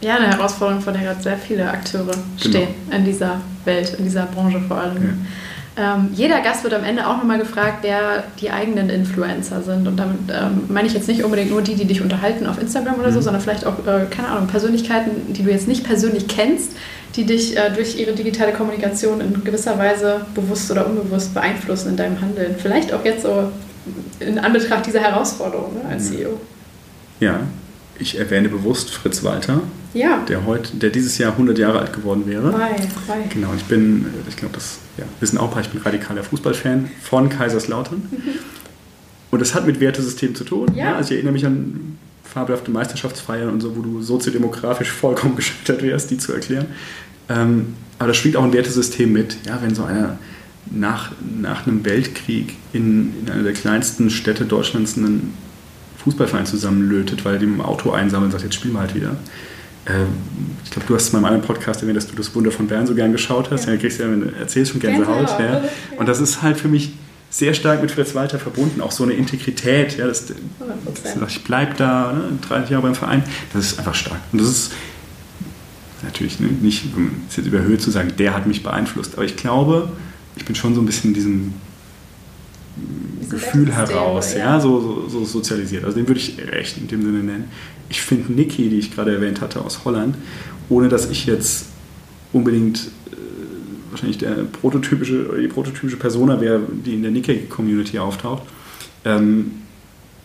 Ja, 0.02 0.15
eine 0.15 0.27
Herausforderung, 0.27 0.81
vor 0.81 0.94
der 0.94 1.02
gerade 1.02 1.22
sehr 1.22 1.38
viele 1.38 1.69
Akteure 1.69 2.06
genau. 2.06 2.23
stehen 2.38 2.69
in 2.90 3.03
dieser 3.03 3.41
Welt, 3.65 3.95
in 3.98 4.06
dieser 4.06 4.27
Branche 4.27 4.61
vor 4.61 4.77
allem. 4.77 5.03
Ja. 5.03 5.95
Ähm, 5.95 6.10
jeder 6.14 6.41
Gast 6.41 6.64
wird 6.64 6.73
am 6.73 6.84
Ende 6.84 7.06
auch 7.06 7.18
nochmal 7.18 7.38
gefragt, 7.38 7.80
wer 7.81 8.23
die 8.40 8.49
eigenen 8.49 8.90
Influencer 8.90 9.61
sind. 9.61 9.88
Und 9.88 9.98
damit 9.98 10.18
ähm, 10.30 10.64
meine 10.69 10.88
ich 10.88 10.94
jetzt 10.94 11.07
nicht 11.07 11.23
unbedingt 11.23 11.52
nur 11.52 11.61
die, 11.61 11.76
die 11.76 11.86
dich 11.86 12.02
unterhalten 12.02 12.48
auf 12.48 12.61
Instagram 12.61 12.95
oder 12.95 13.10
mhm. 13.10 13.14
so, 13.14 13.22
sondern 13.22 13.41
vielleicht 13.41 13.65
auch, 13.65 13.80
äh, 13.86 14.06
keine 14.10 14.30
Ahnung, 14.30 14.48
Persönlichkeiten, 14.48 15.34
die 15.34 15.44
du 15.44 15.49
jetzt 15.49 15.68
nicht 15.68 15.84
persönlich 15.84 16.27
kennst, 16.27 16.73
die 17.15 17.26
dich 17.26 17.57
äh, 17.57 17.72
durch 17.73 17.99
ihre 17.99 18.14
digitale 18.14 18.53
Kommunikation 18.53 19.22
in 19.22 19.44
gewisser 19.44 19.77
Weise 19.77 20.22
bewusst 20.36 20.69
oder 20.72 20.86
unbewusst 20.88 21.34
beeinflussen 21.34 21.90
in 21.90 21.98
deinem 21.98 22.22
Handeln. 22.22 22.56
Vielleicht 22.57 22.94
auch 22.94 23.03
jetzt 23.03 23.23
so 23.23 23.52
in 24.19 24.38
Anbetracht 24.38 24.86
dieser 24.86 25.02
Herausforderung 25.02 25.73
ne, 25.73 25.90
als 25.90 26.10
CEO. 26.10 26.40
Ja, 27.19 27.41
ich 27.98 28.18
erwähne 28.18 28.49
bewusst 28.49 28.91
Fritz 28.91 29.23
Walter, 29.23 29.61
ja. 29.94 30.23
der, 30.27 30.45
heute, 30.45 30.76
der 30.77 30.90
dieses 30.90 31.18
Jahr 31.18 31.34
100 31.34 31.57
Jahre 31.57 31.80
alt 31.80 31.94
geworden 31.94 32.23
wäre. 32.27 32.52
Bei, 32.52 32.76
bei. 33.07 33.18
Genau, 33.34 33.49
ich 33.56 33.65
bin, 33.65 34.06
ich 34.27 34.38
glaube, 34.38 34.53
das 34.53 34.77
ja, 34.98 35.03
wissen 35.19 35.38
auch 35.38 35.45
ein 35.45 35.52
paar, 35.52 35.61
ich 35.61 35.69
bin 35.69 35.81
radikaler 35.81 36.23
Fußballfan 36.23 36.90
von 37.02 37.30
Kaiserslautern. 37.30 38.07
Mhm. 38.10 38.22
Und 39.31 39.41
das 39.41 39.53
hat 39.53 39.65
mit 39.65 39.80
Wertesystemen 39.80 40.36
zu 40.36 40.44
tun. 40.44 40.68
Ja. 40.76 40.86
ja. 40.86 40.95
Also 40.95 41.11
ich 41.11 41.18
erinnere 41.18 41.34
mich 41.34 41.45
an 41.45 41.98
fabelhafte 42.34 42.72
Meisterschaftsfeiern 42.72 43.49
und 43.49 43.61
so, 43.61 43.76
wo 43.76 43.81
du 43.81 44.01
soziodemografisch 44.01 44.91
vollkommen 44.91 45.35
gescheitert 45.38 45.81
wärst, 45.81 46.11
die 46.11 46.18
zu 46.18 46.34
erklären. 46.34 46.68
Ähm, 47.27 47.76
aber 47.97 48.10
da 48.10 48.14
spielt 48.14 48.35
auch 48.35 48.43
ein 48.43 48.53
Wertesystem 48.53 49.11
mit. 49.11 49.38
Ja, 49.45 49.61
wenn 49.61 49.76
so 49.76 49.84
einer 49.84 50.18
nach, 50.72 51.11
nach 51.41 51.65
einem 51.65 51.85
Weltkrieg 51.85 52.56
in, 52.73 53.14
in 53.22 53.31
einer 53.31 53.43
der 53.43 53.53
kleinsten 53.53 54.10
Städte 54.10 54.45
Deutschlands 54.45 54.97
einen 54.97 55.34
Fußballverein 56.03 56.45
zusammenlötet, 56.45 57.26
weil 57.26 57.34
er 57.34 57.39
dem 57.39 57.61
Auto 57.61 57.91
einsammelt 57.91 58.27
und 58.27 58.31
sagt, 58.31 58.43
jetzt 58.43 58.56
spielen 58.56 58.73
wir 58.73 58.81
halt 58.81 58.95
wieder. 58.95 59.18
Ähm, 59.85 60.07
ich 60.64 60.72
glaube, 60.72 60.88
du 60.88 60.95
hast 60.95 61.07
in 61.07 61.14
meinem 61.14 61.26
anderen 61.26 61.45
Podcast 61.45 61.81
erwähnt, 61.81 61.97
dass 61.97 62.07
du 62.07 62.15
das 62.15 62.34
Wunder 62.35 62.51
von 62.51 62.68
Bern 62.68 62.88
so 62.88 62.95
gern 62.95 63.11
geschaut 63.11 63.51
hast. 63.51 63.65
Ja. 63.65 63.73
Ja, 63.73 63.77
kriegst 63.77 63.99
ja, 63.99 64.07
du 64.07 64.31
erzählst 64.39 64.72
schon 64.72 64.80
Gänsehaut. 64.80 65.27
Gänsehaut. 65.38 65.64
Ja. 65.64 65.69
Und 65.97 66.07
das 66.07 66.22
ist 66.22 66.41
halt 66.41 66.57
für 66.57 66.68
mich 66.68 66.93
sehr 67.30 67.53
stark 67.53 67.81
mit 67.81 67.91
Fritz 67.91 68.15
Walter 68.15 68.39
verbunden, 68.39 68.81
auch 68.81 68.91
so 68.91 69.03
eine 69.03 69.14
Integrität. 69.14 69.97
Ja, 69.97 70.07
das, 70.07 70.26
das, 70.26 70.35
ich 71.30 71.43
bleibe 71.43 71.76
da, 71.76 72.14
ne, 72.14 72.39
30 72.47 72.72
Jahre 72.72 72.84
beim 72.84 72.95
Verein, 72.95 73.23
das 73.53 73.72
ist 73.72 73.80
einfach 73.80 73.95
stark. 73.95 74.19
Und 74.31 74.41
das 74.41 74.49
ist 74.49 74.72
natürlich 76.03 76.39
ne, 76.39 76.47
nicht, 76.47 76.85
ist 77.30 77.38
jetzt 77.38 77.45
überhöht 77.45 77.81
zu 77.81 77.91
sagen, 77.91 78.14
der 78.18 78.34
hat 78.35 78.47
mich 78.47 78.64
beeinflusst, 78.64 79.14
aber 79.14 79.26
ich 79.26 79.35
glaube, 79.35 79.91
ich 80.35 80.45
bin 80.45 80.56
schon 80.56 80.73
so 80.73 80.81
ein 80.81 80.85
bisschen 80.85 81.10
in 81.10 81.14
diesem 81.14 81.53
Gefühl 83.30 83.72
heraus, 83.72 84.34
ja, 84.34 84.39
ja 84.39 84.60
so, 84.60 84.80
so, 84.81 85.10
so, 85.10 85.26
sozialisiert. 85.26 85.84
Also 85.84 85.97
den 85.97 86.07
würde 86.07 86.19
ich 86.19 86.38
recht 86.39 86.77
in 86.77 86.88
dem 86.88 87.01
Sinne 87.03 87.19
nennen. 87.19 87.45
Ich 87.89 88.01
finde 88.01 88.31
Niki, 88.34 88.69
die 88.69 88.80
ich 88.80 88.93
gerade 88.93 89.14
erwähnt 89.14 89.41
hatte 89.41 89.61
aus 89.61 89.85
Holland, 89.85 90.15
ohne 90.69 90.89
dass 90.89 91.10
ich 91.10 91.26
jetzt 91.26 91.65
unbedingt 92.34 92.89
wahrscheinlich 93.90 94.18
der 94.18 94.32
prototypische, 94.32 95.38
die 95.40 95.48
prototypische 95.48 95.98
Persona 95.98 96.40
wäre, 96.41 96.61
die 96.86 96.94
in 96.94 97.02
der 97.02 97.11
Nikkei-Community 97.11 97.99
auftaucht, 97.99 98.44
ähm, 99.06 99.52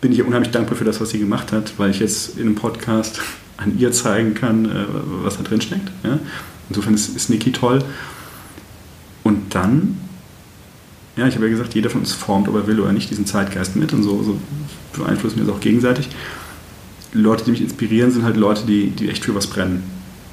bin 0.01 0.11
ich 0.11 0.23
unheimlich 0.23 0.51
dankbar 0.51 0.77
für 0.77 0.85
das, 0.85 1.01
was 1.01 1.09
sie 1.09 1.19
gemacht 1.19 1.51
hat, 1.51 1.73
weil 1.77 1.91
ich 1.91 1.99
jetzt 1.99 2.37
in 2.37 2.47
einem 2.47 2.55
Podcast 2.55 3.21
an 3.57 3.77
ihr 3.79 3.91
zeigen 3.91 4.33
kann, 4.33 4.65
äh, 4.65 4.85
was 5.23 5.37
da 5.37 5.43
drin 5.43 5.61
steckt. 5.61 5.91
Ja? 6.03 6.19
Insofern 6.69 6.93
ist, 6.93 7.15
ist 7.15 7.29
Niki 7.29 7.51
toll. 7.51 7.79
Und 9.23 9.55
dann 9.55 9.97
ja, 11.17 11.27
ich 11.27 11.35
habe 11.35 11.45
ja 11.45 11.51
gesagt, 11.51 11.75
jeder 11.75 11.89
von 11.89 12.01
uns 12.01 12.13
formt, 12.13 12.49
ob 12.49 12.55
er 12.55 12.67
will 12.67 12.79
oder 12.79 12.91
nicht, 12.91 13.09
diesen 13.09 13.25
Zeitgeist 13.25 13.75
mit 13.75 13.93
und 13.93 14.03
so, 14.03 14.21
so 14.21 14.37
beeinflussen 14.93 15.37
wir 15.37 15.45
das 15.45 15.55
auch 15.55 15.61
gegenseitig. 15.61 16.09
Leute, 17.13 17.45
die 17.45 17.51
mich 17.51 17.61
inspirieren, 17.61 18.11
sind 18.11 18.23
halt 18.23 18.35
Leute, 18.35 18.65
die, 18.65 18.89
die 18.89 19.09
echt 19.09 19.23
für 19.23 19.33
was 19.33 19.47
brennen. 19.47 19.83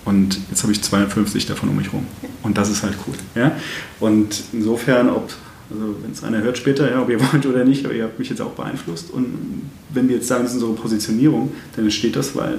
Und 0.05 0.39
jetzt 0.51 0.63
habe 0.63 0.73
ich 0.73 0.83
250 0.83 1.47
davon 1.47 1.69
um 1.69 1.77
mich 1.77 1.93
rum. 1.93 2.07
Und 2.43 2.59
das 2.59 2.71
ist 2.71 2.83
halt 2.83 2.95
cool. 3.07 3.15
Ja? 3.35 3.53
Und 4.01 4.43
insofern, 4.53 5.09
ob, 5.09 5.33
also 5.71 5.95
wenn 6.03 6.11
es 6.11 6.25
einer 6.25 6.43
hört 6.43 6.59
später, 6.59 6.91
ja, 6.91 7.01
ob 7.01 7.09
ihr 7.09 7.21
wollt 7.33 7.47
oder 7.47 7.65
nicht, 7.65 7.85
aber 7.85 7.95
ihr 7.95 8.05
habt 8.05 8.19
mich 8.19 8.29
jetzt 8.29 8.41
auch 8.41 8.53
beeinflusst. 8.53 9.11
Und 9.11 9.63
wenn 9.91 10.09
wir 10.09 10.17
jetzt 10.17 10.29
sagen, 10.29 10.43
das 10.43 10.55
ist 10.55 10.63
unsere 10.63 10.81
Positionierung, 10.81 11.53
dann 11.77 11.85
entsteht 11.85 12.17
das, 12.17 12.35
weil, 12.35 12.59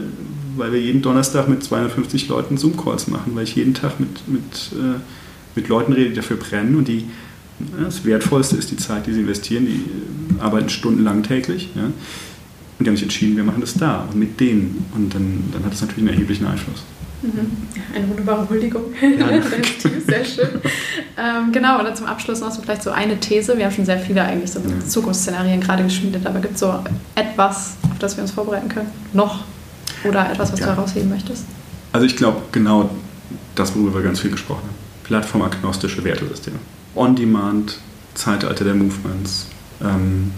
weil 0.56 0.72
wir 0.72 0.80
jeden 0.80 1.02
Donnerstag 1.02 1.49
mit 1.49 1.64
250 1.64 2.30
Leuten 2.30 2.57
Zoom-Calls 2.57 3.07
machen, 3.07 3.36
weil 3.36 3.44
ich 3.44 3.56
jeden 3.56 3.74
Tag 3.74 3.99
mit, 3.99 4.28
mit, 4.28 4.72
äh, 4.74 4.99
mit 5.56 5.68
Leuten 5.68 5.94
rede, 5.94 6.10
die 6.10 6.15
dafür 6.15 6.38
brennen 6.38 6.76
und 6.76 6.88
die 6.88 7.06
das 7.84 8.03
Wertvollste 8.06 8.56
ist 8.56 8.72
die 8.72 8.78
Zeit, 8.78 9.06
die 9.07 9.14
sie 9.14 9.22
investieren. 9.22 9.65
Die 9.65 10.40
arbeiten 10.40 10.70
stundenlang 10.70 11.24
täglich. 11.24 11.70
Ja? 11.76 11.84
Und 11.86 11.94
die 12.80 12.88
haben 12.88 12.95
sich 12.95 13.03
entschieden, 13.03 13.38
wir 13.38 13.44
machen 13.44 13.61
das 13.61 13.76
da 13.76 14.07
und 14.11 14.18
mit 14.18 14.40
denen. 14.40 14.86
Und 14.94 15.14
dann, 15.14 15.44
dann 15.52 15.64
hat 15.64 15.74
das 15.74 15.82
natürlich 15.82 16.03
einen 16.03 16.14
erheblichen 16.14 16.45
Einfluss. 16.45 16.84
Mhm. 17.24 17.52
Eine 17.95 18.10
wunderbare 18.10 18.48
Huldigung. 18.50 18.84
Ja. 19.02 19.28
sehr 20.08 20.26
schön. 20.26 20.62
Ähm, 21.18 21.52
genau, 21.54 21.80
oder 21.80 21.95
zum 21.95 22.06
Abschluss 22.06 22.41
noch 22.41 22.52
so 22.52 22.62
vielleicht 22.62 22.84
so 22.84 22.91
eine 22.91 23.18
These. 23.20 23.58
Wir 23.58 23.66
haben 23.66 23.72
schon 23.72 23.86
sehr 23.86 24.00
viele 24.00 24.22
eigentlich 24.24 24.52
so 24.52 24.60
ja. 24.60 24.86
Zukunftsszenarien 24.86 25.62
gerade 25.62 25.84
geschmiedet, 25.84 26.26
aber 26.26 26.40
gibt 26.40 26.56
es 26.56 26.60
so 26.60 26.74
etwas, 27.16 27.78
auf 27.90 27.98
das 28.00 28.18
wir 28.18 28.24
uns 28.24 28.32
vorbereiten 28.32 28.68
können? 28.68 28.90
Noch? 29.14 29.45
Oder 30.04 30.30
etwas, 30.32 30.52
was 30.52 30.60
ja. 30.60 30.66
du 30.68 30.72
herausheben 30.74 31.10
möchtest? 31.10 31.45
Also 31.94 32.06
ich 32.06 32.18
glaube 32.18 32.41
genau 32.52 32.90
das, 33.56 33.74
worüber 33.74 33.95
wir 33.95 34.02
ganz 34.02 34.20
viel 34.20 34.32
gesprochen 34.32 34.64
haben. 34.64 34.76
Plattformagnostische 35.04 36.04
Wertesysteme. 36.04 36.58
On-Demand, 36.95 37.80
Zeitalter 38.16 38.66
der 38.66 38.76
Movements. 38.76 39.48
Ähm, 39.82 40.32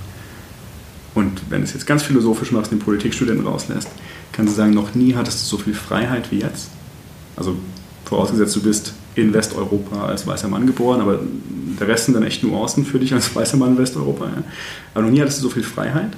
und 1.15 1.49
wenn 1.49 1.63
es 1.63 1.73
jetzt 1.73 1.87
ganz 1.87 2.03
philosophisch 2.03 2.51
machst, 2.51 2.71
den 2.71 2.79
Politikstudenten 2.79 3.47
rauslässt, 3.47 3.89
kannst 4.33 4.53
du 4.53 4.57
sagen, 4.57 4.73
noch 4.73 4.93
nie 4.93 5.15
hattest 5.15 5.41
du 5.43 5.57
so 5.57 5.63
viel 5.63 5.73
Freiheit 5.73 6.29
wie 6.31 6.39
jetzt. 6.39 6.69
Also 7.35 7.55
vorausgesetzt, 8.05 8.55
du 8.55 8.61
bist 8.61 8.93
in 9.15 9.33
Westeuropa 9.33 10.05
als 10.05 10.27
weißer 10.27 10.47
Mann 10.47 10.67
geboren, 10.67 11.01
aber 11.01 11.19
der 11.79 11.87
Rest 11.87 12.05
sind 12.05 12.13
dann 12.13 12.23
echt 12.23 12.43
Nuancen 12.43 12.85
für 12.85 12.99
dich 12.99 13.13
als 13.13 13.35
weißer 13.35 13.57
Mann 13.57 13.71
in 13.71 13.77
Westeuropa. 13.77 14.25
Ja. 14.25 14.43
Aber 14.93 15.03
noch 15.03 15.11
nie 15.11 15.21
hattest 15.21 15.39
du 15.39 15.43
so 15.43 15.49
viel 15.49 15.63
Freiheit. 15.63 16.11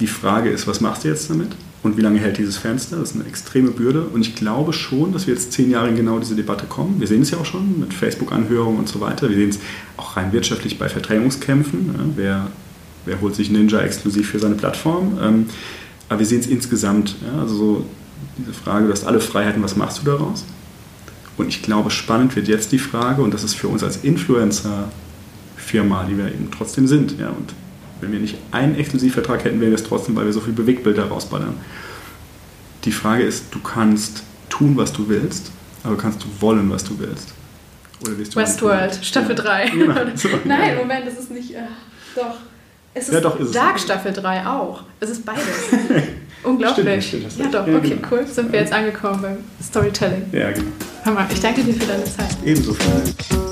Die 0.00 0.06
Frage 0.06 0.50
ist, 0.50 0.66
was 0.66 0.80
machst 0.80 1.04
du 1.04 1.08
jetzt 1.08 1.28
damit? 1.28 1.48
Und 1.82 1.96
wie 1.96 2.00
lange 2.00 2.18
hält 2.18 2.38
dieses 2.38 2.56
Fenster? 2.56 2.96
Das 2.96 3.10
ist 3.10 3.16
eine 3.16 3.26
extreme 3.26 3.70
Bürde. 3.70 4.02
Und 4.02 4.20
ich 4.20 4.34
glaube 4.34 4.72
schon, 4.72 5.12
dass 5.12 5.26
wir 5.26 5.34
jetzt 5.34 5.52
zehn 5.52 5.70
Jahre 5.70 5.88
in 5.88 5.96
genau 5.96 6.18
diese 6.18 6.34
Debatte 6.34 6.66
kommen. 6.66 6.98
Wir 6.98 7.06
sehen 7.06 7.22
es 7.22 7.30
ja 7.30 7.38
auch 7.38 7.44
schon 7.44 7.80
mit 7.80 7.94
Facebook-Anhörungen 7.94 8.80
und 8.80 8.88
so 8.88 9.00
weiter. 9.00 9.28
Wir 9.28 9.36
sehen 9.36 9.50
es 9.50 9.60
auch 9.96 10.16
rein 10.16 10.32
wirtschaftlich 10.32 10.78
bei 10.78 10.88
Verdrängungskämpfen. 10.88 11.94
Ja, 11.96 12.04
wer, 12.16 12.46
wer 13.06 13.20
holt 13.20 13.36
sich 13.36 13.50
Ninja 13.50 13.80
exklusiv 13.80 14.28
für 14.28 14.40
seine 14.40 14.56
Plattform? 14.56 15.18
Ähm, 15.22 15.46
aber 16.08 16.18
wir 16.18 16.26
sehen 16.26 16.40
es 16.40 16.46
insgesamt. 16.46 17.16
Ja, 17.24 17.42
also 17.42 17.54
so 17.54 17.84
diese 18.36 18.52
Frage, 18.52 18.86
du 18.86 18.92
hast 18.92 19.04
alle 19.04 19.20
Freiheiten, 19.20 19.62
was 19.62 19.76
machst 19.76 19.98
du 19.98 20.04
daraus? 20.04 20.44
Und 21.36 21.48
ich 21.48 21.62
glaube, 21.62 21.90
spannend 21.90 22.34
wird 22.36 22.48
jetzt 22.48 22.72
die 22.72 22.78
Frage, 22.78 23.22
und 23.22 23.32
das 23.32 23.44
ist 23.44 23.54
für 23.54 23.68
uns 23.68 23.84
als 23.84 23.98
Influencer-Firma, 23.98 26.04
die 26.04 26.18
wir 26.18 26.26
eben 26.26 26.50
trotzdem 26.50 26.86
sind, 26.86 27.18
ja, 27.18 27.28
und 27.28 27.54
wenn 28.00 28.12
wir 28.12 28.20
nicht 28.20 28.36
einen 28.52 28.76
Exklusivvertrag 28.76 29.44
hätten, 29.44 29.60
wäre 29.60 29.72
es 29.72 29.84
trotzdem, 29.84 30.14
weil 30.16 30.26
wir 30.26 30.32
so 30.32 30.40
viel 30.40 30.52
Bewegtbilder 30.52 31.08
rausballern. 31.08 31.54
Die 32.84 32.92
Frage 32.92 33.24
ist, 33.24 33.46
du 33.50 33.60
kannst 33.60 34.22
tun, 34.48 34.76
was 34.76 34.92
du 34.92 35.08
willst, 35.08 35.50
aber 35.82 35.96
kannst 35.96 36.22
du 36.22 36.26
wollen, 36.40 36.70
was 36.70 36.84
du 36.84 36.98
willst. 36.98 37.34
Du 38.00 38.36
Westworld, 38.36 39.00
Staffel 39.02 39.34
3. 39.34 39.66
Ja. 39.66 39.72
Genau. 39.72 39.94
Nein, 40.44 40.76
Moment, 40.76 41.06
das 41.06 41.18
ist 41.18 41.32
nicht. 41.32 41.52
Äh, 41.52 41.62
doch. 42.14 42.36
Es 42.94 43.08
ist, 43.08 43.14
ja, 43.14 43.20
doch, 43.20 43.38
ist 43.38 43.54
Dark 43.54 43.76
es. 43.76 43.82
Staffel 43.82 44.12
3 44.12 44.46
auch. 44.46 44.82
Es 45.00 45.10
ist 45.10 45.24
beides. 45.24 45.44
Unglaublich. 46.44 47.06
Stimmt, 47.06 47.32
stimmt, 47.32 47.54
ja, 47.54 47.64
doch, 47.64 47.74
okay, 47.74 47.90
genau. 47.90 48.08
cool. 48.10 48.26
Sind 48.26 48.52
wir 48.52 48.60
jetzt 48.60 48.72
angekommen 48.72 49.22
beim 49.22 49.36
Storytelling. 49.62 50.22
Ja, 50.32 50.50
genau. 50.52 51.14
Mal, 51.14 51.26
ich 51.32 51.40
danke 51.40 51.62
dir 51.62 51.74
für 51.74 51.86
deine 51.86 52.04
Zeit. 52.04 52.36
Ebenso 52.44 52.74
vielen 52.74 53.04
Dank. 53.04 53.48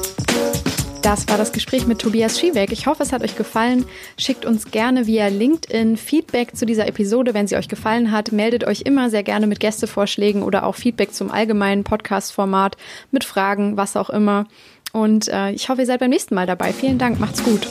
Das 1.06 1.28
war 1.28 1.38
das 1.38 1.52
Gespräch 1.52 1.86
mit 1.86 2.00
Tobias 2.00 2.40
Schiebeck. 2.40 2.72
Ich 2.72 2.88
hoffe, 2.88 3.04
es 3.04 3.12
hat 3.12 3.22
euch 3.22 3.36
gefallen. 3.36 3.84
Schickt 4.18 4.44
uns 4.44 4.72
gerne 4.72 5.06
via 5.06 5.28
LinkedIn 5.28 5.96
Feedback 5.96 6.56
zu 6.56 6.66
dieser 6.66 6.88
Episode, 6.88 7.32
wenn 7.32 7.46
sie 7.46 7.56
euch 7.56 7.68
gefallen 7.68 8.10
hat. 8.10 8.32
Meldet 8.32 8.64
euch 8.64 8.80
immer 8.80 9.08
sehr 9.08 9.22
gerne 9.22 9.46
mit 9.46 9.60
Gästevorschlägen 9.60 10.42
oder 10.42 10.66
auch 10.66 10.74
Feedback 10.74 11.14
zum 11.14 11.30
allgemeinen 11.30 11.84
Podcast-Format, 11.84 12.76
mit 13.12 13.22
Fragen, 13.22 13.76
was 13.76 13.96
auch 13.96 14.10
immer. 14.10 14.46
Und 14.92 15.28
äh, 15.28 15.52
ich 15.52 15.68
hoffe, 15.68 15.82
ihr 15.82 15.86
seid 15.86 16.00
beim 16.00 16.10
nächsten 16.10 16.34
Mal 16.34 16.46
dabei. 16.46 16.72
Vielen 16.72 16.98
Dank, 16.98 17.20
macht's 17.20 17.44
gut. 17.44 17.68